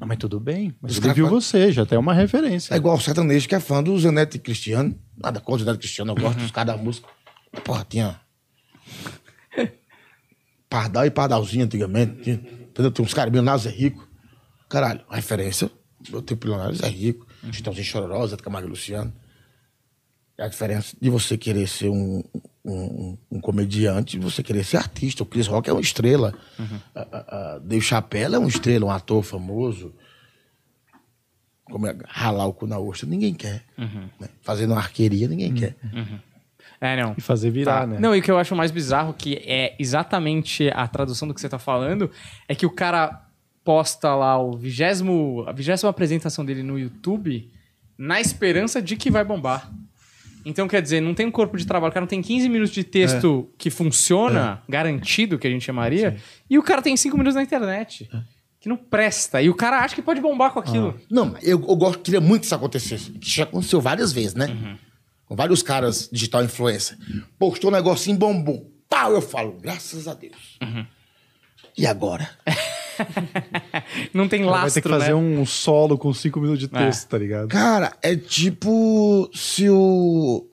Não, 0.00 0.06
mas 0.06 0.16
tudo 0.18 0.38
bem. 0.38 0.74
Mas 0.80 0.92
Os 0.92 0.98
ele 1.04 1.12
viu 1.12 1.24
fazem- 1.26 1.40
você, 1.40 1.72
já 1.72 1.84
tem 1.84 1.98
uma 1.98 2.14
referência. 2.14 2.72
É 2.72 2.76
igual 2.76 2.96
o 2.96 3.00
sertanejo 3.00 3.48
que 3.48 3.54
é 3.54 3.60
fã 3.60 3.82
do 3.82 3.98
Zenete 3.98 4.36
e 4.36 4.40
Cristiano. 4.40 4.96
Nada 5.16 5.40
contra 5.40 5.56
o 5.62 5.64
Zenete 5.64 5.76
e 5.76 5.80
Cristiano, 5.80 6.12
eu 6.12 6.16
gosto 6.16 6.38
dos 6.38 6.50
caras 6.52 6.76
da 6.76 6.80
música. 6.82 7.08
Porra, 7.64 7.84
tinha. 7.88 8.20
Pardal 10.70 11.06
e 11.06 11.10
Pardalzinho 11.10 11.64
antigamente. 11.64 12.22
Tinha, 12.22 12.36
entendeu? 12.36 12.90
Tem 12.92 13.04
uns 13.04 13.14
caras, 13.14 13.30
Milionários 13.30 13.66
é 13.66 13.70
rico. 13.70 14.06
Caralho, 14.68 15.00
referência. 15.10 15.70
Eu 16.12 16.22
tenho 16.22 16.38
Milionários 16.42 16.82
é 16.82 16.88
rico. 16.88 17.26
Chitãozinho 17.52 17.84
Chororosa, 17.84 18.36
Camargo 18.36 18.68
e 18.68 18.70
Luciano. 18.70 19.12
É 20.36 20.44
a 20.44 20.48
diferença 20.48 20.96
de 21.00 21.10
você 21.10 21.36
querer 21.36 21.66
ser 21.66 21.88
um, 21.88 22.22
um, 22.64 23.18
um- 23.30 23.40
comediante 23.40 24.16
e 24.16 24.20
você 24.20 24.40
querer 24.42 24.62
ser 24.64 24.76
artista. 24.76 25.22
O 25.24 25.26
Chris 25.26 25.48
Rock 25.48 25.68
é 25.68 25.72
uma 25.72 25.80
estrela. 25.80 26.32
A, 26.94 27.00
a, 27.00 27.54
a 27.54 27.58
Dave 27.58 27.84
Chappelle 27.84 28.36
é 28.36 28.38
uma 28.38 28.48
estrela, 28.48 28.86
um 28.86 28.90
ator 28.90 29.22
famoso. 29.24 29.92
Como 31.64 31.86
é, 31.86 31.96
ralar 32.06 32.46
o 32.46 32.54
cu 32.54 32.66
na 32.66 32.78
ostra, 32.78 33.08
ninguém 33.08 33.34
quer. 33.34 33.64
né? 33.76 34.28
Fazendo 34.40 34.70
uma 34.72 34.78
arqueria, 34.80 35.28
ninguém 35.28 35.52
quer. 35.52 35.76
É, 36.80 37.02
não. 37.02 37.14
E 37.18 37.20
fazer 37.20 37.50
virar, 37.50 37.80
Tá. 37.80 37.86
né? 37.88 37.98
Não, 37.98 38.14
e 38.14 38.20
o 38.20 38.22
que 38.22 38.30
eu 38.30 38.38
acho 38.38 38.54
mais 38.54 38.70
bizarro, 38.70 39.12
que 39.12 39.34
é 39.44 39.74
exatamente 39.78 40.70
a 40.70 40.86
tradução 40.86 41.26
do 41.28 41.34
que 41.34 41.40
você 41.40 41.48
tá 41.48 41.58
falando, 41.58 42.10
é 42.48 42.54
que 42.54 42.64
o 42.64 42.70
cara 42.70 43.27
posta 43.68 44.14
lá 44.14 44.40
o 44.40 44.56
vigésimo, 44.56 45.44
a 45.46 45.52
vigésima 45.52 45.90
apresentação 45.90 46.42
dele 46.42 46.62
no 46.62 46.78
YouTube 46.78 47.50
na 47.98 48.18
esperança 48.18 48.80
de 48.80 48.96
que 48.96 49.10
vai 49.10 49.22
bombar. 49.22 49.70
Então, 50.42 50.66
quer 50.66 50.80
dizer, 50.80 51.02
não 51.02 51.12
tem 51.12 51.26
um 51.26 51.30
corpo 51.30 51.54
de 51.58 51.66
trabalho, 51.66 51.90
o 51.90 51.92
cara 51.92 52.00
não 52.00 52.08
tem 52.08 52.22
15 52.22 52.48
minutos 52.48 52.72
de 52.72 52.82
texto 52.82 53.46
que 53.58 53.68
funciona, 53.68 54.62
garantido, 54.66 55.38
que 55.38 55.46
a 55.46 55.50
gente 55.50 55.66
chamaria, 55.66 56.16
e 56.48 56.56
o 56.56 56.62
cara 56.62 56.80
tem 56.80 56.96
5 56.96 57.14
minutos 57.18 57.34
na 57.34 57.42
internet. 57.42 58.08
Que 58.58 58.70
não 58.70 58.76
presta. 58.78 59.42
E 59.42 59.50
o 59.50 59.54
cara 59.54 59.80
acha 59.80 59.94
que 59.94 60.00
pode 60.00 60.22
bombar 60.22 60.50
com 60.52 60.60
aquilo. 60.60 60.98
Não, 61.10 61.36
eu, 61.42 61.60
eu 61.60 61.76
gosto, 61.76 61.98
queria 61.98 62.22
muito 62.22 62.40
que 62.40 62.46
isso 62.46 62.54
acontecesse. 62.54 63.10
Que 63.12 63.28
já 63.28 63.42
aconteceu 63.44 63.82
várias 63.82 64.12
vezes, 64.12 64.34
né? 64.34 64.78
Com 65.26 65.36
vários 65.36 65.62
caras 65.62 66.08
digital 66.10 66.42
influencer. 66.42 66.96
Postou 67.38 67.70
um 67.70 67.74
negocinho 67.74 68.16
bombom. 68.16 68.64
Pau, 68.88 69.12
eu 69.12 69.20
falo, 69.20 69.58
graças 69.60 70.08
a 70.08 70.14
Deus. 70.14 70.58
E 71.76 71.86
agora? 71.86 72.30
Não 74.12 74.28
tem 74.28 74.42
Vai 74.44 74.50
lastro, 74.52 74.74
ter 74.74 74.80
que 74.82 74.88
fazer 74.88 75.08
né? 75.08 75.14
um 75.14 75.44
solo 75.46 75.96
com 75.98 76.12
5 76.12 76.40
minutos 76.40 76.60
de 76.60 76.68
texto, 76.68 77.08
tá 77.08 77.18
ligado? 77.18 77.48
Cara, 77.48 77.92
é 78.02 78.14
tipo 78.16 79.30
se 79.34 79.68
o 79.70 80.46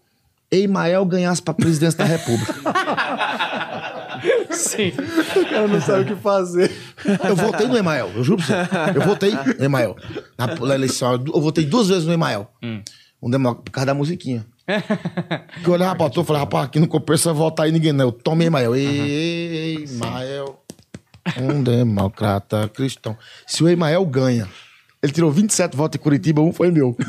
Eimael 0.51 1.05
ganhasse 1.05 1.41
pra 1.41 1.53
presidência 1.53 1.97
da 1.97 2.05
República. 2.05 2.53
Sim. 4.51 4.93
O 5.35 5.49
cara 5.49 5.67
não 5.67 5.81
sabe 5.81 6.03
o 6.03 6.15
que 6.15 6.21
fazer. 6.21 6.71
Eu 7.27 7.35
votei 7.35 7.67
no 7.67 7.77
Emael, 7.77 8.11
eu 8.15 8.23
juro 8.23 8.41
pra 8.43 8.63
você. 8.65 8.97
Eu 8.97 9.01
votei 9.01 9.31
no 9.31 9.65
Emael. 9.65 9.95
Na, 10.37 10.47
na 10.47 10.75
eleição, 10.75 11.13
eu 11.13 11.41
votei 11.41 11.65
duas 11.65 11.89
vezes 11.89 12.05
no 12.05 12.13
Emael. 12.13 12.49
Um 13.21 13.29
demo, 13.29 13.55
por 13.55 13.71
causa 13.71 13.87
da 13.87 13.93
musiquinha. 13.93 14.45
que 15.63 15.67
eu 15.67 15.73
olhava 15.73 15.95
pra 15.95 16.09
tu 16.09 16.21
e 16.21 16.23
falei, 16.23 16.41
rapaz, 16.41 16.65
aqui 16.65 16.79
não 16.79 16.87
compensa 16.87 17.31
votar 17.33 17.65
aí 17.67 17.71
ninguém, 17.71 17.91
não. 17.91 18.05
Eu 18.05 18.11
tomei 18.11 18.47
Emael. 18.47 18.75
Emael, 18.75 20.59
um 21.41 21.63
democrata 21.63 22.67
cristão. 22.69 23.17
Se 23.47 23.63
o 23.63 23.69
Emael 23.69 24.05
ganha, 24.05 24.47
ele 25.01 25.11
tirou 25.11 25.31
27 25.31 25.75
votos 25.75 25.99
em 25.99 26.03
Curitiba, 26.03 26.41
um 26.41 26.53
foi 26.53 26.71
meu. 26.71 26.95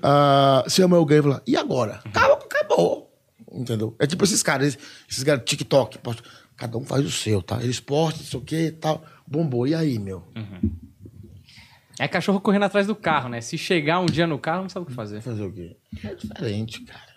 Ah, 0.00 0.64
se 0.68 0.80
o 0.80 0.84
Emael 0.84 1.04
ganha, 1.04 1.18
eu 1.18 1.22
falo, 1.24 1.42
e 1.44 1.56
agora? 1.56 2.00
Acabou, 2.04 2.36
acabou. 2.36 3.12
Entendeu? 3.52 3.96
É 3.98 4.06
tipo 4.06 4.22
esses 4.22 4.40
caras, 4.40 4.68
esses, 4.68 4.80
esses 5.10 5.24
caras 5.24 5.42
TikTok. 5.44 5.98
postam, 5.98 6.24
Cada 6.56 6.76
um 6.76 6.84
faz 6.84 7.04
o 7.04 7.10
seu, 7.10 7.40
tá? 7.40 7.62
Eles 7.62 7.78
postam, 7.78 8.20
não 8.20 8.26
sei 8.28 8.40
o 8.40 8.42
que 8.42 8.66
e 8.66 8.72
tal. 8.72 9.04
Bombou. 9.26 9.66
E 9.66 9.76
aí, 9.76 9.96
meu? 9.98 10.24
É 12.00 12.08
cachorro 12.08 12.40
correndo 12.40 12.64
atrás 12.64 12.86
do 12.86 12.96
carro, 12.96 13.28
né? 13.28 13.40
Se 13.40 13.56
chegar 13.56 14.00
um 14.00 14.06
dia 14.06 14.26
no 14.26 14.38
carro, 14.40 14.62
não 14.62 14.68
sabe 14.68 14.84
o 14.84 14.88
que 14.88 14.94
fazer. 14.94 15.20
Fazer 15.20 15.44
o 15.44 15.52
quê? 15.52 15.76
É 16.04 16.14
diferente, 16.14 16.82
cara. 16.82 17.08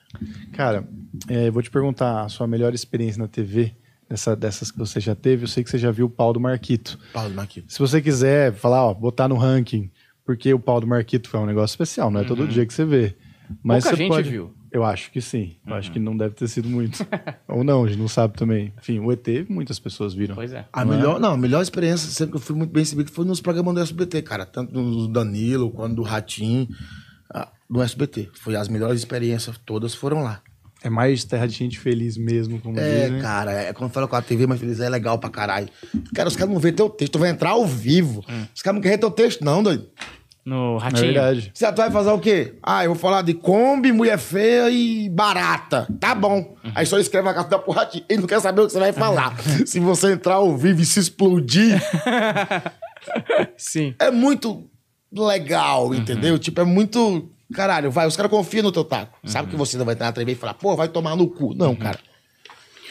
Cara, 0.54 0.88
é, 1.28 1.48
eu 1.48 1.52
vou 1.52 1.62
te 1.64 1.72
perguntar 1.72 2.24
a 2.24 2.30
sua 2.30 2.46
melhor 2.46 2.74
experiência 2.74 3.20
na 3.20 3.28
TV, 3.28 3.76
dessa, 4.12 4.36
dessas 4.36 4.70
que 4.70 4.78
você 4.78 5.00
já 5.00 5.16
teve. 5.16 5.44
Eu 5.44 5.48
sei 5.48 5.64
que 5.64 5.70
você 5.70 5.78
já 5.78 5.90
viu 5.90 6.06
o 6.06 6.10
pau 6.10 6.34
do 6.34 6.40
Marquito. 6.40 7.00
Paulo 7.14 7.34
Marquito. 7.34 7.72
Se 7.72 7.80
você 7.80 8.02
quiser 8.02 8.54
falar, 8.54 8.86
ó, 8.86 8.94
botar 8.94 9.28
no 9.28 9.36
ranking, 9.36 9.90
porque 10.26 10.54
o 10.54 10.60
pau 10.60 10.80
do 10.82 10.88
Marquito 10.88 11.30
foi 11.30 11.40
um 11.40 11.46
negócio 11.46 11.74
especial, 11.74 12.12
não 12.12 12.20
é 12.20 12.24
todo 12.24 12.48
dia 12.48 12.66
que 12.66 12.74
você 12.74 12.86
vê. 12.86 13.16
Mas 13.64 13.84
Pouca 13.84 13.96
você 13.96 14.04
gente 14.04 14.12
pode... 14.12 14.30
viu. 14.30 14.54
Eu 14.72 14.86
acho 14.86 15.12
que 15.12 15.20
sim. 15.20 15.58
Eu 15.68 15.76
acho 15.76 15.92
que 15.92 16.00
não 16.00 16.16
deve 16.16 16.34
ter 16.34 16.48
sido 16.48 16.70
muito. 16.70 17.06
Ou 17.46 17.62
não, 17.62 17.84
a 17.84 17.88
gente 17.90 18.00
não 18.00 18.08
sabe 18.08 18.38
também. 18.38 18.74
Enfim, 18.78 19.00
o 19.00 19.12
ET, 19.12 19.28
muitas 19.50 19.78
pessoas 19.80 20.14
viram. 20.14 20.34
Pois 20.34 20.54
é. 20.54 20.66
A 20.72 20.86
melhor, 20.86 21.20
não, 21.20 21.34
a 21.34 21.38
melhor 21.38 21.62
experiência, 21.62 22.10
sempre 22.10 22.32
que 22.32 22.38
eu 22.38 22.42
fui 22.42 22.56
muito 22.56 22.72
bem 22.72 22.82
recebido, 22.82 23.12
foi 23.12 23.26
nos 23.26 23.42
programas 23.42 23.74
do 23.74 23.82
SBT, 23.82 24.22
cara. 24.22 24.46
Tanto 24.46 24.72
do 24.72 25.10
Danilo 25.10 25.72
quanto 25.72 25.96
do 25.96 26.04
Ratim, 26.04 26.70
do 27.70 27.82
SBT. 27.82 28.30
Foi 28.34 28.56
as 28.56 28.70
melhores 28.70 29.00
experiências, 29.00 29.58
todas 29.66 29.94
foram 29.94 30.24
lá. 30.24 30.42
É 30.84 30.90
mais 30.90 31.24
terra 31.24 31.46
de 31.48 31.54
gente 31.54 31.78
feliz 31.80 32.18
mesmo, 32.18 32.60
como 32.60 32.80
É, 32.80 33.06
dizem. 33.06 33.22
cara, 33.22 33.52
é 33.52 33.72
quando 33.74 33.92
fala 33.92 34.08
com 34.08 34.16
a 34.16 34.22
TV, 34.22 34.48
mas 34.48 34.60
feliz 34.60 34.80
é 34.80 34.90
legal 34.90 35.20
pra 35.20 35.30
caralho. 35.30 35.70
Cara, 36.16 36.28
os 36.28 36.36
caras 36.36 36.52
não 36.54 36.60
vê 36.60 36.72
teu 36.72 36.90
texto, 36.90 37.14
tu 37.14 37.20
vai 37.20 37.30
entrar 37.30 37.52
ao 37.52 37.66
vivo. 37.68 38.26
Os 38.56 38.62
caras 38.64 38.76
não 38.76 38.82
querem 38.82 38.98
teu 38.98 39.12
texto, 39.12 39.46
não, 39.46 39.62
doido. 39.62 39.88
No 40.44 40.78
É 40.78 40.80
ratinho. 40.82 41.14
verdade. 41.14 41.52
Você 41.54 41.72
tu 41.72 41.76
vai 41.78 41.92
fazer 41.92 42.10
o 42.10 42.18
quê? 42.18 42.56
Ah, 42.64 42.84
eu 42.84 42.94
vou 42.96 43.00
falar 43.00 43.22
de 43.22 43.36
Kombi, 43.36 43.92
mulher 43.92 44.18
feia 44.18 44.72
e 44.72 45.08
barata. 45.08 45.88
Tá 46.00 46.16
bom. 46.16 46.56
Aí 46.74 46.84
só 46.84 46.98
escreve 46.98 47.30
a 47.30 47.34
carta 47.36 47.60
pro 47.60 47.72
ratinho. 47.72 48.04
Ele 48.10 48.22
não 48.22 48.28
quer 48.28 48.42
saber 48.42 48.62
o 48.62 48.66
que 48.66 48.74
você 48.74 48.80
vai 48.80 48.92
falar. 48.92 49.38
Se 49.68 49.80
você 49.80 50.14
entrar 50.14 50.36
ao 50.36 50.58
vivo 50.58 50.82
e 50.82 50.86
se 50.86 51.00
explodir, 51.00 51.80
Sim. 53.56 53.94
é 54.00 54.10
muito 54.12 54.64
legal, 55.14 55.94
entendeu? 55.94 56.38
Tipo, 56.40 56.62
é 56.62 56.64
muito. 56.64 57.30
Caralho, 57.54 57.92
vai, 57.92 58.08
os 58.08 58.16
caras 58.16 58.32
confiam 58.32 58.64
no 58.64 58.72
teu 58.72 58.84
taco. 58.84 59.18
Sabe 59.26 59.50
que 59.50 59.56
você 59.56 59.78
não 59.78 59.86
vai 59.86 59.94
entrar 59.96 60.08
na 60.08 60.14
TV 60.14 60.32
e 60.32 60.36
falar, 60.36 60.54
pô, 60.54 60.76
vai 60.76 60.88
tomar 60.88 61.16
no 61.16 61.28
cu. 61.28 61.54
Não, 61.54 61.76
cara. 61.76 62.00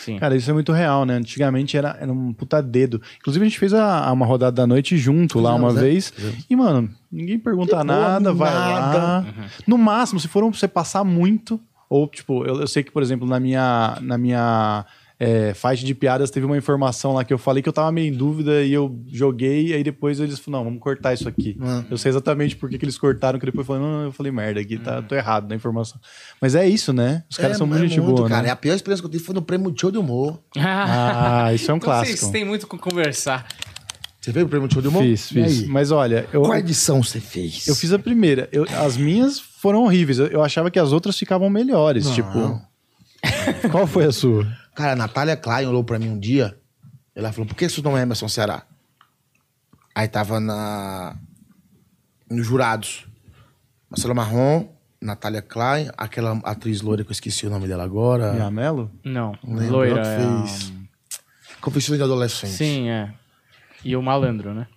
Sim. 0.00 0.18
Cara, 0.18 0.34
isso 0.34 0.50
é 0.50 0.54
muito 0.54 0.72
real, 0.72 1.04
né? 1.04 1.14
Antigamente 1.14 1.76
era, 1.76 1.96
era 2.00 2.11
um 2.11 2.32
puta 2.32 2.62
dedo. 2.62 3.02
Inclusive, 3.18 3.44
a 3.44 3.48
gente 3.48 3.58
fez 3.58 3.74
a, 3.74 4.11
uma 4.12 4.24
rodada 4.24 4.52
da 4.52 4.66
noite 4.66 4.96
junto 4.96 5.38
lá 5.38 5.54
uma 5.54 5.68
Fizemos, 5.68 5.76
é. 5.76 5.90
vez. 5.90 6.12
E, 6.48 6.56
mano, 6.56 6.90
ninguém 7.12 7.38
pergunta 7.38 7.76
Que 7.76 7.84
nada, 7.84 8.32
vai 8.32 8.52
nada. 8.52 8.98
lá. 8.98 9.26
No 9.66 9.76
máximo, 9.76 10.18
se 10.18 10.26
for 10.26 10.42
um, 10.42 10.52
você 10.52 10.66
passar 10.66 11.04
muito, 11.04 11.61
ou, 11.88 12.08
tipo, 12.08 12.46
eu, 12.46 12.61
eu 12.61 12.66
sei 12.66 12.82
que, 12.82 12.90
por 12.90 13.02
exemplo, 13.02 13.28
na 13.28 13.38
minha, 13.38 13.98
na 14.00 14.16
minha 14.16 14.86
é, 15.23 15.53
faixa 15.53 15.85
de 15.85 15.95
piadas 15.95 16.31
teve 16.31 16.47
uma 16.47 16.57
informação 16.57 17.12
lá 17.12 17.23
que 17.23 17.33
eu 17.33 17.37
falei 17.37 17.62
que 17.62 17.68
eu 17.68 17.73
tava 17.75 17.93
meio 17.93 18.09
em 18.12 18.16
dúvida 18.16 18.62
e 18.62 18.73
eu 18.73 18.99
joguei, 19.12 19.75
aí 19.75 19.85
depois 19.85 20.18
eles 20.18 20.39
falaram, 20.39 20.64
não, 20.64 20.71
vamos 20.71 20.83
cortar 20.83 21.12
isso 21.12 21.29
aqui. 21.29 21.59
Ah. 21.61 21.85
Eu 21.91 21.99
sei 21.99 22.09
exatamente 22.09 22.57
por 22.57 22.71
que, 22.71 22.79
que 22.79 22.85
eles 22.87 22.97
cortaram, 22.97 23.39
que 23.39 23.45
depois 23.45 23.68
eu 23.68 23.75
falei, 23.75 23.83
não, 23.83 24.03
eu 24.05 24.12
falei 24.12 24.33
merda 24.33 24.59
aqui, 24.61 24.79
tá, 24.79 25.03
tô 25.03 25.14
errado 25.14 25.47
na 25.47 25.55
informação. 25.55 26.01
Mas 26.41 26.55
é 26.55 26.66
isso, 26.66 26.91
né? 26.95 27.23
Os 27.31 27.37
caras 27.37 27.57
É, 27.57 27.59
são 27.59 27.66
muito 27.66 27.85
é 27.85 27.89
gente 27.89 28.01
muito, 28.01 28.16
boa, 28.16 28.29
cara. 28.31 28.43
né? 28.43 28.49
E 28.49 28.51
a 28.51 28.57
pior 28.57 28.75
experiência 28.75 29.03
que 29.03 29.07
eu 29.07 29.11
tive 29.11 29.23
foi 29.23 29.35
no 29.35 29.43
prêmio 29.43 29.71
de 29.71 29.79
show 29.79 29.91
de 29.91 29.99
humor. 29.99 30.41
Ah, 30.57 31.53
isso 31.53 31.71
é 31.71 31.75
um 31.75 31.77
Então 31.77 31.87
clássico. 31.91 32.18
Vocês 32.18 32.31
têm 32.33 32.45
muito 32.45 32.66
com 32.66 32.79
conversar. 32.79 33.47
Você 34.21 34.33
fez 34.33 34.45
o 34.45 34.49
prêmio 34.49 34.68
de 34.68 34.75
show 34.75 34.83
de 34.83 34.89
humor? 34.89 35.03
Fiz, 35.03 35.29
fiz. 35.29 35.66
Mas 35.66 35.91
olha, 35.91 36.27
eu, 36.33 36.43
Qual 36.43 36.57
edição 36.57 37.03
você 37.03 37.21
fez? 37.21 37.66
eu 37.68 37.75
fiz 37.75 37.93
a 37.93 37.99
primeira. 37.99 38.49
Eu- 38.53 38.66
as 38.85 38.97
minhas 38.97 39.39
foram 39.39 39.83
horríveis. 39.85 40.18
Eu, 40.18 40.27
eu 40.29 40.43
achava 40.43 40.71
que 40.71 40.79
as 40.79 40.93
outras 40.93 41.18
ficavam 41.18 41.49
melhores. 41.51 42.07
Não. 42.07 42.14
Tipo. 42.14 42.62
Qual 43.71 43.87
foi 43.87 44.05
a 44.07 44.12
sua? 44.12 44.47
Cara, 44.75 44.93
a 44.93 44.97
Natália 44.97 45.37
Klein 45.37 45.66
olhou 45.66 45.85
pra 45.85 45.99
mim 45.99 46.09
um 46.09 46.18
dia. 46.18 46.59
Ela 47.14 47.33
falou: 47.33 47.47
por 47.47 47.55
que 47.55 47.66
isso 47.66 47.83
não 47.83 47.97
é 47.97 48.03
Emerson 48.03 48.29
Ceará? 48.29 48.64
Aí 49.95 50.09
tava 50.09 50.41
na. 50.41 51.16
Nos 52.31 52.47
jurados. 52.47 53.07
Marcelo 53.91 54.14
Marrom, 54.14 54.68
Natália 55.01 55.43
Klein, 55.43 55.91
aquela 55.97 56.39
atriz 56.45 56.81
loira 56.81 57.03
que 57.03 57.11
eu 57.11 57.12
esqueci 57.12 57.47
o 57.47 57.51
nome 57.51 57.66
dela 57.66 57.83
agora. 57.83 58.51
Melo? 58.51 58.91
Não. 59.03 59.37
Lembra 59.43 59.71
Loira. 59.71 60.03
que 60.03 60.09
é, 60.09 60.16
fez. 60.16 60.73
Confissões 61.61 61.99
de 61.99 62.05
Adolescente. 62.05 62.53
Sim, 62.53 62.89
é. 62.89 63.12
E 63.85 63.97
o 63.97 64.03
malandro, 64.03 64.55
né? 64.55 64.68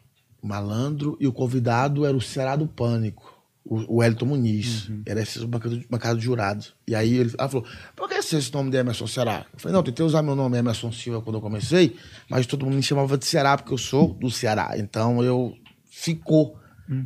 O 0.42 0.48
malandro 0.48 1.16
e 1.20 1.28
o 1.28 1.32
convidado 1.32 2.06
era 2.06 2.18
o 2.18 2.22
Ceará 2.22 2.56
do 2.56 2.68
Pânico. 2.68 3.33
O, 3.66 3.98
o 3.98 4.04
Elton 4.04 4.26
Muniz. 4.26 4.90
Era 5.06 5.22
esse 5.22 5.46
bancada, 5.46 5.82
bancada 5.90 6.18
de 6.18 6.24
jurados. 6.24 6.74
E 6.88 6.94
aí 6.94 7.16
ele, 7.16 7.34
ela 7.38 7.48
falou: 7.48 7.66
por 7.96 8.10
que 8.10 8.16
esse 8.16 8.54
nome 8.54 8.70
de 8.70 8.78
Emerson 8.78 9.08
Ceará? 9.08 9.46
Eu 9.54 9.60
falei: 9.60 9.76
não, 9.76 9.84
tentei 9.84 10.06
usar 10.06 10.22
meu 10.22 10.36
nome 10.36 10.58
Emerson 10.58 10.92
Silva 10.92 11.22
quando 11.22 11.38
eu 11.38 11.42
comecei, 11.42 11.96
mas 12.30 12.46
todo 12.46 12.66
mundo 12.66 12.76
me 12.76 12.84
chamava 12.84 13.18
de 13.18 13.26
Ceará 13.26 13.58
porque 13.58 13.74
eu 13.74 13.78
sou 13.78 14.14
do 14.14 14.30
Ceará. 14.30 14.72
Então 14.78 15.24
eu 15.24 15.56
ficou. 15.90 16.60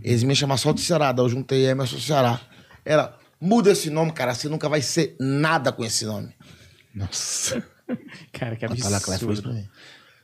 Eles 0.03 0.23
me 0.23 0.35
chamavam 0.35 0.57
só 0.57 0.71
de 0.71 0.81
Ceará, 0.81 1.11
daí 1.11 1.23
eu 1.23 1.29
juntei 1.29 1.65
Emerson 1.67 1.99
Ceará. 1.99 2.41
Ela, 2.83 3.17
muda 3.39 3.71
esse 3.71 3.89
nome, 3.89 4.11
cara, 4.11 4.33
você 4.33 4.49
nunca 4.49 4.67
vai 4.67 4.81
ser 4.81 5.15
nada 5.19 5.71
com 5.71 5.83
esse 5.83 6.05
nome. 6.05 6.33
Nossa. 6.93 7.63
Cara, 8.33 8.55
que 8.55 8.67
Natália 8.67 8.99
Klein 8.99 9.19
falou 9.19 9.33
isso 9.33 9.41
pra 9.41 9.51
absurdo. 9.51 9.53
mim. 9.53 9.69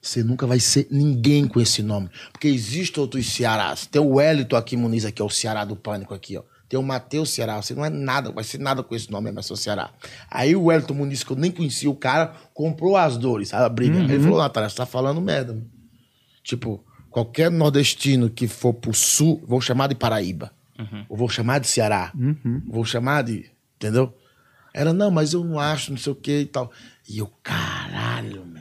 Você 0.03 0.21
nunca 0.21 0.45
vai 0.45 0.59
ser 0.59 0.85
ninguém 0.91 1.47
com 1.47 1.61
esse 1.61 1.81
nome. 1.81 2.09
Porque 2.33 2.49
existem 2.49 3.01
outros 3.01 3.25
Cearás. 3.31 3.85
Tem 3.87 4.01
o 4.01 4.15
Wellington 4.15 4.57
aqui, 4.57 4.75
Muniz, 4.75 5.05
aqui, 5.05 5.21
ó, 5.23 5.25
o 5.27 5.29
Ceará 5.29 5.63
do 5.63 5.77
Pânico 5.77 6.13
aqui, 6.13 6.35
ó. 6.37 6.43
Tem 6.67 6.77
o 6.77 6.83
Matheus 6.83 7.29
Ceará. 7.29 7.61
Você 7.61 7.73
não 7.73 7.85
é 7.85 7.89
nada, 7.89 8.29
vai 8.31 8.43
ser 8.43 8.59
nada 8.59 8.83
com 8.83 8.93
esse 8.93 9.09
nome, 9.09 9.29
Emerson 9.29 9.55
Ceará. 9.55 9.91
Aí 10.29 10.55
o 10.57 10.65
Wellington 10.65 10.93
Muniz, 10.93 11.23
que 11.23 11.31
eu 11.31 11.37
nem 11.37 11.49
conhecia 11.51 11.89
o 11.89 11.95
cara, 11.95 12.33
comprou 12.53 12.97
as 12.97 13.17
dores? 13.17 13.53
A 13.53 13.69
briga. 13.69 13.97
Aí 13.97 14.11
Ele 14.11 14.23
falou, 14.23 14.39
Natália, 14.39 14.67
você 14.69 14.75
tá 14.75 14.85
falando 14.85 15.21
merda. 15.21 15.53
mano. 15.53 15.69
Tipo, 16.43 16.83
qualquer 17.09 17.49
nordestino 17.49 18.29
que 18.29 18.45
for 18.47 18.73
pro 18.73 18.93
sul, 18.93 19.41
vou 19.47 19.61
chamar 19.61 19.87
de 19.87 19.95
Paraíba. 19.95 20.51
Ou 21.07 21.15
vou 21.15 21.29
chamar 21.29 21.59
de 21.59 21.67
Ceará. 21.67 22.11
Vou 22.67 22.83
chamar 22.83 23.21
de. 23.23 23.45
Entendeu? 23.77 24.13
Ela, 24.73 24.91
não, 24.91 25.09
mas 25.09 25.31
eu 25.33 25.43
não 25.45 25.59
acho, 25.59 25.91
não 25.91 25.97
sei 25.97 26.11
o 26.11 26.15
que 26.15 26.39
e 26.41 26.45
tal. 26.45 26.71
E 27.07 27.19
eu, 27.19 27.31
caralho, 27.41 28.45
meu. 28.45 28.52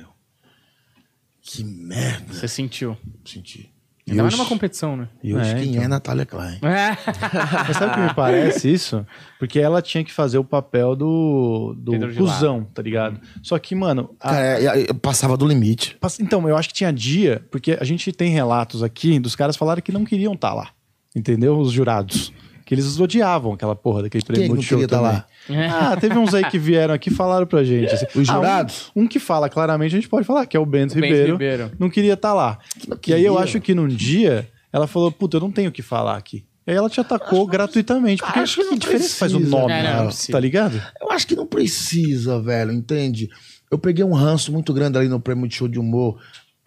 Que 1.57 1.65
merda. 1.65 2.33
Você 2.33 2.49
sentiu. 2.49 2.97
Senti. 3.25 3.71
E 4.05 4.11
Ainda 4.11 4.25
mais 4.25 4.37
numa 4.37 4.47
competição, 4.49 4.97
né? 4.97 5.09
e 5.23 5.33
hoje 5.33 5.51
É, 5.51 5.55
quem 5.61 5.71
então. 5.73 5.83
é 5.85 5.87
Natália 5.89 6.27
Klein? 6.27 6.59
Mas 6.61 7.77
sabe 7.77 7.93
o 7.93 7.95
que 7.95 8.01
me 8.01 8.15
parece 8.15 8.73
isso? 8.73 9.07
Porque 9.39 9.61
ela 9.61 9.81
tinha 9.81 10.03
que 10.03 10.13
fazer 10.13 10.39
o 10.39 10.45
papel 10.45 10.97
do, 10.97 11.73
do 11.79 11.93
cuzão, 12.17 12.65
tá 12.75 12.83
ligado? 12.83 13.21
Só 13.43 13.57
que, 13.61 13.77
mano. 13.77 14.11
a- 14.19 14.31
Cara, 14.31 14.61
é- 14.61 14.83
é- 14.91 14.93
passava 14.93 15.37
do 15.37 15.47
limite. 15.47 15.97
Então, 16.21 16.49
eu 16.49 16.57
acho 16.57 16.69
que 16.69 16.75
tinha 16.75 16.93
dia, 16.93 17.45
porque 17.49 17.79
a 17.81 17.85
gente 17.85 18.11
tem 18.13 18.31
relatos 18.33 18.83
aqui 18.83 19.21
dos 19.21 19.37
caras 19.37 19.57
falaram 19.57 19.81
que 19.81 19.93
não 19.93 20.05
queriam 20.05 20.33
estar 20.35 20.53
lá. 20.53 20.71
Entendeu? 21.15 21.57
Os 21.59 21.71
jurados. 21.71 22.33
Que 22.65 22.75
eles 22.75 22.99
odiavam 22.99 23.53
aquela 23.53 23.77
porra 23.77 24.03
daquele 24.03 24.23
Quem 24.25 24.35
prêmio 24.35 24.49
não 24.49 24.55
Multishow 24.57 24.79
queria 24.79 24.89
tá 24.89 24.97
também. 24.97 25.13
lá? 25.13 25.27
Ah, 25.73 25.97
teve 25.97 26.17
uns 26.19 26.33
aí 26.35 26.45
que 26.45 26.59
vieram 26.59 26.95
aqui 26.95 27.11
e 27.11 27.15
falaram 27.15 27.47
pra 27.47 27.63
gente. 27.65 27.93
assim. 27.95 28.07
Os 28.15 28.29
Ah, 28.29 28.33
um- 28.33 28.37
jurados? 28.37 28.93
um, 28.95 29.07
que 29.07 29.19
fala 29.19 29.49
claramente, 29.49 29.95
a 29.95 29.99
gente 29.99 30.09
pode 30.09 30.27
falar, 30.27 30.47
que 30.47 30.57
é 30.57 30.61
o 30.61 30.67
Bento, 30.67 30.93
O 30.93 30.95
Bento 30.95 31.05
Ribeiro, 31.07 31.33
Ribeiro. 31.33 31.71
Não 31.79 31.91
queria 31.91 32.15
estar 32.15 32.33
lá. 32.35 32.59
não 32.89 32.97
E 33.07 33.15
aí 33.15 33.25
eu 33.25 33.39
acho 33.39 33.61
que 33.61 33.75
num 33.75 33.89
dia 33.89 34.49
ela 34.73 34.87
falou, 34.87 35.11
puta, 35.13 35.37
eu 35.37 35.41
não 35.41 35.51
tenho 35.51 35.69
o 35.71 35.73
que 35.73 35.83
falar 35.83 36.17
aqui. 36.17 36.45
E 36.67 36.71
aí 36.71 36.77
ela 36.77 36.89
te 36.89 37.01
atacou 37.01 37.45
gratuitamente. 37.47 38.23
Porque 38.23 38.39
acho 38.39 38.57
que 38.57 38.63
não 38.65 38.77
diferença 38.79 39.17
faz 39.17 39.35
o 39.35 39.39
precisa, 39.39 39.59
nome, 39.59 39.73
É, 39.73 39.83
não, 39.83 39.91
né? 39.91 39.97
não 39.97 40.07
precisa. 40.07 40.33
tá 40.33 40.39
ligado? 40.41 40.81
Eu 41.01 41.11
acho 41.11 41.27
que 41.27 41.35
não 41.35 41.47
precisa, 41.47 42.41
velho, 42.41 42.71
entende? 42.73 43.29
Eu 43.71 43.79
peguei 43.79 44.05
um 44.05 44.13
ranço 44.13 44.53
muito 44.53 44.73
grande 44.73 44.97
ali 44.97 45.09
no 45.09 45.19
prêmio 45.19 45.49
de 45.49 45.55
show 45.57 45.67
de 45.67 45.79
humor. 45.81 46.21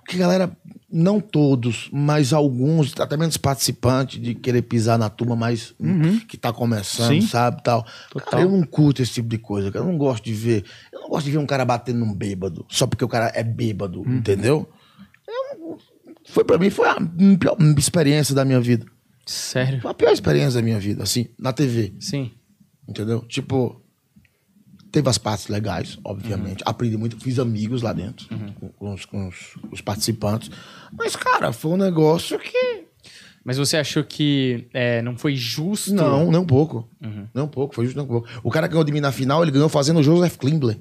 Que 0.07 0.17
galera, 0.17 0.51
não 0.97 1.19
todos, 1.19 1.89
mas 1.91 2.31
alguns, 2.31 2.97
até 2.97 3.17
menos 3.17 3.35
participantes, 3.35 4.21
de 4.21 4.33
querer 4.33 4.61
pisar 4.61 4.97
na 4.97 5.09
turma 5.09 5.35
mais 5.35 5.75
hum, 5.77 6.19
que 6.21 6.37
tá 6.37 6.53
começando, 6.53 7.09
Sim. 7.09 7.21
sabe? 7.21 7.61
Tal. 7.61 7.85
Cara, 8.29 8.43
eu 8.43 8.49
não 8.49 8.63
curto 8.63 9.01
esse 9.01 9.11
tipo 9.11 9.27
de 9.27 9.37
coisa, 9.37 9.69
cara. 9.71 9.83
Eu 9.83 9.91
não 9.91 9.97
gosto 9.97 10.23
de 10.23 10.33
ver. 10.33 10.63
Eu 10.93 11.01
não 11.01 11.09
gosto 11.09 11.25
de 11.25 11.31
ver 11.31 11.37
um 11.37 11.45
cara 11.45 11.65
batendo 11.65 11.99
num 11.99 12.13
bêbado, 12.13 12.65
só 12.69 12.87
porque 12.87 13.03
o 13.03 13.09
cara 13.09 13.29
é 13.35 13.43
bêbado, 13.43 14.03
entendeu? 14.07 14.69
Eu- 15.27 15.77
foi 16.27 16.43
pra 16.45 16.57
mim, 16.57 16.69
foi 16.69 16.87
a 16.87 16.95
pior 17.37 17.57
experiência 17.77 18.33
da 18.33 18.45
minha 18.45 18.61
vida. 18.61 18.85
Sério? 19.25 19.81
Foi 19.81 19.91
a 19.91 19.93
pior 19.93 20.11
experiência 20.11 20.59
da 20.59 20.61
minha 20.61 20.79
vida, 20.79 21.03
assim, 21.03 21.27
na 21.37 21.51
TV. 21.51 21.93
Sim. 21.99 22.31
Entendeu? 22.87 23.19
Tipo, 23.27 23.81
teve 24.95 25.09
as 25.09 25.17
partes 25.17 25.47
legais, 25.47 25.99
obviamente. 26.03 26.63
Aprendi 26.65 26.97
muito, 26.97 27.17
fiz 27.19 27.37
amigos 27.37 27.81
lá 27.81 27.91
dentro 27.93 28.27
com, 28.59 28.69
com 28.69 28.93
os, 28.93 29.05
com 29.05 29.27
os- 29.27 29.55
os 29.71 29.81
participantes. 29.81 30.49
Mas, 30.97 31.15
cara, 31.15 31.51
foi 31.51 31.71
um 31.71 31.77
negócio 31.77 32.39
que. 32.39 32.85
Mas 33.43 33.57
você 33.57 33.77
achou 33.77 34.03
que 34.03 34.67
é, 34.73 35.01
não 35.03 35.15
foi 35.17 35.35
justo? 35.35 35.93
Não, 35.93 36.31
nem 36.31 36.39
um 36.39 36.45
pouco. 36.45 36.89
Nem 37.33 37.43
um 37.43 37.47
pouco, 37.47 37.75
foi 37.75 37.85
justo, 37.85 37.97
nem 37.97 38.05
um 38.05 38.09
pouco. 38.09 38.27
O 38.43 38.49
cara 38.49 38.67
que 38.67 38.71
ganhou 38.73 38.83
de 38.83 38.91
mim 38.91 38.99
na 39.01 39.11
final, 39.11 39.43
ele 39.43 39.51
ganhou 39.51 39.69
fazendo 39.69 39.99
o 39.99 40.03
Joseph 40.03 40.37
Klimbler. 40.37 40.79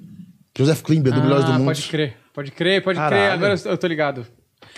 Joseph 0.57 0.81
Klimbler, 0.83 1.13
do 1.15 1.21
Melhores 1.21 1.45
do 1.45 1.51
Ah, 1.53 1.59
Mundo. 1.59 1.67
Pode 1.67 1.83
crer, 1.89 2.17
pode 2.33 2.51
crer, 2.53 2.83
pode 2.83 2.99
crer. 2.99 3.11
Caralho. 3.11 3.33
Agora 3.35 3.55
eu- 3.63 3.71
eu 3.73 3.77
tô 3.77 3.87
ligado. 3.87 4.25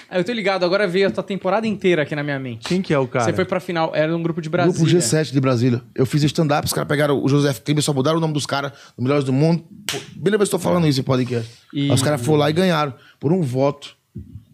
Ah, 0.09 0.19
Eu 0.19 0.25
tô 0.25 0.33
ligado, 0.33 0.65
agora 0.65 0.87
veio 0.87 1.09
a 1.09 1.11
tua 1.11 1.23
temporada 1.23 1.67
inteira 1.67 2.03
aqui 2.03 2.15
na 2.15 2.23
minha 2.23 2.39
mente. 2.39 2.69
Quem 2.69 2.81
que 2.81 2.93
é 2.95 2.99
o 2.99 3.07
cara? 3.09 3.25
Você 3.25 3.33
foi 3.33 3.45
pra 3.45 3.59
final, 3.61 3.93
era 3.95 4.15
um 4.17 4.23
grupo 4.23 4.41
de 4.41 4.49
Brasília. 4.49 4.79
Grupo 4.79 4.91
G7 4.99 5.33
de 5.33 5.41
Brasília. 5.41 5.83
Eu 5.95 6.07
fiz 6.07 6.23
stand-up, 6.23 6.67
os 6.67 6.73
caras 6.73 6.89
pegaram 6.89 7.23
o 7.23 7.29
Joseph 7.29 7.59
Klimbler, 7.61 7.83
só 7.83 7.93
mudaram 7.93 8.19
o 8.19 8.21
nome 8.21 8.33
dos 8.33 8.47
caras, 8.47 8.73
do 8.97 9.03
Melhores 9.03 9.25
do 9.25 9.33
Mundo. 9.33 9.65
Beleza, 10.15 10.43
eu 10.43 10.45
estou 10.45 10.59
falando 10.61 10.87
isso 10.87 11.01
em 11.01 11.03
podcast. 11.05 11.51
E- 11.73 11.83
Aí 11.89 11.91
Os 11.91 12.03
caras 12.03 12.21
foram 12.21 12.39
lá 12.39 12.51
e 12.51 12.53
ganharam. 12.53 12.95
Por 13.19 13.33
um 13.33 13.43
voto. 13.43 13.97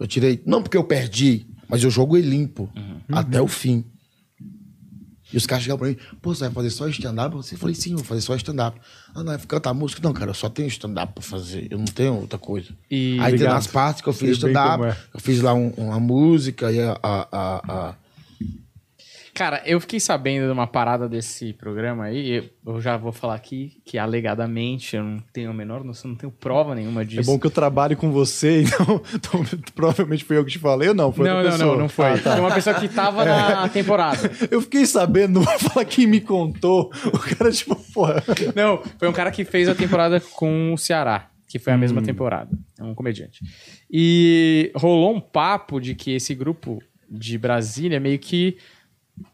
Eu 0.01 0.07
tirei. 0.07 0.43
Não 0.47 0.63
porque 0.63 0.77
eu 0.77 0.85
perdi, 0.85 1.47
mas 1.69 1.85
eu 1.85 1.91
jogo 1.91 2.17
ele 2.17 2.29
limpo. 2.31 2.69
Até 3.11 3.41
o 3.41 3.47
fim. 3.47 3.85
E 5.33 5.37
os 5.37 5.47
caras 5.47 5.65
chegavam 5.65 5.79
pra 5.79 5.89
mim, 5.89 5.97
pô, 6.21 6.35
você 6.35 6.45
vai 6.45 6.53
fazer 6.53 6.71
só 6.71 6.87
stand-up? 6.89 7.35
Eu 7.37 7.43
falei, 7.59 7.75
sim, 7.75 7.95
vou 7.95 8.05
fazer 8.05 8.21
só 8.21 8.35
stand-up. 8.37 8.79
Ah, 9.15 9.19
não, 9.23 9.25
vai 9.27 9.39
cantar 9.39 9.73
música? 9.75 10.01
Não, 10.03 10.13
cara, 10.13 10.31
eu 10.31 10.35
só 10.35 10.49
tenho 10.49 10.69
stand-up 10.69 11.13
pra 11.15 11.23
fazer, 11.23 11.69
eu 11.71 11.79
não 11.79 11.85
tenho 11.87 12.15
outra 12.15 12.39
coisa. 12.39 12.69
E- 12.91 13.13
Aí 13.13 13.17
tem 13.19 13.25
Obrigado. 13.35 13.55
nas 13.55 13.67
partes 13.67 14.03
que 14.03 14.09
eu 14.09 14.13
fiz 14.13 14.37
stand-up, 14.39 14.85
é. 14.85 14.97
eu 15.15 15.21
fiz 15.21 15.41
lá 15.41 15.55
um- 15.55 15.71
uma 15.77 15.99
música 16.01 16.71
e 16.71 16.81
a- 16.81 16.99
a- 17.03 17.29
a- 17.33 17.63
a, 17.69 17.95
Cara, 19.35 19.63
eu 19.65 19.81
fiquei 19.81 19.99
sabendo 19.99 20.45
de 20.45 20.53
uma 20.53 20.67
parada 20.67 21.09
desse 21.09 21.55
programa 21.55 22.05
aí. 22.05 22.51
Eu, 22.67 22.81
já 22.83 22.99
vou 22.99 23.13
falar 23.13 23.35
aqui 23.35 23.81
que 23.83 23.97
alegadamente 23.97 24.95
eu 24.95 25.03
não 25.03 25.23
tenho 25.33 25.51
a 25.51 25.55
menor 25.55 25.83
noção, 25.83 26.11
não 26.11 26.17
tenho 26.19 26.31
prova 26.31 26.75
nenhuma 26.75 27.03
disso. 27.03 27.31
É 27.31 27.33
bom 27.33 27.39
que 27.39 27.47
eu 27.47 27.51
trabalhe 27.51 27.97
com 27.97 28.13
você, 28.13 28.61
então, 28.63 29.03
então 29.15 29.45
provavelmente 29.75 30.23
foi 30.23 30.37
eu 30.37 30.45
que 30.45 30.51
te 30.51 30.59
falei 30.59 30.91
ou 30.91 30.95
não? 30.95 31.11
Foi 31.11 31.27
não, 31.27 31.43
não, 31.43 31.51
pessoa? 31.51 31.73
não, 31.73 31.79
não 31.79 31.89
foi. 31.89 32.07
Ah, 32.07 32.19
tá. 32.19 32.33
Foi 32.33 32.41
uma 32.41 32.55
pessoa 32.55 32.79
que 32.79 32.89
tava 32.89 33.25
na 33.25 33.69
temporada. 33.71 34.31
Eu 34.51 34.61
fiquei 34.61 34.85
sabendo, 34.85 35.41
não 35.41 35.43
vou 35.43 35.59
falar 35.59 35.87
quem 35.87 36.07
me 36.07 36.21
contou. 36.21 36.91
O 37.07 37.19
cara, 37.19 37.51
tipo, 37.51 37.75
porra. 37.95 38.23
Não, 38.55 38.83
foi 38.99 39.09
um 39.09 39.13
cara 39.15 39.31
que 39.31 39.47
fez 39.47 39.67
a 39.67 39.75
temporada 39.75 40.21
com 40.21 40.75
o 40.75 40.77
Ceará, 40.77 41.31
que 41.49 41.59
foi 41.59 41.73
a 41.73 41.79
mesma 41.79 42.03
temporada. 42.03 42.51
É 42.79 42.85
um 42.85 42.95
comediante. 42.95 43.41
E 43.91 44.71
rolou 44.75 45.15
um 45.15 45.21
papo 45.21 45.81
de 45.81 45.95
que 45.95 46.11
esse 46.11 46.35
grupo 46.35 46.83
de 47.09 47.39
Brasília 47.39 47.99
meio 47.99 48.19
que 48.19 48.59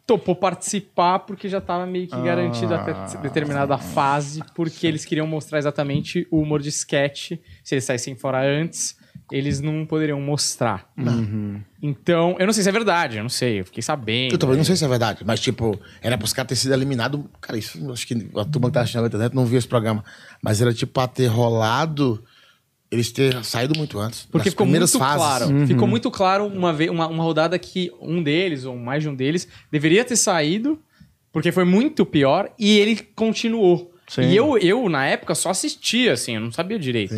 topou 0.06 0.34
participar 0.34 1.20
porque 1.20 1.48
já 1.48 1.58
estava 1.58 1.86
meio 1.86 2.06
que 2.06 2.20
garantido 2.20 2.74
até 2.74 3.18
determinada 3.18 3.78
fase, 3.78 4.42
porque 4.54 4.86
eles 4.86 5.04
queriam 5.04 5.26
mostrar 5.26 5.58
exatamente 5.58 6.26
o 6.30 6.40
humor 6.40 6.60
de 6.60 6.68
sketch. 6.70 7.32
Se 7.62 7.74
eles 7.74 7.84
saíssem 7.84 8.16
fora 8.16 8.40
antes, 8.42 8.96
eles 9.30 9.60
não 9.60 9.84
poderiam 9.84 10.20
mostrar. 10.20 10.90
Então, 11.82 12.36
eu 12.38 12.46
não 12.46 12.52
sei 12.52 12.62
se 12.62 12.68
é 12.68 12.72
verdade, 12.72 13.18
eu 13.18 13.22
não 13.22 13.28
sei, 13.28 13.60
eu 13.60 13.64
fiquei 13.64 13.82
sabendo. 13.82 14.32
Eu 14.32 14.38
também 14.38 14.56
não 14.56 14.64
sei 14.64 14.76
se 14.76 14.84
é 14.84 14.88
verdade, 14.88 15.22
mas 15.24 15.40
tipo, 15.40 15.78
era 16.00 16.16
pros 16.16 16.32
caras 16.32 16.48
ter 16.48 16.56
sido 16.56 16.72
eliminados. 16.72 17.20
Cara, 17.40 17.58
isso 17.58 17.92
acho 17.92 18.06
que 18.06 18.14
a 18.14 18.44
turma 18.44 18.68
que 18.68 18.74
tá 18.74 18.80
assistindo 18.80 19.02
na 19.02 19.08
internet 19.08 19.34
não 19.34 19.44
viu 19.44 19.58
esse 19.58 19.68
programa. 19.68 20.02
Mas 20.42 20.60
era 20.60 20.72
tipo 20.72 20.92
pra 20.92 21.06
ter 21.06 21.26
rolado, 21.26 22.24
eles 22.90 23.12
ter 23.12 23.44
saído 23.44 23.76
muito 23.76 23.98
antes. 23.98 24.26
Porque 24.30 24.50
ficou 24.50 24.66
muito 24.66 24.98
fases. 24.98 25.16
claro. 25.16 25.66
Ficou 25.66 25.88
muito 25.88 26.10
claro 26.10 26.46
uma, 26.46 26.72
vez, 26.72 26.90
uma, 26.90 27.06
uma 27.06 27.22
rodada 27.22 27.58
que 27.58 27.92
um 28.00 28.22
deles, 28.22 28.64
ou 28.64 28.76
mais 28.76 29.02
de 29.02 29.08
um 29.08 29.14
deles, 29.14 29.46
deveria 29.70 30.04
ter 30.04 30.16
saído, 30.16 30.78
porque 31.32 31.52
foi 31.52 31.64
muito 31.64 32.06
pior, 32.06 32.50
e 32.58 32.78
ele 32.78 32.96
continuou. 33.14 33.92
Sim. 34.08 34.22
E 34.22 34.36
eu, 34.36 34.56
eu, 34.58 34.88
na 34.88 35.04
época, 35.04 35.34
só 35.34 35.50
assistia, 35.50 36.14
assim, 36.14 36.36
eu 36.36 36.40
não 36.40 36.50
sabia 36.50 36.78
direito. 36.78 37.14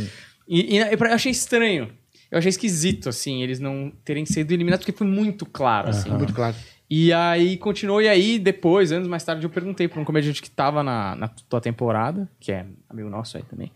E, 0.48 0.76
e 0.76 0.78
eu 0.78 1.12
achei 1.12 1.30
estranho. 1.30 1.92
Eu 2.30 2.38
achei 2.38 2.48
esquisito, 2.48 3.08
assim, 3.08 3.42
eles 3.42 3.60
não 3.60 3.92
terem 4.04 4.26
sido 4.26 4.52
eliminados, 4.52 4.84
porque 4.84 4.96
foi 4.96 5.06
muito 5.06 5.46
claro, 5.46 5.88
assim. 5.88 6.10
Muito 6.10 6.32
claro. 6.32 6.56
E 6.88 7.12
aí 7.12 7.56
continuou, 7.56 8.02
e 8.02 8.08
aí 8.08 8.36
depois, 8.36 8.90
anos 8.90 9.06
mais 9.06 9.22
tarde, 9.22 9.44
eu 9.44 9.50
perguntei 9.50 9.86
pra 9.86 10.00
um 10.00 10.04
comediante 10.04 10.42
que 10.42 10.50
tava 10.50 10.82
na, 10.82 11.14
na 11.14 11.28
tua 11.28 11.60
temporada, 11.60 12.28
que 12.40 12.50
é 12.50 12.66
amigo 12.88 13.08
nosso 13.08 13.36
aí 13.36 13.44
também. 13.44 13.70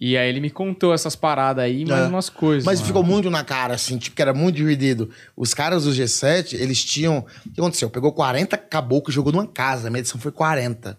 E 0.00 0.16
aí 0.16 0.28
ele 0.28 0.38
me 0.40 0.48
contou 0.50 0.94
essas 0.94 1.16
paradas 1.16 1.64
aí, 1.64 1.84
mais 1.84 2.04
É. 2.04 2.06
umas 2.06 2.28
coisas. 2.30 2.64
Mas 2.64 2.78
mano. 2.78 2.86
ficou 2.86 3.02
muito 3.02 3.28
na 3.30 3.42
cara, 3.42 3.74
assim, 3.74 3.98
tipo, 3.98 4.14
que 4.14 4.22
era 4.22 4.32
muito 4.32 4.54
dividido. 4.54 5.10
Os 5.36 5.52
caras 5.52 5.84
do 5.84 5.90
G7, 5.90 6.54
eles 6.54 6.84
tinham. 6.84 7.18
O 7.44 7.50
que 7.50 7.60
aconteceu? 7.60 7.90
Pegou 7.90 8.12
40 8.12 8.56
caboclos 8.56 9.12
e 9.12 9.16
jogou 9.16 9.32
numa 9.32 9.46
casa. 9.46 9.88
A 9.88 9.90
minha 9.90 9.98
edição 10.00 10.20
foi 10.20 10.30
40. 10.30 10.96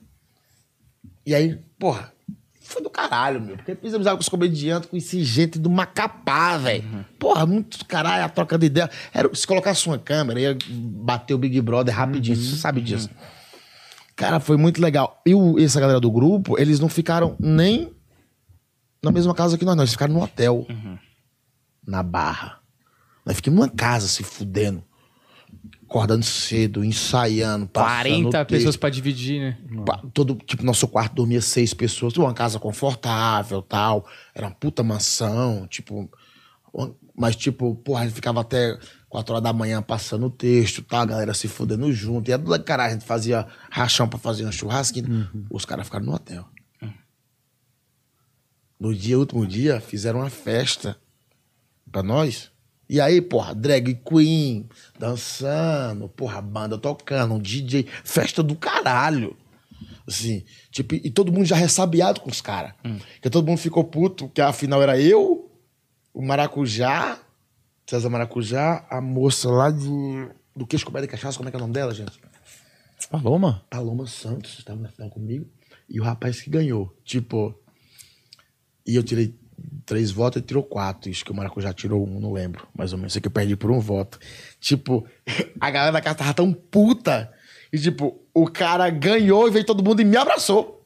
E 1.26 1.34
aí, 1.34 1.58
porra, 1.80 2.12
foi 2.62 2.82
do 2.84 2.90
caralho, 2.90 3.40
meu. 3.42 3.56
Porque 3.56 3.74
fiz 3.76 3.94
amizade 3.94 4.18
com 4.18 4.22
os 4.22 4.28
comediantes, 4.30 4.90
conheci 4.90 5.24
gente 5.24 5.58
do 5.58 5.70
Macapá, 5.70 6.58
velho. 6.58 6.84
Porra, 7.18 7.46
muito 7.46 7.86
caralho, 7.86 8.26
a 8.26 8.30
troca 8.30 8.58
de 8.58 8.66
ideia. 8.66 8.90
Era, 9.14 9.34
se 9.34 9.48
colocasse 9.48 9.88
uma 9.88 9.98
câmera, 9.98 10.40
ia 10.42 10.58
bater 10.70 11.34
o 11.34 11.38
Big 11.38 11.62
Brother 11.62 11.96
rapidinho, 11.96 12.36
você 12.36 12.58
sabe 12.58 12.82
disso. 12.82 13.10
Cara, 14.16 14.40
foi 14.42 14.58
muito 14.58 14.82
legal. 14.82 15.22
E 15.26 15.34
o- 15.34 15.58
essa 15.58 15.80
galera 15.80 16.00
do 16.02 16.12
grupo, 16.12 16.60
eles 16.60 16.80
não 16.82 16.90
ficaram 16.90 17.38
nem 17.40 17.94
na 19.04 19.12
mesma 19.12 19.34
casa 19.34 19.58
que 19.58 19.66
nós, 19.66 19.76
não. 19.76 19.84
Eles 19.84 19.92
ficaram 19.94 20.14
no 20.14 20.22
hotel 20.24 20.66
na 21.86 22.04
Barra. 22.04 22.60
Nós 23.26 23.36
ficamos 23.38 23.60
numa 23.60 23.70
casa 23.70 24.08
se 24.08 24.24
fudendo. 24.24 24.84
Acordando 25.88 26.24
cedo, 26.24 26.84
ensaiando, 26.86 27.66
passando 27.68 27.88
40 27.90 28.30
texto. 28.46 28.48
pessoas 28.48 28.78
pra 28.78 28.90
dividir, 28.92 29.40
né? 29.42 29.58
Todo, 30.14 30.36
tipo, 30.36 30.64
nosso 30.64 30.88
quarto 30.88 31.16
dormia 31.16 31.42
seis 31.42 31.74
pessoas. 31.74 32.14
Tinha 32.14 32.24
uma 32.26 32.34
casa 32.34 32.60
confortável, 32.60 33.60
tal. 33.64 34.06
Era 34.36 34.46
uma 34.46 34.54
puta 34.54 34.84
mansão, 34.84 35.66
tipo... 35.68 36.08
uma- 36.72 36.94
Mas, 37.18 37.36
tipo, 37.36 37.74
porra, 37.78 38.02
a 38.02 38.06
gente 38.06 38.14
ficava 38.14 38.40
até 38.42 38.78
quatro 39.10 39.34
horas 39.34 39.44
da 39.44 39.52
manhã 39.52 39.82
passando 39.82 40.28
o 40.28 40.30
texto, 40.30 40.84
tal. 40.84 41.02
A 41.02 41.06
galera 41.06 41.34
se 41.34 41.48
fudendo 41.48 41.92
junto. 41.92 42.30
E 42.30 42.34
a 42.34 42.38
do 42.38 42.64
caralho, 42.64 42.92
a 42.92 42.94
gente 42.94 43.06
fazia 43.06 43.48
rachão 43.72 44.08
pra 44.08 44.20
fazer 44.20 44.46
um 44.46 44.52
churrasquinho. 44.52 45.28
Os 45.50 45.66
caras 45.66 45.86
ficaram 45.88 46.06
no 46.06 46.14
hotel. 46.14 46.46
No 48.80 48.96
dia, 48.96 49.20
último 49.20 49.46
dia, 49.46 49.82
fizeram 49.82 50.20
uma 50.20 50.30
festa 50.30 50.98
pra 51.92 52.02
nós. 52.02 52.52
E 52.90 53.00
aí, 53.00 53.22
porra, 53.22 53.54
drag 53.54 53.96
queen, 53.96 54.68
dançando, 54.98 56.08
porra, 56.10 56.42
banda 56.42 56.78
tocando, 56.78 57.36
um 57.36 57.40
DJ, 57.40 57.86
festa 58.04 58.42
do 58.42 58.56
caralho. 58.56 59.36
Assim, 60.08 60.44
tipo, 60.72 60.96
e 60.96 61.12
todo 61.12 61.32
mundo 61.32 61.46
já 61.46 61.56
ressabiado 61.56 62.22
com 62.22 62.30
os 62.30 62.42
caras. 62.42 62.74
Porque 62.82 63.30
todo 63.30 63.46
mundo 63.46 63.60
ficou 63.60 63.84
puto, 63.84 64.28
que 64.30 64.42
afinal 64.42 64.82
era 64.82 65.00
eu, 65.00 65.52
o 66.14 66.22
Maracujá, 66.26 67.20
César 67.86 68.10
Maracujá, 68.10 68.88
a 68.90 69.00
moça 69.00 69.50
lá 69.50 69.70
de, 69.70 70.30
do 70.56 70.66
Queixo 70.66 70.86
Coberto 70.86 71.08
de 71.08 71.12
Cachaça, 71.12 71.38
como 71.38 71.50
é 71.50 71.52
que 71.52 71.58
é 71.58 71.60
o 71.60 71.62
nome 71.62 71.74
dela, 71.74 71.94
gente? 71.94 72.20
Paloma? 73.12 73.64
Paloma 73.70 74.08
Santos 74.08 74.58
estava 74.60 74.82
na 74.82 74.90
final 74.90 75.10
comigo 75.10 75.46
e 75.88 76.00
o 76.00 76.04
rapaz 76.04 76.42
que 76.42 76.50
ganhou. 76.50 76.96
Tipo, 77.04 77.56
e 78.92 78.96
eu 78.96 79.04
tirei 79.04 79.34
três 79.86 80.12
votos 80.12 80.42
e 80.42 80.46
tirou 80.46 80.64
quatro. 80.64 81.10
Isso 81.10 81.24
que 81.26 81.32
o 81.32 81.36
Maracujá 81.36 81.74
tirou 81.74 82.06
um, 82.08 82.20
não 82.20 82.32
lembro. 82.34 82.68
Mais 82.78 82.92
ou 82.94 82.98
menos. 82.98 83.14
Sei 83.14 83.22
que 83.22 83.28
eu 83.28 83.32
perdi 83.32 83.56
por 83.56 83.72
um 83.72 83.80
voto. 83.80 84.20
Tipo, 84.60 85.06
a 85.60 85.70
galera 85.72 85.92
da 85.92 86.02
casa 86.02 86.16
tava 86.18 86.34
tão 86.34 86.52
puta. 86.54 87.32
E, 87.72 87.78
tipo, 87.78 88.20
o 88.34 88.48
cara 88.48 88.90
ganhou 88.90 89.48
e 89.48 89.52
veio 89.52 89.66
todo 89.66 89.84
mundo 89.84 90.02
e 90.02 90.06
me 90.06 90.18
abraçou. 90.18 90.86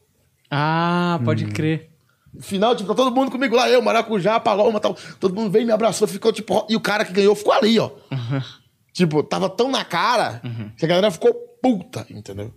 Ah, 0.52 1.20
pode 1.24 1.46
Hum. 1.46 1.50
crer. 1.50 1.90
No 2.34 2.42
final, 2.42 2.76
tipo, 2.76 2.90
tá 2.90 2.96
todo 2.96 3.14
mundo 3.16 3.30
comigo 3.30 3.56
lá, 3.56 3.70
eu, 3.70 3.82
Maracujá, 3.82 4.40
Paloma 4.40 4.80
tal. 4.80 4.96
Todo 5.20 5.36
mundo 5.36 5.52
veio 5.52 5.64
e 5.64 5.66
me 5.66 5.72
abraçou, 5.72 6.08
ficou 6.08 6.34
tipo. 6.34 6.66
E 6.70 6.76
o 6.76 6.80
cara 6.82 7.06
que 7.06 7.14
ganhou 7.14 7.36
ficou 7.36 7.54
ali, 7.54 7.78
ó. 7.80 7.92
Tipo, 8.94 9.24
tava 9.24 9.50
tão 9.50 9.72
na 9.72 9.84
cara 9.84 10.40
que 10.78 10.86
a 10.86 10.88
galera 10.88 11.10
ficou 11.10 11.34
puta, 11.64 12.06
entendeu? 12.12 12.54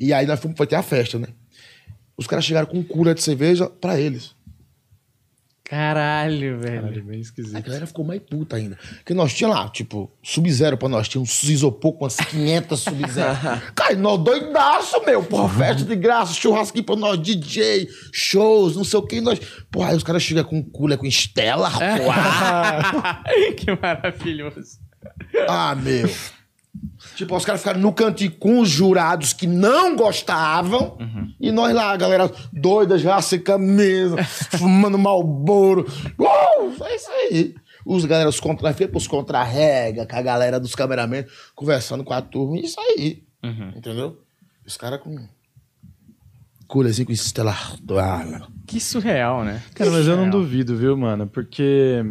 E 0.00 0.10
aí 0.10 0.26
nós 0.26 0.40
fomos, 0.40 0.56
foi 0.56 0.66
ter 0.66 0.76
a 0.76 0.82
festa, 0.82 1.18
né? 1.18 1.26
Os 2.16 2.26
caras 2.26 2.46
chegaram 2.46 2.66
com 2.66 2.78
um 2.78 2.82
cooler 2.82 3.14
de 3.14 3.20
cerveja 3.22 3.68
pra 3.68 4.00
eles. 4.00 4.34
Caralho, 5.70 6.58
velho. 6.58 6.82
Caralho, 6.82 7.04
bem 7.04 7.18
A 7.18 7.20
esquisito. 7.20 7.62
galera 7.62 7.86
ficou 7.86 8.04
mais 8.04 8.20
puta 8.20 8.56
ainda. 8.56 8.76
Porque 8.96 9.14
nós 9.14 9.32
tinha 9.32 9.48
lá, 9.48 9.68
tipo, 9.68 10.10
sub-zero 10.20 10.76
pra 10.76 10.88
nós. 10.88 11.08
Tinha 11.08 11.22
uns 11.22 11.44
isopor 11.44 11.92
com 11.92 12.02
umas 12.02 12.16
500 12.16 12.80
sub-zero. 12.80 13.38
Cara, 13.72 13.94
nós 13.94 14.18
doidaço, 14.18 15.00
meu. 15.06 15.22
Porra, 15.22 15.48
festa 15.48 15.84
de 15.84 15.94
graça, 15.94 16.34
churrasquinho 16.34 16.82
pra 16.82 16.96
nós, 16.96 17.22
DJ, 17.22 17.88
shows, 18.12 18.74
não 18.74 18.82
sei 18.82 18.98
o 18.98 19.02
que. 19.06 19.20
Nós... 19.20 19.38
Porra, 19.70 19.90
aí 19.90 19.96
os 19.96 20.02
caras 20.02 20.24
chegam 20.24 20.42
com 20.42 20.60
cooler 20.60 20.98
com 20.98 21.06
Estela. 21.06 21.70
Porra. 21.70 23.22
que 23.56 23.66
maravilhoso. 23.80 24.80
Ah, 25.48 25.76
meu. 25.76 26.10
Tipo, 27.20 27.36
os 27.36 27.44
caras 27.44 27.60
ficaram 27.60 27.78
no 27.78 27.92
cantinho 27.92 28.30
com 28.30 28.60
os 28.60 28.70
jurados 28.70 29.34
que 29.34 29.46
não 29.46 29.94
gostavam. 29.94 30.96
E 31.38 31.52
nós 31.52 31.74
lá, 31.74 31.92
a 31.92 31.96
galera 31.98 32.32
doida 32.50 32.96
já, 32.96 33.20
sem 33.20 33.38
camisa, 33.38 34.16
fumando 34.56 34.96
malboro. 34.96 35.86
Uh, 36.18 36.82
é 36.82 36.96
isso 36.96 37.10
aí. 37.10 37.54
Os 37.84 38.06
galera, 38.06 38.26
os 38.26 38.40
contra, 38.40 38.72
pros 38.72 39.06
contra-rega, 39.06 40.06
com 40.06 40.16
a 40.16 40.22
galera 40.22 40.58
dos 40.58 40.74
cameramentos, 40.74 41.30
conversando 41.54 42.02
com 42.04 42.14
a 42.14 42.22
turma, 42.22 42.58
isso 42.58 42.80
aí. 42.80 43.22
Entendeu? 43.76 44.18
Os 44.66 44.78
caras 44.78 44.98
com. 45.02 45.28
Coolerzinho 46.66 47.04
com 47.04 47.12
estelar. 47.12 47.76
Que 48.66 48.80
surreal, 48.80 49.44
né? 49.44 49.62
Cara, 49.74 49.90
mas 49.90 50.06
eu 50.06 50.16
não 50.16 50.30
duvido, 50.30 50.74
viu, 50.74 50.96
mano? 50.96 51.26
Porque, 51.26 52.02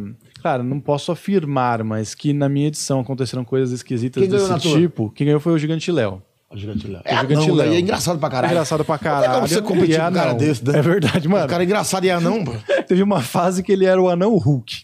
cara, 0.41 0.63
não 0.63 0.79
posso 0.79 1.11
afirmar, 1.11 1.83
mas 1.83 2.13
que 2.15 2.33
na 2.33 2.47
minha 2.49 2.67
edição 2.67 2.99
aconteceram 2.99 3.43
coisas 3.43 3.71
esquisitas 3.71 4.21
Quem 4.21 4.29
ganhou 4.29 4.47
desse 4.47 4.53
na 4.65 4.71
tua? 4.71 4.79
tipo. 4.79 5.09
Quem 5.11 5.25
ganhou 5.27 5.39
foi 5.39 5.53
o 5.53 5.57
Gigante 5.57 5.91
Léo. 5.91 6.21
O 6.51 6.57
gigante 6.57 6.87
Léo. 6.87 7.01
O 7.05 7.07
É, 7.07 7.15
Gigante 7.19 7.43
anão, 7.45 7.55
Léo. 7.57 7.73
é 7.73 7.79
engraçado 7.79 8.17
pra 8.17 8.27
É 8.27 8.31
caralho. 8.31 8.51
engraçado 8.53 8.83
pra 8.83 8.95
Não 8.95 8.99
tem 8.99 9.11
caralho. 9.11 9.33
como 9.35 9.47
você 9.47 9.61
competir 9.61 9.95
E 9.95 9.99
com 9.99 10.07
um 10.07 10.11
cara 10.13 10.29
anão. 10.31 10.37
desse, 10.37 10.65
né? 10.65 10.79
É 10.79 10.81
verdade, 10.81 11.27
mano. 11.27 11.45
O 11.45 11.47
cara 11.47 11.61
é 11.61 11.65
engraçado 11.65 12.05
e 12.05 12.09
anão, 12.09 12.43
pô. 12.43 12.53
Teve 12.87 13.03
uma 13.03 13.21
fase 13.21 13.61
que 13.61 13.71
ele 13.71 13.85
era 13.85 14.01
o 14.01 14.09
anão 14.09 14.35
Hulk. 14.35 14.78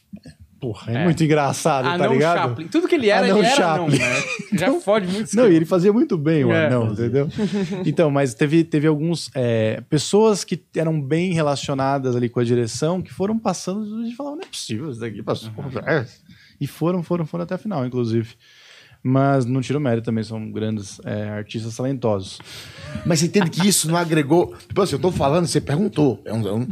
Porra, 0.60 0.92
é, 0.94 0.96
É. 0.96 1.04
muito 1.04 1.24
engraçado, 1.24 1.84
tá 1.86 1.94
Anão 1.94 2.14
ligado? 2.14 2.38
Chaplin. 2.38 2.68
Tudo 2.70 2.88
que 2.88 2.96
ele 2.96 3.10
era, 3.10 3.26
Anão 3.26 3.38
ele 3.40 3.48
era 3.48 3.56
Chaplin. 3.56 3.98
não, 4.00 4.06
né? 4.06 4.24
Já 4.54 4.74
fode 4.80 5.08
muito 5.08 5.36
Não, 5.36 5.48
e 5.52 5.56
ele 5.56 5.66
fazia 5.66 5.92
muito 5.94 6.18
bem 6.18 6.44
o 6.46 6.52
É. 6.52 6.68
anão, 6.68 6.92
entendeu? 6.94 7.28
Então, 7.86 8.10
mas 8.10 8.34
teve, 8.34 8.64
teve 8.64 8.88
alguns. 8.88 9.30
é, 9.36 9.82
pessoas 9.90 10.44
que 10.44 10.64
eram 10.76 11.00
bem 11.00 11.34
relacionadas 11.34 12.16
ali 12.16 12.30
com 12.30 12.40
a 12.40 12.44
direção 12.44 13.02
que 13.02 13.14
foram 13.14 13.38
passando 13.38 14.08
e 14.08 14.14
falavam, 14.14 14.38
não 14.40 14.46
é 14.46 14.48
possível 14.48 14.90
isso 14.90 15.00
daqui 15.00 15.22
passou. 15.22 15.50
Uhum. 15.58 15.80
É. 15.88 16.06
E 16.60 16.66
foram, 16.68 17.04
foram, 17.04 17.26
foram 17.26 17.44
até 17.44 17.56
a 17.56 17.58
final, 17.58 17.86
inclusive. 17.86 18.36
Mas 19.08 19.46
não 19.46 19.62
tiro 19.62 19.80
mérito 19.80 20.06
também, 20.06 20.24
são 20.24 20.52
grandes 20.52 21.00
é, 21.06 21.30
artistas 21.30 21.76
talentosos. 21.76 22.40
Mas 23.06 23.20
você 23.20 23.28
entende 23.28 23.52
que 23.52 23.68
isso 23.68 23.88
não 23.88 23.96
agregou. 23.98 24.56
Tipo 24.68 24.82
assim, 24.82 24.96
eu 24.96 25.00
tô 25.00 25.12
falando, 25.12 25.46
você 25.46 25.62
perguntou. 25.62 26.24
É 26.26 26.34
um- 26.34 26.48
é 26.48 26.52
um- 26.52 26.66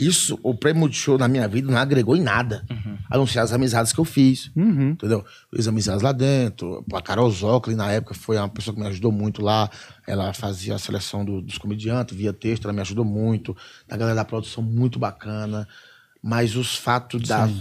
Isso, 0.00 0.38
o 0.42 0.54
prêmio 0.54 0.88
de 0.88 0.96
show 0.96 1.18
na 1.18 1.28
minha 1.28 1.46
vida 1.46 1.70
não 1.70 1.76
agregou 1.76 2.16
em 2.16 2.22
nada. 2.22 2.64
A 3.10 3.18
não 3.18 3.26
ser 3.26 3.40
as 3.40 3.52
amizades 3.52 3.92
que 3.92 3.98
eu 4.00 4.04
fiz. 4.06 4.50
Entendeu? 4.92 5.22
Fiz 5.54 5.68
amizades 5.68 6.00
lá 6.00 6.12
dentro. 6.12 6.82
A 6.94 7.02
Carol 7.02 7.30
Zócoli, 7.30 7.76
na 7.76 7.92
época, 7.92 8.14
foi 8.14 8.38
uma 8.38 8.48
pessoa 8.48 8.74
que 8.74 8.80
me 8.80 8.86
ajudou 8.86 9.12
muito 9.12 9.42
lá. 9.42 9.68
Ela 10.06 10.32
fazia 10.32 10.74
a 10.76 10.78
seleção 10.78 11.22
do- 11.22 11.42
dos 11.42 11.58
comediantes, 11.58 12.16
via 12.16 12.32
texto, 12.32 12.64
ela 12.64 12.72
me 12.72 12.80
ajudou 12.80 13.04
muito. 13.04 13.54
A 13.90 13.96
galera 13.98 14.16
da 14.16 14.24
produção, 14.24 14.64
muito 14.64 14.98
bacana. 14.98 15.68
Mas 16.22 16.56
os 16.56 16.74
fatos 16.76 17.20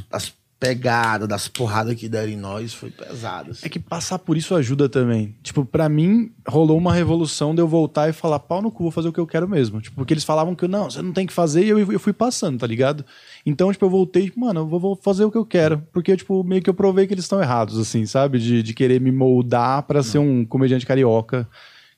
das 0.09 0.33
pegadas, 0.63 1.27
das 1.27 1.49
porradas 1.49 1.93
que 1.95 2.07
deram 2.07 2.31
em 2.31 2.37
nós, 2.37 2.73
foi 2.73 2.89
pesado. 2.89 3.51
assim. 3.51 3.65
É 3.65 3.69
que 3.69 3.79
passar 3.79 4.17
por 4.17 4.37
isso 4.37 4.55
ajuda 4.55 4.87
também. 4.87 5.35
Tipo, 5.43 5.65
pra 5.65 5.89
mim, 5.89 6.31
rolou 6.47 6.77
uma 6.77 6.93
revolução 6.93 7.53
de 7.53 7.61
eu 7.61 7.67
voltar 7.67 8.07
e 8.07 8.13
falar, 8.13 8.39
pau 8.39 8.61
no 8.61 8.71
cu, 8.71 8.83
vou 8.83 8.91
fazer 8.91 9.09
o 9.09 9.13
que 9.13 9.19
eu 9.19 9.27
quero 9.27 9.47
mesmo. 9.47 9.81
Tipo, 9.81 9.97
porque 9.97 10.13
eles 10.13 10.23
falavam 10.23 10.55
que 10.55 10.63
eu, 10.63 10.69
não, 10.69 10.89
você 10.89 11.01
não 11.01 11.11
tem 11.11 11.27
que 11.27 11.33
fazer, 11.33 11.65
e 11.65 11.69
eu, 11.69 11.91
eu 11.91 11.99
fui 11.99 12.13
passando, 12.13 12.59
tá 12.59 12.65
ligado? 12.65 13.03
Então, 13.45 13.73
tipo, 13.73 13.83
eu 13.83 13.89
voltei, 13.89 14.23
tipo, 14.25 14.39
mano, 14.39 14.61
eu 14.61 14.67
vou, 14.67 14.79
vou 14.79 14.95
fazer 14.95 15.25
o 15.25 15.31
que 15.31 15.37
eu 15.37 15.45
quero. 15.45 15.85
Porque, 15.91 16.15
tipo, 16.15 16.41
meio 16.45 16.61
que 16.61 16.69
eu 16.69 16.73
provei 16.73 17.05
que 17.05 17.13
eles 17.13 17.25
estão 17.25 17.41
errados, 17.41 17.77
assim, 17.77 18.05
sabe? 18.05 18.39
De, 18.39 18.63
de 18.63 18.73
querer 18.73 19.01
me 19.01 19.11
moldar 19.11 19.83
pra 19.83 20.01
ser 20.01 20.19
um 20.19 20.45
comediante 20.45 20.85
carioca, 20.85 21.45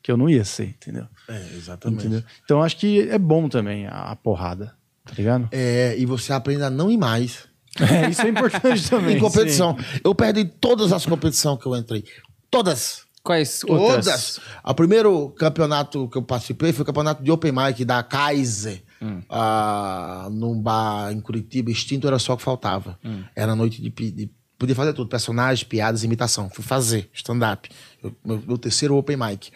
que 0.01 0.11
eu 0.11 0.17
não 0.17 0.27
ia 0.27 0.43
ser, 0.43 0.69
entendeu? 0.69 1.05
É, 1.29 1.39
exatamente. 1.55 2.07
Entendeu? 2.07 2.23
Então, 2.43 2.63
acho 2.63 2.77
que 2.77 3.07
é 3.09 3.19
bom 3.19 3.47
também 3.47 3.85
a, 3.85 4.11
a 4.11 4.15
porrada, 4.15 4.73
tá 5.05 5.13
ligado? 5.15 5.49
É, 5.51 5.95
e 5.99 6.05
você 6.07 6.33
aprende 6.33 6.63
a 6.63 6.69
não 6.71 6.89
ir 6.89 6.97
mais. 6.97 7.47
É, 7.79 8.09
isso 8.09 8.21
é 8.21 8.29
importante 8.29 8.87
também. 8.89 9.17
em 9.17 9.19
competição. 9.19 9.77
Eu 10.03 10.13
perdi 10.15 10.45
todas 10.45 10.91
as 10.93 11.05
competições 11.05 11.59
que 11.59 11.65
eu 11.65 11.75
entrei. 11.75 12.03
Todas. 12.49 13.03
Quais 13.23 13.61
outras? 13.67 14.05
Todas. 14.05 14.39
O 14.63 14.73
primeiro 14.75 15.29
campeonato 15.31 16.07
que 16.09 16.17
eu 16.17 16.21
participei 16.21 16.71
foi 16.71 16.83
o 16.83 16.85
campeonato 16.85 17.23
de 17.23 17.31
Open 17.31 17.51
Mic 17.51 17.83
da 17.83 18.03
Kaiser. 18.03 18.83
Hum. 19.01 19.21
ah, 19.29 20.29
num 20.31 20.59
bar 20.59 21.11
em 21.11 21.19
Curitiba. 21.19 21.69
Extinto 21.71 22.07
era 22.07 22.17
só 22.19 22.33
o 22.33 22.37
que 22.37 22.43
faltava. 22.43 22.97
Hum. 23.03 23.23
Era 23.35 23.55
noite 23.55 23.81
de, 23.81 23.89
de. 23.89 24.31
Podia 24.57 24.75
fazer 24.75 24.93
tudo: 24.93 25.09
personagens, 25.09 25.63
piadas, 25.63 26.03
imitação. 26.03 26.49
Fui 26.49 26.63
fazer 26.63 27.09
stand-up. 27.13 27.67
Eu- 28.01 28.15
Meu, 28.23 28.41
meu 28.47 28.57
terceiro 28.57 28.95
Open 28.95 29.17
Mic. 29.17 29.51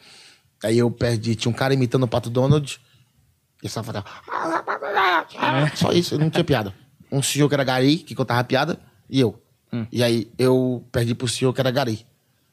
Aí 0.64 0.78
eu 0.78 0.90
perdi. 0.92 1.36
Tinha 1.36 1.50
um 1.52 1.56
cara 1.56 1.74
imitando 1.74 2.04
o 2.04 2.08
Pato 2.08 2.30
Donald. 2.30 2.82
E 3.62 3.66
eu 3.66 3.70
só 3.70 3.84
falava. 3.84 4.06
É. 5.36 5.76
Só 5.76 5.92
isso, 5.92 6.18
não 6.18 6.30
tinha 6.30 6.44
piada. 6.44 6.74
Um 7.12 7.22
senhor 7.22 7.48
que 7.48 7.56
era 7.56 7.64
gari, 7.64 7.98
que 7.98 8.14
contava 8.16 8.44
piada, 8.44 8.78
e 9.10 9.20
eu. 9.20 9.42
Hum. 9.72 9.86
E 9.92 10.04
aí 10.04 10.28
eu 10.38 10.84
perdi 10.92 11.14
pro 11.16 11.28
senhor 11.28 11.54
que 11.54 11.62
era 11.62 11.72
gari. 11.72 12.06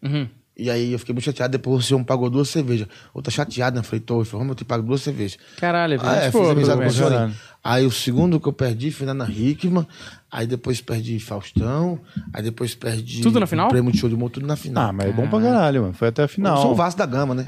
Uhum. 0.02 0.28
E 0.58 0.70
aí 0.70 0.92
eu 0.92 0.98
fiquei 0.98 1.12
muito 1.12 1.24
chateado. 1.24 1.52
Depois 1.52 1.84
o 1.84 1.86
senhor 1.86 1.98
me 1.98 2.04
pagou 2.06 2.30
duas 2.30 2.48
cervejas. 2.48 2.88
Eu 3.14 3.20
tô 3.20 3.30
chateado, 3.30 3.74
né? 3.76 3.80
Eu 3.80 3.84
falei, 3.84 4.00
tô. 4.00 4.24
Falou, 4.24 4.38
"Romulo, 4.40 4.52
eu 4.52 4.56
te 4.56 4.64
pago 4.64 4.82
duas 4.86 5.02
cervejas. 5.02 5.38
Caralho, 5.58 5.98
Ah, 6.02 6.16
é, 6.16 6.26
tipo, 6.26 6.38
fiz 6.38 6.48
amizade 6.50 6.80
com 6.80 6.86
o 6.86 6.90
senhor. 6.90 7.32
Aí 7.66 7.84
o 7.84 7.90
segundo 7.90 8.38
que 8.38 8.46
eu 8.48 8.52
perdi 8.52 8.90
foi 8.90 9.06
na 9.06 9.12
Ana 9.12 9.28
Hickman. 9.30 9.86
Aí 10.30 10.46
depois 10.46 10.80
perdi 10.80 11.18
Faustão. 11.18 11.98
Aí 12.34 12.42
depois 12.42 12.74
perdi. 12.74 13.22
Tudo 13.22 13.40
na 13.40 13.46
final? 13.46 13.66
O 13.66 13.70
prêmio 13.70 13.90
de 13.92 13.98
show 13.98 14.08
de 14.08 14.14
humor, 14.14 14.28
tudo 14.28 14.46
na 14.46 14.56
final. 14.56 14.88
Ah, 14.88 14.92
mas 14.92 15.08
é 15.08 15.12
bom 15.12 15.26
pra 15.28 15.40
caralho, 15.40 15.82
mano. 15.82 15.94
Foi 15.94 16.08
até 16.08 16.22
a 16.22 16.24
Eu 16.24 16.28
final. 16.28 16.60
sou 16.60 16.72
o 16.72 16.74
Vasco 16.74 16.98
da 16.98 17.06
Gama, 17.06 17.34
né? 17.34 17.44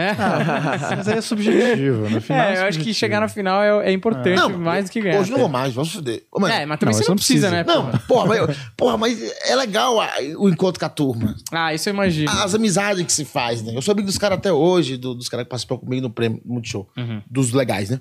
Mas 0.97 1.09
aí 1.09 1.19
é 1.19 1.21
subjetivo. 1.21 2.09
No 2.09 2.21
final 2.21 2.49
É, 2.49 2.59
eu 2.59 2.65
acho 2.65 2.79
que 2.81 2.95
chegar 2.95 3.21
na 3.21 3.29
final 3.29 3.63
é, 3.63 3.89
é 3.91 3.93
importante 3.93 4.37
Não, 4.37 4.59
mais 4.59 4.87
do 4.87 4.91
que 4.93 5.01
ganhar. 5.01 5.21
Hoje 5.21 5.31
não 5.31 5.39
vou 5.39 5.49
mais, 5.49 5.75
vamos 5.75 5.93
foder. 5.93 6.25
Mas- 6.39 6.53
É, 6.55 6.67
mas 6.67 6.79
também 6.79 6.95
Não, 6.95 7.03
você 7.03 7.09
não 7.09 7.17
precisa, 7.17 7.49
precisa. 7.51 7.51
né? 7.51 7.75
Não, 7.75 7.87
porra? 7.91 7.99
porra, 8.07 8.27
mas, 8.47 8.57
porra, 8.77 8.97
mas 8.97 9.33
é 9.49 9.57
legal 9.57 10.01
a- 10.01 10.09
o 10.39 10.49
encontro 10.49 10.79
com 10.81 10.87
a 10.87 10.89
turma. 10.89 11.35
Ah, 11.53 11.75
isso 11.75 11.89
eu 11.89 11.95
imagino. 11.95 12.31
As 12.31 12.55
amizades 12.55 13.05
que 13.05 13.13
se 13.13 13.25
faz, 13.25 13.63
né? 13.63 13.73
Eu 13.77 13.83
sou 13.83 13.93
amigo 13.93 14.07
dos 14.07 14.19
caras 14.19 14.39
até 14.39 14.53
hoje, 14.53 14.97
do- 14.97 15.15
dos 15.15 15.29
caras 15.29 15.45
que 15.45 15.51
participam 15.51 15.77
comigo 15.79 16.03
no 16.03 16.11
prêmio 16.11 16.41
Multishow. 16.45 16.89
Uhum. 16.97 17.23
Dos 17.31 17.53
legais, 17.53 17.91
né? 17.91 18.01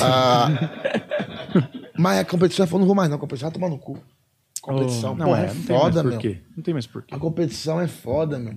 Ah, 0.00 0.48
mas 1.96 2.18
a 2.18 2.24
competição 2.24 2.64
eu 2.64 2.68
falo, 2.68 2.80
não 2.80 2.86
vou 2.86 2.94
mais, 2.96 3.08
não. 3.08 3.16
A 3.16 3.20
competição 3.20 3.48
vai 3.48 3.54
tomar 3.54 3.68
no 3.68 3.78
cu. 3.78 3.98
Competição, 4.60 5.14
Não, 5.14 5.26
porra, 5.26 5.40
é, 5.40 5.44
é, 5.44 5.46
não 5.46 5.54
tem 5.54 5.64
mais 5.76 5.80
foda, 5.82 6.02
por 6.02 6.10
meu. 6.10 6.18
quê. 6.18 6.38
Não 6.56 6.62
tem 6.62 6.74
mais 6.74 6.86
porquê. 6.86 7.14
A 7.14 7.18
competição 7.18 7.80
é 7.80 7.86
foda, 7.86 8.38
meu. 8.38 8.54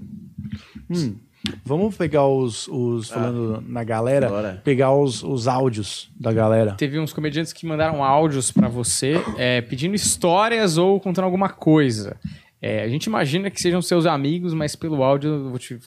Vamos 1.66 1.96
pegar 1.96 2.28
os, 2.28 2.68
os 2.68 3.10
falando 3.10 3.64
na 3.68 3.84
galera, 3.84 4.30
bora. 4.30 4.62
pegar 4.64 4.92
os, 4.94 5.24
os 5.24 5.48
áudios 5.48 6.12
da 6.20 6.32
galera. 6.32 6.74
Teve 6.74 7.00
uns 7.00 7.14
comediantes 7.14 7.52
que 7.54 7.66
mandaram 7.66 8.04
áudios 8.04 8.52
pra 8.52 8.68
você 8.68 9.16
é, 9.38 9.62
pedindo 9.62 9.96
histórias 9.96 10.78
ou 10.78 11.00
contando 11.00 11.26
alguma 11.26 11.50
coisa. 11.50 12.18
É, 12.62 12.84
a 12.84 12.88
gente 12.88 13.06
imagina 13.06 13.50
que 13.50 13.60
sejam 13.60 13.82
seus 13.82 14.06
amigos, 14.06 14.54
mas 14.54 14.76
pelo 14.76 15.02
áudio 15.04 15.30
eu 15.32 15.50
vou 15.50 15.58
te- 15.58 15.80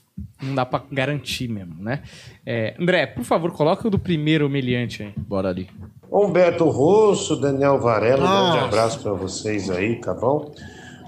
não 0.43 0.55
dá 0.57 0.67
pra 0.67 0.83
garantir 0.91 1.47
mesmo, 1.49 1.77
né? 1.81 2.03
É, 2.45 2.75
André, 2.81 3.07
por 3.07 3.23
favor, 3.23 3.53
coloca 3.53 3.87
o 3.87 3.91
do 3.91 3.99
primeiro 3.99 4.47
humilhante 4.47 5.03
aí. 5.05 5.13
Bora 5.17 5.51
ali. 5.51 5.69
Humberto 6.11 6.69
Russo, 6.69 7.37
Daniel 7.37 7.79
Varela, 7.81 8.25
um 8.25 8.51
grande 8.53 8.65
abraço 8.67 9.01
pra 9.01 9.13
vocês 9.13 9.71
aí, 9.71 10.01
tá 10.01 10.13
bom? 10.15 10.53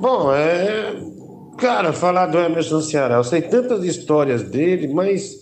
Bom, 0.00 0.32
é. 0.32 0.94
Cara, 1.58 1.92
falar 1.92 2.26
do 2.26 2.38
Emerson 2.38 2.80
Ceará, 2.80 3.16
eu 3.16 3.24
sei 3.24 3.40
tantas 3.42 3.82
histórias 3.84 4.42
dele, 4.42 4.88
mas 4.92 5.36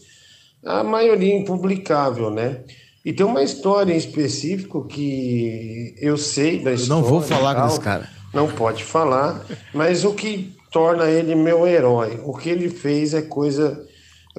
a 0.65 0.83
maioria 0.85 1.37
impublicável, 1.37 2.31
né? 2.31 2.61
E 3.05 3.13
tem 3.13 3.27
uma 3.27 3.43
história 3.43 3.93
em 3.93 3.97
específico 3.99 4.87
que 4.87 5.95
eu 6.01 6.17
sei 6.17 6.63
da 6.63 6.73
história. 6.73 7.03
não 7.03 7.07
vou 7.07 7.21
falar 7.21 7.55
tal, 7.55 7.67
desse 7.67 7.81
cara. 7.81 8.09
Não 8.35 8.49
pode 8.49 8.83
falar, 8.83 9.45
mas 9.73 10.05
o 10.05 10.13
que 10.13 10.53
torna 10.73 11.09
ele 11.09 11.35
meu 11.37 11.67
herói, 11.67 12.21
o 12.25 12.37
que 12.37 12.51
ele 12.51 12.69
fez 12.69 13.15
é 13.15 13.23
coisa, 13.23 13.87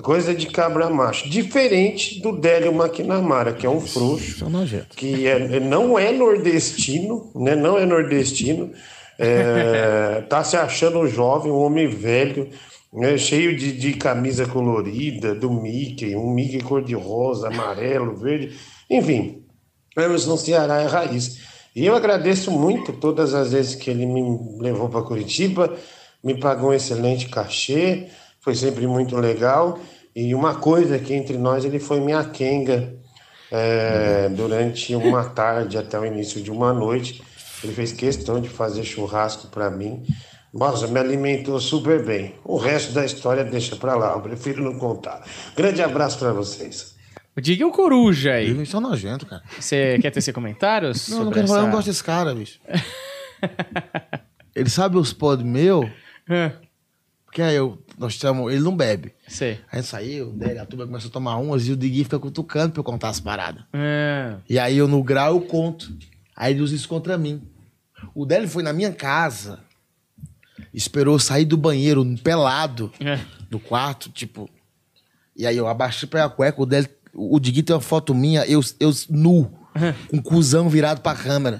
coisa 0.03 0.35
de 0.35 0.47
cabra 0.47 0.89
macho. 0.89 1.29
Diferente 1.29 2.21
do 2.21 2.33
Délio 2.37 2.73
McNamara, 2.73 3.53
que 3.53 3.65
é 3.65 3.69
um 3.69 3.79
frouxo 3.79 4.43
é 4.45 4.49
que 4.95 5.25
é- 5.27 5.59
não 5.61 5.97
é 5.97 6.11
nordestino, 6.11 7.31
né? 7.33 7.55
Não 7.55 7.77
é 7.77 7.85
nordestino. 7.85 8.71
É, 9.17 10.21
tá 10.29 10.43
se 10.43 10.57
achando 10.57 11.07
jovem, 11.07 11.49
um 11.51 11.59
homem 11.59 11.87
velho, 11.87 12.49
né? 12.93 13.17
cheio 13.17 13.55
de, 13.55 13.71
de 13.71 13.93
camisa 13.93 14.45
colorida, 14.45 15.33
do 15.33 15.49
Mickey, 15.49 16.17
um 16.17 16.33
Mickey 16.33 16.59
cor-de-rosa, 16.61 17.47
amarelo, 17.47 18.13
verde, 18.17 18.57
enfim. 18.89 19.41
Emerson 19.97 20.35
Ceará 20.35 20.81
é 20.81 20.85
raiz. 20.85 21.54
E 21.75 21.85
eu 21.85 21.93
agradeço 21.93 22.49
muito 22.51 22.93
todas 22.93 23.33
as 23.33 23.51
vezes 23.51 23.75
que 23.75 23.89
ele 23.89 24.05
me 24.05 24.21
levou 24.59 24.87
para 24.87 25.01
Curitiba, 25.01 25.75
me 26.23 26.39
pagou 26.39 26.69
um 26.69 26.73
excelente 26.73 27.27
cachê, 27.27 28.07
foi 28.39 28.55
sempre 28.55 28.87
muito 28.87 29.17
legal. 29.17 29.77
E 30.15 30.33
uma 30.33 30.55
coisa 30.55 30.97
que 30.97 31.13
entre 31.13 31.37
nós 31.37 31.65
ele 31.65 31.77
foi 31.77 31.99
minha 31.99 32.23
quenga 32.23 32.95
é, 33.51 34.29
durante 34.29 34.95
uma 34.95 35.25
tarde 35.25 35.77
até 35.77 35.99
o 35.99 36.05
início 36.05 36.41
de 36.41 36.49
uma 36.49 36.71
noite. 36.71 37.21
Ele 37.61 37.73
fez 37.73 37.91
questão 37.91 38.39
de 38.39 38.47
fazer 38.47 38.85
churrasco 38.85 39.47
para 39.47 39.69
mim. 39.69 40.05
Nossa, 40.53 40.87
me 40.87 40.97
alimentou 40.97 41.59
super 41.59 42.05
bem. 42.05 42.35
O 42.45 42.55
resto 42.55 42.93
da 42.93 43.03
história 43.03 43.43
deixa 43.43 43.75
para 43.75 43.95
lá, 43.95 44.13
eu 44.13 44.21
prefiro 44.21 44.63
não 44.63 44.79
contar. 44.79 45.21
Grande 45.53 45.81
abraço 45.81 46.17
para 46.17 46.31
vocês. 46.31 46.94
Diga 47.41 47.67
o 47.67 47.71
Coruja 47.71 48.33
aí. 48.33 48.61
Isso 48.63 48.77
é 48.77 48.79
nojento, 48.79 49.25
cara. 49.25 49.43
Você 49.59 49.99
quer 50.01 50.09
tecer 50.11 50.33
comentários? 50.33 51.09
Não, 51.09 51.25
não 51.25 51.31
quero 51.31 51.47
falar, 51.47 51.59
eu 51.59 51.63
essa- 51.63 51.67
não 51.69 51.75
gosto 51.75 51.87
desse 51.87 52.03
cara, 52.03 52.33
bicho. 52.33 52.59
Ele 54.55 54.69
sabe 54.69 54.97
os 54.97 55.11
podres 55.11 55.45
meu, 55.45 55.89
É, 56.29 56.53
porque 57.25 57.41
aí 57.41 57.55
eu, 57.55 57.83
nós 57.97 58.13
estamos, 58.13 58.51
ele 58.53 58.63
não 58.63 58.75
bebe. 58.75 59.13
sei. 59.27 59.59
Aí 59.69 59.83
saiu, 59.83 60.31
dele, 60.31 60.59
a 60.59 60.65
turma 60.65 60.85
começou 60.85 61.09
a 61.09 61.11
tomar 61.13 61.35
umas 61.37 61.67
e 61.67 61.73
o 61.73 61.75
Digui 61.75 62.05
fica 62.05 62.17
cutucando 62.17 62.71
pra 62.71 62.79
eu 62.79 62.83
contar 62.83 63.09
as 63.09 63.19
paradas. 63.19 63.63
É. 63.73 64.37
E 64.49 64.57
aí 64.57 64.77
eu 64.77 64.87
no 64.87 65.03
grau 65.03 65.33
eu 65.35 65.41
conto. 65.41 65.93
Aí 66.35 66.53
ele 66.53 66.61
usa 66.61 66.73
isso 66.73 66.87
contra 66.87 67.17
mim. 67.17 67.41
O 68.13 68.25
Délio 68.25 68.47
foi 68.47 68.63
na 68.63 68.71
minha 68.71 68.93
casa, 68.93 69.59
esperou 70.73 71.19
sair 71.19 71.43
do 71.45 71.57
banheiro 71.57 72.05
pelado 72.23 72.91
É. 73.01 73.19
do 73.49 73.59
quarto, 73.59 74.09
tipo. 74.09 74.49
E 75.35 75.45
aí 75.45 75.57
eu 75.57 75.67
abaixei 75.67 76.07
pra 76.07 76.23
a 76.23 76.29
cueca, 76.29 76.61
o 76.61 76.65
Délio, 76.65 76.89
o 77.15 77.39
Digui 77.39 77.63
tem 77.63 77.75
uma 77.75 77.81
foto 77.81 78.13
minha, 78.13 78.45
eu, 78.45 78.61
eu 78.79 78.91
nu, 79.09 79.51
com 80.09 80.17
o 80.17 80.21
cuzão 80.21 80.69
virado 80.69 81.01
pra 81.01 81.15
câmera. 81.15 81.59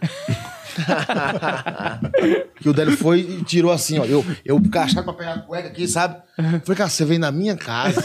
que 2.60 2.68
o 2.70 2.74
Délio 2.74 2.98
foi 2.98 3.20
e 3.22 3.44
tirou 3.44 3.72
assim, 3.72 3.98
ó. 3.98 4.06
Eu, 4.06 4.26
eu 4.44 4.62
cachado 4.70 5.06
pra 5.06 5.14
pegar 5.14 5.34
a 5.36 5.40
cueca 5.40 5.70
aqui, 5.70 5.88
sabe? 5.88 6.22
Falei, 6.36 6.78
cara, 6.78 6.90
você 6.90 7.06
veio 7.06 7.20
na 7.20 7.32
minha 7.32 7.56
casa. 7.56 8.04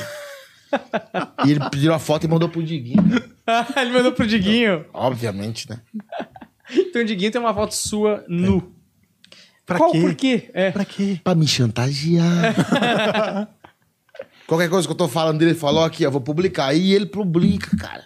e 1.44 1.50
ele 1.50 1.60
pediu 1.70 1.92
a 1.92 1.98
foto 1.98 2.24
e 2.24 2.28
mandou 2.28 2.48
pro 2.48 2.62
Diguinho. 2.62 3.02
Ele 3.76 3.90
mandou 3.90 4.12
pro 4.12 4.24
Diguinho. 4.24 4.84
Obviamente, 4.94 5.68
né? 5.68 5.80
Então 6.72 7.02
o 7.02 7.04
Diguinho 7.04 7.32
tem 7.32 7.40
uma 7.40 7.52
foto 7.52 7.74
sua 7.74 8.24
nu. 8.28 8.72
Pra 9.66 9.76
Qual, 9.78 9.90
quê? 9.90 10.00
por 10.00 10.14
quê? 10.14 10.50
É. 10.54 10.70
Pra 10.70 10.84
quê? 10.84 11.20
Pra 11.24 11.34
me 11.34 11.48
chantagear. 11.48 12.54
Qualquer 14.50 14.68
coisa 14.68 14.84
que 14.88 14.90
eu 14.92 14.96
tô 14.96 15.06
falando 15.06 15.38
dele, 15.38 15.52
ele 15.52 15.58
falou 15.60 15.84
aqui, 15.84 16.02
eu 16.02 16.10
vou 16.10 16.20
publicar. 16.20 16.74
E 16.74 16.92
ele 16.92 17.06
publica, 17.06 17.70
cara. 17.76 18.02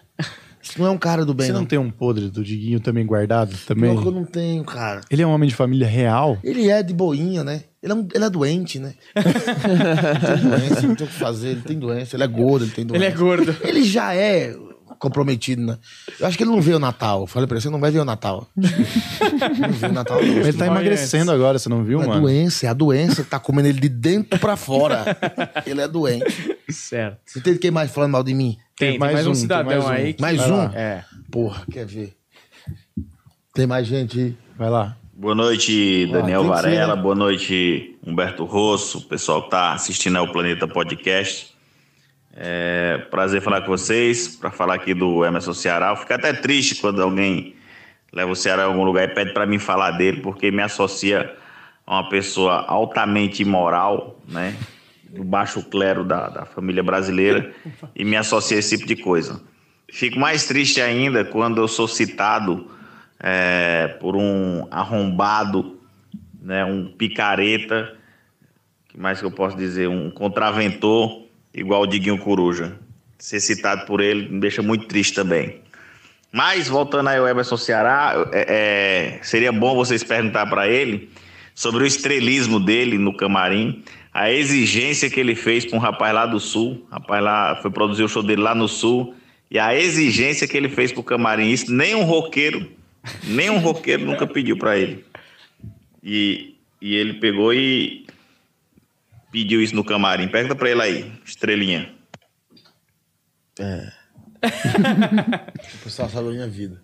Isso 0.62 0.78
não 0.78 0.86
é 0.86 0.90
um 0.90 0.98
cara 0.98 1.24
do 1.24 1.32
bem, 1.32 1.46
Você 1.46 1.52
não 1.54 1.60
não. 1.60 1.66
tem 1.66 1.78
um 1.78 1.90
podre 1.90 2.28
do 2.28 2.44
Diguinho 2.44 2.80
também 2.80 3.06
guardado 3.06 3.56
também? 3.66 3.90
Pior 3.90 4.02
que 4.02 4.08
eu 4.08 4.12
não 4.12 4.24
tenho, 4.26 4.62
cara. 4.62 5.00
Ele 5.10 5.22
é 5.22 5.26
um 5.26 5.30
homem 5.30 5.48
de 5.48 5.54
família 5.54 5.86
real? 5.86 6.36
Ele 6.44 6.68
é 6.68 6.82
de 6.82 6.92
boinha, 6.92 7.42
né? 7.42 7.62
Ele 7.82 7.92
é, 7.92 7.96
um- 7.96 8.08
ele 8.14 8.24
é 8.24 8.28
doente, 8.30 8.78
né? 8.78 8.92
ele 9.16 10.36
tem 10.36 10.50
doença, 10.50 10.82
não 10.86 10.94
tem 10.94 11.06
o 11.06 11.10
que 11.10 11.16
fazer. 11.16 11.48
Ele 11.48 11.60
tem 11.62 11.78
doença, 11.78 12.14
ele 12.16 12.24
é 12.24 12.26
gordo, 12.26 12.66
ele 12.66 12.72
tem 12.72 12.84
doença. 12.84 13.02
Ele 13.04 13.10
é 13.14 13.16
gordo. 13.16 13.56
Ele 13.62 13.82
já 13.82 14.14
é 14.14 14.54
comprometido, 14.98 15.62
né? 15.62 15.78
Eu 16.18 16.26
acho 16.26 16.36
que 16.36 16.42
ele 16.44 16.50
não 16.50 16.60
veio 16.60 16.76
o 16.76 16.80
Natal. 16.80 17.22
Eu 17.22 17.26
falei 17.26 17.46
pra 17.46 17.56
ele, 17.56 17.62
você 17.62 17.70
não 17.70 17.80
vai 17.80 17.90
ver 17.90 18.00
o 18.00 18.04
Natal. 18.04 18.46
não 18.56 19.72
veio 19.72 19.92
o 19.92 19.94
Natal, 19.94 20.22
não. 20.22 20.28
Ele 20.28 20.52
tá 20.52 20.66
emagrecendo 20.66 21.30
agora, 21.30 21.58
você 21.58 21.68
não 21.68 21.84
viu, 21.84 22.00
É 22.00 22.04
a 22.04 22.08
mano? 22.08 22.20
doença, 22.22 22.66
é 22.66 22.68
a 22.68 22.74
doença 22.74 23.22
que 23.22 23.30
tá 23.30 23.38
comendo 23.38 23.68
ele 23.68 23.80
de 23.80 23.88
dentro 23.88 24.38
pra 24.38 24.56
fora. 24.56 25.04
ele 25.66 25.80
é 25.80 25.88
doente. 25.88 26.56
Certo. 26.68 27.18
Você 27.24 27.40
tem 27.40 27.56
quem 27.56 27.70
mais 27.70 27.90
falando 27.90 28.12
mal 28.12 28.22
de 28.22 28.34
mim? 28.34 28.56
Tem, 28.76 28.90
tem 28.90 28.98
mais, 28.98 29.20
um, 29.26 29.32
tem 29.32 29.34
cidadão 29.34 29.82
mais 29.82 29.84
um. 29.84 29.88
aí. 29.88 30.14
Que... 30.14 30.20
Mais 30.20 30.40
um? 30.50 30.62
É. 30.74 31.04
Porra, 31.30 31.64
quer 31.70 31.86
ver? 31.86 32.14
Tem 33.54 33.66
mais 33.66 33.86
gente 33.86 34.18
aí? 34.18 34.36
Vai 34.56 34.70
lá. 34.70 34.96
Boa 35.16 35.34
noite, 35.34 36.08
Daniel 36.10 36.40
tem 36.42 36.50
que 36.50 36.56
ser, 36.56 36.62
Varela. 36.62 36.96
né? 36.96 37.02
Boa 37.02 37.14
noite, 37.14 37.96
Humberto 38.04 38.44
Rosso, 38.44 38.98
o 38.98 39.02
pessoal 39.02 39.42
que 39.42 39.46
está 39.46 39.72
assistindo 39.72 40.16
ao 40.16 40.32
Planeta 40.32 40.66
Podcast. 40.66 41.53
É 42.36 42.98
prazer 43.10 43.40
falar 43.40 43.60
com 43.60 43.68
vocês, 43.68 44.36
para 44.36 44.50
falar 44.50 44.74
aqui 44.74 44.92
do 44.92 45.24
Emerson 45.24 45.52
Ceará. 45.52 45.90
Eu 45.90 45.96
fico 45.96 46.12
até 46.12 46.32
triste 46.32 46.76
quando 46.76 47.00
alguém 47.00 47.54
leva 48.12 48.32
o 48.32 48.36
Ceará 48.36 48.62
a 48.62 48.66
algum 48.66 48.82
lugar 48.82 49.08
e 49.08 49.14
pede 49.14 49.32
para 49.32 49.46
mim 49.46 49.58
falar 49.58 49.92
dele, 49.92 50.20
porque 50.20 50.50
me 50.50 50.62
associa 50.62 51.36
a 51.86 52.00
uma 52.00 52.08
pessoa 52.08 52.64
altamente 52.66 53.42
imoral, 53.42 54.20
né? 54.28 54.56
Do 55.08 55.22
baixo 55.22 55.62
clero 55.62 56.04
da, 56.04 56.28
da 56.28 56.44
família 56.44 56.82
brasileira 56.82 57.52
e 57.94 58.04
me 58.04 58.16
associa 58.16 58.56
a 58.56 58.60
esse 58.60 58.76
tipo 58.76 58.88
de 58.88 58.96
coisa. 58.96 59.40
Fico 59.88 60.18
mais 60.18 60.44
triste 60.46 60.80
ainda 60.80 61.24
quando 61.24 61.58
eu 61.58 61.68
sou 61.68 61.86
citado 61.86 62.68
é, 63.20 63.96
por 64.00 64.16
um 64.16 64.66
arrombado, 64.72 65.78
né, 66.42 66.64
um 66.64 66.88
picareta, 66.88 67.96
que 68.88 68.98
mais 68.98 69.20
que 69.20 69.24
eu 69.24 69.30
posso 69.30 69.56
dizer, 69.56 69.88
um 69.88 70.10
contraventor, 70.10 71.23
igual 71.54 71.82
o 71.82 71.86
Diguinho 71.86 72.18
Coruja. 72.18 72.78
Ser 73.18 73.40
citado 73.40 73.86
por 73.86 74.00
ele 74.00 74.28
me 74.28 74.40
deixa 74.40 74.60
muito 74.60 74.86
triste 74.86 75.14
também. 75.14 75.60
Mas, 76.30 76.66
voltando 76.66 77.08
aí 77.08 77.18
ao 77.18 77.28
Emerson 77.28 77.56
Ceará, 77.56 78.28
é, 78.32 79.18
é, 79.18 79.24
seria 79.24 79.52
bom 79.52 79.76
vocês 79.76 80.02
perguntar 80.02 80.46
para 80.46 80.68
ele 80.68 81.08
sobre 81.54 81.84
o 81.84 81.86
estrelismo 81.86 82.58
dele 82.58 82.98
no 82.98 83.16
camarim, 83.16 83.84
a 84.12 84.30
exigência 84.30 85.08
que 85.08 85.20
ele 85.20 85.36
fez 85.36 85.64
para 85.64 85.76
um 85.76 85.80
rapaz 85.80 86.12
lá 86.12 86.26
do 86.26 86.40
Sul, 86.40 86.84
rapaz 86.90 87.22
lá 87.22 87.56
foi 87.62 87.70
produzir 87.70 88.02
o 88.02 88.08
show 88.08 88.22
dele 88.22 88.42
lá 88.42 88.54
no 88.54 88.66
Sul, 88.66 89.14
e 89.48 89.58
a 89.58 89.76
exigência 89.76 90.48
que 90.48 90.56
ele 90.56 90.68
fez 90.68 90.90
pro 90.90 91.04
camarim, 91.04 91.50
isso 91.50 91.72
nem 91.72 91.94
um 91.94 92.02
roqueiro, 92.02 92.68
nem 93.22 93.50
um 93.50 93.58
roqueiro 93.58 94.04
nunca 94.04 94.26
pediu 94.26 94.56
para 94.56 94.76
ele. 94.76 95.04
E, 96.02 96.56
e 96.82 96.96
ele 96.96 97.14
pegou 97.14 97.54
e 97.54 98.03
pediu 99.34 99.60
isso 99.60 99.74
no 99.74 99.82
camarim. 99.82 100.28
Pergunta 100.28 100.54
para 100.54 100.70
ele 100.70 100.80
aí, 100.80 101.12
estrelinha. 101.24 101.92
O 104.44 105.84
pessoal 105.84 106.08
sabe 106.10 106.26
da 106.26 106.34
minha 106.34 106.46
vida. 106.46 106.82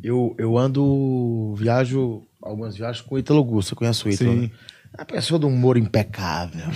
Eu, 0.00 0.36
eu 0.38 0.56
ando, 0.56 1.52
viajo, 1.56 2.24
algumas 2.40 2.76
viagens 2.76 3.04
com 3.04 3.16
o 3.16 3.18
Ítalo 3.18 3.40
Augusto. 3.40 3.70
Você 3.70 3.74
conhece 3.74 4.06
o 4.06 4.10
Ítalo? 4.10 4.32
Sim. 4.32 4.40
Né? 4.42 4.50
É 4.96 5.00
uma 5.00 5.04
pessoa 5.04 5.40
de 5.40 5.46
um 5.46 5.48
humor 5.48 5.76
impecável. 5.76 6.70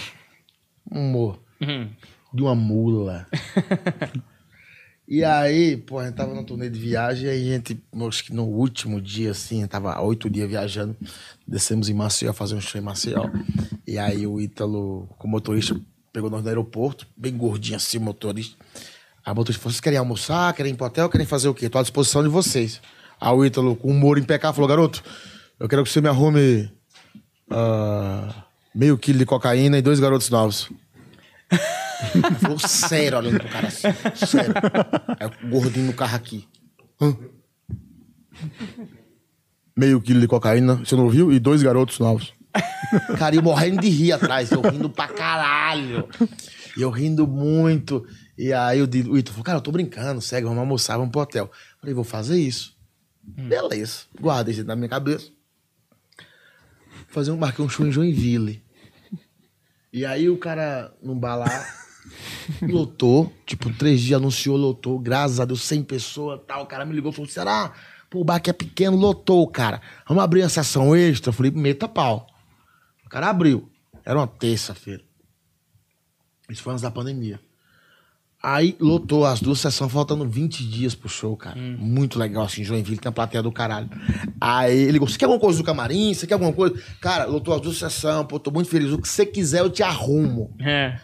Um 0.90 1.08
humor 1.08 1.40
de 2.34 2.42
uma 2.42 2.56
mula. 2.56 3.28
e 5.06 5.24
aí, 5.24 5.76
pô, 5.76 5.98
a 5.98 6.06
gente 6.06 6.14
tava 6.14 6.34
num 6.34 6.44
turnê 6.44 6.70
de 6.70 6.78
viagem 6.78 7.28
aí 7.28 7.48
a 7.50 7.54
gente, 7.54 7.82
acho 8.08 8.24
que 8.24 8.32
no 8.32 8.44
último 8.44 9.00
dia, 9.00 9.32
assim, 9.32 9.66
tava 9.66 10.00
oito 10.00 10.30
dias 10.30 10.48
viajando, 10.48 10.96
descemos 11.46 11.88
em 11.88 11.94
Maceió, 11.94 12.32
fazer 12.32 12.54
um 12.54 12.60
show 12.60 12.80
em 12.80 12.84
Maceió. 12.84 13.28
E 13.86 13.98
aí 13.98 14.26
o 14.26 14.40
Ítalo, 14.40 15.08
com 15.18 15.26
o 15.26 15.30
motorista, 15.30 15.78
pegou 16.12 16.30
nós 16.30 16.42
no 16.42 16.48
aeroporto, 16.48 17.06
bem 17.16 17.36
gordinho 17.36 17.76
assim, 17.76 17.98
o 17.98 18.00
motorista. 18.00 18.56
A 19.24 19.34
motorista 19.34 19.62
falou: 19.62 19.72
vocês 19.72 19.80
querem 19.80 19.98
almoçar, 19.98 20.52
querem 20.54 20.72
ir 20.72 20.76
pro 20.76 20.86
hotel, 20.86 21.08
querem 21.08 21.26
fazer 21.26 21.48
o 21.48 21.54
quê? 21.54 21.68
Tô 21.68 21.78
à 21.78 21.82
disposição 21.82 22.22
de 22.22 22.28
vocês. 22.28 22.80
Aí 23.20 23.32
o 23.32 23.44
Ítalo, 23.44 23.76
com 23.76 23.88
humor 23.88 24.18
impecável, 24.18 24.54
falou: 24.54 24.68
garoto, 24.68 25.02
eu 25.58 25.68
quero 25.68 25.84
que 25.84 25.90
você 25.90 26.00
me 26.00 26.08
arrume 26.08 26.70
ah, 27.50 28.44
meio 28.74 28.96
quilo 28.98 29.18
de 29.18 29.26
cocaína 29.26 29.78
e 29.78 29.82
dois 29.82 30.00
garotos 30.00 30.30
novos. 30.30 30.70
Ele 32.14 32.34
falou 32.36 32.58
sério, 32.58 33.18
olhando 33.18 33.38
pro 33.38 33.48
cara 33.48 33.68
assim. 33.68 33.88
Sério. 34.26 34.54
Aí 35.18 35.26
o 35.26 35.48
gordinho 35.48 35.86
no 35.86 35.92
carro 35.92 36.16
aqui. 36.16 36.48
Hã? 37.00 37.16
Meio 39.76 40.00
quilo 40.00 40.20
de 40.20 40.28
cocaína, 40.28 40.76
você 40.76 40.94
não 40.94 41.04
ouviu? 41.04 41.32
E 41.32 41.38
dois 41.38 41.62
garotos 41.62 41.98
novos. 41.98 42.32
Cara, 43.18 43.34
eu 43.34 43.42
morrendo 43.42 43.80
de 43.80 43.88
rir 43.88 44.12
atrás, 44.12 44.50
eu 44.52 44.60
rindo 44.60 44.90
pra 44.90 45.08
caralho. 45.08 46.08
E 46.76 46.82
eu 46.82 46.90
rindo 46.90 47.26
muito. 47.26 48.06
E 48.36 48.52
aí 48.52 48.82
o 48.82 49.16
Ito 49.16 49.30
falou, 49.30 49.44
cara, 49.44 49.58
eu 49.58 49.62
tô 49.62 49.72
brincando, 49.72 50.20
segue, 50.20 50.46
vamos 50.46 50.60
almoçar, 50.60 50.96
vamos 50.96 51.10
pro 51.10 51.22
hotel. 51.22 51.50
Falei, 51.80 51.94
vou 51.94 52.04
fazer 52.04 52.38
isso. 52.38 52.76
Beleza. 53.22 54.00
Guardei 54.20 54.54
isso 54.54 54.64
na 54.64 54.76
minha 54.76 54.88
cabeça. 54.88 55.30
Fazer 57.08 57.30
um 57.30 57.36
marquei 57.36 57.64
um 57.64 57.68
show 57.68 57.86
em 57.86 57.92
Joinville. 57.92 58.62
E 59.92 60.04
aí 60.04 60.28
o 60.28 60.38
cara 60.38 60.92
num 61.02 61.18
bar 61.18 61.36
lá 61.36 61.66
lotou, 62.62 63.32
tipo, 63.46 63.72
três 63.72 64.00
dias 64.00 64.20
anunciou, 64.20 64.56
lotou, 64.56 64.98
graças 64.98 65.40
a 65.40 65.44
Deus, 65.44 65.62
100 65.62 65.82
pessoas 65.84 66.40
tal. 66.46 66.64
O 66.64 66.66
cara 66.66 66.84
me 66.84 66.94
ligou 66.94 67.10
e 67.10 67.14
falou: 67.14 67.30
será? 67.30 67.72
Pô, 68.10 68.20
o 68.20 68.24
bar 68.24 68.36
aqui 68.36 68.50
é 68.50 68.52
pequeno, 68.52 68.96
lotou, 68.96 69.46
cara. 69.48 69.80
Vamos 70.06 70.22
abrir 70.22 70.42
uma 70.42 70.48
sessão 70.48 70.94
extra? 70.94 71.30
Eu 71.30 71.34
falei: 71.34 71.50
meta 71.50 71.88
pau. 71.88 72.26
O 73.06 73.08
cara 73.08 73.28
abriu. 73.28 73.70
Era 74.04 74.18
uma 74.18 74.26
terça-feira. 74.26 75.02
Isso 76.50 76.62
foi 76.62 76.72
antes 76.72 76.82
da 76.82 76.90
pandemia. 76.90 77.40
Aí 78.42 78.76
lotou 78.80 79.24
as 79.24 79.40
duas 79.40 79.60
sessões, 79.60 79.92
faltando 79.92 80.28
20 80.28 80.66
dias 80.66 80.96
pro 80.96 81.08
show, 81.08 81.36
cara. 81.36 81.56
Muito 81.56 82.18
legal, 82.18 82.42
assim, 82.42 82.64
Joinville, 82.64 82.98
tem 82.98 83.08
a 83.08 83.12
plateia 83.12 83.40
do 83.40 83.52
caralho. 83.52 83.88
Aí 84.40 84.76
ele 84.76 84.92
ligou, 84.92 85.06
você 85.06 85.16
quer 85.16 85.26
alguma 85.26 85.40
coisa 85.40 85.58
do 85.58 85.64
camarim? 85.64 86.12
Você 86.12 86.26
quer 86.26 86.34
alguma 86.34 86.52
coisa? 86.52 86.74
Cara, 87.00 87.24
lotou 87.24 87.54
as 87.54 87.60
duas 87.60 87.76
sessões, 87.76 88.26
pô, 88.26 88.40
tô 88.40 88.50
muito 88.50 88.68
feliz. 88.68 88.90
O 88.90 88.98
que 88.98 89.08
você 89.08 89.24
quiser, 89.24 89.60
eu 89.60 89.70
te 89.70 89.84
arrumo. 89.84 90.52
É. 90.58 90.98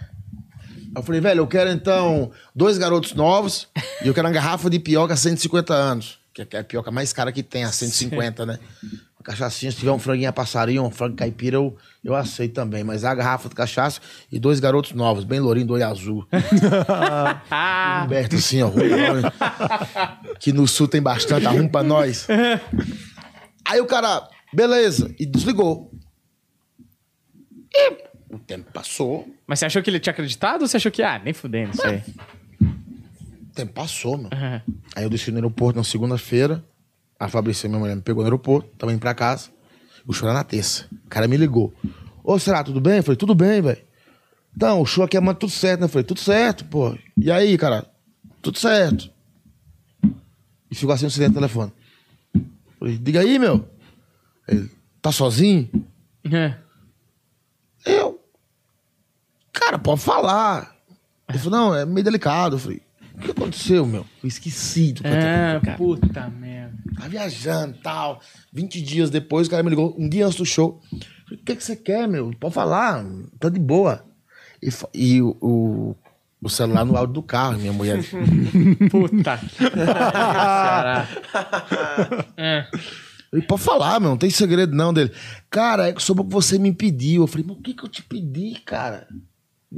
Eu 0.99 1.03
falei, 1.03 1.20
velho, 1.20 1.41
eu 1.41 1.47
quero 1.47 1.70
então 1.70 2.31
dois 2.55 2.77
garotos 2.77 3.15
novos 3.15 3.69
e 4.03 4.09
eu 4.09 4.15
quero 4.15 4.27
uma 4.27 4.33
garrafa 4.35 4.69
de 4.69 4.81
pioca 4.81 5.16
150 5.16 5.73
anos. 5.73 6.19
Que 6.35 6.57
é 6.57 6.61
a 6.61 6.65
pioca 6.65 6.91
mais 6.91 7.12
cara 7.12 7.31
que 7.33 7.43
tem, 7.43 7.65
a 7.65 7.73
150, 7.73 8.45
né? 8.45 8.59
Uma 8.83 9.25
cachaçinha, 9.25 9.70
se 9.73 9.79
tiver 9.79 9.91
um 9.93 9.99
franguinho 9.99 10.29
a 10.29 10.33
passarinho, 10.33 10.85
um 10.85 10.91
frango 10.91 11.16
caipira, 11.16 11.57
eu, 11.57 11.77
eu 12.05 12.15
aceito 12.15 12.55
também. 12.55 12.83
Mas 12.83 13.05
a 13.05 13.15
garrafa 13.15 13.49
de 13.49 13.55
cachaça 13.55 14.01
e 14.31 14.39
dois 14.39 14.61
garotos 14.61 14.93
novos, 14.93 15.25
bem 15.25 15.41
lourinho, 15.41 15.66
do 15.66 15.75
olho 15.75 15.87
azul. 15.87 16.27
Humberto, 18.05 18.37
assim, 18.37 18.62
ó. 18.62 18.70
que 20.39 20.53
no 20.53 20.66
sul 20.66 20.89
tem 20.89 21.03
bastante, 21.03 21.47
arruma 21.47 21.69
pra 21.69 21.83
nós. 21.83 22.27
Aí 23.65 23.81
o 23.81 23.87
cara, 23.87 24.29
beleza, 24.53 25.15
e 25.19 25.27
desligou. 25.27 25.93
E 27.73 28.08
o 28.31 28.39
tempo 28.39 28.71
passou, 28.73 29.29
Mas 29.47 29.59
você 29.59 29.67
achou 29.67 29.83
que 29.83 29.91
ele 29.91 30.01
tinha 30.01 30.13
acreditado 30.13 30.63
ou 30.63 30.69
você 30.69 30.77
achou 30.77 30.93
que, 30.93 31.03
ah, 31.03 31.19
nem 31.19 31.33
fudendo 31.33 31.73
isso 31.75 31.87
aí? 31.87 32.03
o 32.61 33.55
tempo 33.55 33.73
passou, 33.73 34.19
meu. 34.19 34.29
Aham. 34.33 34.63
Aí 34.95 35.05
eu 35.05 35.11
desci 35.11 35.31
no 35.31 35.39
aeroporto 35.39 35.79
na 35.79 35.85
segunda-feira. 35.85 36.65
A 37.19 37.29
Fabrícia, 37.29 37.69
minha 37.69 37.81
mulher, 37.81 37.97
me 37.97 38.03
pegou 38.03 38.23
no 38.23 38.27
aeroporto, 38.27 38.69
tava 38.77 38.93
indo 38.93 39.01
pra 39.01 39.15
casa. 39.15 39.51
O 40.07 40.13
show 40.13 40.29
era 40.29 40.39
na 40.39 40.45
terça. 40.45 40.87
O 41.07 41.09
cara 41.09 41.27
me 41.27 41.37
ligou. 41.37 41.75
Ô, 42.23 42.39
será, 42.39 42.63
tudo 42.63 42.81
bem? 42.81 42.99
Eu 42.99 43.03
falei, 43.03 43.17
tudo 43.17 43.35
bem, 43.35 43.61
velho. 43.61 43.83
Então, 44.57 44.81
o 44.81 44.87
show 44.87 45.05
aqui 45.05 45.17
é 45.17 45.21
tudo 45.35 45.51
certo, 45.51 45.81
né? 45.81 45.87
Eu 45.87 45.89
falei, 45.89 46.05
tudo 46.05 46.21
certo, 46.21 46.65
pô. 46.65 46.97
E 47.17 47.31
aí, 47.31 47.57
cara? 47.59 47.87
Tudo 48.41 48.59
certo. 48.59 49.11
E 50.71 50.75
ficou 50.75 50.95
assim 50.95 51.05
no 51.05 51.11
silêncio 51.11 51.35
no 51.35 51.41
telefone. 51.41 51.73
Eu 52.35 52.43
falei, 52.79 52.99
diga 52.99 53.21
aí, 53.21 53.39
meu. 53.39 53.69
Ele, 54.47 54.71
tá 55.03 55.11
sozinho? 55.11 55.69
É. 56.31 56.55
Eu. 57.85 58.21
Cara, 59.69 59.78
pode 59.78 60.01
falar. 60.01 60.74
Ele 61.28 61.39
falou, 61.39 61.59
não, 61.59 61.74
é 61.74 61.85
meio 61.85 62.03
delicado. 62.03 62.57
Eu 62.57 62.59
falei, 62.59 62.81
o 63.15 63.19
que 63.19 63.31
aconteceu, 63.32 63.85
meu? 63.85 64.07
Eu 64.23 64.27
esqueci 64.27 64.95
do 64.95 65.03
que 65.03 65.09
Ah, 65.09 65.61
cara. 65.62 65.77
puta 65.77 66.27
merda. 66.31 66.73
Tá 66.99 67.07
viajando 67.07 67.77
e 67.78 67.82
tal. 67.82 68.19
20 68.51 68.81
dias 68.81 69.11
depois, 69.11 69.47
o 69.47 69.51
cara 69.51 69.62
me 69.62 69.69
ligou, 69.69 69.95
um 69.99 70.09
dia 70.09 70.24
antes 70.24 70.39
do 70.39 70.47
show. 70.47 70.81
Falei, 70.89 71.39
O 71.43 71.45
que, 71.45 71.55
que 71.57 71.62
você 71.62 71.77
quer, 71.77 72.09
meu? 72.09 72.31
Pode 72.40 72.55
falar, 72.55 73.05
tá 73.39 73.51
de 73.51 73.61
boa. 73.61 74.03
E, 74.62 74.70
e 74.95 75.20
o, 75.20 75.36
o, 75.43 75.97
o 76.40 76.49
celular 76.49 76.86
no 76.86 76.97
áudio 76.97 77.12
do 77.12 77.23
carro, 77.23 77.59
minha 77.59 77.74
mulher. 77.74 77.99
Puta. 78.90 79.39
Ceará. 79.55 81.07
É. 82.39 82.66
Ele, 83.31 83.43
pode 83.43 83.61
falar, 83.61 84.01
meu, 84.01 84.09
não 84.09 84.16
tem 84.16 84.31
segredo 84.31 84.74
não 84.74 84.95
dele. 84.95 85.12
Cara, 85.51 85.90
é 85.90 85.95
sobre 85.99 86.23
o 86.23 86.24
que 86.27 86.32
você 86.32 86.59
me 86.59 86.73
pediu. 86.73 87.24
Eu 87.24 87.27
falei, 87.27 87.45
mas 87.47 87.59
o 87.59 87.61
que, 87.61 87.74
que 87.74 87.85
eu 87.85 87.89
te 87.89 88.03
pedi, 88.03 88.59
cara? 88.65 89.07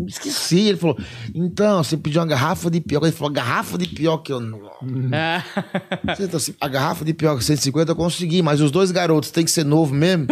Esqueci. 0.06 0.68
Ele 0.68 0.78
falou, 0.78 0.96
então, 1.34 1.82
você 1.82 1.96
pediu 1.96 2.20
uma 2.20 2.26
garrafa 2.26 2.70
de 2.70 2.80
pioca. 2.80 3.06
Ele 3.06 3.16
falou, 3.16 3.32
garrafa 3.32 3.76
de 3.76 3.88
pioca. 3.88 4.32
Eu, 4.32 4.40
não. 4.40 4.60
Você 6.06 6.28
tá 6.28 6.36
assim, 6.36 6.54
a 6.60 6.68
garrafa 6.68 7.04
de 7.04 7.12
pioca 7.12 7.42
150 7.42 7.90
eu 7.90 7.96
consegui, 7.96 8.40
mas 8.40 8.60
os 8.60 8.70
dois 8.70 8.92
garotos 8.92 9.30
tem 9.30 9.44
que 9.44 9.50
ser 9.50 9.64
novo 9.64 9.92
mesmo. 9.92 10.26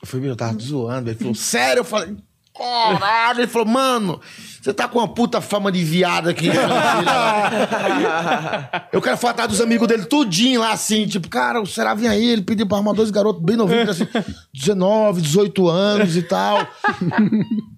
eu 0.00 0.06
falei, 0.06 0.22
meu, 0.22 0.30
eu 0.30 0.36
tava 0.36 0.58
zoando. 0.58 1.10
Ele 1.10 1.18
falou, 1.18 1.34
sério? 1.34 1.80
Eu 1.80 1.84
falei, 1.84 2.16
caralho. 2.56 3.40
Ele 3.40 3.48
falou, 3.48 3.66
mano, 3.68 4.20
você 4.64 4.72
tá 4.72 4.88
com 4.88 4.98
uma 4.98 5.06
puta 5.06 5.42
fama 5.42 5.70
de 5.70 5.84
viado 5.84 6.30
aqui. 6.30 6.48
eu 8.90 9.02
quero 9.02 9.18
falar 9.18 9.32
atrás 9.32 9.50
dos 9.50 9.60
amigos 9.60 9.86
dele 9.86 10.06
tudinho 10.06 10.60
lá, 10.60 10.72
assim, 10.72 11.06
tipo, 11.06 11.28
cara, 11.28 11.60
o 11.60 11.66
Será 11.66 11.92
vinha 11.94 12.12
aí, 12.12 12.30
ele 12.30 12.40
pediu 12.40 12.66
pra 12.66 12.78
arrumar 12.78 12.94
dois 12.94 13.10
garotos 13.10 13.42
bem 13.42 13.56
novinhos, 13.56 13.90
assim, 13.90 14.08
19, 14.54 15.20
18 15.20 15.68
anos 15.68 16.16
e 16.16 16.22
tal. 16.22 16.66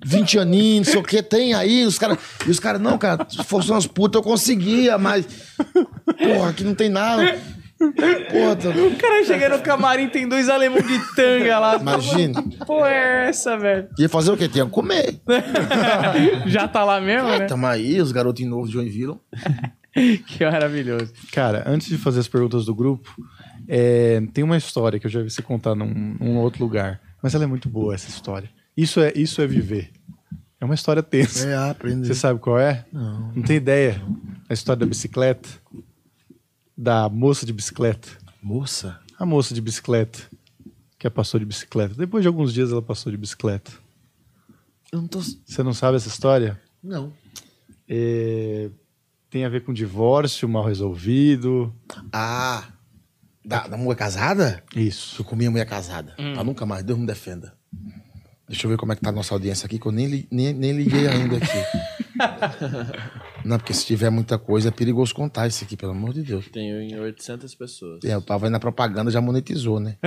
20 0.05 0.39
aninhos, 0.39 0.87
não 0.87 0.93
sei 0.93 1.01
o 1.01 1.05
que, 1.05 1.21
tem 1.25 1.55
aí, 1.55 1.85
os 1.85 1.99
caras. 1.99 2.19
E 2.47 2.51
os 2.51 2.61
caras, 2.61 2.81
não, 2.81 2.97
cara, 2.97 3.27
se 3.29 3.43
fosse 3.43 3.69
umas 3.69 3.89
putas 3.89 4.21
eu 4.21 4.23
conseguia, 4.23 4.97
mas. 4.97 5.27
Porra, 5.57 6.51
aqui 6.51 6.63
não 6.63 6.77
tem 6.77 6.89
nada. 6.89 7.37
Porra, 7.79 8.57
tá- 8.57 8.69
o 8.71 8.97
cara 8.97 9.25
chega 9.25 9.49
no 9.51 9.61
camarim, 9.63 10.09
tem 10.09 10.27
dois 10.29 10.49
alemão 10.49 10.81
de 10.81 10.99
tanga 11.15 11.59
lá. 11.59 11.77
imagina. 11.77 12.43
Pô, 12.67 12.85
é 12.87 13.29
essa, 13.29 13.57
velho? 13.59 13.89
Ia 13.99 14.09
fazer 14.09 14.33
o 14.33 14.37
quê? 14.37 14.49
Tinha 14.49 14.65
que 14.65 14.71
comer. 14.71 15.21
Já 16.47 16.67
tá 16.67 16.85
lá 16.85 17.01
mesmo, 17.01 17.29
né? 17.29 17.41
Tamo 17.47 17.67
aí, 17.67 18.01
os 18.01 18.13
garotinhos 18.13 18.51
novos 18.51 18.69
de 18.69 18.75
Joinville. 18.75 19.17
Que 20.27 20.45
maravilhoso. 20.45 21.11
Cara, 21.33 21.65
antes 21.67 21.89
de 21.89 21.97
fazer 21.97 22.21
as 22.21 22.29
perguntas 22.29 22.67
do 22.67 22.75
grupo, 22.75 23.15
é, 23.67 24.21
tem 24.35 24.45
uma 24.45 24.59
história 24.59 25.01
que 25.01 25.07
eu 25.07 25.11
já 25.11 25.23
vi 25.23 25.31
você 25.31 25.41
contar 25.41 25.75
num, 25.75 26.15
num 26.21 26.37
outro 26.37 26.63
lugar. 26.63 27.01
Mas 27.23 27.35
ela 27.35 27.45
é 27.45 27.47
muito 27.47 27.67
boa, 27.67 27.95
essa 27.95 28.11
história. 28.11 28.51
Isso 28.77 29.01
é, 29.01 29.11
isso 29.17 29.41
é 29.41 29.47
viver. 29.47 29.91
É 30.61 30.67
uma 30.67 30.75
história 30.75 31.03
tensa. 31.03 31.49
É, 31.49 31.57
aprender. 31.71 32.07
Você 32.09 32.15
sabe 32.15 32.39
qual 32.41 32.59
é? 32.59 32.85
Não. 32.93 33.33
Não 33.37 33.43
tem 33.43 33.57
ideia. 33.57 33.99
A 34.51 34.53
história 34.53 34.81
da 34.81 34.85
bicicleta. 34.87 35.49
Da 36.77 37.09
moça 37.09 37.47
de 37.47 37.53
bicicleta. 37.53 38.09
Moça? 38.43 39.01
A 39.19 39.25
moça 39.25 39.55
de 39.55 39.61
bicicleta. 39.61 40.19
Que 40.99 41.09
passou 41.11 41.39
de 41.41 41.47
bicicleta. 41.47 41.95
Depois 41.95 42.23
de 42.23 42.29
alguns 42.29 42.53
dias 42.53 42.71
ela 42.73 42.83
passou 42.83 43.11
de 43.11 43.19
bicicleta. 43.19 43.71
Eu 44.93 45.01
não 45.01 45.09
tô. 45.09 45.21
Você 45.21 45.63
não 45.63 45.73
sabe 45.75 45.97
essa 45.97 46.09
história? 46.09 46.61
Não. 46.83 47.13
É, 47.89 48.71
Tem 49.31 49.45
a 49.45 49.49
ver 49.49 49.63
com 49.65 49.73
divórcio 49.73 50.49
mal 50.49 50.65
resolvido. 50.65 51.75
Ah. 52.13 52.65
Da, 53.45 53.69
da 53.69 53.77
mulher 53.77 53.97
casada? 53.97 54.63
Isso. 54.75 55.21
Eu 55.21 55.25
comi 55.25 55.47
a 55.47 55.51
mulher 55.51 55.67
casada. 55.67 56.15
Pra 56.17 56.43
nunca 56.45 56.67
mais. 56.67 56.83
Deus 56.85 56.99
me 56.99 57.07
defenda. 57.07 57.55
Deixa 58.49 58.67
eu 58.67 58.71
ver 58.71 58.77
como 58.77 58.93
é 58.93 58.97
que 58.97 59.03
tá 59.03 59.11
a 59.11 59.13
nossa 59.13 59.35
audiência 59.35 59.67
aqui, 59.67 59.79
que 59.79 59.87
eu 59.87 59.93
nem, 59.93 60.07
li- 60.07 60.29
nem, 60.31 60.53
nem 60.53 60.73
liguei 60.73 61.07
ainda 61.09 61.37
aqui. 61.37 61.47
Não, 63.47 63.59
porque 63.59 63.73
se 63.73 63.87
tiver 63.87 64.11
muita 64.11 64.39
coisa, 64.39 64.69
é 64.69 64.71
perigoso 64.71 65.15
contar 65.15 65.47
isso 65.47 65.63
aqui, 65.65 65.77
pelo 65.77 65.93
amor 65.93 66.13
de 66.13 66.23
Deus. 66.23 66.47
Tenho 66.53 66.81
em 66.83 66.99
800 66.99 67.55
pessoas. 67.55 68.01
É, 68.05 68.15
eu 68.15 68.21
tava 68.21 68.47
aí 68.47 68.51
na 68.51 68.59
propaganda, 68.59 69.11
já 69.11 69.21
monetizou, 69.21 69.79
né? 69.79 69.97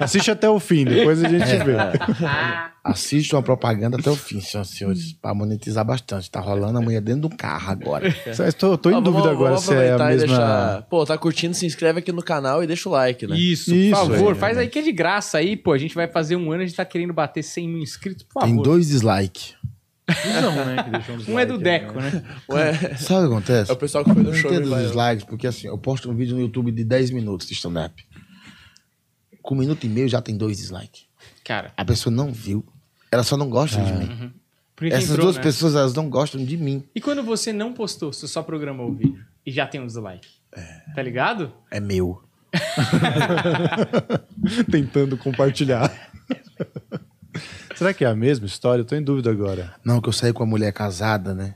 Assiste 0.00 0.30
até 0.30 0.48
o 0.48 0.58
fim, 0.58 0.84
depois 0.84 1.22
a 1.24 1.28
gente 1.28 1.64
vê. 1.64 1.76
Assiste 2.84 3.34
uma 3.34 3.42
propaganda 3.42 3.98
até 3.98 4.08
o 4.08 4.16
fim, 4.16 4.40
senhoras 4.40 4.70
e 4.72 4.76
senhores, 4.76 5.12
pra 5.12 5.34
monetizar 5.34 5.84
bastante. 5.84 6.30
Tá 6.30 6.40
rolando 6.40 6.78
a 6.78 6.80
mulher 6.80 7.02
dentro 7.02 7.28
do 7.28 7.36
carro 7.36 7.72
agora. 7.72 8.08
Tô, 8.58 8.78
tô 8.78 8.90
em 8.90 8.94
Ó, 8.94 9.00
dúvida 9.00 9.24
vamos- 9.24 9.36
agora 9.36 9.50
vamos 9.56 9.64
se 9.64 9.74
é 9.74 9.90
a 9.90 9.94
aproveitar 9.94 10.12
e 10.12 10.16
mesma. 10.16 10.26
deixar- 10.26 10.82
Pô, 10.88 11.04
tá 11.04 11.18
curtindo, 11.18 11.54
se 11.54 11.66
inscreve 11.66 11.98
aqui 11.98 12.12
no 12.12 12.22
canal 12.22 12.64
e 12.64 12.66
deixa 12.66 12.88
o 12.88 12.92
like, 12.92 13.26
né? 13.26 13.36
Isso, 13.36 13.74
Isso, 13.74 13.90
por 14.00 14.08
favor, 14.08 14.32
é, 14.32 14.34
faz 14.36 14.56
aí 14.56 14.68
que 14.68 14.78
é 14.78 14.82
de 14.82 14.92
graça 14.92 15.36
aí, 15.36 15.54
pô. 15.54 15.72
A 15.72 15.78
gente 15.78 15.94
vai 15.94 16.08
fazer 16.08 16.36
um 16.36 16.50
ano, 16.50 16.62
a 16.62 16.66
gente 16.66 16.76
tá 16.76 16.84
querendo 16.84 17.12
bater 17.12 17.42
100 17.42 17.68
mil 17.68 17.82
inscritos, 17.82 18.22
por 18.24 18.40
Tem 18.40 18.50
favor. 18.50 18.62
dois 18.62 18.88
dislikes. 18.88 19.54
Não, 20.40 20.54
né? 20.64 20.82
que 20.84 20.90
deixou 20.90 21.16
Um 21.34 21.38
é 21.38 21.46
do 21.46 21.58
Deco, 21.58 22.00
né? 22.00 22.22
Ué, 22.48 22.72
Sabe 22.96 23.26
o 23.26 23.28
que 23.28 23.34
acontece? 23.34 23.70
é 23.70 23.74
o 23.74 23.76
pessoal 23.76 24.04
que 24.04 24.12
foi 24.12 24.22
Eu 24.22 24.26
no 24.26 24.34
show. 24.34 24.50
entendo 24.50 24.64
do 24.64 24.66
os 24.66 24.70
Baiano. 24.70 24.88
dislikes, 24.88 25.24
porque 25.24 25.46
assim, 25.46 25.66
eu 25.66 25.78
posto 25.78 26.10
um 26.10 26.14
vídeo 26.14 26.34
no 26.34 26.40
YouTube 26.42 26.72
de 26.72 26.84
10 26.84 27.10
minutos 27.10 27.46
de 27.46 27.52
stand-up. 27.54 28.04
Com 29.42 29.54
um 29.54 29.58
minuto 29.58 29.84
e 29.84 29.88
meio 29.88 30.08
já 30.08 30.20
tem 30.22 30.36
dois 30.36 30.58
dislikes. 30.58 31.06
Cara, 31.44 31.72
A 31.76 31.84
pessoa 31.84 32.14
não 32.14 32.32
viu. 32.32 32.64
Ela 33.10 33.22
só 33.22 33.36
não 33.36 33.48
gosta 33.48 33.80
de 33.82 33.92
mim. 33.92 34.32
por 34.76 34.86
isso 34.86 34.96
Essas 34.96 35.10
entrou, 35.10 35.26
duas 35.26 35.36
né? 35.36 35.42
pessoas, 35.42 35.74
elas 35.74 35.94
não 35.94 36.08
gostam 36.10 36.44
de 36.44 36.56
mim. 36.56 36.84
E 36.94 37.00
quando 37.00 37.22
você 37.22 37.52
não 37.52 37.72
postou, 37.72 38.12
você 38.12 38.26
só 38.28 38.42
programou 38.42 38.90
o 38.90 38.94
vídeo 38.94 39.24
e 39.46 39.50
já 39.50 39.66
tem 39.66 39.80
um 39.80 39.86
dislike? 39.86 40.28
Tá 40.94 41.02
ligado? 41.02 41.52
É 41.70 41.80
meu. 41.80 42.22
Tentando 44.70 45.16
compartilhar. 45.16 45.90
Será 47.78 47.94
que 47.94 48.04
é 48.04 48.08
a 48.08 48.14
mesma 48.16 48.44
história? 48.44 48.80
Eu 48.80 48.84
tô 48.84 48.96
em 48.96 49.02
dúvida 49.02 49.30
agora. 49.30 49.72
Não, 49.84 50.00
que 50.00 50.08
eu 50.08 50.12
saí 50.12 50.32
com 50.32 50.42
a 50.42 50.46
mulher 50.46 50.72
casada, 50.72 51.32
né? 51.32 51.54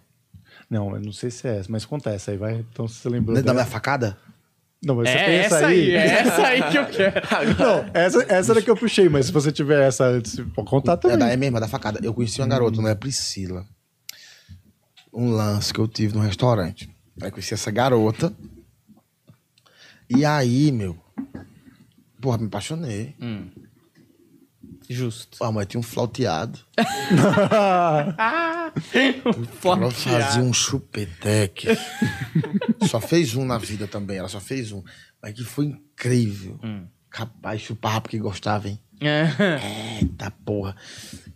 Não, 0.70 0.94
eu 0.94 1.00
não 1.02 1.12
sei 1.12 1.32
se 1.32 1.48
é 1.48 1.58
essa, 1.58 1.68
mas 1.70 1.84
conta 1.84 2.10
essa 2.10 2.30
aí, 2.30 2.36
vai. 2.36 2.64
Então 2.72 2.86
se 2.86 2.94
você 2.94 3.08
lembrou. 3.08 3.34
Da 3.34 3.42
dela. 3.42 3.54
minha 3.54 3.66
facada? 3.66 4.16
Não, 4.84 4.94
mas 4.94 5.08
você 5.10 5.16
É 5.16 5.24
tem 5.26 5.34
essa 5.38 5.66
aí, 5.66 5.90
é 5.90 6.06
essa 6.22 6.42
aí 6.46 6.62
que 6.70 6.78
eu 6.78 6.86
quero. 6.86 7.20
Não, 7.58 7.90
essa, 7.92 8.22
essa 8.32 8.52
era 8.52 8.62
que 8.62 8.70
eu 8.70 8.76
puxei, 8.76 9.08
mas 9.08 9.26
se 9.26 9.32
você 9.32 9.50
tiver 9.50 9.84
essa 9.86 10.04
antes, 10.04 10.36
pode 10.54 10.68
contar 10.70 10.92
É, 10.92 10.96
também. 10.96 11.18
da, 11.18 11.28
é 11.28 11.36
mesmo, 11.36 11.56
é 11.56 11.60
da 11.60 11.66
facada. 11.68 11.98
Eu 12.02 12.14
conheci 12.14 12.40
uma 12.40 12.46
garota, 12.46 12.80
não 12.80 12.88
é 12.88 12.94
Priscila. 12.94 13.66
Um 15.12 15.30
lance 15.30 15.74
que 15.74 15.80
eu 15.80 15.88
tive 15.88 16.14
no 16.14 16.20
restaurante. 16.20 16.88
Aí 17.20 17.28
eu 17.28 17.32
conheci 17.32 17.52
essa 17.52 17.70
garota. 17.72 18.32
E 20.08 20.24
aí, 20.24 20.70
meu. 20.72 20.96
Porra, 22.20 22.38
me 22.38 22.46
apaixonei. 22.46 23.14
Justo. 24.88 25.42
A 25.42 25.50
mulher 25.50 25.66
tinha 25.66 25.80
um 25.80 25.82
flauteado. 25.82 26.58
Ela 30.12 30.22
fazia 30.22 30.42
um 30.42 30.52
chupeteque. 30.52 31.68
só 32.88 33.00
fez 33.00 33.34
um 33.34 33.44
na 33.44 33.58
vida 33.58 33.86
também. 33.86 34.18
Ela 34.18 34.28
só 34.28 34.40
fez 34.40 34.72
um. 34.72 34.82
Mas 35.22 35.34
que 35.34 35.44
foi 35.44 35.66
incrível. 35.66 36.58
Capaz, 37.10 37.60
chupava 37.60 38.00
porque 38.00 38.18
gostava, 38.18 38.68
hein? 38.68 38.78
É. 39.00 40.00
Eita 40.00 40.30
porra. 40.30 40.76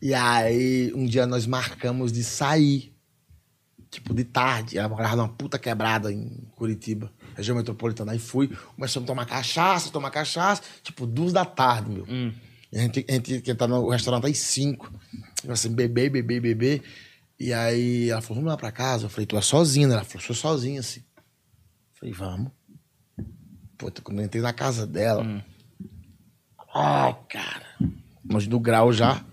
E 0.00 0.14
aí, 0.14 0.92
um 0.94 1.04
dia 1.04 1.26
nós 1.26 1.46
marcamos 1.46 2.12
de 2.12 2.22
sair. 2.24 2.92
Tipo, 3.90 4.12
de 4.14 4.24
tarde. 4.24 4.78
Ela 4.78 4.88
morava 4.88 5.16
numa 5.16 5.28
puta 5.28 5.58
quebrada 5.58 6.12
em 6.12 6.28
Curitiba, 6.56 7.10
região 7.34 7.56
metropolitana. 7.56 8.12
Aí 8.12 8.18
fui, 8.18 8.48
começamos 8.74 9.06
a 9.06 9.12
tomar 9.12 9.26
cachaça, 9.26 9.90
tomar 9.90 10.10
cachaça. 10.10 10.62
Tipo, 10.82 11.06
duas 11.06 11.32
da 11.32 11.44
tarde, 11.44 11.90
meu. 11.90 12.04
E 12.06 12.32
a 12.72 12.78
gente, 12.78 13.06
a 13.08 13.12
gente 13.12 13.40
que 13.40 13.54
tá 13.54 13.66
no 13.66 13.88
restaurante 13.88 14.26
às 14.26 14.38
cinco. 14.38 14.92
Eu 15.44 15.52
assim, 15.52 15.72
beber, 15.72 16.10
beber, 16.10 16.40
beber. 16.40 16.82
E 17.38 17.52
aí 17.52 18.10
ela 18.10 18.20
falou, 18.20 18.36
vamos 18.36 18.50
lá 18.50 18.56
pra 18.56 18.72
casa. 18.72 19.06
Eu 19.06 19.10
falei, 19.10 19.26
tu 19.26 19.36
é 19.36 19.40
sozinha, 19.40 19.86
né? 19.86 19.94
Ela 19.94 20.04
falou, 20.04 20.26
sou 20.26 20.34
sozinha, 20.34 20.80
assim. 20.80 21.00
Eu 21.16 22.00
falei, 22.00 22.14
vamos. 22.14 22.50
Pô, 23.78 23.90
quando 24.02 24.20
eu 24.20 24.24
entrei 24.24 24.42
na 24.42 24.52
casa 24.52 24.86
dela. 24.86 25.44
Ai, 26.74 27.16
cara. 27.28 27.66
Longe 28.28 28.48
do 28.48 28.58
grau 28.58 28.92
já. 28.92 29.24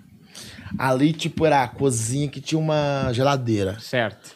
Ali, 0.78 1.14
tipo, 1.14 1.46
era 1.46 1.64
a 1.64 1.68
cozinha 1.68 2.28
que 2.28 2.42
tinha 2.42 2.60
uma 2.60 3.12
geladeira. 3.14 3.80
Certo. 3.80 4.36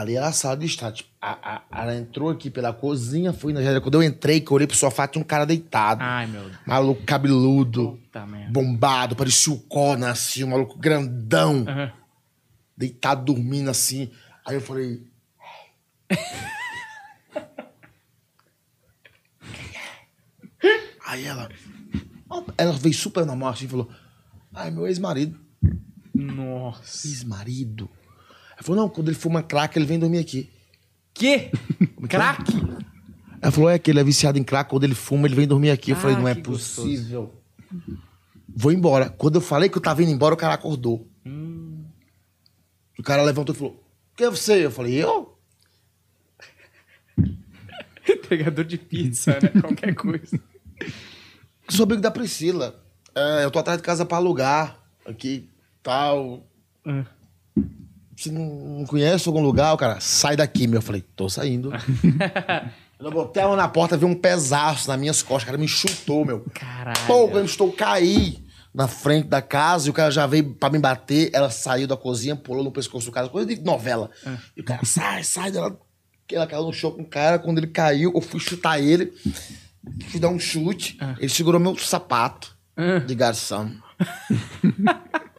Ali 0.00 0.16
era 0.16 0.28
a 0.28 0.32
sala 0.32 0.56
de 0.56 0.66
estar. 0.66 0.90
Tipo, 0.92 1.08
a, 1.20 1.56
a- 1.56 1.82
ela 1.82 1.94
entrou 1.96 2.30
aqui 2.30 2.50
pela 2.50 2.72
cozinha, 2.72 3.32
foi 3.32 3.52
na 3.52 3.60
geladeira. 3.60 3.80
Quando 3.82 3.94
eu 3.94 4.02
entrei, 4.02 4.40
que 4.40 4.50
eu 4.50 4.54
olhei 4.54 4.66
pro 4.66 4.76
sofá, 4.76 5.06
tinha 5.06 5.22
um 5.22 5.26
cara 5.26 5.44
deitado. 5.44 6.00
Ai, 6.02 6.26
meu 6.26 6.42
Deus. 6.42 6.56
Maluco 6.66 7.02
cabeludo, 7.04 7.98
Puta 8.04 8.26
bombado, 8.50 9.14
parecia 9.16 9.52
o 9.52 9.58
Conan, 9.60 10.10
assim, 10.10 10.44
um 10.44 10.48
maluco 10.48 10.78
grandão. 10.78 11.64
Aham. 11.68 11.92
Deitado, 12.76 13.24
dormindo, 13.24 13.68
assim. 13.70 14.10
Aí 14.46 14.54
eu 14.54 14.60
falei... 14.60 15.02
Aí 21.06 21.24
ela... 21.24 21.48
Ela 22.56 22.72
veio 22.72 22.94
super 22.94 23.26
normal, 23.26 23.50
assim, 23.50 23.64
e 23.64 23.68
falou... 23.68 23.90
Ai, 24.54 24.70
meu 24.70 24.86
ex-marido. 24.86 25.38
Nossa. 26.14 27.06
Ex-marido? 27.06 27.90
Ela 28.60 28.66
falou, 28.66 28.82
não, 28.82 28.88
quando 28.90 29.08
ele 29.08 29.16
fuma 29.16 29.42
crack, 29.42 29.74
ele 29.78 29.86
vem 29.86 29.98
dormir 29.98 30.18
aqui. 30.18 30.50
Que? 31.14 31.50
Crack? 32.08 32.42
Ela 33.40 33.50
falou, 33.50 33.70
é 33.70 33.78
que 33.78 33.90
ele 33.90 34.00
é 34.00 34.04
viciado 34.04 34.38
em 34.38 34.44
crack, 34.44 34.68
quando 34.68 34.84
ele 34.84 34.94
fuma, 34.94 35.26
ele 35.26 35.34
vem 35.34 35.48
dormir 35.48 35.70
aqui. 35.70 35.92
Eu 35.92 35.96
falei, 35.96 36.14
Ah, 36.16 36.18
não 36.20 36.28
é 36.28 36.34
que 36.34 36.42
gostoso. 36.42 36.86
possível. 36.86 37.34
Vou 38.54 38.70
embora. 38.70 39.08
Quando 39.08 39.36
eu 39.36 39.40
falei 39.40 39.70
que 39.70 39.78
eu 39.78 39.82
tava 39.82 40.02
indo 40.02 40.10
embora, 40.12 40.34
o 40.34 40.36
cara 40.36 40.52
acordou. 40.54 41.08
O 42.98 43.02
cara 43.02 43.22
levantou 43.22 43.54
e 43.54 43.58
falou, 43.58 43.82
quem 44.14 44.26
é 44.26 44.30
você? 44.30 44.66
Eu 44.66 44.70
falei, 44.70 45.02
eu? 45.02 45.38
Entregador 48.06 48.64
de 48.64 48.76
pizza, 48.76 49.38
né? 49.40 49.48
Qualquer 49.60 49.94
coisa. 49.94 50.38
Eu 50.78 51.70
sou 51.72 51.84
amigo 51.86 52.02
da 52.02 52.10
Priscila. 52.10 52.84
É, 53.14 53.44
eu 53.44 53.50
tô 53.50 53.58
atrás 53.58 53.78
de 53.78 53.84
casa 53.84 54.04
pra 54.04 54.18
alugar. 54.18 54.78
Aqui, 55.06 55.48
tal. 55.82 56.46
Hum. 56.84 57.04
Você 58.20 58.30
não, 58.30 58.84
conhece 58.86 59.26
algum 59.26 59.40
lugar? 59.40 59.72
O 59.72 59.78
cara, 59.78 59.98
sai 59.98 60.36
daqui, 60.36 60.66
meu. 60.66 60.80
Eu 60.80 60.82
falei, 60.82 61.02
tô 61.16 61.26
saindo. 61.26 61.72
eu 63.00 63.10
botei 63.10 63.42
a 63.42 63.46
mão 63.46 63.56
na 63.56 63.66
porta, 63.66 63.96
vi 63.96 64.04
um 64.04 64.14
pesaço 64.14 64.90
nas 64.90 65.00
minhas 65.00 65.22
costas. 65.22 65.44
O 65.44 65.46
cara 65.46 65.56
me 65.56 65.66
chutou, 65.66 66.26
meu. 66.26 66.44
Caralho. 66.52 67.06
Pô, 67.06 67.28
quando 67.28 67.38
eu 67.38 67.44
estou 67.46 67.72
caí. 67.72 68.44
na 68.74 68.86
frente 68.86 69.26
da 69.26 69.40
casa 69.40 69.88
e 69.88 69.90
o 69.90 69.94
cara 69.94 70.10
já 70.10 70.26
veio 70.26 70.52
pra 70.52 70.68
me 70.68 70.78
bater. 70.78 71.30
Ela 71.32 71.48
saiu 71.48 71.86
da 71.86 71.96
cozinha, 71.96 72.36
pulou 72.36 72.62
no 72.62 72.70
pescoço 72.70 73.06
do 73.06 73.12
cara, 73.12 73.26
coisa 73.26 73.48
de 73.48 73.58
novela. 73.62 74.10
E 74.54 74.60
o 74.60 74.64
cara, 74.64 74.84
sai, 74.84 75.24
sai 75.24 75.50
dela. 75.50 75.80
Ela 76.30 76.46
caiu 76.46 76.64
no 76.64 76.74
chão 76.74 76.90
com 76.90 77.00
o 77.00 77.06
cara. 77.06 77.38
Quando 77.38 77.56
ele 77.56 77.68
caiu, 77.68 78.12
eu 78.14 78.20
fui 78.20 78.38
chutar 78.38 78.78
ele. 78.78 79.14
Fui 80.08 80.20
dar 80.20 80.28
um 80.28 80.38
chute. 80.38 80.98
Ele 81.18 81.30
segurou 81.30 81.58
meu 81.58 81.74
sapato 81.78 82.54
de 83.06 83.14
garçom. 83.14 83.70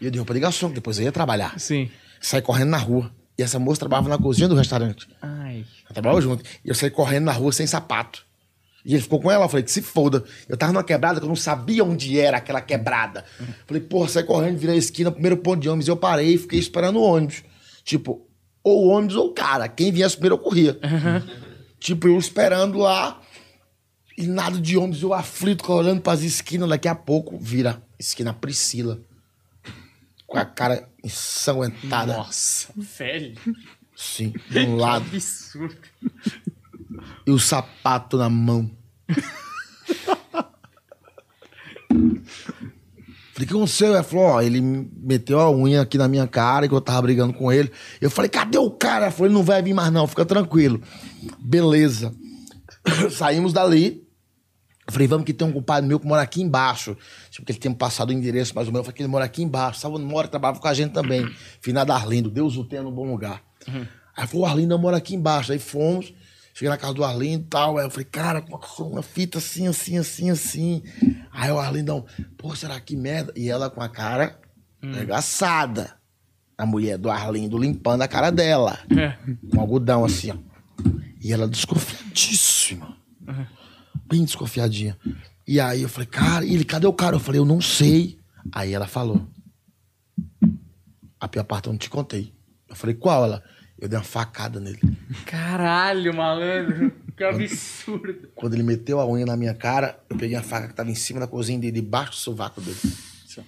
e 0.00 0.04
eu 0.04 0.10
de 0.10 0.18
roupa 0.18 0.34
de 0.34 0.40
garçom, 0.40 0.68
que 0.68 0.74
depois 0.74 0.98
eu 0.98 1.04
ia 1.04 1.12
trabalhar. 1.12 1.58
Sim. 1.58 1.90
Saí 2.20 2.42
correndo 2.42 2.70
na 2.70 2.78
rua. 2.78 3.10
E 3.38 3.42
essa 3.42 3.58
moça 3.58 3.80
trabalhava 3.80 4.08
na 4.08 4.18
cozinha 4.18 4.48
do 4.48 4.54
restaurante. 4.54 5.06
Ai. 5.20 5.64
Nós 5.84 5.92
trabalhava 5.92 6.20
junto. 6.20 6.44
E 6.64 6.68
eu 6.68 6.74
saí 6.74 6.90
correndo 6.90 7.24
na 7.24 7.32
rua 7.32 7.52
sem 7.52 7.66
sapato. 7.66 8.24
E 8.84 8.94
ele 8.94 9.02
ficou 9.02 9.20
com 9.20 9.30
ela, 9.30 9.44
eu 9.44 9.48
falei 9.48 9.64
que 9.64 9.70
se 9.70 9.82
foda. 9.82 10.22
Eu 10.48 10.56
tava 10.56 10.72
numa 10.72 10.84
quebrada 10.84 11.18
que 11.18 11.24
eu 11.24 11.28
não 11.28 11.36
sabia 11.36 11.82
onde 11.82 12.20
era 12.20 12.36
aquela 12.36 12.60
quebrada. 12.60 13.24
Falei, 13.66 13.82
porra, 13.82 14.08
saí 14.08 14.22
correndo, 14.22 14.56
virei 14.58 14.76
a 14.76 14.78
esquina, 14.78 15.10
primeiro 15.10 15.36
ponto 15.36 15.60
de 15.60 15.68
ônibus. 15.68 15.88
E 15.88 15.90
eu 15.90 15.96
parei 15.96 16.34
e 16.34 16.38
fiquei 16.38 16.58
esperando 16.58 17.00
o 17.00 17.02
ônibus. 17.02 17.42
Tipo, 17.84 18.24
ou 18.62 18.86
o 18.86 18.88
ônibus 18.88 19.16
ou 19.16 19.28
o 19.28 19.34
cara. 19.34 19.68
Quem 19.68 19.90
viesse 19.90 20.14
primeiro 20.16 20.36
eu 20.36 20.38
corria. 20.38 20.78
Tipo, 21.80 22.08
eu 22.08 22.16
esperando 22.16 22.78
lá. 22.78 23.20
E 24.16 24.26
nada 24.26 24.58
de 24.58 24.78
ônibus, 24.78 25.02
eu 25.02 25.12
aflito, 25.12 25.70
olhando 25.70 26.00
pras 26.00 26.22
esquinas. 26.22 26.68
Daqui 26.68 26.88
a 26.88 26.94
pouco 26.94 27.36
vira 27.36 27.82
esquina 27.98 28.32
Priscila. 28.32 29.00
Com 30.26 30.38
a 30.38 30.44
cara 30.44 30.88
ensanguentada. 31.04 32.16
Nossa, 32.16 32.72
velho. 32.76 33.34
Sim, 33.94 34.34
de 34.50 34.58
um 34.66 34.76
lado. 34.76 35.06
Absurdo. 35.06 35.76
e 37.26 37.30
o 37.30 37.38
sapato 37.38 38.16
na 38.16 38.28
mão. 38.28 38.70
Falei, 43.36 43.44
o 43.44 43.46
que 43.48 43.54
aconteceu? 43.54 43.88
Ela 43.88 44.02
falou, 44.02 44.24
ó, 44.24 44.42
ele 44.42 44.60
meteu 44.60 45.38
a 45.38 45.50
unha 45.50 45.82
aqui 45.82 45.98
na 45.98 46.08
minha 46.08 46.26
cara 46.26 46.66
que 46.66 46.74
eu 46.74 46.80
tava 46.80 47.02
brigando 47.02 47.34
com 47.34 47.52
ele. 47.52 47.70
Eu 48.00 48.10
falei, 48.10 48.30
cadê 48.30 48.56
o 48.56 48.70
cara? 48.70 49.04
Ela 49.04 49.12
falou, 49.12 49.26
ele 49.26 49.34
não 49.34 49.42
vai 49.42 49.62
vir 49.62 49.74
mais 49.74 49.92
não, 49.92 50.06
fica 50.06 50.24
tranquilo. 50.24 50.80
Beleza. 51.38 52.14
Saímos 53.12 53.52
dali. 53.52 54.05
Eu 54.86 54.92
falei, 54.92 55.08
vamos 55.08 55.26
que 55.26 55.32
tem 55.32 55.46
um 55.46 55.52
compadre 55.52 55.88
meu 55.88 55.98
que 55.98 56.06
mora 56.06 56.22
aqui 56.22 56.40
embaixo. 56.40 56.96
Tipo, 57.30 57.44
que 57.44 57.52
ele 57.52 57.58
tinha 57.58 57.74
passado 57.74 58.10
o 58.10 58.12
endereço 58.12 58.54
mais 58.54 58.68
ou 58.68 58.72
menos. 58.72 58.80
Eu 58.80 58.84
falei 58.84 58.96
que 58.96 59.02
ele 59.02 59.10
mora 59.10 59.24
aqui 59.24 59.42
embaixo. 59.42 59.86
Onde 59.88 60.04
mora? 60.04 60.28
Trabalhava 60.28 60.60
com 60.60 60.68
a 60.68 60.74
gente 60.74 60.92
também. 60.92 61.28
Finado 61.60 61.92
Arlindo. 61.92 62.30
Deus 62.30 62.56
o 62.56 62.64
tenha 62.64 62.82
no 62.82 62.92
bom 62.92 63.10
lugar. 63.10 63.42
Aí 64.16 64.26
falou, 64.26 64.46
o 64.46 64.48
Arlindo 64.48 64.78
mora 64.78 64.96
aqui 64.96 65.16
embaixo. 65.16 65.50
Aí 65.50 65.58
fomos. 65.58 66.14
Cheguei 66.54 66.70
na 66.70 66.78
casa 66.78 66.94
do 66.94 67.04
Arlindo 67.04 67.44
e 67.44 67.48
tal. 67.48 67.78
Aí 67.78 67.84
eu 67.84 67.90
falei, 67.90 68.06
cara, 68.06 68.40
com 68.40 68.84
uma 68.84 69.02
fita 69.02 69.38
assim, 69.38 69.66
assim, 69.66 69.98
assim, 69.98 70.30
assim. 70.30 70.82
Aí 71.32 71.50
o 71.50 71.58
Arlindão, 71.58 72.06
pô, 72.38 72.54
será 72.54 72.80
que 72.80 72.96
merda? 72.96 73.32
E 73.36 73.50
ela 73.50 73.68
com 73.68 73.82
a 73.82 73.88
cara 73.88 74.38
arregaçada. 74.82 75.96
A 76.56 76.64
mulher 76.64 76.96
do 76.96 77.10
Arlindo 77.10 77.58
limpando 77.58 78.02
a 78.02 78.08
cara 78.08 78.30
dela. 78.30 78.78
É. 78.96 79.16
Com 79.50 79.60
algodão 79.60 80.04
assim, 80.04 80.30
ó. 80.30 80.36
E 81.20 81.32
ela 81.32 81.48
desconfiadíssima. 81.48 82.96
Bem 84.08 84.24
desconfiadinha. 84.24 84.96
E 85.46 85.60
aí 85.60 85.82
eu 85.82 85.88
falei, 85.88 86.06
cara, 86.06 86.44
ele, 86.44 86.64
cadê 86.64 86.86
o 86.86 86.92
cara? 86.92 87.16
Eu 87.16 87.20
falei, 87.20 87.40
eu 87.40 87.44
não 87.44 87.60
sei. 87.60 88.18
Aí 88.52 88.72
ela 88.72 88.86
falou. 88.86 89.26
A 91.20 91.28
pior 91.28 91.44
parte 91.44 91.66
eu 91.66 91.72
não 91.72 91.78
te 91.78 91.90
contei. 91.90 92.32
Eu 92.68 92.76
falei, 92.76 92.94
qual? 92.94 93.24
Ela, 93.24 93.42
eu 93.78 93.88
dei 93.88 93.98
uma 93.98 94.04
facada 94.04 94.60
nele. 94.60 94.80
Caralho, 95.24 96.14
malandro. 96.14 96.92
Que 97.16 97.24
absurdo. 97.24 98.28
Quando 98.34 98.54
ele 98.54 98.62
meteu 98.62 99.00
a 99.00 99.08
unha 99.08 99.24
na 99.24 99.36
minha 99.36 99.54
cara, 99.54 99.98
eu 100.10 100.16
peguei 100.16 100.36
a 100.36 100.42
faca 100.42 100.68
que 100.68 100.74
tava 100.74 100.90
em 100.90 100.94
cima 100.94 101.20
da 101.20 101.26
cozinha 101.26 101.58
dele, 101.58 101.80
debaixo 101.80 102.12
do 102.12 102.16
sovaco 102.16 102.60
dele. 102.60 102.76
Assim. 102.82 103.42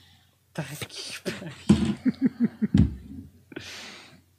Tá 0.54 0.62
aqui. 0.62 1.18
pariu. 1.22 1.52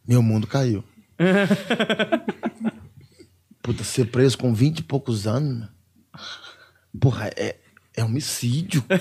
Meu 0.07 0.23
mundo 0.23 0.47
caiu. 0.47 0.83
Puta, 3.61 3.83
ser 3.83 4.05
preso 4.05 4.37
com 4.37 4.53
20 4.53 4.79
e 4.79 4.83
poucos 4.83 5.27
anos. 5.27 5.67
Porra, 6.97 7.29
é, 7.35 7.57
é 7.95 8.03
homicídio. 8.03 8.83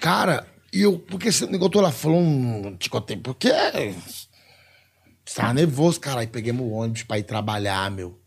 Cara, 0.00 0.46
e 0.72 0.82
eu. 0.82 0.98
Porque 0.98 1.28
esse 1.28 1.46
negócio 1.46 1.72
todo 1.72 1.82
lá 1.82 1.92
falou 1.92 2.20
um 2.20 2.76
te 2.76 2.90
contei, 2.90 3.16
porque. 3.16 3.50
Você 5.24 5.40
tava 5.40 5.54
nervoso, 5.54 6.00
cara. 6.00 6.20
Aí 6.20 6.26
peguei 6.26 6.52
meu 6.52 6.70
ônibus 6.70 7.02
pra 7.02 7.18
ir 7.18 7.24
trabalhar, 7.24 7.90
meu. 7.90 8.18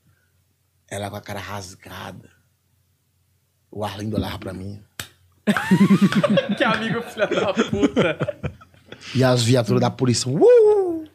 Ela 0.88 1.10
com 1.10 1.16
a 1.16 1.22
cara 1.22 1.40
rasgada. 1.40 2.30
O 3.72 3.84
Arlindo 3.84 4.18
olhava 4.18 4.38
pra 4.38 4.54
mim. 4.54 4.84
Que 6.58 6.64
amigo 6.64 7.02
filha 7.02 7.26
da 7.26 7.54
puta. 7.54 8.60
E 9.16 9.24
as 9.24 9.44
viaturas 9.44 9.82
da 9.82 9.90
polícia. 9.90 10.30
Uh! 10.30 11.08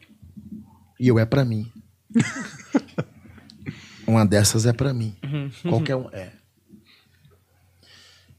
E 0.98 1.06
eu 1.06 1.18
é 1.18 1.26
pra 1.26 1.44
mim. 1.44 1.70
Uma 4.06 4.24
dessas 4.24 4.66
é 4.66 4.72
pra 4.72 4.94
mim. 4.94 5.16
Qualquer 5.62 5.96
um 5.96 6.08
é. 6.10 6.32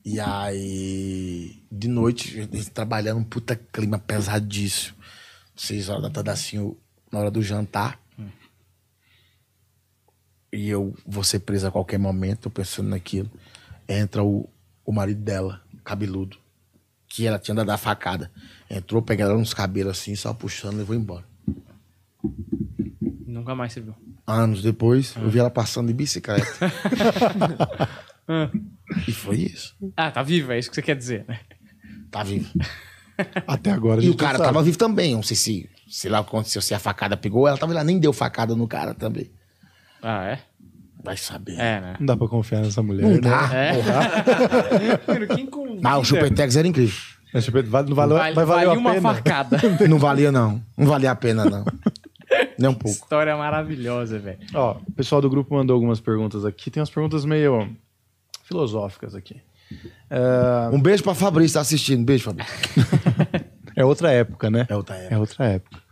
E 0.06 0.22
aí, 0.22 1.62
de 1.70 1.90
noite, 1.90 2.48
trabalhando, 2.74 3.20
um 3.20 3.24
puta 3.24 3.56
clima 3.56 4.00
pesadíssimo. 4.00 4.96
Seis 5.56 5.90
horas 5.90 6.04
da 6.04 6.10
tarde, 6.10 6.30
assim, 6.30 6.76
na 7.12 7.20
hora 7.20 7.30
do 7.30 7.42
jantar. 7.42 8.00
E 10.54 10.70
eu 10.70 10.96
vou 11.06 11.26
ser 11.26 11.40
presa 11.40 11.68
a 11.68 11.72
qualquer 11.72 11.98
momento, 11.98 12.50
pensando 12.50 12.90
naquilo. 12.90 13.30
Entra 13.88 14.24
o, 14.24 14.50
o 14.86 14.94
marido 14.94 15.22
dela, 15.22 15.62
cabeludo, 15.84 16.38
que 17.10 17.28
ela 17.28 17.38
tinha 17.38 17.56
dado 17.56 17.70
a 17.72 17.78
facada. 17.78 18.32
Entrou, 18.70 19.02
pegou 19.02 19.26
ela 19.26 19.38
nos 19.38 19.54
cabelos 19.54 20.00
assim, 20.00 20.16
só 20.16 20.34
puxando 20.34 20.76
e 20.76 20.78
levou 20.78 20.96
embora. 20.96 21.26
Nunca 23.26 23.54
mais 23.54 23.74
você 23.74 23.82
viu. 23.82 23.96
Anos 24.28 24.62
depois, 24.62 25.16
eu 25.16 25.30
vi 25.30 25.40
ela 25.40 25.50
passando 25.50 25.88
de 25.88 25.94
bicicleta. 25.94 26.46
e 29.08 29.12
foi 29.12 29.38
isso. 29.38 29.76
Ah, 29.96 30.12
tá 30.12 30.22
vivo, 30.22 30.52
é 30.52 30.60
isso 30.60 30.70
que 30.70 30.76
você 30.76 30.82
quer 30.82 30.96
dizer, 30.96 31.26
né? 31.28 31.40
Tá 32.12 32.24
vivo. 32.24 32.48
Até 33.48 33.72
agora 33.72 34.04
E 34.04 34.10
o 34.10 34.16
cara 34.16 34.38
sabe. 34.38 34.50
tava 34.50 34.64
vivo 34.64 34.78
também. 34.78 35.16
Não 35.16 35.24
sei 35.24 35.36
se, 35.36 35.70
sei 35.90 36.12
lá 36.12 36.20
o 36.20 36.24
que 36.24 36.30
aconteceu, 36.30 36.62
se 36.62 36.74
a 36.74 36.80
facada 36.80 37.18
pegou. 37.18 37.48
Ela 37.48 37.58
tava 37.58 37.74
lá, 37.74 37.84
nem 37.84 38.00
deu 38.00 38.14
facada 38.14 38.56
no 38.56 38.68
cara 38.68 38.94
também. 38.94 39.32
Ah, 40.04 40.24
é? 40.26 40.40
Vai 41.04 41.18
saber. 41.18 41.54
É, 41.54 41.80
né? 41.80 41.96
Não 42.00 42.06
dá 42.06 42.18
pra 42.18 42.28
confiar 42.28 42.62
nessa 42.62 42.84
mulher, 42.84 43.04
Não 43.04 43.12
né? 43.12 43.20
dá. 43.22 43.50
É. 43.54 43.74
porra. 43.74 45.28
Quem 45.36 45.46
convida? 45.48 45.80
Mas 45.82 45.98
o 46.00 46.04
Chupetex 46.04 46.56
era 46.56 46.68
incrível. 46.68 46.96
Mas, 47.34 47.46
tipo, 47.46 47.62
vale- 47.64 47.90
não 47.90 47.96
valeu, 47.96 48.18
Vale, 48.18 48.36
vai 48.36 48.46
valer 48.46 48.66
vale 48.68 48.80
uma 48.80 48.94
pena. 48.94 49.14
facada. 49.16 49.58
Não 49.88 49.98
valia, 50.00 50.32
não. 50.32 50.62
Não 50.78 50.86
valia 50.86 51.12
a 51.12 51.16
pena, 51.16 51.46
não. 51.46 51.66
Nem 52.58 52.70
um 52.70 52.74
pouco. 52.74 52.98
História 52.98 53.36
maravilhosa, 53.36 54.20
velho. 54.20 54.40
Ó, 54.54 54.78
o 54.88 54.92
pessoal 54.92 55.22
do 55.22 55.30
grupo 55.30 55.54
mandou 55.56 55.74
algumas 55.74 56.00
perguntas 56.00 56.46
aqui. 56.46 56.72
Tem 56.72 56.82
umas 56.82 56.90
perguntas 56.90 57.26
meio 57.26 57.70
filosóficas 58.44 59.14
aqui. 59.14 59.42
É, 60.10 60.70
Um 60.74 60.82
beijo 60.82 61.04
pra 61.04 61.14
Fabrício, 61.14 61.56
tá 61.56 61.62
assistindo. 61.62 62.04
Beijo, 62.04 62.26
Fabrício. 62.26 62.54
é 63.76 63.86
outra 63.86 64.12
época, 64.12 64.50
né? 64.50 64.66
É 64.70 64.76
outra 64.76 64.96
época. 64.96 65.16
É 65.16 65.18
outra 65.18 65.46
época. 65.46 65.88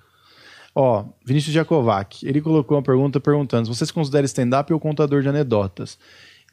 Ó, 0.74 1.06
Vinícius 1.26 1.54
Jakovac, 1.54 2.28
ele 2.28 2.42
colocou 2.42 2.76
uma 2.76 2.84
pergunta 2.84 3.20
perguntando: 3.20 3.66
se 3.66 3.78
você 3.78 3.86
se 3.86 3.94
considera 3.94 4.26
stand-up 4.26 4.72
ou 4.74 4.80
contador 4.80 5.22
de 5.22 5.30
anedotas? 5.30 5.98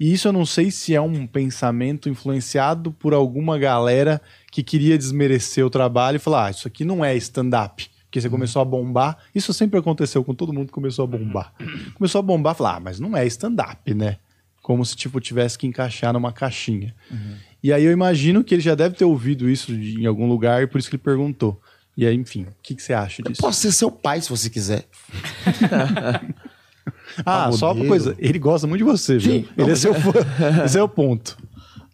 E 0.00 0.12
isso 0.12 0.28
eu 0.28 0.32
não 0.32 0.46
sei 0.46 0.70
se 0.70 0.94
é 0.94 1.00
um 1.00 1.26
pensamento 1.26 2.08
influenciado 2.08 2.92
por 2.92 3.12
alguma 3.12 3.58
galera 3.58 4.20
que 4.50 4.62
queria 4.62 4.96
desmerecer 4.96 5.64
o 5.66 5.70
trabalho 5.70 6.16
e 6.16 6.20
falar: 6.20 6.46
ah, 6.46 6.50
isso 6.50 6.68
aqui 6.68 6.84
não 6.84 7.04
é 7.04 7.16
stand-up. 7.16 7.90
Porque 8.12 8.20
você 8.20 8.28
começou 8.28 8.60
a 8.60 8.64
bombar. 8.66 9.16
Isso 9.34 9.54
sempre 9.54 9.80
aconteceu 9.80 10.22
com 10.22 10.34
todo 10.34 10.52
mundo 10.52 10.66
que 10.66 10.72
começou 10.72 11.04
a 11.04 11.06
bombar. 11.06 11.54
Começou 11.94 12.18
a 12.18 12.22
bombar, 12.22 12.54
falar: 12.54 12.76
ah, 12.76 12.80
mas 12.80 13.00
não 13.00 13.16
é 13.16 13.26
stand-up, 13.26 13.94
né? 13.94 14.18
Como 14.60 14.84
se 14.84 14.94
tipo 14.94 15.18
tivesse 15.18 15.56
que 15.56 15.66
encaixar 15.66 16.12
numa 16.12 16.30
caixinha. 16.30 16.94
E 17.62 17.72
aí 17.72 17.82
eu 17.82 17.90
imagino 17.90 18.44
que 18.44 18.54
ele 18.54 18.60
já 18.60 18.74
deve 18.74 18.96
ter 18.96 19.06
ouvido 19.06 19.48
isso 19.48 19.72
em 19.72 20.04
algum 20.04 20.28
lugar 20.28 20.62
e 20.62 20.66
por 20.66 20.78
isso 20.78 20.90
que 20.90 20.96
ele 20.96 21.02
perguntou. 21.02 21.58
E 21.96 22.06
aí, 22.06 22.14
enfim, 22.14 22.42
o 22.42 22.54
que, 22.62 22.74
que 22.74 22.82
você 22.82 22.92
acha 22.92 23.22
disso? 23.22 23.40
Posso 23.40 23.60
ser 23.60 23.72
seu 23.72 23.90
pai 23.90 24.20
se 24.20 24.28
você 24.28 24.50
quiser. 24.50 24.86
Ah, 27.24 27.52
só 27.52 27.72
uma 27.72 27.84
coisa, 27.84 28.16
ele 28.18 28.40
gosta 28.40 28.66
muito 28.66 28.78
de 28.80 28.84
você, 28.84 29.16
viu? 29.16 29.32
Sim. 29.32 29.48
Ele 29.56 29.70
é 29.70 29.76
seu 29.76 29.94
fã. 29.94 30.10
Esse 30.64 30.78
é 30.78 30.82
o 30.82 30.88
ponto. 30.88 31.36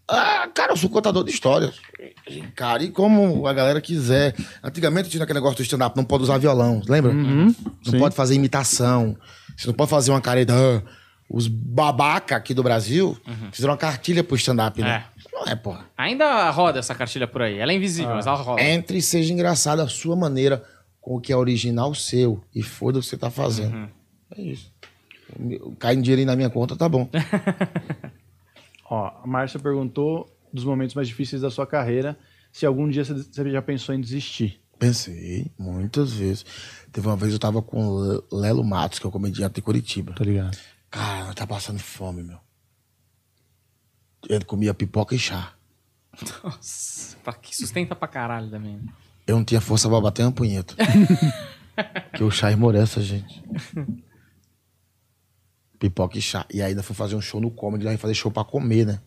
Ah, 0.09 0.49
cara, 0.55 0.73
eu 0.73 0.77
sou 0.77 0.89
contador 0.89 1.23
de 1.25 1.31
histórias. 1.31 1.75
Cara, 2.55 2.83
e 2.83 2.91
como 2.91 3.47
a 3.47 3.53
galera 3.53 3.81
quiser. 3.81 4.35
Antigamente 4.63 5.09
tinha 5.09 5.23
aquele 5.23 5.39
negócio 5.39 5.57
do 5.57 5.63
stand-up, 5.63 5.97
não 5.97 6.05
pode 6.05 6.25
usar 6.25 6.39
violão, 6.39 6.83
lembra? 6.89 7.13
não 7.13 7.55
sim. 7.83 7.99
pode 7.99 8.15
fazer 8.15 8.35
imitação. 8.35 9.17
Você 9.57 9.67
não 9.67 9.75
pode 9.75 9.91
fazer 9.91 10.11
uma 10.11 10.21
careta. 10.21 10.55
Ah, 10.55 10.83
Os 11.29 11.49
babaca 11.49 12.37
aqui 12.37 12.55
do 12.55 12.63
Brasil 12.63 13.17
fizeram 13.53 13.73
uma 13.73 13.79
cartilha 13.79 14.23
pro 14.23 14.37
stand-up, 14.37 14.81
né? 14.81 15.05
Não 15.33 15.45
é, 15.47 15.55
porra. 15.55 15.87
Ainda 15.97 16.51
roda 16.51 16.79
essa 16.79 16.95
cartilha 16.95 17.27
por 17.27 17.43
aí. 17.43 17.59
Ela 17.59 17.73
é 17.73 17.77
invisível, 17.77 18.15
mas 18.15 18.27
ela 18.27 18.37
roda. 18.37 18.63
Entre 18.63 18.99
e 18.99 19.03
seja 19.03 19.33
engraçado 19.33 19.81
a 19.81 19.89
sua 19.89 20.17
maneira, 20.17 20.63
com 21.01 21.17
o 21.17 21.21
que 21.21 21.33
é 21.33 21.37
original 21.37 21.95
seu. 21.95 22.43
E 22.55 22.63
foda 22.63 22.99
o 22.99 23.01
que 23.01 23.07
você 23.07 23.17
tá 23.17 23.31
fazendo. 23.31 23.89
É 24.37 24.43
isso. 24.43 24.73
Cai 25.79 25.97
um 25.97 26.01
dinheirinho 26.03 26.27
na 26.27 26.37
minha 26.37 26.51
conta, 26.51 26.77
tá 26.77 26.89
bom. 26.89 27.09
Ó, 28.91 29.11
a 29.23 29.27
Márcia 29.27 29.61
perguntou 29.61 30.29
dos 30.53 30.65
momentos 30.65 30.95
mais 30.95 31.09
difíceis 31.09 31.43
da 31.43 31.51
sua 31.51 31.67
carreira, 31.67 32.19
se 32.53 32.65
algum 32.67 32.89
dia 32.89 33.05
você 33.05 33.51
já 33.51 33.63
pensou 33.63 33.95
em 33.95 34.01
desistir. 34.01 34.61
Pensei, 34.79 35.51
muitas 35.59 36.13
vezes. 36.13 36.45
Teve 36.93 37.07
uma 37.09 37.17
vez 37.17 37.33
eu 37.33 37.39
tava 37.39 37.61
com 37.61 37.85
o 37.89 38.13
Le- 38.13 38.23
Lelo 38.31 38.65
Matos, 38.65 38.99
que 38.99 39.07
é 39.07 39.09
o 39.09 39.13
comediante 39.13 39.57
de 39.57 39.63
Curitiba. 39.63 40.13
Tá 40.15 40.25
ligado? 40.25 40.57
Cara, 40.91 41.25
nós 41.27 41.35
tá 41.35 41.47
passando 41.47 41.79
fome, 41.81 42.23
meu. 42.23 42.39
Ele 44.29 44.45
comia 44.45 44.73
pipoca 44.73 45.15
e 45.15 45.19
chá. 45.19 45.53
Nossa, 46.45 47.17
que 47.43 47.57
sustenta 47.57 47.95
pra 47.95 48.09
caralho 48.09 48.49
também. 48.51 48.77
né? 48.77 48.93
Eu 49.27 49.37
não 49.37 49.45
tinha 49.45 49.61
força 49.61 49.89
pra 49.89 50.01
bater 50.01 50.23
uma 50.23 50.33
punheta. 50.33 50.75
que 52.17 52.23
o 52.25 52.31
chá 52.31 52.51
esmorece 52.51 52.99
a 52.99 53.03
gente. 53.03 53.43
Pipoca 55.79 56.19
e 56.19 56.23
chá. 56.23 56.45
E 56.53 56.61
aí 56.61 56.71
ainda 56.71 56.83
fui 56.83 56.95
fazer 56.97 57.15
um 57.15 57.21
show 57.21 57.41
no 57.41 57.51
comedy, 57.51 57.85
ia 57.87 57.99
fazer 57.99 58.15
show 58.15 58.31
pra 58.33 58.45
comer, 58.45 58.87
né? 58.87 59.01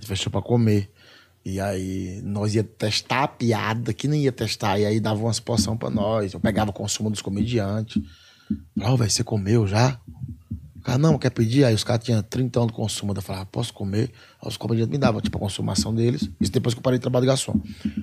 Show 0.00 0.30
pra 0.30 0.42
comer. 0.42 0.90
E 1.44 1.60
aí 1.60 2.20
nós 2.22 2.54
ia 2.54 2.62
testar 2.62 3.24
a 3.24 3.28
piada, 3.28 3.92
que 3.92 4.06
nem 4.06 4.22
ia 4.22 4.32
testar. 4.32 4.78
E 4.78 4.86
aí 4.86 5.00
dava 5.00 5.20
umas 5.20 5.40
porção 5.40 5.76
pra 5.76 5.90
nós. 5.90 6.32
Eu 6.32 6.40
pegava 6.40 6.70
o 6.70 6.72
consumo 6.72 7.10
dos 7.10 7.20
comediantes. 7.20 8.00
Falava, 8.76 8.94
"Ô, 8.94 8.96
velho, 8.96 9.10
você 9.10 9.24
comeu 9.24 9.66
já? 9.66 9.98
O 10.76 10.80
cara, 10.82 10.98
não, 10.98 11.16
quer 11.16 11.30
pedir? 11.30 11.64
Aí 11.64 11.74
os 11.74 11.84
caras 11.84 12.04
tinham 12.04 12.22
30 12.22 12.58
anos 12.58 12.72
de 12.72 12.76
consumo. 12.76 13.12
Eu 13.14 13.22
falava, 13.22 13.46
posso 13.46 13.72
comer? 13.72 14.10
Aí 14.40 14.48
os 14.48 14.56
comediantes 14.56 14.90
me 14.90 14.98
davam, 14.98 15.20
tipo, 15.20 15.36
a 15.36 15.40
consumação 15.40 15.94
deles. 15.94 16.28
Isso 16.40 16.50
depois 16.50 16.74
que 16.74 16.80
eu 16.80 16.82
parei 16.82 16.98
de 16.98 17.02
trabalho 17.02 17.22
de 17.22 17.28
garçom. 17.28 17.60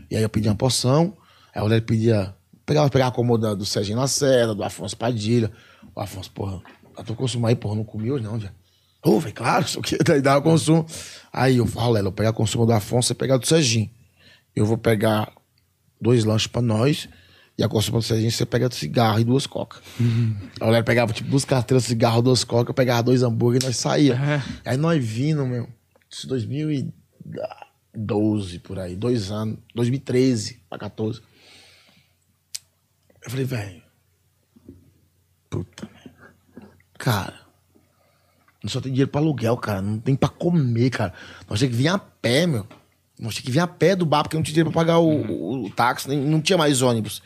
E 0.09 0.15
aí 0.15 0.23
eu 0.23 0.29
pedia 0.29 0.49
uma 0.49 0.57
porção. 0.57 1.17
Aí 1.53 1.59
a 1.59 1.63
mulher 1.63 1.81
pedia... 1.81 2.33
Pegava, 2.65 2.89
pegava 2.89 3.11
a 3.11 3.13
comida 3.13 3.55
do 3.55 3.65
Serginho 3.65 3.97
Lacerda, 3.97 4.55
do 4.55 4.63
Afonso 4.63 4.95
Padilha. 4.95 5.51
O 5.93 5.99
Afonso, 5.99 6.31
porra, 6.31 6.61
eu 6.97 7.03
tô 7.03 7.15
consumando 7.15 7.49
aí, 7.49 7.55
porra, 7.55 7.75
não 7.75 7.83
comi 7.83 8.11
hoje 8.11 8.23
não, 8.23 8.39
já. 8.39 8.51
Ô, 9.03 9.19
velho, 9.19 9.33
claro, 9.33 9.65
isso 9.65 9.79
aqui. 9.79 9.97
Daí 10.03 10.21
dava 10.21 10.41
consumo. 10.41 10.85
Aí 11.31 11.57
eu 11.57 11.65
falo, 11.65 11.93
Lela, 11.93 11.99
eu 11.99 12.11
vou 12.11 12.13
pegar 12.13 12.33
consumo 12.33 12.65
do 12.65 12.73
Afonso, 12.73 13.07
você 13.07 13.15
pegar 13.15 13.37
do 13.37 13.47
Serginho. 13.47 13.89
Eu 14.55 14.65
vou 14.65 14.77
pegar 14.77 15.31
dois 16.01 16.25
lanches 16.25 16.47
pra 16.47 16.61
nós. 16.61 17.07
E 17.57 17.63
a 17.63 17.67
consumo 17.67 17.99
do 17.99 18.03
Serginho, 18.03 18.31
você 18.31 18.45
pega 18.45 18.71
cigarro 18.71 19.19
e 19.19 19.23
duas 19.25 19.45
cocas. 19.45 19.81
A 20.61 20.65
mulher 20.65 20.81
pegava, 20.83 21.11
tipo, 21.11 21.29
duas 21.29 21.43
carteiras 21.43 21.83
de 21.83 21.89
cigarro, 21.89 22.21
duas 22.21 22.45
cocas, 22.45 22.69
eu 22.69 22.73
pegava 22.73 23.03
dois 23.03 23.21
hambúrguer 23.21 23.61
e 23.61 23.65
nós 23.65 23.75
saía. 23.75 24.17
Aí 24.63 24.77
nós 24.77 25.03
vindo, 25.03 25.45
meu, 25.45 25.67
isso 26.09 26.25
2012, 26.27 28.59
por 28.59 28.79
aí, 28.79 28.95
dois 28.95 29.29
anos, 29.29 29.57
2013 29.75 30.61
pra 30.69 30.79
14. 30.79 31.21
Eu 33.25 33.29
falei, 33.29 33.43
velho, 33.45 33.83
puta, 35.49 35.89
merda. 35.93 36.31
cara, 36.97 37.38
não 38.63 38.69
só 38.69 38.81
tem 38.81 38.91
dinheiro 38.91 39.09
pra 39.11 39.21
aluguel, 39.21 39.55
cara, 39.57 39.81
não 39.81 39.99
tem 39.99 40.15
pra 40.15 40.29
comer, 40.29 40.89
cara. 40.89 41.13
Nós 41.49 41.59
temos 41.59 41.75
que 41.75 41.81
vir 41.81 41.87
a 41.89 41.97
pé, 41.97 42.45
meu. 42.47 42.65
Nós 43.19 43.33
tínhamos 43.33 43.39
que 43.39 43.51
vir 43.51 43.59
a 43.59 43.67
pé 43.67 43.95
do 43.95 44.05
bar, 44.05 44.23
porque 44.23 44.35
não 44.37 44.43
tinha 44.43 44.53
dinheiro 44.53 44.71
pra 44.71 44.81
pagar 44.81 44.99
o, 44.99 45.09
o- 45.09 45.65
o 45.65 45.69
táxi, 45.71 46.07
nem, 46.09 46.19
não 46.19 46.41
tinha 46.41 46.57
mais 46.57 46.81
ônibus. 46.81 47.21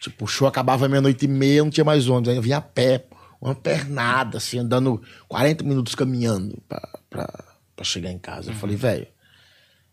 Tipo, 0.00 0.24
o 0.24 0.28
show 0.28 0.46
acabava 0.46 0.88
meia-noite 0.88 1.24
e 1.24 1.28
meia, 1.28 1.62
não 1.64 1.70
tinha 1.70 1.84
mais 1.84 2.08
ônibus. 2.08 2.28
Aí 2.30 2.36
eu 2.36 2.42
vinha 2.42 2.58
a 2.58 2.60
pé, 2.60 3.06
uma 3.40 3.54
pernada, 3.54 4.38
assim, 4.38 4.58
andando 4.58 5.02
40 5.28 5.64
minutos 5.64 5.94
caminhando 5.94 6.60
pra, 6.68 6.80
pra, 7.10 7.44
pra 7.74 7.84
chegar 7.84 8.10
em 8.12 8.18
casa. 8.18 8.50
Eu 8.50 8.54
falei, 8.54 8.76
velho, 8.76 9.06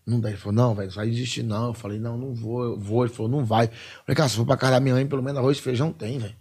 não 0.06 0.20
dá. 0.20 0.30
Ele 0.30 0.38
falou, 0.38 0.54
não, 0.56 0.76
velho, 0.76 0.90
não 0.90 0.96
vai 0.96 1.10
desistir, 1.10 1.42
não. 1.44 1.68
Eu 1.68 1.74
falei, 1.74 2.00
não, 2.00 2.18
não 2.18 2.34
vou, 2.34 2.64
eu 2.64 2.80
vou. 2.80 3.06
Ele 3.06 3.14
falou, 3.14 3.32
não 3.32 3.44
vai. 3.46 3.66
Eu 3.66 3.72
falei, 4.06 4.16
cara, 4.16 4.30
se 4.30 4.36
for 4.36 4.46
pra 4.46 4.58
casa 4.58 4.74
da 4.74 4.80
minha 4.80 4.94
mãe, 4.96 5.08
pelo 5.08 5.24
menos 5.24 5.40
arroz 5.40 5.58
e 5.58 5.62
feijão 5.62 5.92
tem, 5.92 6.20
velho. 6.20 6.36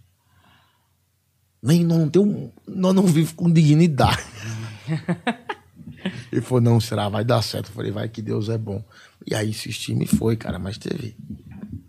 Nem 1.63 1.85
nós 1.85 1.97
não 1.97 2.09
tem 2.09 2.21
um. 2.21 2.51
Nós 2.67 2.93
não 2.93 3.03
vivemos 3.03 3.31
com 3.31 3.49
dignidade. 3.49 4.21
Ele 6.29 6.41
falou, 6.41 6.61
não, 6.61 6.79
será? 6.81 7.07
Vai 7.07 7.23
dar 7.23 7.41
certo. 7.41 7.69
Eu 7.69 7.73
falei, 7.73 7.91
vai 7.91 8.09
que 8.09 8.21
Deus 8.21 8.49
é 8.49 8.57
bom. 8.57 8.83
E 9.25 9.33
aí 9.33 9.49
insisti 9.49 9.93
e 9.93 10.05
foi, 10.05 10.35
cara, 10.35 10.59
mas 10.59 10.77
teve 10.77 11.15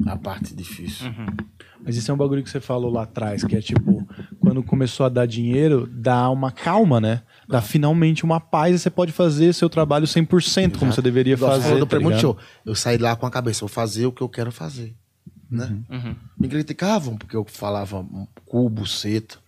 a 0.06 0.16
parte 0.16 0.54
difícil. 0.54 1.12
Mas 1.84 1.96
isso 1.96 2.10
é 2.10 2.14
um 2.14 2.16
bagulho 2.16 2.42
que 2.42 2.48
você 2.48 2.60
falou 2.60 2.90
lá 2.90 3.02
atrás, 3.02 3.42
que 3.44 3.56
é 3.56 3.60
tipo, 3.60 4.06
quando 4.40 4.62
começou 4.62 5.04
a 5.04 5.08
dar 5.08 5.26
dinheiro, 5.26 5.88
dá 5.90 6.30
uma 6.30 6.52
calma, 6.52 7.00
né? 7.00 7.22
Dá 7.48 7.60
finalmente 7.60 8.24
uma 8.24 8.38
paz 8.40 8.74
e 8.74 8.78
você 8.78 8.90
pode 8.90 9.12
fazer 9.12 9.52
seu 9.52 9.68
trabalho 9.68 10.06
100% 10.06 10.78
como 10.78 10.92
você 10.92 11.02
deveria 11.02 11.34
Igual 11.34 11.60
fazer. 11.60 11.78
do 11.78 11.86
tá? 11.86 12.18
Show. 12.18 12.38
Eu 12.64 12.74
saí 12.74 12.96
lá 12.96 13.16
com 13.16 13.26
a 13.26 13.30
cabeça, 13.30 13.60
vou 13.60 13.68
fazer 13.68 14.06
o 14.06 14.12
que 14.12 14.22
eu 14.22 14.28
quero 14.28 14.52
fazer. 14.52 14.94
Né? 15.50 15.76
Me 16.38 16.48
criticavam 16.48 17.16
porque 17.16 17.36
eu 17.36 17.44
falava 17.44 18.04
cubo, 18.46 18.86
seta. 18.86 19.38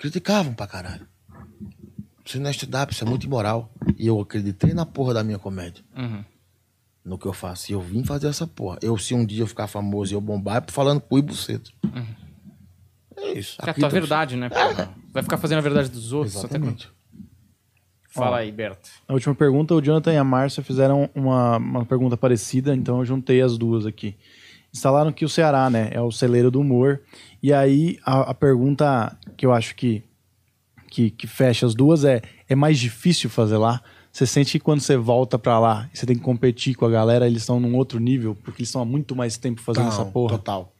Criticavam 0.00 0.54
pra 0.54 0.66
caralho. 0.66 1.06
Isso 2.24 2.40
não 2.40 2.48
é 2.48 2.52
stand-up, 2.52 2.90
isso 2.90 3.04
é 3.04 3.06
muito 3.06 3.26
imoral. 3.26 3.70
E 3.98 4.06
eu 4.06 4.18
acreditei 4.18 4.72
na 4.72 4.86
porra 4.86 5.12
da 5.12 5.22
minha 5.22 5.38
comédia. 5.38 5.84
No 7.04 7.18
que 7.18 7.26
eu 7.26 7.34
faço. 7.34 7.70
E 7.70 7.74
eu 7.74 7.82
vim 7.82 8.02
fazer 8.02 8.28
essa 8.28 8.46
porra. 8.46 8.78
Eu, 8.80 8.96
se 8.96 9.12
um 9.12 9.26
dia 9.26 9.42
eu 9.42 9.46
ficar 9.46 9.66
famoso 9.66 10.10
e 10.10 10.14
eu 10.14 10.20
bombar, 10.22 10.64
é 10.66 10.72
falando 10.72 11.02
cu 11.02 11.18
e 11.18 11.22
buceta. 11.22 11.70
É 13.14 13.32
isso. 13.32 13.58
É 13.60 13.68
a 13.68 13.74
tua 13.74 13.82
tá- 13.82 13.88
verdade, 13.88 14.36
né? 14.36 14.48
porra? 14.48 14.94
Vai 15.12 15.22
ficar 15.22 15.36
fazendo 15.36 15.58
a 15.58 15.62
verdade 15.62 15.90
dos 15.90 16.14
outros. 16.14 16.34
Exatamente. 16.34 16.88
Fala 18.08 18.38
aí, 18.38 18.50
Berto. 18.50 18.88
Na 19.06 19.14
última 19.14 19.34
pergunta, 19.34 19.74
o 19.74 19.82
Jonathan 19.82 20.14
e 20.14 20.16
a 20.16 20.24
Márcia 20.24 20.62
fizeram 20.62 21.10
uma, 21.14 21.58
uma 21.58 21.84
pergunta 21.84 22.16
parecida, 22.16 22.74
então 22.74 23.00
eu 23.00 23.04
juntei 23.04 23.42
as 23.42 23.58
duas 23.58 23.84
aqui. 23.84 24.16
Instalaram 24.72 25.12
que 25.12 25.24
o 25.24 25.28
Ceará, 25.28 25.68
né, 25.68 25.88
é 25.92 26.00
o 26.00 26.10
celeiro 26.12 26.50
do 26.50 26.60
humor. 26.60 27.00
E 27.42 27.52
aí 27.52 27.98
a, 28.04 28.30
a 28.30 28.34
pergunta 28.34 29.16
que 29.36 29.44
eu 29.44 29.52
acho 29.52 29.74
que, 29.74 30.02
que, 30.90 31.10
que 31.10 31.26
fecha 31.26 31.66
as 31.66 31.74
duas 31.74 32.04
é: 32.04 32.22
é 32.48 32.54
mais 32.54 32.78
difícil 32.78 33.28
fazer 33.30 33.56
lá? 33.56 33.80
Você 34.12 34.26
sente 34.26 34.52
que 34.58 34.64
quando 34.64 34.80
você 34.80 34.96
volta 34.96 35.38
pra 35.38 35.58
lá 35.60 35.88
e 35.94 35.96
você 35.98 36.04
tem 36.04 36.16
que 36.16 36.22
competir 36.22 36.74
com 36.74 36.84
a 36.84 36.90
galera, 36.90 37.26
eles 37.26 37.42
estão 37.42 37.60
num 37.60 37.76
outro 37.76 37.98
nível, 38.00 38.34
porque 38.42 38.60
eles 38.60 38.68
estão 38.68 38.82
há 38.82 38.84
muito 38.84 39.14
mais 39.14 39.36
tempo 39.38 39.60
fazendo 39.60 39.84
Não, 39.84 39.92
essa 39.92 40.04
porra? 40.04 40.36
Total. 40.36 40.72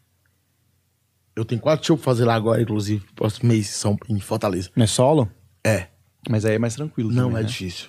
Eu 1.36 1.44
tenho 1.44 1.60
quatro 1.60 1.86
shows 1.86 2.00
pra 2.00 2.04
fazer 2.12 2.24
lá 2.24 2.34
agora, 2.34 2.60
inclusive, 2.60 3.04
próximo 3.14 3.48
mês, 3.50 3.68
São, 3.68 3.96
em 4.08 4.18
Fortaleza. 4.18 4.68
Não 4.74 4.82
é 4.84 4.86
solo? 4.86 5.28
É. 5.64 5.86
Mas 6.28 6.44
aí 6.44 6.56
é 6.56 6.58
mais 6.58 6.74
tranquilo. 6.74 7.10
Não 7.10 7.28
também, 7.28 7.38
é 7.38 7.42
né? 7.42 7.48
difícil. 7.48 7.88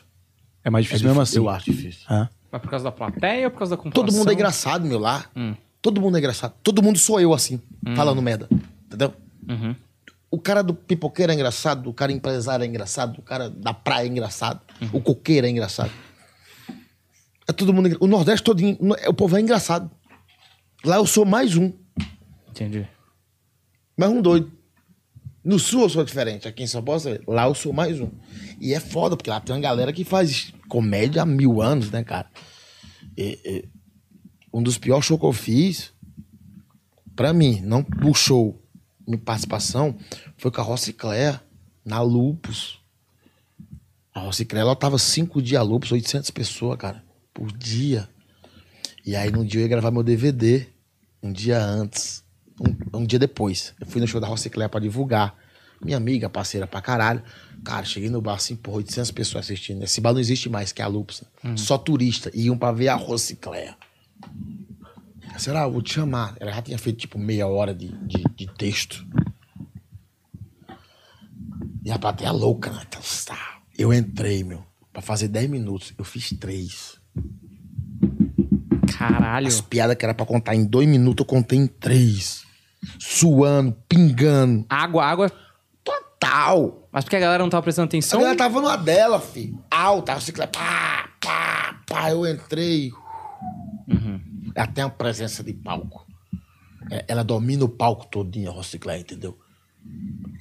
É 0.64 0.70
mais 0.70 0.86
É 0.86 0.88
difícil 0.88 1.08
mesmo 1.08 1.22
assim. 1.22 1.32
difícil, 1.32 1.44
Eu 1.44 1.50
acho 1.50 1.66
difícil. 1.72 2.06
Hã? 2.10 2.30
Mas 2.52 2.62
por 2.62 2.70
causa 2.70 2.84
da 2.86 2.92
plateia 2.92 3.48
ou 3.48 3.52
por 3.52 3.58
causa 3.58 3.76
da 3.76 3.82
comparação? 3.82 4.06
Todo 4.06 4.16
mundo 4.16 4.30
é 4.30 4.34
engraçado, 4.34 4.86
meu, 4.86 5.00
lá. 5.00 5.26
Todo 5.82 6.00
mundo 6.02 6.16
é 6.16 6.20
engraçado. 6.20 6.54
Todo 6.64 6.82
mundo 6.84 6.98
sou 7.00 7.20
eu, 7.20 7.34
assim, 7.34 7.60
falando 7.96 8.22
merda. 8.22 8.48
Entendeu? 8.86 9.14
O 10.30 10.40
cara 10.40 10.62
do 10.62 10.74
pipoqueiro 10.74 11.32
é 11.32 11.36
engraçado, 11.36 11.90
o 11.90 11.94
cara 11.94 12.12
empresário 12.12 12.64
é 12.64 12.68
engraçado, 12.68 13.18
o 13.20 13.22
cara 13.22 13.50
da 13.50 13.74
praia 13.74 14.06
é 14.06 14.10
engraçado, 14.10 14.62
o 14.94 15.02
coqueiro 15.02 15.46
é 15.46 15.50
engraçado. 15.50 15.92
É 17.48 17.52
todo 17.52 17.74
mundo 17.74 17.88
engra- 17.88 17.98
O 18.02 18.08
Nordeste 18.08 18.44
todinho, 18.44 18.78
é- 19.00 19.10
o 19.10 19.14
povo 19.14 19.36
é 19.36 19.42
engraçado. 19.42 19.90
Lá 20.86 20.96
eu 20.98 21.06
sou 21.06 21.26
mais 21.26 21.58
um, 21.58 21.74
Entendi. 22.50 22.88
mais 23.98 24.12
um 24.12 24.22
doido. 24.22 24.52
No 25.44 25.58
Sul 25.60 25.82
eu 25.82 25.90
sou 25.90 26.04
diferente, 26.04 26.48
aqui 26.48 26.64
em 26.64 26.68
São 26.68 26.84
Paulo, 26.84 27.02
lá 27.28 27.46
eu 27.48 27.56
sou 27.56 27.74
mais 27.74 28.00
um. 28.00 28.10
E 28.60 28.74
é 28.74 28.80
foda, 28.80 29.18
porque 29.18 29.30
lá 29.30 29.40
tem 29.42 29.54
uma 29.56 29.62
galera 29.62 29.92
que 29.92 30.04
faz 30.04 30.54
comédia 30.70 31.24
há 31.24 31.26
mil 31.26 31.62
anos, 31.62 31.90
né, 31.92 32.04
cara? 32.04 32.30
E- 33.18 33.40
e 33.44 33.70
um 34.54 34.62
dos 34.62 34.78
piores 34.78 35.06
shows 35.06 35.20
que 35.20 35.26
eu 35.26 35.34
fiz, 35.34 35.94
pra 37.16 37.34
mim, 37.34 37.62
não 37.62 37.86
o 38.04 38.14
show, 38.14 38.62
minha 39.08 39.18
participação, 39.18 39.96
foi 40.38 40.52
com 40.52 40.62
a 40.62 40.64
Rocicléa, 40.64 41.42
na 41.84 42.02
Lupus. 42.02 42.80
A 44.14 44.20
Rocicléa, 44.20 44.62
ela 44.62 44.76
tava 44.76 44.98
cinco 44.98 45.42
dias 45.42 45.62
a 45.62 45.64
Lupus, 45.64 45.92
800 45.92 46.30
pessoas, 46.32 46.78
cara, 46.78 47.04
por 47.34 47.52
dia. 47.52 48.08
E 49.06 49.16
aí, 49.16 49.32
num 49.32 49.44
dia 49.44 49.62
eu 49.62 49.64
ia 49.64 49.70
gravar 49.70 49.90
meu 49.90 50.04
DVD, 50.04 50.68
um 51.24 51.32
dia 51.32 51.64
antes, 51.64 52.24
um, 52.60 53.00
um 53.00 53.06
dia 53.06 53.18
depois. 53.18 53.74
Eu 53.80 53.88
fui 53.88 54.00
no 54.00 54.08
show 54.08 54.22
da 54.22 54.28
Rocicléa 54.28 54.70
pra 54.70 54.80
divulgar. 54.80 55.36
Minha 55.84 55.98
amiga, 55.98 56.30
parceira 56.30 56.68
pra 56.68 56.80
caralho. 56.82 57.24
Cara, 57.64 57.84
cheguei 57.86 58.10
no 58.10 58.22
bar 58.22 58.36
assim, 58.36 58.56
porra, 58.56 58.78
800 58.78 59.10
pessoas 59.12 59.46
assistindo. 59.46 59.84
Esse 59.84 60.00
bar 60.00 60.14
não 60.14 60.20
existe 60.20 60.48
mais, 60.48 60.72
que 60.72 60.82
é 60.82 60.86
a 60.86 60.88
Lupus. 60.88 61.24
Só 61.56 61.78
turista. 61.78 62.30
E 62.36 62.46
iam 62.46 62.58
pra 62.58 62.72
ver 62.72 62.90
a 62.90 62.96
Rocicléa. 62.96 63.76
Será? 65.38 65.62
Eu 65.64 65.72
vou 65.72 65.82
te 65.82 65.94
chamar. 65.94 66.36
Ela 66.40 66.52
já 66.52 66.62
tinha 66.62 66.78
feito 66.78 67.00
tipo 67.00 67.18
meia 67.18 67.48
hora 67.48 67.74
de, 67.74 67.88
de, 68.06 68.24
de 68.36 68.48
texto. 68.58 69.06
E 71.84 71.92
a 71.92 71.98
plateia 71.98 72.32
louca, 72.32 72.70
né? 72.72 72.82
Então, 72.88 73.02
tá. 73.26 73.60
Eu 73.78 73.92
entrei, 73.94 74.44
meu, 74.44 74.64
pra 74.94 75.02
fazer 75.02 75.28
10 75.30 75.50
minutos. 75.50 75.94
Eu 75.98 76.04
fiz 76.06 76.30
três. 76.40 77.00
Caralho. 78.98 79.48
As 79.48 79.62
piadas 79.62 79.96
que 79.96 80.06
era 80.06 80.14
pra 80.14 80.26
contar 80.26 80.54
em 80.56 80.64
dois 80.66 80.88
minutos, 80.88 81.24
eu 81.24 81.26
contei 81.26 81.58
em 81.58 81.66
três. 81.68 82.44
Suando, 83.00 83.76
pingando. 83.90 84.66
Água, 84.70 85.06
água. 85.06 85.32
Total. 85.84 86.88
Mas 86.92 87.04
porque 87.04 87.16
a 87.16 87.20
galera 87.20 87.42
não 87.42 87.50
tava 87.50 87.64
prestando 87.64 87.86
A 87.86 87.90
atenção? 87.90 88.20
galera 88.20 88.38
tava 88.38 88.62
numa 88.62 88.76
dela, 88.76 89.20
filho. 89.20 89.64
Alta, 89.72 90.12
a 90.14 90.16
bicicleta, 90.16 90.60
pá, 90.60 91.10
pá, 91.20 91.82
pá. 91.88 92.12
Eu 92.12 92.28
entrei. 92.28 92.92
Ela 94.56 94.68
tem 94.68 94.84
uma 94.84 94.90
presença 94.90 95.44
de 95.44 95.54
palco. 95.54 96.06
É, 96.90 97.06
Ela 97.08 97.24
domina 97.24 97.64
o 97.64 97.70
palco 97.70 98.08
todinho, 98.08 98.50
a 98.50 98.54
Rociclé, 98.54 99.00
entendeu? 99.00 99.38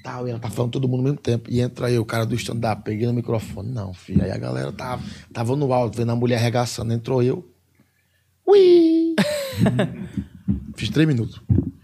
Tal, 0.03 0.27
e 0.27 0.31
ela 0.31 0.39
tá 0.39 0.51
falando 0.51 0.73
todo 0.73 0.89
mundo 0.89 1.01
ao 1.01 1.05
mesmo 1.05 1.19
tempo. 1.19 1.51
E 1.51 1.61
entra 1.61 1.91
eu, 1.91 2.03
o 2.03 2.05
cara 2.05 2.25
do 2.25 2.35
stand-up, 2.35 2.83
peguei 2.83 3.07
no 3.07 3.13
microfone. 3.13 3.71
Não, 3.71 3.93
filho. 3.93 4.23
Aí 4.23 4.31
a 4.31 4.39
galera 4.39 4.73
tava, 4.73 5.03
tava 5.33 5.57
no 5.57 5.73
alto, 5.73 5.97
vendo 5.97 6.13
a 6.13 6.17
mulher 6.17 6.37
arregaçando. 6.37 6.93
Entrou 6.93 7.23
eu. 7.23 7.47
Ui! 8.47 9.15
Fiz 10.77 10.89
três 10.89 11.07
minutos. 11.07 11.41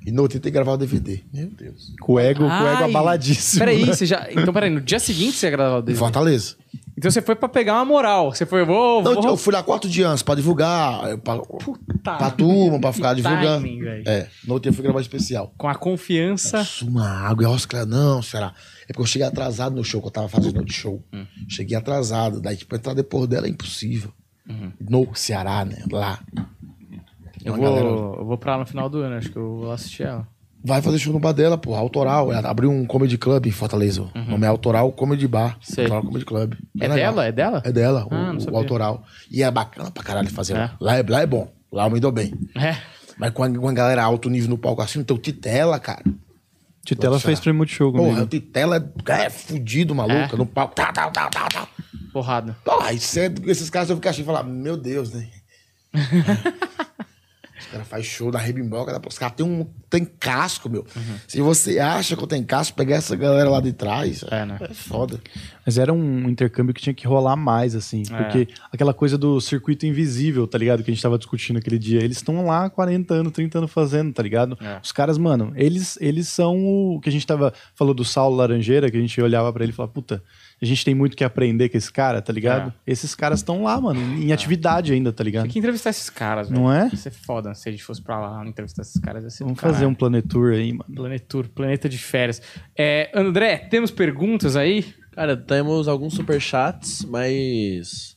E 0.06 0.10
no 0.10 0.22
outro 0.22 0.38
tentei 0.38 0.52
gravar 0.52 0.72
o 0.72 0.76
DVD. 0.76 1.20
Meu 1.32 1.48
Deus. 1.50 1.92
Com 2.00 2.14
o 2.14 2.18
ego, 2.18 2.40
com 2.40 2.46
o 2.46 2.66
ego 2.68 2.84
abaladíssimo. 2.84 3.58
Peraí, 3.58 3.84
né? 3.84 3.92
você 3.92 4.06
já. 4.06 4.26
Então, 4.30 4.52
peraí, 4.54 4.70
no 4.70 4.80
dia 4.80 4.98
seguinte 4.98 5.36
você 5.36 5.46
ia 5.46 5.50
gravar 5.50 5.78
o 5.78 5.82
DVD. 5.82 5.98
Fortaleza. 5.98 6.56
Então 6.98 7.10
você 7.10 7.20
foi 7.20 7.36
pra 7.36 7.48
pegar 7.48 7.74
uma 7.74 7.84
moral. 7.84 8.32
Você 8.32 8.46
foi, 8.46 8.64
vou. 8.64 9.02
Não, 9.02 9.14
vou... 9.14 9.26
eu 9.26 9.36
fui 9.36 9.52
lá 9.52 9.62
quarto 9.62 9.86
de 9.88 10.02
antes 10.02 10.22
pra 10.22 10.34
divulgar, 10.34 11.10
eu- 11.10 11.18
pra, 11.18 11.36
Puta. 11.38 12.16
pra 12.16 12.30
turma, 12.30 12.80
pra 12.80 12.90
ficar 12.92 13.12
divulgando. 13.14 13.62
timing, 13.66 13.82
é, 14.06 14.28
no 14.46 14.54
outro 14.54 14.62
dia 14.62 14.70
eu 14.70 14.74
fui 14.74 14.82
gravar 14.82 15.00
especial. 15.02 15.52
Com 15.58 15.68
a 15.68 15.74
confiança. 15.74 16.58
Nossa, 16.58 16.84
uma 16.86 17.06
água. 17.06 17.44
E 17.44 17.46
Oscar, 17.46 17.84
não, 17.84 18.22
será? 18.22 18.54
É 18.84 18.86
porque 18.88 19.02
eu 19.02 19.06
cheguei 19.06 19.26
atrasado 19.28 19.76
no 19.76 19.84
show, 19.84 20.00
que 20.00 20.06
eu 20.06 20.12
tava 20.12 20.28
fazendo 20.28 20.64
de 20.64 20.72
show. 20.72 21.04
Hum. 21.12 21.26
Cheguei 21.48 21.76
atrasado. 21.76 22.40
Daí, 22.40 22.56
tipo, 22.56 22.74
entrar 22.74 22.94
depois 22.94 23.28
dela 23.28 23.46
é 23.46 23.50
impossível. 23.50 24.10
Uhum. 24.48 24.72
No 24.80 25.08
Ceará, 25.14 25.64
né? 25.66 25.82
Lá. 25.92 26.20
Eu 27.44 27.54
Uma 27.54 27.62
galera- 27.62 27.88
vou, 27.88 28.16
eu 28.20 28.24
vou 28.24 28.38
pra 28.38 28.52
lá 28.52 28.58
no 28.60 28.66
final 28.66 28.88
do 28.88 28.98
ano, 29.00 29.16
acho 29.16 29.30
que 29.30 29.36
eu 29.36 29.56
vou 29.58 29.70
assistir 29.72 30.04
ela. 30.04 30.26
Vai 30.66 30.82
fazer 30.82 30.98
show 30.98 31.12
no 31.12 31.20
bar 31.20 31.32
dela, 31.32 31.56
pô, 31.56 31.74
autoral. 31.76 32.32
Ela 32.32 32.50
abriu 32.50 32.70
um 32.70 32.84
comedy 32.84 33.16
club 33.16 33.46
em 33.46 33.50
Fortaleza. 33.52 34.02
O 34.02 34.18
nome 34.30 34.44
é 34.44 34.48
Autoral 34.48 34.90
Comedy 34.90 35.28
Bar. 35.28 35.52
Uhum. 35.54 35.56
Sei. 35.62 35.84
Autoral 35.84 36.02
Comedy 36.04 36.24
Club. 36.24 36.54
É 36.80 36.88
legal. 36.88 36.96
dela? 36.96 37.26
É 37.26 37.32
dela? 37.32 37.62
É 37.64 37.72
dela, 37.72 38.06
Ah, 38.10 38.32
não 38.32 38.40
o- 38.44 38.50
o, 38.52 38.56
autoral. 38.56 39.04
E 39.30 39.42
é 39.44 39.50
bacana 39.50 39.90
pra 39.92 40.02
caralho 40.02 40.28
fazer 40.30 40.54
É? 40.56 40.70
lá. 40.80 40.96
É, 40.98 41.04
lá 41.08 41.20
é 41.22 41.26
bom. 41.26 41.48
Lá 41.72 41.86
eu 41.86 41.90
me 41.90 42.00
dou 42.00 42.10
bem. 42.10 42.34
É. 42.56 42.76
Mas 43.18 43.30
com 43.30 43.44
a, 43.44 43.48
com 43.50 43.68
a 43.68 43.72
galera 43.72 44.02
alto 44.02 44.28
nível 44.28 44.50
no 44.50 44.58
palco 44.58 44.82
assim, 44.82 44.98
então 44.98 45.16
Titela, 45.16 45.78
cara. 45.78 46.02
Titela 46.84 47.18
fez 47.20 47.38
pra 47.40 47.52
Multishow 47.52 47.90
comigo. 47.92 48.10
Porra, 48.10 48.22
o 48.24 48.26
Titela 48.26 48.92
é, 49.08 49.12
é 49.24 49.30
fudido, 49.30 49.94
maluco, 49.94 50.36
no 50.36 50.46
palco. 50.46 50.74
Tá, 50.74 50.92
tá, 50.92 51.08
tá, 51.10 51.28
tá, 51.28 51.48
tá. 51.48 51.68
Porrada. 52.12 52.56
Porra, 52.64 52.92
e 52.92 52.98
cedo 52.98 53.40
com 53.42 53.50
esses 53.50 53.70
caras 53.70 53.88
eu 53.90 53.96
fico 53.96 54.08
assim 54.08 54.22
e 54.22 54.24
falar, 54.24 54.42
meu 54.42 54.76
Deus, 54.76 55.12
né? 55.12 55.28
Os 57.66 57.72
caras 57.72 57.88
fazem 57.88 58.04
show 58.04 58.30
da 58.30 58.38
rebimboca, 58.38 59.00
os 59.06 59.18
caras 59.18 59.36
têm 59.36 59.44
um. 59.44 59.66
Tem 59.90 60.04
casco, 60.04 60.68
meu. 60.68 60.86
Se 61.26 61.40
você 61.40 61.78
acha 61.78 62.16
que 62.16 62.22
eu 62.22 62.26
tenho 62.26 62.44
casco, 62.44 62.76
pegar 62.76 62.96
essa 62.96 63.14
galera 63.16 63.48
lá 63.48 63.60
de 63.60 63.72
trás. 63.72 64.24
É, 64.30 64.44
né? 64.44 64.58
É 64.60 64.74
foda. 64.74 65.20
Mas 65.64 65.78
era 65.78 65.92
um 65.92 66.28
intercâmbio 66.28 66.72
que 66.72 66.80
tinha 66.80 66.94
que 66.94 67.06
rolar 67.06 67.36
mais, 67.36 67.74
assim. 67.74 68.02
É. 68.10 68.22
Porque 68.22 68.48
aquela 68.72 68.94
coisa 68.94 69.18
do 69.18 69.40
circuito 69.40 69.84
invisível, 69.86 70.46
tá 70.46 70.58
ligado? 70.58 70.82
Que 70.82 70.90
a 70.90 70.94
gente 70.94 71.02
tava 71.02 71.18
discutindo 71.18 71.56
aquele 71.58 71.78
dia. 71.78 72.02
Eles 72.02 72.18
estão 72.18 72.44
lá 72.46 72.66
há 72.66 72.70
40 72.70 73.14
anos, 73.14 73.32
30 73.32 73.58
anos 73.58 73.72
fazendo, 73.72 74.12
tá 74.12 74.22
ligado? 74.22 74.56
É. 74.60 74.78
Os 74.82 74.92
caras, 74.92 75.18
mano, 75.18 75.52
eles, 75.56 75.98
eles 76.00 76.28
são 76.28 76.64
o 76.64 77.00
que 77.00 77.08
a 77.08 77.12
gente 77.12 77.26
tava. 77.26 77.52
Falou 77.74 77.94
do 77.94 78.04
Saulo 78.04 78.36
Laranjeira, 78.36 78.90
que 78.90 78.96
a 78.96 79.00
gente 79.00 79.20
olhava 79.20 79.52
pra 79.52 79.64
ele 79.64 79.72
e 79.72 79.74
falava, 79.74 79.92
puta, 79.92 80.22
a 80.60 80.64
gente 80.64 80.84
tem 80.84 80.94
muito 80.94 81.16
que 81.16 81.22
aprender 81.22 81.68
com 81.68 81.76
esse 81.76 81.92
cara, 81.92 82.22
tá 82.22 82.32
ligado? 82.32 82.72
Esses 82.86 83.14
caras 83.14 83.40
estão 83.40 83.62
lá, 83.62 83.78
mano, 83.80 84.00
em 84.18 84.32
atividade 84.32 84.92
ainda, 84.92 85.12
tá 85.12 85.22
ligado? 85.22 85.42
Tem 85.44 85.52
que 85.52 85.58
entrevistar 85.58 85.90
esses 85.90 86.08
caras, 86.08 86.48
Não 86.48 86.68
velho. 86.68 86.86
é? 86.86 86.88
Ia 86.90 86.96
ser 86.96 87.10
foda 87.10 87.54
se 87.54 87.68
a 87.68 87.72
gente 87.72 87.84
fosse 87.84 88.00
pra 88.00 88.18
lá 88.18 88.46
entrevistar 88.46 88.82
esses 88.82 88.98
caras. 89.00 89.22
Ia 89.24 89.30
ser 89.30 89.44
Vamos 89.44 89.60
fazer 89.60 89.84
um 89.84 89.94
planetur 89.94 90.52
aí, 90.54 90.72
mano. 90.72 90.86
Planetur, 90.94 91.48
planeta 91.48 91.88
de 91.88 91.98
férias. 91.98 92.40
É, 92.76 93.10
André, 93.14 93.58
temos 93.58 93.90
perguntas 93.90 94.56
aí? 94.56 94.94
Cara, 95.12 95.36
temos 95.36 95.88
alguns 95.88 96.14
superchats, 96.14 97.04
mas. 97.04 98.16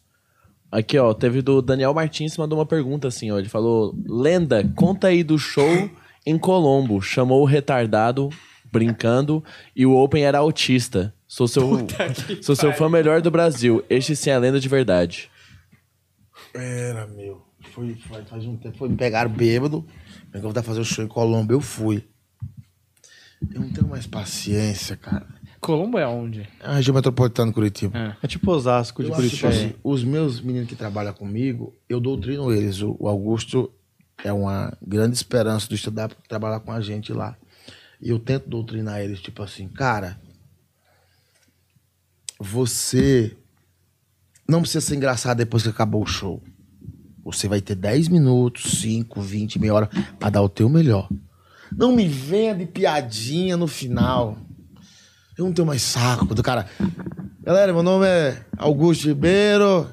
Aqui, 0.72 0.98
ó, 0.98 1.14
teve 1.14 1.42
do 1.42 1.62
Daniel 1.62 1.94
Martins 1.94 2.38
mandou 2.38 2.60
uma 2.60 2.66
pergunta 2.66 3.08
assim, 3.08 3.32
ó. 3.32 3.40
Ele 3.40 3.50
falou: 3.50 3.94
Lenda, 4.08 4.64
conta 4.76 5.08
aí 5.08 5.24
do 5.24 5.38
show 5.38 5.90
em 6.26 6.38
Colombo. 6.38 7.02
Chamou 7.02 7.42
o 7.42 7.46
retardado 7.46 8.30
brincando 8.72 9.44
e 9.76 9.86
o 9.86 9.96
Open 9.96 10.24
era 10.24 10.38
autista. 10.38 11.14
Sou 11.30 11.48
seu, 11.48 11.64
sou 12.42 12.56
seu 12.56 12.74
fã 12.74 12.90
melhor 12.90 13.22
do 13.22 13.30
Brasil. 13.30 13.86
Este 13.88 14.16
sim 14.16 14.32
é 14.32 14.34
a 14.34 14.40
lenda 14.40 14.60
de 14.60 14.68
verdade. 14.68 15.30
Era, 16.56 17.06
meu. 17.06 17.46
Foi, 17.72 17.94
foi- 18.08 18.24
faz 18.24 18.44
um 18.46 18.58
tempo, 18.58 18.76
foi, 18.80 18.90
me 18.90 18.98
pegaram 18.98 19.30
bêbado. 19.30 19.86
Me 20.34 20.42
convidaram 20.42 20.62
a 20.66 20.68
fazer 20.68 20.80
o 20.80 20.84
show 20.86 21.06
em 21.06 21.08
Colômbia, 21.08 21.54
eu 21.54 21.62
fui. 21.62 22.04
Eu 23.54 23.62
não 23.62 23.70
tenho 23.72 23.88
mais 23.88 24.08
paciência, 24.08 24.98
cara. 24.98 25.28
Colombo 25.62 26.00
é 26.00 26.08
onde? 26.08 26.42
É 26.60 26.66
a 26.68 26.74
região 26.74 26.96
metropolitana 26.96 27.50
de 27.52 27.54
Curitiba. 27.54 28.18
É 28.24 28.28
tipo 28.28 28.50
Osasco 28.52 29.04
de 29.04 29.10
Eu 29.10 29.16
acho, 29.16 29.30
tipo 29.30 29.42
Curitiba. 29.44 29.68
assim, 29.68 29.76
os 29.84 30.04
meus 30.04 30.42
meninos 30.42 30.68
que 30.68 30.76
trabalham 30.76 31.14
comigo, 31.14 31.76
eu 31.88 32.00
doutrino 32.00 32.52
eles. 32.52 32.82
O, 32.82 32.96
o 33.00 33.08
Augusto 33.08 33.72
é 34.24 34.34
uma 34.34 34.76
grande 34.82 35.16
esperança 35.16 35.68
do 35.70 35.76
stand-up 35.76 36.16
trabalhar 36.28 36.60
com 36.62 36.72
a 36.72 36.82
gente 36.82 37.14
lá. 37.14 37.38
E 38.02 38.10
eu 38.10 38.18
tento 38.18 38.50
doutrinar 38.50 39.02
eles, 39.02 39.20
tipo 39.22 39.44
assim, 39.44 39.68
cara, 39.68 40.20
você 42.40 43.36
não 44.48 44.62
precisa 44.62 44.82
ser 44.82 44.96
engraçado 44.96 45.38
depois 45.38 45.64
que 45.64 45.70
acabou 45.70 46.02
o 46.02 46.08
show. 46.08 46.42
Você 47.24 47.48
vai 47.48 47.62
ter 47.62 47.76
10 47.76 48.08
minutos, 48.08 48.80
5, 48.80 49.22
20, 49.22 49.60
meia 49.60 49.74
hora 49.74 49.90
pra 50.18 50.30
dar 50.30 50.42
o 50.42 50.50
teu 50.50 50.70
melhor. 50.70 51.10
Não 51.72 51.96
me 51.96 52.08
venha 52.08 52.56
de 52.56 52.66
piadinha 52.66 53.56
no 53.56 53.68
final. 53.68 54.38
Eu 55.38 55.46
não 55.46 55.54
tenho 55.54 55.68
mais 55.68 55.82
saco 55.82 56.34
do 56.34 56.42
cara. 56.42 56.68
Galera, 57.44 57.72
meu 57.74 57.84
nome 57.84 58.08
é 58.08 58.44
Augusto 58.58 59.08
Ribeiro. 59.08 59.88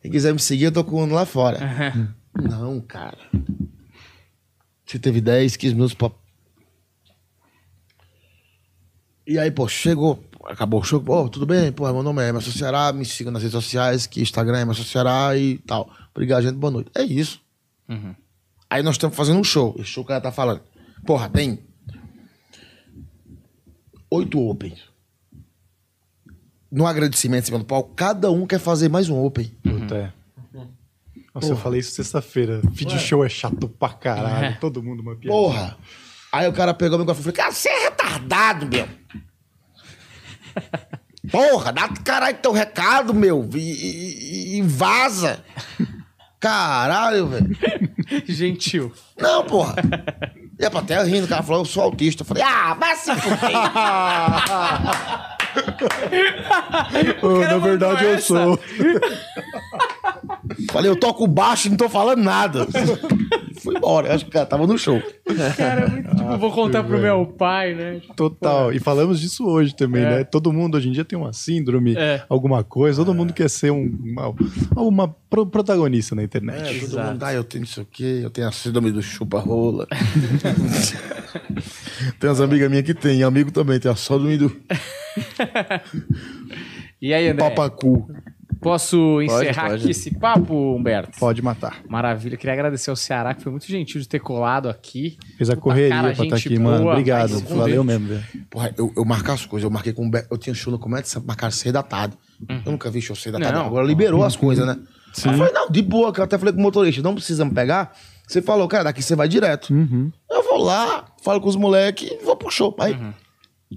Quem 0.00 0.10
quiser 0.10 0.32
me 0.32 0.38
seguir, 0.38 0.64
eu 0.64 0.72
tô 0.72 0.84
com 0.84 1.02
um 1.02 1.12
lá 1.12 1.26
fora. 1.26 1.58
Não, 2.40 2.80
cara. 2.80 3.18
Você 4.84 4.98
teve 4.98 5.20
10, 5.20 5.56
15 5.56 5.74
minutos 5.74 5.94
pra. 5.94 6.10
E 9.26 9.38
aí, 9.38 9.50
pô, 9.50 9.66
chegou, 9.66 10.22
acabou 10.48 10.80
o 10.80 10.84
show. 10.84 11.00
Pô, 11.00 11.28
tudo 11.28 11.46
bem? 11.46 11.72
Pô, 11.72 11.84
meu 11.92 12.02
nome 12.02 12.22
é 12.22 12.28
Emerson 12.28 12.50
Ceará, 12.50 12.92
me 12.92 13.04
siga 13.04 13.30
nas 13.30 13.42
redes 13.42 13.54
sociais, 13.54 14.06
que 14.06 14.20
Instagram 14.20 14.58
é 14.58 14.62
Emerson 14.62 14.84
Ceará 14.84 15.36
e 15.36 15.58
tal. 15.58 15.90
Obrigado, 16.14 16.42
gente, 16.42 16.56
boa 16.56 16.70
noite. 16.70 16.90
É 16.94 17.02
isso. 17.02 17.40
Aí 18.68 18.82
nós 18.82 18.94
estamos 18.94 19.16
fazendo 19.16 19.38
um 19.38 19.44
show. 19.44 19.74
Esse 19.78 19.90
show 19.90 20.04
que 20.04 20.12
ela 20.12 20.20
tá 20.20 20.32
falando. 20.32 20.60
Porra, 21.04 21.28
tem 21.28 21.60
oito 24.10 24.40
opens. 24.40 24.80
No 26.70 26.86
agradecimento 26.86 27.44
em 27.44 27.46
cima 27.46 27.58
do 27.58 27.64
palco, 27.64 27.94
cada 27.94 28.30
um 28.30 28.46
quer 28.46 28.58
fazer 28.58 28.88
mais 28.88 29.08
um 29.08 29.22
open. 29.22 29.50
Puta, 29.62 29.94
é. 29.94 30.12
Nossa, 31.32 31.48
eu 31.48 31.56
falei 31.56 31.80
isso 31.80 31.90
sexta-feira. 31.92 32.62
Feed 32.74 32.98
show 32.98 33.24
é 33.24 33.28
chato 33.28 33.68
pra 33.68 33.90
caralho. 33.90 34.56
Todo 34.58 34.82
mundo 34.82 35.00
uma 35.00 35.14
piada. 35.14 35.36
Porra! 35.36 35.76
Aí 36.32 36.48
o 36.48 36.52
cara 36.52 36.72
pegou 36.72 36.96
o 36.96 37.00
microfone 37.00 37.28
e 37.28 37.32
falou: 37.32 37.36
Cara, 37.36 37.52
você 37.52 37.68
é 37.68 37.84
retardado, 37.84 38.66
meu! 38.66 38.88
Porra, 41.30 41.72
dá 41.72 41.88
caralho 41.88 42.38
teu 42.38 42.52
recado, 42.52 43.12
meu! 43.12 43.48
E, 43.54 43.58
e- 43.58 44.58
e 44.58 44.62
vaza! 44.62 45.40
Caralho, 46.38 47.26
velho! 47.28 47.56
Gentil. 48.26 48.92
Não, 49.18 49.42
porra! 49.44 49.74
E 50.58 50.64
a 50.64 50.70
plateia 50.70 51.02
rindo, 51.02 51.26
o 51.26 51.28
cara 51.28 51.42
falou: 51.42 51.62
Eu 51.62 51.66
sou 51.66 51.82
autista. 51.82 52.22
Eu 52.22 52.26
falei: 52.26 52.42
Ah, 52.44 52.74
vai 52.74 52.94
se 52.96 53.12
fuder! 53.16 53.50
Na 57.50 57.58
verdade, 57.58 58.04
eu 58.04 58.18
sou. 58.20 58.58
falei: 60.70 60.90
Eu 60.90 60.96
toco 60.98 61.26
baixo 61.26 61.66
e 61.66 61.70
não 61.70 61.76
tô 61.76 61.88
falando 61.88 62.22
nada. 62.22 62.66
Fui 63.66 63.76
embora. 63.76 64.14
Acho 64.14 64.24
que 64.24 64.30
o 64.30 64.32
cara 64.32 64.46
tava 64.46 64.64
no 64.66 64.78
show. 64.78 65.02
Cara, 65.56 65.82
é 65.86 65.88
muito 65.90 66.08
tipo, 66.16 66.38
vou 66.38 66.52
contar 66.52 66.84
pro 66.84 66.98
meu 67.00 67.26
pai, 67.26 67.74
né? 67.74 68.00
Total. 68.14 68.72
E 68.72 68.78
falamos 68.78 69.18
disso 69.20 69.44
hoje 69.44 69.74
também, 69.74 70.04
É. 70.04 70.08
né? 70.18 70.24
Todo 70.24 70.52
mundo 70.52 70.76
hoje 70.76 70.88
em 70.88 70.92
dia 70.92 71.04
tem 71.04 71.18
uma 71.18 71.32
síndrome, 71.32 71.96
É. 71.96 72.22
alguma 72.28 72.62
coisa. 72.62 73.04
Todo 73.04 73.12
mundo 73.14 73.32
quer 73.32 73.50
ser 73.50 73.72
um, 73.72 73.84
uma, 74.04 74.32
uma 74.76 75.08
pro- 75.28 75.46
protagonista 75.46 76.14
na 76.14 76.22
internet. 76.22 76.60
É, 76.62 76.78
todo 76.78 76.92
Exato. 76.92 77.10
mundo, 77.12 77.22
ah, 77.24 77.34
eu 77.34 77.42
tenho 77.42 77.64
isso 77.64 77.80
aqui, 77.80 78.20
eu 78.22 78.30
tenho 78.30 78.46
a 78.46 78.52
síndrome 78.52 78.92
do 78.92 79.02
chupa-rola. 79.02 79.86
tem 82.20 82.30
umas 82.30 82.40
amigas 82.40 82.70
minhas 82.70 82.84
que 82.86 82.94
tem, 82.94 83.18
e 83.18 83.22
amigo 83.24 83.50
também, 83.50 83.80
tem 83.80 83.90
a 83.90 83.96
síndrome 83.96 84.38
do 84.38 84.56
E 87.02 87.12
aí, 87.12 87.28
André? 87.28 87.48
papacu. 87.50 88.08
Posso 88.60 89.20
encerrar 89.22 89.68
pode. 89.70 89.82
aqui 89.82 89.90
esse 89.90 90.10
papo, 90.18 90.74
Humberto? 90.76 91.18
Pode 91.18 91.42
matar. 91.42 91.82
Maravilha. 91.88 92.36
Queria 92.36 92.52
agradecer 92.54 92.90
ao 92.90 92.96
Ceará, 92.96 93.34
que 93.34 93.42
foi 93.42 93.52
muito 93.52 93.66
gentil 93.66 94.00
de 94.00 94.08
ter 94.08 94.18
colado 94.20 94.68
aqui. 94.68 95.18
Fez 95.36 95.50
a 95.50 95.52
Puta, 95.54 95.62
correria 95.62 95.88
cara, 95.90 96.02
pra 96.14 96.24
estar 96.24 96.36
gente 96.36 96.48
aqui, 96.48 96.58
mano. 96.58 96.78
boa, 96.82 96.92
Obrigado. 96.92 97.30
mas 97.32 97.42
com 97.42 97.54
Valeu 97.56 97.84
Deus. 97.84 97.86
mesmo, 97.86 98.08
velho. 98.08 98.24
Porra, 98.50 98.74
eu, 98.76 98.92
eu 98.96 99.04
marco 99.04 99.30
as 99.30 99.44
coisas, 99.46 99.64
eu 99.64 99.70
marquei 99.70 99.92
com 99.92 100.06
o 100.06 100.10
Be- 100.10 100.26
Eu 100.30 100.38
tinha 100.38 100.54
show 100.54 100.72
no 100.72 100.78
Comédia, 100.78 101.06
sabe, 101.06 101.26
marcaram 101.26 101.52
seis 101.52 101.72
da 101.72 101.82
tarde. 101.82 102.16
Eu 102.48 102.72
nunca 102.72 102.90
vi 102.90 103.00
show 103.00 103.14
seis 103.16 103.32
da 103.32 103.38
tarde. 103.38 103.58
Não. 103.58 103.66
Agora 103.66 103.86
liberou 103.86 104.24
as 104.24 104.36
coisas, 104.36 104.66
né? 104.66 104.76
Sim. 105.12 105.30
Eu 105.30 105.36
falei, 105.38 105.52
não, 105.52 105.70
de 105.70 105.80
boa, 105.82 106.12
que 106.12 106.20
eu 106.20 106.24
até 106.24 106.36
falei 106.36 106.52
com 106.52 106.60
o 106.60 106.62
motorista, 106.62 107.00
não 107.02 107.14
precisa 107.14 107.44
me 107.44 107.50
pegar. 107.52 107.92
Você 108.26 108.42
falou, 108.42 108.66
cara, 108.68 108.84
daqui 108.84 109.02
você 109.02 109.14
vai 109.16 109.28
direto. 109.28 109.72
Eu 110.30 110.42
vou 110.42 110.58
lá, 110.62 111.06
falo 111.22 111.40
com 111.40 111.48
os 111.48 111.56
moleques 111.56 112.10
e 112.10 112.24
vou 112.24 112.36
pro 112.36 112.50
show. 112.50 112.74
Aí, 112.80 112.96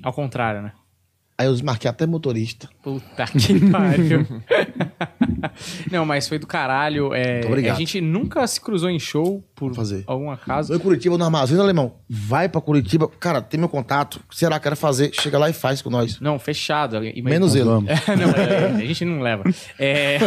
Ao 0.04 0.12
contrário, 0.12 0.62
né? 0.62 0.72
Aí 1.40 1.48
eu 1.48 1.54
desmarquei 1.54 1.90
até 1.90 2.06
motorista. 2.06 2.70
Puta 2.84 3.26
que 3.26 3.72
pariu. 3.72 4.28
Não, 5.92 6.06
mas 6.06 6.28
foi 6.28 6.38
do 6.38 6.46
caralho. 6.46 7.14
É, 7.14 7.36
Muito 7.36 7.48
obrigado. 7.48 7.76
A 7.76 7.80
gente 7.80 8.02
nunca 8.02 8.46
se 8.46 8.60
cruzou 8.60 8.90
em 8.90 9.00
show 9.00 9.42
por 9.56 9.68
Vou 9.68 9.76
fazer. 9.76 10.04
algum 10.06 10.30
acaso. 10.30 10.74
Em 10.74 10.80
Curitiba, 10.80 11.18
no 11.18 11.24
armazém, 11.24 11.58
alemão. 11.60 11.96
Vai 12.10 12.50
pra 12.50 12.60
Curitiba. 12.60 13.08
Cara, 13.20 13.42
tem 13.42 13.58
meu 13.60 13.70
contato. 13.70 14.20
Será 14.30 14.60
que 14.60 14.68
quer 14.70 14.76
fazer? 14.76 15.12
Chega 15.14 15.38
lá 15.40 15.50
e 15.50 15.54
faz 15.54 15.82
com 15.82 15.90
nós. 15.90 16.20
Não, 16.20 16.38
fechado. 16.38 17.04
E- 17.04 17.22
Menos 17.22 17.56
ele. 17.56 17.64
Vamos. 17.66 17.90
não, 18.08 18.30
é, 18.32 18.66
a 18.76 18.86
gente 18.86 19.06
não 19.06 19.22
leva. 19.22 19.44
É... 19.80 20.18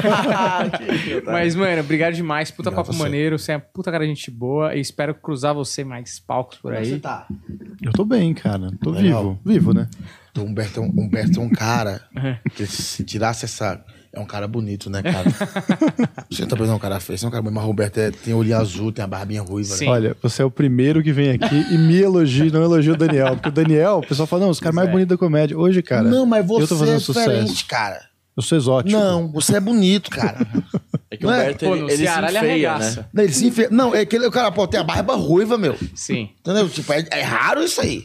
Mas, 1.26 1.55
mano, 1.55 1.80
obrigado 1.80 2.14
demais. 2.14 2.51
Puta 2.51 2.70
Obrigado 2.70 2.86
papo 2.86 2.97
você. 2.97 3.02
maneiro. 3.02 3.39
Você 3.39 3.52
é 3.52 3.59
puta 3.59 3.90
cara 3.90 4.05
de 4.05 4.09
gente 4.14 4.30
boa. 4.30 4.74
E 4.74 4.80
espero 4.80 5.14
cruzar 5.14 5.55
você 5.55 5.84
mais 5.84 6.18
palcos 6.18 6.59
por 6.59 6.72
aí. 6.74 6.98
tá? 6.98 7.26
Eu 7.82 7.93
tô 7.93 8.05
bem, 8.05 8.32
cara. 8.32 8.70
Tô 8.82 8.90
Legal. 8.90 9.22
vivo. 9.22 9.40
Vivo, 9.44 9.74
né? 9.74 9.89
Então, 10.32 10.46
Humberto, 10.46 10.80
é 10.80 10.82
um- 10.82 10.86
Humberto 10.88 11.40
é 11.40 11.42
um 11.42 11.50
cara 11.50 12.00
que 12.56 12.66
se 12.66 13.04
tirasse 13.04 13.44
essa. 13.44 13.84
É 14.14 14.20
um 14.20 14.26
cara 14.26 14.46
bonito, 14.48 14.90
né, 14.90 15.02
cara? 15.02 15.24
Você 16.30 16.44
não 16.46 16.72
é 16.72 16.74
um 16.74 16.78
cara 16.78 17.00
feio, 17.00 17.18
você 17.18 17.24
é 17.24 17.28
um 17.28 17.30
cara 17.30 17.42
bonito, 17.42 17.54
mas 17.56 17.64
o 17.66 17.70
Humberto 17.70 17.98
é- 18.00 18.10
tem 18.10 18.34
olhinho 18.34 18.59
azul, 18.59 18.92
tem 18.92 19.02
a 19.02 19.06
barbinha 19.06 19.40
ruiva. 19.40 19.74
Né? 19.76 19.86
Olha, 19.86 20.16
você 20.22 20.42
é 20.42 20.44
o 20.44 20.50
primeiro 20.50 21.02
que 21.02 21.12
vem 21.12 21.30
aqui 21.30 21.66
e 21.70 21.78
me 21.78 21.98
elogia, 21.98 22.50
não 22.50 22.62
elogia 22.62 22.92
o 22.92 22.96
Daniel. 22.96 23.36
Porque 23.36 23.48
o 23.48 23.52
Daniel, 23.52 23.98
o 23.98 24.06
pessoal 24.06 24.26
fala, 24.26 24.42
não, 24.42 24.50
os 24.50 24.60
caras 24.60 24.74
mais 24.74 24.90
bonitos 24.90 25.09
da 25.10 25.16
comédia. 25.18 25.56
Hoje, 25.59 25.82
cara. 25.82 26.02
não, 26.09 26.26
mas 26.26 26.46
eu 26.48 26.59
tô 26.60 26.66
você 26.66 26.76
fazendo 26.76 26.96
é 26.96 27.00
sucesso. 27.00 27.30
diferente, 27.30 27.64
cara. 27.64 28.00
Eu 28.36 28.42
sou 28.42 28.56
exótico. 28.59 28.98
Não, 28.98 29.30
você 29.32 29.56
é 29.56 29.60
bonito, 29.60 30.10
cara. 30.10 30.46
É 31.10 31.16
que 31.16 31.26
o 31.26 31.30
é? 31.30 31.34
Humberto, 31.40 31.64
Pô, 31.66 31.76
ele, 31.76 31.84
ele 31.84 31.96
se 31.96 32.02
Ceará 32.02 32.28
ele 32.28 32.38
enfeia, 32.38 32.78
né? 32.78 33.04
Não, 33.12 33.24
ele 33.24 33.32
se 33.32 33.46
enfe... 33.46 33.68
Não, 33.70 33.94
é 33.94 34.00
aquele 34.00 34.26
o 34.26 34.30
cara, 34.30 34.50
pô, 34.50 34.66
tem 34.66 34.80
a 34.80 34.84
barba 34.84 35.14
ruiva, 35.14 35.56
meu. 35.59 35.76
Sim. 35.94 36.30
Entendeu? 36.40 36.68
Tipo, 36.68 36.92
é, 36.94 37.06
é 37.10 37.22
raro 37.22 37.62
isso 37.62 37.80
aí. 37.82 38.04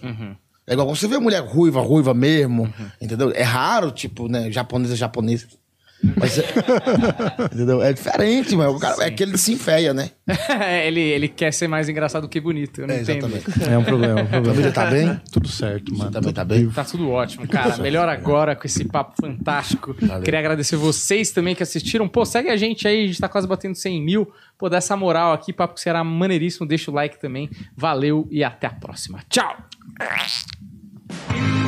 É 0.67 0.73
igual 0.73 0.87
você 0.93 1.07
vê 1.07 1.17
mulher 1.17 1.41
ruiva, 1.41 1.79
ruiva 1.81 2.13
mesmo. 2.13 2.71
Entendeu? 3.01 3.31
É 3.33 3.43
raro, 3.43 3.89
tipo, 3.91 4.27
né? 4.27 4.51
Japonesa, 4.51 4.95
japonesa. 4.95 5.47
Mas 6.15 6.37
é, 6.37 6.43
entendeu? 7.51 7.81
É 7.81 7.91
diferente, 7.91 8.55
mas 8.55 8.67
o 8.71 8.77
cara 8.77 9.03
é 9.03 9.09
que 9.09 9.23
ele 9.23 9.35
se 9.35 9.53
enfeia, 9.53 9.95
né? 9.95 10.11
ele, 10.85 10.99
ele 10.99 11.27
quer 11.27 11.51
ser 11.51 11.67
mais 11.67 11.89
engraçado 11.89 12.29
que 12.29 12.39
bonito. 12.39 12.81
Eu 12.81 12.87
não 12.87 12.93
É, 12.93 13.01
entendo. 13.01 13.25
exatamente. 13.35 13.67
É 13.73 13.75
um 13.75 13.83
problema, 13.83 14.19
é 14.19 14.23
um 14.23 14.27
problema. 14.29 14.53
Família 14.53 14.71
tá 14.71 14.85
bem? 14.85 15.19
Tudo 15.31 15.47
certo, 15.47 15.91
mano. 15.97 16.11
também 16.11 16.27
Tudo 16.31 16.35
tá 16.35 16.45
bem? 16.45 16.69
Tá 16.69 16.83
tudo 16.83 17.09
ótimo, 17.09 17.47
cara. 17.47 17.77
Melhor 17.77 18.07
agora 18.07 18.55
com 18.55 18.67
esse 18.67 18.85
papo 18.85 19.15
fantástico. 19.19 19.95
Queria 20.23 20.39
agradecer 20.39 20.75
vocês 20.75 21.31
também 21.31 21.55
que 21.55 21.63
assistiram. 21.63 22.07
Pô, 22.07 22.23
segue 22.25 22.49
a 22.49 22.57
gente 22.57 22.87
aí, 22.87 23.05
a 23.05 23.07
gente 23.07 23.19
tá 23.19 23.27
quase 23.27 23.47
batendo 23.47 23.73
100 23.73 23.99
mil. 24.03 24.31
Pô, 24.55 24.69
dá 24.69 24.77
essa 24.77 24.95
moral 24.95 25.33
aqui, 25.33 25.51
papo 25.51 25.73
que 25.73 25.81
será 25.81 26.03
maneiríssimo. 26.03 26.67
Deixa 26.67 26.91
o 26.91 26.93
like 26.93 27.19
também. 27.19 27.49
Valeu 27.75 28.27
e 28.29 28.43
até 28.43 28.67
a 28.67 28.71
próxima. 28.71 29.21
Tchau! 29.29 29.55
you. 31.33 31.66